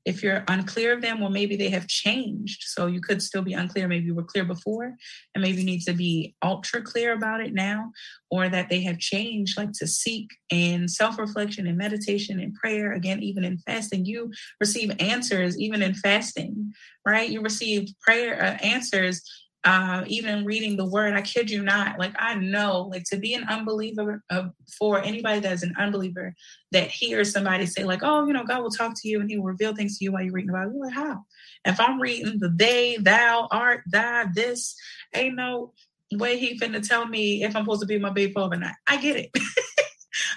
if 0.06 0.22
you're 0.22 0.44
unclear 0.48 0.94
of 0.94 1.02
them, 1.02 1.22
or 1.22 1.30
maybe 1.30 1.56
they 1.56 1.70
have 1.70 1.88
changed. 1.88 2.64
So 2.68 2.86
you 2.88 3.02
could 3.02 3.22
still 3.22 3.42
be 3.42 3.54
unclear. 3.54 3.88
Maybe 3.88 4.06
you 4.06 4.16
were 4.16 4.24
clear 4.24 4.46
before, 4.46 4.94
and 5.34 5.42
maybe 5.42 5.60
you 5.60 5.66
need 5.66 5.82
to 5.82 5.94
be 5.94 6.36
ultra 6.44 6.82
clear 6.82 7.14
about 7.14 7.42
it 7.42 7.54
now, 7.54 7.92
or 8.30 8.48
that 8.48 8.70
they 8.70 8.82
have 8.82 9.00
changed, 9.00 9.58
like 9.58 9.72
to 9.74 9.88
seek 9.88 10.30
in 10.50 10.88
self 10.88 11.18
reflection 11.18 11.68
and 11.68 11.78
meditation 11.78 12.40
and 12.40 12.54
prayer. 12.54 12.94
Again, 12.94 13.24
even 13.24 13.44
in 13.44 13.58
fasting, 13.58 14.06
you 14.06 14.32
receive 14.60 14.92
answers, 15.00 15.60
even 15.60 15.82
in 15.82 15.96
fasting, 15.96 16.74
right? 17.06 17.30
You 17.30 17.42
receive 17.42 17.90
prayer 18.02 18.42
uh, 18.42 18.58
answers 18.64 19.22
uh, 19.66 20.04
even 20.08 20.46
reading 20.46 20.78
the 20.78 20.86
word, 20.86 21.16
I 21.16 21.22
kid 21.22 21.50
you 21.50 21.64
not, 21.64 21.98
like 21.98 22.14
I 22.20 22.36
know, 22.36 22.84
like 22.92 23.04
to 23.06 23.18
be 23.18 23.34
an 23.34 23.46
unbeliever, 23.46 24.24
uh, 24.30 24.50
for 24.78 25.02
anybody 25.02 25.40
that's 25.40 25.64
an 25.64 25.74
unbeliever 25.78 26.36
that 26.72 26.90
hears 26.90 27.32
somebody 27.32 27.66
say, 27.66 27.84
like, 27.84 28.02
oh, 28.04 28.28
you 28.28 28.34
know, 28.34 28.44
God 28.44 28.62
will 28.62 28.70
talk 28.70 28.94
to 28.96 29.08
you 29.10 29.20
and 29.20 29.30
he 29.30 29.38
will 29.38 29.46
reveal 29.46 29.76
things 29.76 29.98
to 29.98 30.06
you 30.06 30.12
while 30.12 30.22
you're 30.22 30.34
reading 30.34 30.52
the 30.52 30.54
Bible. 30.54 30.74
You're 30.76 30.86
like, 30.86 30.94
how? 30.94 31.26
If 31.66 31.80
I'm 31.80 32.00
reading 32.00 32.38
the 32.40 32.50
they, 32.50 32.98
thou, 32.98 33.48
art, 33.52 33.82
thy, 33.88 34.28
this, 34.36 34.76
ain't 35.16 35.36
no 35.36 35.74
way 36.14 36.38
he 36.38 36.60
finna 36.60 36.88
tell 36.88 37.08
me 37.08 37.44
if 37.44 37.56
I'm 37.56 37.64
supposed 37.64 37.82
to 37.82 37.88
be 37.88 37.98
my 37.98 38.12
baby 38.12 38.34
father 38.34 38.58
or 38.58 38.60
not. 38.60 38.76
I 38.88 38.98
get 38.98 39.16
it. 39.16 39.32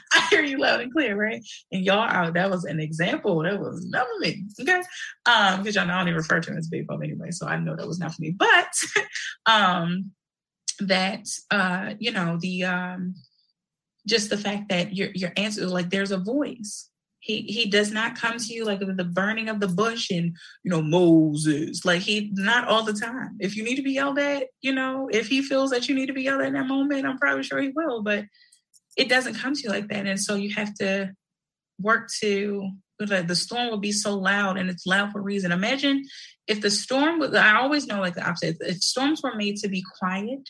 I 0.12 0.26
hear 0.30 0.43
you 0.43 0.59
loud 0.59 0.80
and 0.80 0.93
clear, 0.93 1.16
right? 1.16 1.44
And 1.72 1.85
y'all, 1.85 2.09
oh, 2.10 2.30
that 2.32 2.51
was 2.51 2.64
an 2.64 2.80
example. 2.80 3.43
That 3.43 3.60
was 3.60 3.86
not 3.86 4.06
for 4.06 4.20
me. 4.20 4.47
Okay. 4.60 4.82
Um, 5.26 5.60
because 5.60 5.74
y'all 5.74 5.86
know 5.86 5.94
I 5.94 6.02
even 6.02 6.14
refer 6.14 6.40
to 6.40 6.51
him 6.51 6.59
as 6.59 6.68
Big 6.68 6.86
Bob 6.86 7.02
anyway. 7.02 7.30
So 7.30 7.47
I 7.47 7.59
know 7.59 7.76
that 7.76 7.86
was 7.86 7.98
not 7.98 8.14
for 8.14 8.22
me. 8.22 8.30
But 8.30 8.72
um 9.47 10.12
that 10.80 11.26
uh, 11.51 11.94
you 11.98 12.12
know, 12.12 12.39
the 12.40 12.64
um 12.64 13.14
just 14.06 14.30
the 14.30 14.39
fact 14.39 14.68
that 14.68 14.94
your 14.94 15.10
your 15.14 15.32
answer 15.36 15.66
like 15.66 15.90
there's 15.90 16.10
a 16.10 16.18
voice. 16.18 16.90
He 17.20 17.43
he 17.43 17.68
does 17.68 17.90
not 17.90 18.16
come 18.16 18.39
to 18.39 18.55
you 18.55 18.64
like 18.64 18.78
the 18.78 19.05
burning 19.05 19.48
of 19.48 19.59
the 19.59 19.68
bush 19.68 20.10
and 20.10 20.36
you 20.62 20.70
know 20.70 20.80
Moses. 20.80 21.85
Like 21.85 22.01
he 22.01 22.30
not 22.35 22.68
all 22.68 22.85
the 22.85 22.93
time. 22.93 23.36
If 23.40 23.56
you 23.56 23.64
need 23.64 23.76
to 23.76 23.82
be 23.82 23.93
yelled 23.93 24.18
at, 24.18 24.47
you 24.62 24.72
know, 24.72 25.09
if 25.12 25.26
he 25.28 25.43
feels 25.43 25.70
that 25.70 25.89
you 25.89 25.94
need 25.94 26.06
to 26.06 26.12
be 26.12 26.22
yelled 26.22 26.43
at 26.43 26.48
in 26.48 26.55
that 26.55 26.68
moment, 26.68 27.06
I'm 27.06 27.18
probably 27.18 27.43
sure 27.43 27.60
he 27.60 27.72
will. 27.74 28.02
But 28.02 28.24
it 28.99 29.09
doesn't 29.09 29.35
come 29.35 29.55
to 29.55 29.61
you 29.62 29.70
like 29.70 29.89
that. 29.89 30.07
And 30.07 30.20
so 30.20 30.35
you 30.35 30.53
have 30.55 30.75
to 30.75 31.12
work 31.81 32.11
to 32.20 32.69
the 32.99 33.37
storm 33.37 33.70
will 33.70 33.79
be 33.79 33.93
so 33.93 34.19
loud 34.19 34.59
and 34.59 34.69
it's 34.69 34.85
loud 34.85 35.12
for 35.12 35.20
a 35.20 35.23
reason. 35.23 35.53
Imagine 35.53 36.05
if 36.49 36.61
the 36.61 36.70
storm 36.70 37.20
was 37.20 37.33
I 37.33 37.55
always 37.55 37.87
know 37.87 38.01
like 38.01 38.16
the 38.16 38.29
opposite. 38.29 38.57
If 38.61 38.83
storms 38.83 39.23
were 39.23 39.37
made 39.37 39.57
to 39.59 39.69
be 39.69 39.85
quiet 40.01 40.41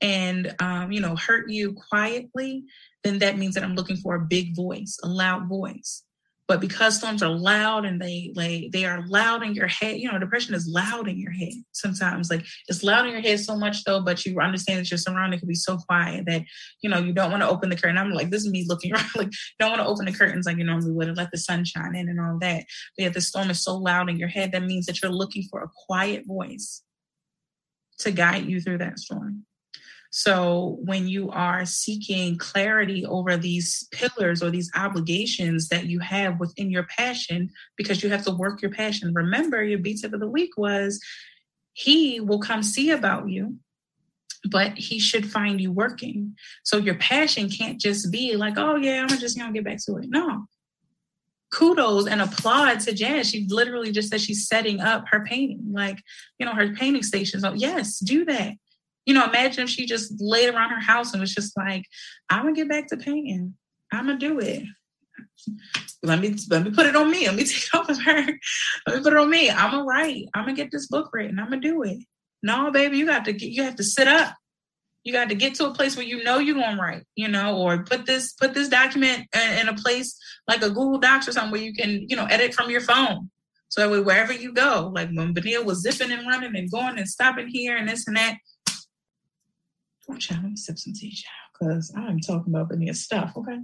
and 0.00 0.54
um, 0.58 0.90
you 0.90 1.00
know, 1.00 1.16
hurt 1.16 1.50
you 1.50 1.76
quietly, 1.90 2.64
then 3.04 3.18
that 3.18 3.36
means 3.36 3.54
that 3.54 3.62
I'm 3.62 3.74
looking 3.74 3.98
for 3.98 4.14
a 4.14 4.20
big 4.20 4.56
voice, 4.56 4.98
a 5.04 5.08
loud 5.08 5.48
voice. 5.48 6.02
But 6.48 6.60
because 6.60 6.98
storms 6.98 7.22
are 7.22 7.30
loud 7.30 7.84
and 7.84 8.00
they 8.00 8.32
like 8.34 8.72
they 8.72 8.84
are 8.84 9.06
loud 9.06 9.42
in 9.44 9.54
your 9.54 9.68
head, 9.68 9.98
you 9.98 10.10
know, 10.10 10.18
depression 10.18 10.54
is 10.54 10.66
loud 10.66 11.08
in 11.08 11.18
your 11.18 11.30
head 11.30 11.52
sometimes. 11.72 12.30
Like 12.30 12.44
it's 12.68 12.82
loud 12.82 13.06
in 13.06 13.12
your 13.12 13.20
head 13.20 13.40
so 13.40 13.56
much 13.56 13.84
though, 13.84 14.00
but 14.00 14.24
you 14.26 14.38
understand 14.40 14.80
that 14.80 14.90
your 14.90 14.98
surrounding 14.98 15.38
can 15.38 15.48
be 15.48 15.54
so 15.54 15.78
quiet 15.78 16.26
that 16.26 16.42
you 16.82 16.90
know 16.90 16.98
you 16.98 17.12
don't 17.12 17.30
want 17.30 17.42
to 17.42 17.48
open 17.48 17.70
the 17.70 17.76
curtain. 17.76 17.96
I'm 17.96 18.10
like, 18.10 18.30
this 18.30 18.44
is 18.44 18.50
me 18.50 18.66
looking 18.68 18.92
around, 18.94 19.10
like 19.14 19.30
don't 19.58 19.70
want 19.70 19.82
to 19.82 19.86
open 19.86 20.04
the 20.04 20.12
curtains 20.12 20.46
like 20.46 20.58
you 20.58 20.64
normally 20.64 20.92
would 20.92 21.08
and 21.08 21.16
let 21.16 21.30
the 21.30 21.38
sun 21.38 21.64
shine 21.64 21.94
in 21.94 22.08
and 22.08 22.20
all 22.20 22.38
that. 22.40 22.64
But 22.96 23.04
yet 23.04 23.14
the 23.14 23.20
storm 23.20 23.50
is 23.50 23.62
so 23.62 23.76
loud 23.76 24.10
in 24.10 24.18
your 24.18 24.28
head, 24.28 24.52
that 24.52 24.64
means 24.64 24.86
that 24.86 25.00
you're 25.00 25.12
looking 25.12 25.44
for 25.50 25.62
a 25.62 25.70
quiet 25.86 26.26
voice 26.26 26.82
to 27.98 28.10
guide 28.10 28.46
you 28.46 28.60
through 28.60 28.78
that 28.78 28.98
storm. 28.98 29.46
So 30.14 30.76
when 30.84 31.08
you 31.08 31.30
are 31.30 31.64
seeking 31.64 32.36
clarity 32.36 33.06
over 33.06 33.38
these 33.38 33.88
pillars 33.92 34.42
or 34.42 34.50
these 34.50 34.70
obligations 34.76 35.68
that 35.68 35.86
you 35.86 36.00
have 36.00 36.38
within 36.38 36.70
your 36.70 36.84
passion, 36.84 37.48
because 37.78 38.02
you 38.02 38.10
have 38.10 38.22
to 38.26 38.30
work 38.30 38.60
your 38.60 38.70
passion. 38.70 39.14
Remember, 39.14 39.62
your 39.62 39.78
B 39.78 39.96
tip 39.96 40.12
of 40.12 40.20
the 40.20 40.28
week 40.28 40.50
was 40.58 41.00
he 41.72 42.20
will 42.20 42.40
come 42.40 42.62
see 42.62 42.90
about 42.90 43.30
you 43.30 43.56
but 44.50 44.76
he 44.76 44.98
should 44.98 45.30
find 45.30 45.60
you 45.60 45.70
working. 45.70 46.34
So 46.64 46.76
your 46.76 46.96
passion 46.96 47.48
can't 47.48 47.80
just 47.80 48.10
be 48.10 48.36
like, 48.36 48.54
oh 48.56 48.76
yeah, 48.76 49.06
I'm 49.08 49.18
just 49.18 49.38
gonna 49.38 49.52
get 49.52 49.64
back 49.64 49.78
to 49.84 49.98
it. 49.98 50.06
No. 50.08 50.46
Kudos 51.52 52.08
and 52.08 52.20
applaud 52.20 52.80
to 52.80 52.92
Jazz. 52.92 53.30
She 53.30 53.46
literally 53.48 53.92
just 53.92 54.08
said 54.08 54.20
she's 54.20 54.48
setting 54.48 54.80
up 54.80 55.04
her 55.10 55.24
painting, 55.24 55.62
like, 55.70 56.02
you 56.38 56.46
know, 56.46 56.54
her 56.54 56.74
painting 56.74 57.02
station. 57.02 57.40
So 57.40 57.50
oh, 57.50 57.54
yes, 57.54 57.98
do 57.98 58.24
that. 58.24 58.54
You 59.06 59.14
know, 59.14 59.24
imagine 59.24 59.64
if 59.64 59.70
she 59.70 59.86
just 59.86 60.14
laid 60.20 60.52
around 60.52 60.70
her 60.70 60.80
house 60.80 61.12
and 61.12 61.20
was 61.20 61.34
just 61.34 61.56
like, 61.56 61.84
I'm 62.30 62.42
gonna 62.42 62.54
get 62.54 62.68
back 62.68 62.88
to 62.88 62.96
painting. 62.96 63.54
I'm 63.92 64.06
gonna 64.06 64.18
do 64.18 64.38
it. 64.38 64.64
Let 66.02 66.20
me 66.20 66.36
let 66.50 66.64
me 66.64 66.70
put 66.70 66.86
it 66.86 66.96
on 66.96 67.10
me. 67.10 67.26
Let 67.26 67.36
me 67.36 67.44
take 67.44 67.64
it 67.64 67.74
off 67.74 67.88
of 67.88 68.00
her. 68.02 68.26
Let 68.86 68.96
me 68.96 69.02
put 69.02 69.12
it 69.12 69.18
on 69.18 69.30
me. 69.30 69.50
I'm 69.50 69.70
gonna 69.70 69.84
write. 69.84 70.26
I'm 70.34 70.44
gonna 70.44 70.56
get 70.56 70.70
this 70.70 70.86
book 70.86 71.10
written. 71.12 71.38
I'm 71.38 71.46
gonna 71.46 71.60
do 71.60 71.82
it. 71.82 71.98
No, 72.42 72.70
baby, 72.70 72.98
you 72.98 73.06
got 73.06 73.24
to 73.26 73.32
get 73.32 73.50
you 73.50 73.62
have 73.62 73.76
to 73.76 73.84
sit 73.84 74.08
up. 74.08 74.34
You 75.04 75.12
got 75.12 75.28
to 75.30 75.34
get 75.34 75.56
to 75.56 75.66
a 75.66 75.74
place 75.74 75.96
where 75.96 76.06
you 76.06 76.22
know 76.22 76.38
you're 76.38 76.54
gonna 76.54 76.80
write, 76.80 77.04
you 77.16 77.28
know, 77.28 77.56
or 77.56 77.84
put 77.84 78.06
this 78.06 78.32
put 78.34 78.54
this 78.54 78.68
document 78.68 79.26
in 79.34 79.68
a 79.68 79.74
place 79.74 80.16
like 80.48 80.62
a 80.62 80.68
Google 80.68 80.98
Docs 80.98 81.28
or 81.28 81.32
something 81.32 81.52
where 81.52 81.60
you 81.60 81.74
can, 81.74 82.08
you 82.08 82.16
know, 82.16 82.26
edit 82.26 82.54
from 82.54 82.70
your 82.70 82.80
phone. 82.80 83.30
So 83.68 83.80
that 83.80 83.90
way, 83.90 84.00
wherever 84.00 84.32
you 84.32 84.52
go, 84.52 84.92
like 84.94 85.08
when 85.14 85.34
Benil 85.34 85.64
was 85.64 85.80
zipping 85.80 86.12
and 86.12 86.26
running 86.26 86.54
and 86.54 86.70
going 86.70 86.98
and 86.98 87.08
stopping 87.08 87.48
here 87.48 87.76
and 87.76 87.88
this 87.88 88.06
and 88.06 88.16
that, 88.16 88.36
Oh, 90.12 90.16
child, 90.16 90.42
let 90.42 90.50
me 90.50 90.56
sip 90.56 90.78
some 90.78 90.92
tea, 90.92 91.10
child, 91.10 91.32
because 91.58 91.92
I'm 91.96 92.20
talking 92.20 92.52
about 92.52 92.68
Benita 92.68 92.94
stuff, 92.94 93.32
okay? 93.36 93.58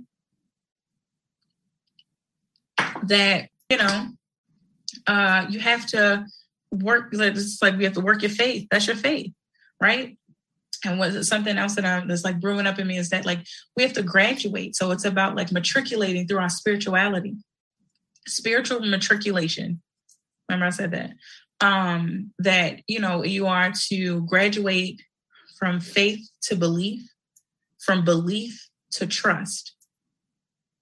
That, 3.03 3.51
you 3.69 3.77
know, 3.77 4.09
uh, 5.07 5.47
you 5.51 5.61
have 5.61 5.87
to 5.89 6.25
work, 6.73 7.09
it's 7.12 7.61
like 7.61 7.77
we 7.77 7.85
have 7.85 7.93
to 7.95 8.01
work 8.01 8.23
your 8.23 8.31
faith. 8.31 8.66
That's 8.70 8.87
your 8.87 8.97
faith, 8.97 9.33
right? 9.81 10.16
And 10.85 10.99
was 10.99 11.29
something 11.29 11.59
else 11.59 11.75
that 11.75 11.85
I'm 11.85 12.09
that's 12.09 12.25
like 12.25 12.41
brewing 12.41 12.66
up 12.66 12.79
in 12.79 12.87
me 12.87 12.99
is 12.99 13.11
that 13.11 13.27
like 13.27 13.45
we 13.77 13.83
have 13.83 13.95
to 13.95 14.03
graduate. 14.03 14.77
So 14.77 14.91
it's 14.93 15.05
about 15.05 15.35
like 15.35 15.51
matriculating 15.51 16.27
through 16.27 16.39
our 16.39 16.49
spirituality, 16.49 17.35
spiritual 18.27 18.81
matriculation. 18.81 19.83
Remember 20.49 20.66
I 20.66 20.70
said 20.70 20.93
that. 20.93 21.11
Um, 21.61 22.31
that 22.39 22.83
you 22.87 23.01
know 23.01 23.25
you 23.25 23.49
are 23.49 23.73
to 23.89 24.20
graduate 24.27 25.03
from 25.59 25.80
faith 25.80 26.30
to 26.43 26.56
belief, 26.56 27.02
from 27.78 28.05
belief 28.05 28.68
to 28.93 29.06
trust. 29.06 29.74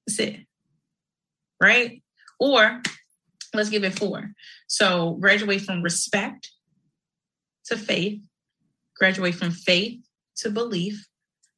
That's 0.06 0.18
it. 0.20 0.40
Right? 1.60 2.02
Or 2.38 2.82
let's 3.54 3.70
give 3.70 3.84
it 3.84 3.98
four. 3.98 4.32
So 4.68 5.12
graduate 5.14 5.62
from 5.62 5.82
respect 5.82 6.50
to 7.66 7.76
faith, 7.76 8.20
graduate 8.96 9.34
from 9.34 9.50
faith 9.50 10.00
to 10.38 10.50
belief, 10.50 11.06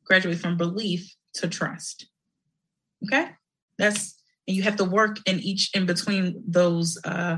graduate 0.05 0.39
from 0.39 0.57
belief 0.57 1.15
to 1.35 1.49
trust. 1.49 2.07
Okay? 3.05 3.31
That's 3.79 4.15
and 4.47 4.57
you 4.57 4.63
have 4.63 4.77
to 4.77 4.85
work 4.85 5.19
in 5.27 5.41
each 5.41 5.71
in 5.75 5.85
between 5.85 6.43
those 6.47 6.99
uh 7.05 7.37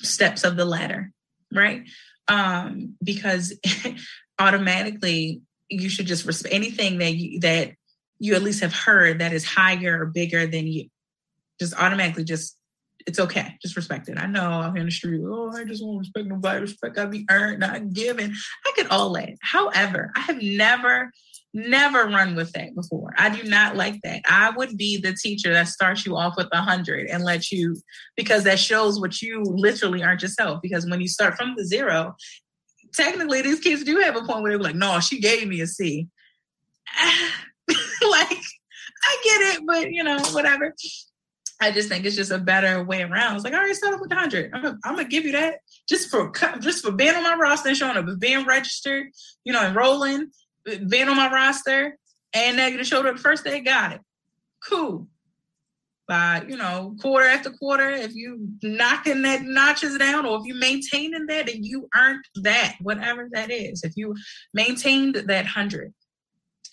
steps 0.00 0.44
of 0.44 0.56
the 0.56 0.64
ladder, 0.64 1.10
right? 1.52 1.82
Um 2.28 2.96
because 3.02 3.58
automatically 4.38 5.42
you 5.68 5.88
should 5.88 6.06
just 6.06 6.26
respect 6.26 6.54
anything 6.54 6.98
that 6.98 7.14
you 7.14 7.40
that 7.40 7.72
you 8.18 8.34
at 8.34 8.42
least 8.42 8.60
have 8.60 8.74
heard 8.74 9.18
that 9.18 9.32
is 9.32 9.44
higher 9.44 10.02
or 10.02 10.06
bigger 10.06 10.46
than 10.46 10.66
you. 10.66 10.88
Just 11.58 11.74
automatically 11.74 12.24
just 12.24 12.56
it's 13.06 13.18
okay. 13.18 13.56
Just 13.60 13.76
respect 13.76 14.08
it. 14.08 14.18
I 14.18 14.26
know 14.26 14.62
here 14.72 14.80
in 14.80 14.86
the 14.86 14.90
street, 14.90 15.20
oh, 15.24 15.52
I 15.54 15.64
just 15.64 15.84
won't 15.84 15.98
respect 15.98 16.26
nobody. 16.26 16.60
Respect 16.62 16.96
gotta 16.96 17.08
be 17.08 17.26
earned, 17.30 17.60
not 17.60 17.92
given. 17.92 18.34
I 18.64 18.72
get 18.76 18.90
all 18.90 19.12
that. 19.12 19.34
However, 19.42 20.10
I 20.16 20.20
have 20.20 20.40
never, 20.40 21.10
never 21.52 22.06
run 22.06 22.34
with 22.34 22.52
that 22.52 22.74
before. 22.74 23.12
I 23.18 23.28
do 23.28 23.46
not 23.48 23.76
like 23.76 24.00
that. 24.04 24.22
I 24.26 24.50
would 24.50 24.78
be 24.78 24.96
the 24.96 25.14
teacher 25.14 25.52
that 25.52 25.68
starts 25.68 26.06
you 26.06 26.16
off 26.16 26.34
with 26.38 26.48
a 26.52 26.62
hundred 26.62 27.08
and 27.08 27.24
let 27.24 27.50
you 27.50 27.76
because 28.16 28.44
that 28.44 28.58
shows 28.58 28.98
what 28.98 29.20
you 29.20 29.42
literally 29.42 30.02
aren't 30.02 30.22
yourself. 30.22 30.60
Because 30.62 30.88
when 30.88 31.00
you 31.02 31.08
start 31.08 31.34
from 31.34 31.54
the 31.56 31.64
zero, 31.64 32.16
technically 32.94 33.42
these 33.42 33.60
kids 33.60 33.84
do 33.84 33.98
have 33.98 34.16
a 34.16 34.22
point 34.22 34.42
where 34.42 34.52
they're 34.52 34.58
like, 34.58 34.74
no, 34.74 35.00
she 35.00 35.20
gave 35.20 35.46
me 35.46 35.60
a 35.60 35.66
C. 35.66 36.08
like, 37.68 37.78
I 38.00 39.16
get 39.22 39.56
it, 39.56 39.66
but 39.66 39.90
you 39.90 40.04
know, 40.04 40.18
whatever. 40.32 40.74
I 41.60 41.70
just 41.70 41.88
think 41.88 42.04
it's 42.04 42.16
just 42.16 42.30
a 42.30 42.38
better 42.38 42.82
way 42.82 43.02
around. 43.02 43.36
It's 43.36 43.44
like, 43.44 43.54
all 43.54 43.60
right, 43.60 43.70
off 43.70 44.00
with 44.00 44.10
100. 44.10 44.50
I'm 44.52 44.62
gonna, 44.62 44.78
I'm 44.84 44.96
gonna 44.96 45.08
give 45.08 45.24
you 45.24 45.32
that 45.32 45.60
just 45.88 46.10
for 46.10 46.32
just 46.60 46.84
for 46.84 46.92
being 46.92 47.14
on 47.14 47.22
my 47.22 47.36
roster 47.36 47.68
and 47.68 47.76
showing 47.76 47.96
up, 47.96 48.06
being 48.18 48.44
registered, 48.44 49.06
you 49.44 49.52
know, 49.52 49.64
enrolling, 49.64 50.30
being 50.64 51.08
on 51.08 51.16
my 51.16 51.32
roster, 51.32 51.96
and 52.32 52.58
they're 52.58 52.70
gonna 52.70 52.84
show 52.84 53.06
up 53.06 53.16
the 53.16 53.22
first 53.22 53.44
day. 53.44 53.60
Got 53.60 53.92
it. 53.92 54.00
Cool 54.68 55.08
by 56.06 56.44
you 56.48 56.56
know 56.56 56.94
quarter 57.00 57.26
after 57.26 57.50
quarter 57.50 57.88
if 57.88 58.14
you 58.14 58.46
knocking 58.62 59.22
that 59.22 59.42
notches 59.42 59.96
down 59.98 60.26
or 60.26 60.38
if 60.38 60.44
you 60.44 60.54
maintaining 60.54 61.26
that 61.26 61.48
and 61.48 61.64
you 61.64 61.88
earned 61.96 62.24
that 62.36 62.76
whatever 62.80 63.28
that 63.32 63.50
is. 63.50 63.82
If 63.82 63.92
you 63.96 64.14
maintained 64.52 65.14
that 65.14 65.44
100 65.44 65.92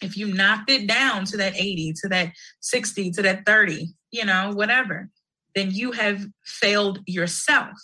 if 0.01 0.17
you 0.17 0.33
knocked 0.33 0.69
it 0.71 0.87
down 0.87 1.25
to 1.25 1.37
that 1.37 1.53
80 1.55 1.93
to 2.01 2.09
that 2.09 2.31
60 2.61 3.11
to 3.11 3.21
that 3.21 3.45
30 3.45 3.87
you 4.11 4.25
know 4.25 4.51
whatever 4.53 5.09
then 5.55 5.71
you 5.71 5.91
have 5.91 6.25
failed 6.45 6.99
yourself. 7.05 7.77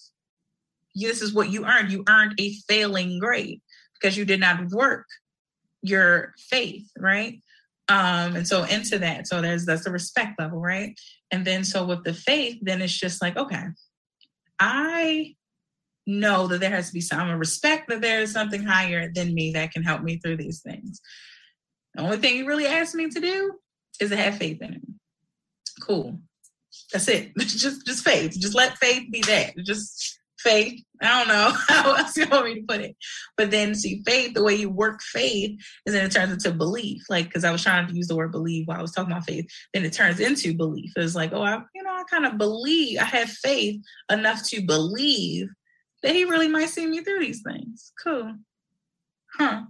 This 0.95 1.21
is 1.21 1.33
what 1.33 1.49
you 1.49 1.65
earned. 1.65 1.91
You 1.91 2.03
earned 2.07 2.39
a 2.39 2.53
failing 2.67 3.19
grade 3.19 3.61
because 3.93 4.17
you 4.17 4.25
did 4.25 4.39
not 4.39 4.69
work 4.71 5.05
your 5.81 6.33
faith 6.49 6.89
right? 6.97 7.41
Um 7.89 8.35
and 8.35 8.47
so 8.47 8.63
into 8.63 8.99
that. 8.99 9.27
So 9.27 9.41
there's 9.41 9.65
that's 9.65 9.85
the 9.85 9.91
respect 9.91 10.39
level 10.39 10.59
right 10.59 10.97
and 11.31 11.45
then 11.45 11.63
so 11.63 11.85
with 11.85 12.03
the 12.03 12.13
faith 12.13 12.57
then 12.61 12.81
it's 12.81 12.97
just 12.97 13.21
like 13.21 13.37
okay 13.37 13.65
i 14.59 15.33
know 16.05 16.47
that 16.47 16.61
there 16.61 16.69
has 16.69 16.87
to 16.87 16.93
be 16.93 17.01
some 17.01 17.29
respect 17.31 17.89
that 17.89 18.01
there 18.01 18.21
is 18.21 18.31
something 18.31 18.63
higher 18.63 19.11
than 19.13 19.33
me 19.33 19.51
that 19.51 19.71
can 19.71 19.83
help 19.83 20.01
me 20.01 20.17
through 20.17 20.37
these 20.37 20.61
things. 20.61 21.01
The 21.95 22.01
only 22.01 22.15
thing 22.15 22.37
you 22.37 22.47
really 22.47 22.65
asked 22.65 22.95
me 22.95 23.09
to 23.09 23.19
do 23.19 23.51
is 23.99 24.11
to 24.11 24.15
have 24.15 24.37
faith 24.37 24.61
in 24.61 24.71
him 24.71 24.97
cool. 25.79 26.19
That's 26.91 27.07
it. 27.07 27.31
Just 27.37 27.85
just 27.85 28.03
faith. 28.03 28.37
Just 28.39 28.55
let 28.55 28.77
faith 28.77 29.11
be 29.11 29.21
that. 29.21 29.57
Just 29.63 30.16
faith. 30.39 30.83
I 31.01 31.19
don't 31.19 31.27
know 31.27 31.51
how 31.67 31.93
else 31.95 32.17
you 32.17 32.27
want 32.27 32.45
me 32.45 32.55
to 32.55 32.67
put 32.67 32.81
it. 32.81 32.95
But 33.35 33.51
then 33.51 33.75
see 33.75 34.01
faith, 34.05 34.33
the 34.33 34.43
way 34.43 34.55
you 34.55 34.69
work 34.69 35.01
faith 35.01 35.59
is 35.85 35.93
then 35.93 36.05
it 36.05 36.11
turns 36.11 36.31
into 36.31 36.51
belief. 36.51 37.03
Like, 37.09 37.25
because 37.25 37.43
I 37.43 37.51
was 37.51 37.63
trying 37.63 37.87
to 37.87 37.95
use 37.95 38.07
the 38.07 38.15
word 38.15 38.31
believe 38.31 38.67
while 38.67 38.79
I 38.79 38.81
was 38.81 38.91
talking 38.91 39.11
about 39.11 39.25
faith. 39.25 39.47
Then 39.73 39.85
it 39.85 39.93
turns 39.93 40.19
into 40.19 40.55
belief. 40.55 40.91
It's 40.95 41.15
like, 41.15 41.33
oh, 41.33 41.41
I, 41.41 41.61
you 41.75 41.83
know, 41.83 41.91
I 41.91 42.03
kind 42.09 42.25
of 42.25 42.37
believe, 42.37 42.99
I 42.99 43.05
have 43.05 43.29
faith 43.29 43.81
enough 44.11 44.43
to 44.49 44.61
believe 44.61 45.49
that 46.03 46.15
he 46.15 46.25
really 46.25 46.47
might 46.47 46.69
see 46.69 46.85
me 46.85 47.01
through 47.01 47.19
these 47.19 47.41
things. 47.41 47.91
Cool. 48.03 48.35
Huh. 49.33 49.63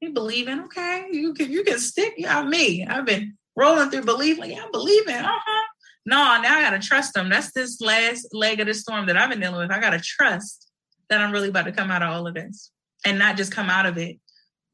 You 0.00 0.12
believing, 0.12 0.60
okay. 0.60 1.06
You 1.10 1.34
can 1.34 1.50
you 1.50 1.64
can 1.64 1.80
stick 1.80 2.14
yeah, 2.16 2.44
me. 2.44 2.86
I've 2.86 3.04
been 3.04 3.34
rolling 3.56 3.90
through 3.90 4.04
belief, 4.04 4.38
like, 4.38 4.52
yeah, 4.52 4.62
I'm 4.64 4.70
believing. 4.70 5.16
Uh-huh 5.16 5.64
no, 6.08 6.40
now 6.40 6.56
I 6.56 6.62
gotta 6.62 6.78
trust 6.78 7.12
them. 7.12 7.28
That's 7.28 7.52
this 7.52 7.82
last 7.82 8.28
leg 8.32 8.60
of 8.60 8.66
the 8.66 8.72
storm 8.72 9.04
that 9.06 9.18
I've 9.18 9.28
been 9.28 9.40
dealing 9.40 9.60
with. 9.60 9.70
I 9.70 9.78
gotta 9.78 10.00
trust 10.00 10.70
that 11.10 11.20
I'm 11.20 11.32
really 11.32 11.50
about 11.50 11.66
to 11.66 11.72
come 11.72 11.90
out 11.90 12.02
of 12.02 12.10
all 12.10 12.26
of 12.26 12.32
this 12.32 12.70
and 13.04 13.18
not 13.18 13.36
just 13.36 13.52
come 13.52 13.68
out 13.68 13.84
of 13.84 13.98
it, 13.98 14.18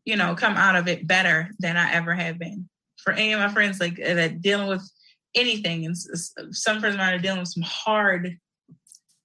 you 0.05 0.17
know, 0.17 0.37
come 0.37 0.55
out 0.55 0.77
of 0.77 0.87
it 0.87 1.09
better 1.09 1.51
than 1.59 1.77
I 1.77 1.93
ever 1.93 2.15
have 2.15 2.39
been. 2.39 2.69
For 2.99 3.13
any 3.13 3.33
of 3.33 3.41
my 3.41 3.49
friends 3.49 3.81
like 3.81 4.01
uh, 4.01 4.15
that 4.15 4.43
dealing 4.43 4.69
with 4.69 4.89
anything, 5.35 5.85
and 5.85 5.97
some 5.99 6.79
friends 6.79 6.95
of 6.95 6.99
mine 6.99 7.15
are 7.15 7.19
dealing 7.19 7.41
with 7.41 7.49
some 7.49 7.65
hard 7.65 8.39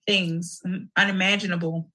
things, 0.07 0.63
unimaginable, 0.97 1.91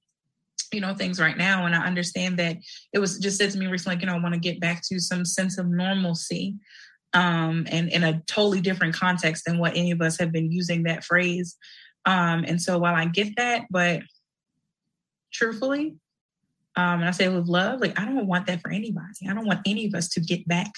you 0.72 0.80
know, 0.80 0.94
things 0.94 1.18
right 1.18 1.36
now. 1.36 1.66
And 1.66 1.74
I 1.74 1.84
understand 1.84 2.38
that 2.38 2.58
it 2.92 3.00
was 3.00 3.18
just 3.18 3.38
said 3.38 3.50
to 3.50 3.58
me 3.58 3.66
recently, 3.66 3.96
like, 3.96 4.02
you 4.02 4.06
know, 4.06 4.14
I 4.14 4.20
want 4.20 4.34
to 4.34 4.40
get 4.40 4.60
back 4.60 4.80
to 4.92 5.00
some 5.00 5.24
sense 5.24 5.58
of 5.58 5.66
normalcy 5.66 6.54
um, 7.14 7.66
and 7.70 7.88
in 7.88 8.02
a 8.02 8.20
totally 8.26 8.60
different 8.60 8.94
context 8.94 9.44
than 9.46 9.58
what 9.58 9.76
any 9.76 9.92
of 9.92 10.02
us 10.02 10.18
have 10.18 10.32
been 10.32 10.50
using 10.50 10.82
that 10.82 11.04
phrase. 11.04 11.56
Um, 12.04 12.44
and 12.46 12.60
so 12.60 12.78
while 12.78 12.94
I 12.94 13.06
get 13.06 13.36
that, 13.36 13.62
but 13.70 14.02
truthfully, 15.32 15.96
um, 16.76 17.00
and 17.00 17.04
I 17.04 17.12
say 17.12 17.28
with 17.28 17.46
love, 17.46 17.80
like 17.80 17.98
I 17.98 18.04
don't 18.04 18.26
want 18.26 18.46
that 18.46 18.60
for 18.60 18.70
anybody. 18.70 19.28
I 19.28 19.32
don't 19.32 19.46
want 19.46 19.60
any 19.64 19.86
of 19.86 19.94
us 19.94 20.08
to 20.10 20.20
get 20.20 20.46
back 20.46 20.72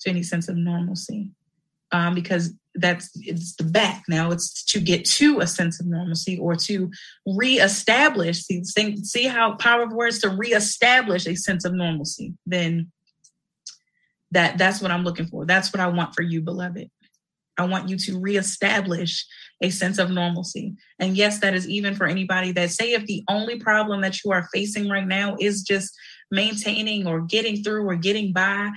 to 0.00 0.10
any 0.10 0.22
sense 0.22 0.48
of 0.48 0.56
normalcy. 0.56 1.30
Um, 1.92 2.14
because 2.14 2.52
that's 2.74 3.10
it's 3.14 3.54
the 3.54 3.64
back 3.64 4.04
now. 4.08 4.32
It's 4.32 4.64
to 4.64 4.80
get 4.80 5.04
to 5.04 5.40
a 5.40 5.46
sense 5.46 5.78
of 5.78 5.86
normalcy 5.86 6.36
or 6.38 6.56
to 6.56 6.90
reestablish. 7.26 8.42
See, 8.42 8.64
see 8.64 9.24
how 9.24 9.54
power 9.54 9.82
of 9.82 9.92
words 9.92 10.18
to 10.20 10.30
reestablish 10.30 11.26
a 11.26 11.36
sense 11.36 11.64
of 11.64 11.74
normalcy. 11.74 12.34
Then 12.44 12.90
that 14.36 14.58
that's 14.58 14.80
what 14.82 14.90
i'm 14.90 15.02
looking 15.02 15.26
for. 15.26 15.46
That's 15.46 15.72
what 15.72 15.80
i 15.80 15.86
want 15.88 16.14
for 16.14 16.22
you 16.22 16.42
beloved. 16.42 16.90
I 17.58 17.64
want 17.64 17.88
you 17.88 17.96
to 17.96 18.20
reestablish 18.20 19.24
a 19.62 19.70
sense 19.70 19.98
of 19.98 20.10
normalcy. 20.10 20.74
And 20.98 21.16
yes 21.16 21.40
that 21.40 21.54
is 21.54 21.68
even 21.68 21.94
for 21.94 22.06
anybody 22.06 22.52
that 22.52 22.70
say 22.70 22.92
if 22.92 23.06
the 23.06 23.24
only 23.28 23.58
problem 23.58 24.02
that 24.02 24.22
you 24.22 24.30
are 24.32 24.48
facing 24.52 24.88
right 24.88 25.06
now 25.06 25.36
is 25.40 25.62
just 25.62 25.96
maintaining 26.30 27.06
or 27.06 27.22
getting 27.22 27.62
through 27.62 27.88
or 27.88 27.96
getting 27.96 28.32
by 28.32 28.70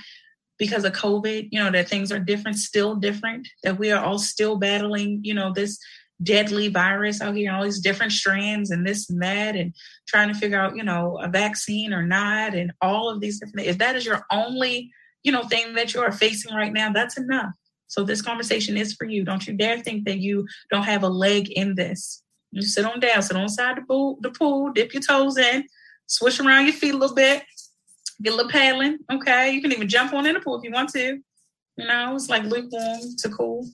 because 0.58 0.84
of 0.84 0.94
covid 0.94 1.48
you 1.52 1.60
know 1.60 1.72
that 1.72 1.90
things 1.90 2.12
are 2.12 2.20
different 2.20 2.58
still 2.58 2.96
different 2.96 3.48
that 3.64 3.80
we 3.80 3.92
are 3.92 4.04
all 4.04 4.20
still 4.20 4.58
battling 4.58 5.20
you 5.24 5.34
know 5.34 5.52
this 5.52 5.80
deadly 6.22 6.68
virus 6.68 7.22
out 7.22 7.36
here 7.36 7.52
all 7.52 7.64
these 7.64 7.80
different 7.80 8.12
strands 8.12 8.70
and 8.70 8.86
this 8.86 9.10
and 9.10 9.22
that 9.22 9.56
and 9.56 9.74
trying 10.08 10.28
to 10.32 10.40
figure 10.40 10.60
out 10.60 10.76
you 10.76 10.84
know 10.84 11.18
a 11.24 11.28
vaccine 11.28 11.94
or 11.94 12.04
not 12.04 12.54
and 12.54 12.72
all 12.82 13.10
of 13.10 13.20
these 13.20 13.40
different 13.40 13.68
if 13.68 13.78
that 13.78 13.96
is 13.96 14.06
your 14.06 14.22
only 14.32 14.92
you 15.24 15.32
know, 15.32 15.44
thing 15.44 15.76
that 15.76 15.94
you 15.94 16.02
are 16.02 16.12
facing 16.12 16.56
right 16.56 16.74
now, 16.74 16.92
that's 16.92 17.18
enough. 17.18 17.54
So 17.88 18.04
this 18.04 18.22
conversation 18.22 18.78
is 18.78 18.94
for 18.94 19.06
you. 19.06 19.26
Don't 19.26 19.46
you 19.48 19.54
dare 19.54 19.80
think 19.80 20.06
that 20.06 20.20
you 20.20 20.48
don't 20.72 20.84
have 20.84 21.04
a 21.04 21.10
leg 21.10 21.52
in 21.52 21.76
this. 21.76 22.24
You 22.52 22.62
sit 22.62 22.86
on 22.86 23.00
down, 23.00 23.22
sit 23.22 23.36
on 23.36 23.50
side 23.50 23.78
of 23.78 23.84
the 23.84 23.88
pool, 23.88 24.18
the 24.22 24.32
pool, 24.32 24.72
dip 24.72 24.94
your 24.94 25.02
toes 25.02 25.38
in, 25.38 25.66
swish 26.08 26.40
around 26.40 26.66
your 26.66 26.74
feet 26.74 26.94
a 26.94 26.98
little 26.98 27.16
bit, 27.16 27.44
get 28.22 28.34
a 28.34 28.36
little 28.36 28.52
paddling. 28.52 29.00
Okay. 29.12 29.52
You 29.52 29.62
can 29.62 29.72
even 29.72 29.88
jump 29.88 30.14
on 30.14 30.26
in 30.26 30.36
the 30.36 30.40
pool 30.40 30.58
if 30.58 30.64
you 30.64 30.72
want 30.72 30.90
to. 30.90 31.20
You 31.78 31.88
know, 31.88 32.16
it's 32.16 32.30
like 32.30 32.44
lukewarm 32.44 33.00
to 33.20 33.30
cool. 33.30 33.68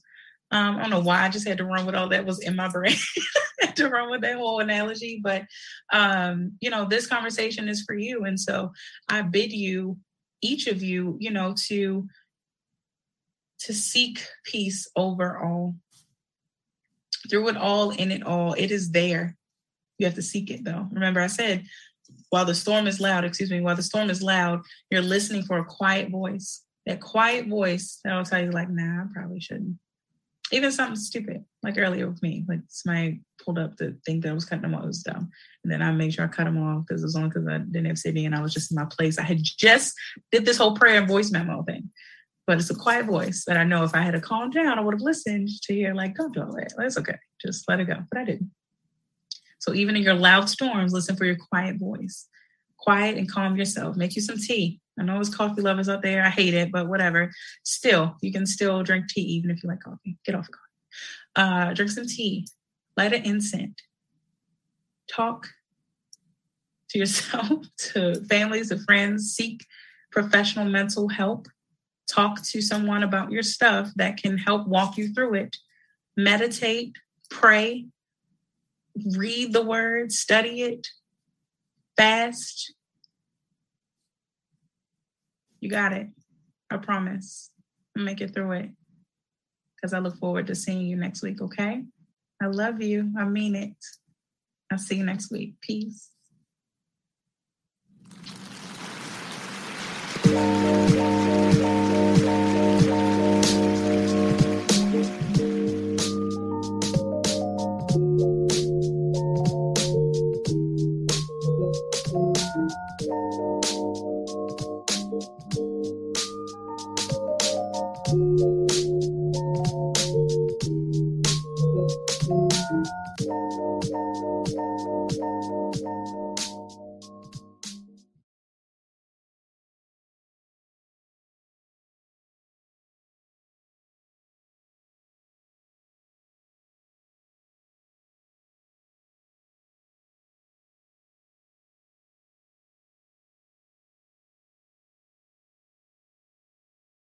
Um, 0.51 0.77
I 0.77 0.81
don't 0.81 0.91
know 0.91 0.99
why 0.99 1.23
I 1.23 1.29
just 1.29 1.47
had 1.47 1.57
to 1.57 1.65
run 1.65 1.85
with 1.85 1.95
all 1.95 2.09
that 2.09 2.25
was 2.25 2.39
in 2.39 2.55
my 2.55 2.69
brain 2.69 2.95
to 3.75 3.89
run 3.89 4.11
with 4.11 4.21
that 4.21 4.37
whole 4.37 4.59
analogy, 4.59 5.19
but 5.21 5.43
um, 5.91 6.53
you 6.61 6.69
know, 6.69 6.85
this 6.85 7.07
conversation 7.07 7.67
is 7.67 7.83
for 7.83 7.95
you. 7.95 8.25
And 8.25 8.39
so 8.39 8.71
I 9.09 9.23
bid 9.23 9.51
you 9.51 9.97
each 10.41 10.67
of 10.67 10.81
you, 10.81 11.17
you 11.19 11.31
know, 11.31 11.55
to 11.67 12.07
to 13.59 13.73
seek 13.73 14.25
peace 14.43 14.89
over 14.95 15.37
all. 15.39 15.75
Through 17.29 17.49
it 17.49 17.57
all, 17.57 17.91
in 17.91 18.11
it 18.11 18.23
all, 18.23 18.53
it 18.53 18.69
is 18.69 18.91
there. 18.91 19.35
You 19.97 20.05
have 20.05 20.15
to 20.15 20.21
seek 20.21 20.51
it 20.51 20.63
though. 20.63 20.87
Remember, 20.91 21.21
I 21.21 21.27
said, 21.27 21.65
while 22.29 22.45
the 22.45 22.53
storm 22.53 22.85
is 22.85 22.99
loud, 22.99 23.23
excuse 23.23 23.49
me, 23.49 23.61
while 23.61 23.75
the 23.75 23.81
storm 23.81 24.09
is 24.09 24.21
loud, 24.21 24.61
you're 24.91 25.01
listening 25.01 25.43
for 25.43 25.57
a 25.57 25.65
quiet 25.65 26.09
voice. 26.09 26.63
That 26.85 27.01
quiet 27.01 27.47
voice 27.47 27.99
that'll 28.03 28.25
tell 28.25 28.43
you, 28.43 28.51
like, 28.51 28.69
nah, 28.69 29.03
I 29.03 29.05
probably 29.11 29.39
shouldn't. 29.39 29.77
Even 30.51 30.71
something 30.71 30.95
stupid, 30.95 31.43
like 31.63 31.77
earlier 31.77 32.07
with 32.07 32.21
me, 32.21 32.45
like 32.47 32.59
somebody 32.67 33.21
pulled 33.43 33.57
up 33.57 33.77
the 33.77 33.97
thing 34.05 34.19
that 34.21 34.29
I 34.29 34.33
was 34.33 34.45
cutting 34.45 34.61
them 34.61 34.75
off, 34.75 34.85
was 34.85 35.01
dumb. 35.01 35.31
And 35.63 35.71
then 35.71 35.81
I 35.81 35.91
made 35.91 36.13
sure 36.13 36.25
I 36.25 36.27
cut 36.27 36.43
them 36.43 36.61
off 36.61 36.85
because 36.87 37.01
it 37.01 37.05
was 37.05 37.15
only 37.15 37.29
because 37.29 37.47
I 37.47 37.57
didn't 37.57 37.85
have 37.85 37.97
Sydney 37.97 38.25
and 38.25 38.35
I 38.35 38.41
was 38.41 38.53
just 38.53 38.71
in 38.71 38.75
my 38.75 38.85
place. 38.85 39.17
I 39.17 39.23
had 39.23 39.39
just 39.41 39.93
did 40.31 40.45
this 40.45 40.57
whole 40.57 40.75
prayer 40.75 41.03
voice 41.05 41.31
memo 41.31 41.63
thing 41.63 41.89
but 42.47 42.59
it's 42.59 42.69
a 42.69 42.75
quiet 42.75 43.05
voice 43.07 43.43
that 43.47 43.57
I 43.57 43.63
know 43.63 43.83
if 43.83 43.95
I 43.95 44.01
had 44.01 44.11
to 44.11 44.21
calm 44.21 44.51
down, 44.51 44.77
I 44.77 44.81
would 44.81 44.93
have 44.93 45.01
listened 45.01 45.49
to 45.63 45.73
hear 45.73 45.93
like, 45.93 46.15
don't 46.15 46.33
do 46.33 46.41
all 46.41 46.55
that. 46.55 46.73
That's 46.77 46.97
okay. 46.97 47.17
Just 47.43 47.67
let 47.67 47.79
it 47.79 47.85
go. 47.85 47.97
But 48.11 48.21
I 48.21 48.25
didn't. 48.25 48.51
So 49.59 49.73
even 49.73 49.95
in 49.95 50.03
your 50.03 50.13
loud 50.13 50.47
storms, 50.47 50.93
listen 50.93 51.15
for 51.15 51.25
your 51.25 51.37
quiet 51.37 51.77
voice. 51.77 52.27
Quiet 52.77 53.17
and 53.17 53.29
calm 53.29 53.57
yourself. 53.57 53.95
Make 53.95 54.15
you 54.15 54.21
some 54.21 54.37
tea. 54.37 54.79
I 54.99 55.03
know 55.03 55.19
it's 55.19 55.33
coffee 55.33 55.61
lovers 55.61 55.89
out 55.89 56.01
there. 56.01 56.23
I 56.23 56.29
hate 56.29 56.53
it, 56.53 56.71
but 56.71 56.87
whatever. 56.87 57.31
Still, 57.63 58.15
you 58.21 58.31
can 58.31 58.45
still 58.45 58.83
drink 58.83 59.07
tea 59.09 59.21
even 59.21 59.51
if 59.51 59.63
you 59.63 59.69
like 59.69 59.81
coffee. 59.81 60.17
Get 60.25 60.35
off 60.35 60.47
coffee. 60.47 60.61
Uh, 61.35 61.73
drink 61.73 61.91
some 61.91 62.07
tea. 62.07 62.47
Light 62.95 63.13
an 63.13 63.23
incense. 63.23 63.75
Talk 65.11 65.47
to 66.89 66.99
yourself, 66.99 67.65
to 67.77 68.23
families, 68.25 68.69
to 68.69 68.79
friends. 68.79 69.33
Seek 69.33 69.65
professional 70.11 70.65
mental 70.65 71.09
help 71.09 71.47
talk 72.07 72.41
to 72.43 72.61
someone 72.61 73.03
about 73.03 73.31
your 73.31 73.43
stuff 73.43 73.91
that 73.95 74.17
can 74.17 74.37
help 74.37 74.67
walk 74.67 74.97
you 74.97 75.13
through 75.13 75.35
it. 75.35 75.57
Meditate, 76.15 76.95
pray, 77.29 77.85
read 79.17 79.53
the 79.53 79.63
word, 79.63 80.11
study 80.11 80.61
it, 80.61 80.87
fast. 81.97 82.73
You 85.65 85.71
got 85.71 85.93
it. 85.93 86.09
I 86.69 86.77
promise. 86.77 87.49
I'll 87.97 88.03
make 88.03 88.21
it 88.21 88.35
through 88.35 88.51
it. 88.51 88.69
Because 89.75 89.95
I 89.95 89.99
look 89.99 90.15
forward 90.19 90.45
to 90.45 90.53
seeing 90.53 90.85
you 90.85 90.95
next 90.95 91.23
week, 91.23 91.41
okay? 91.41 91.83
I 92.39 92.45
love 92.45 92.83
you. 92.83 93.11
I 93.17 93.23
mean 93.23 93.55
it. 93.55 93.75
I'll 94.71 94.77
see 94.77 94.97
you 94.97 95.03
next 95.03 95.31
week. 95.31 95.55
Peace. 95.61 96.11
Thank 100.21 101.24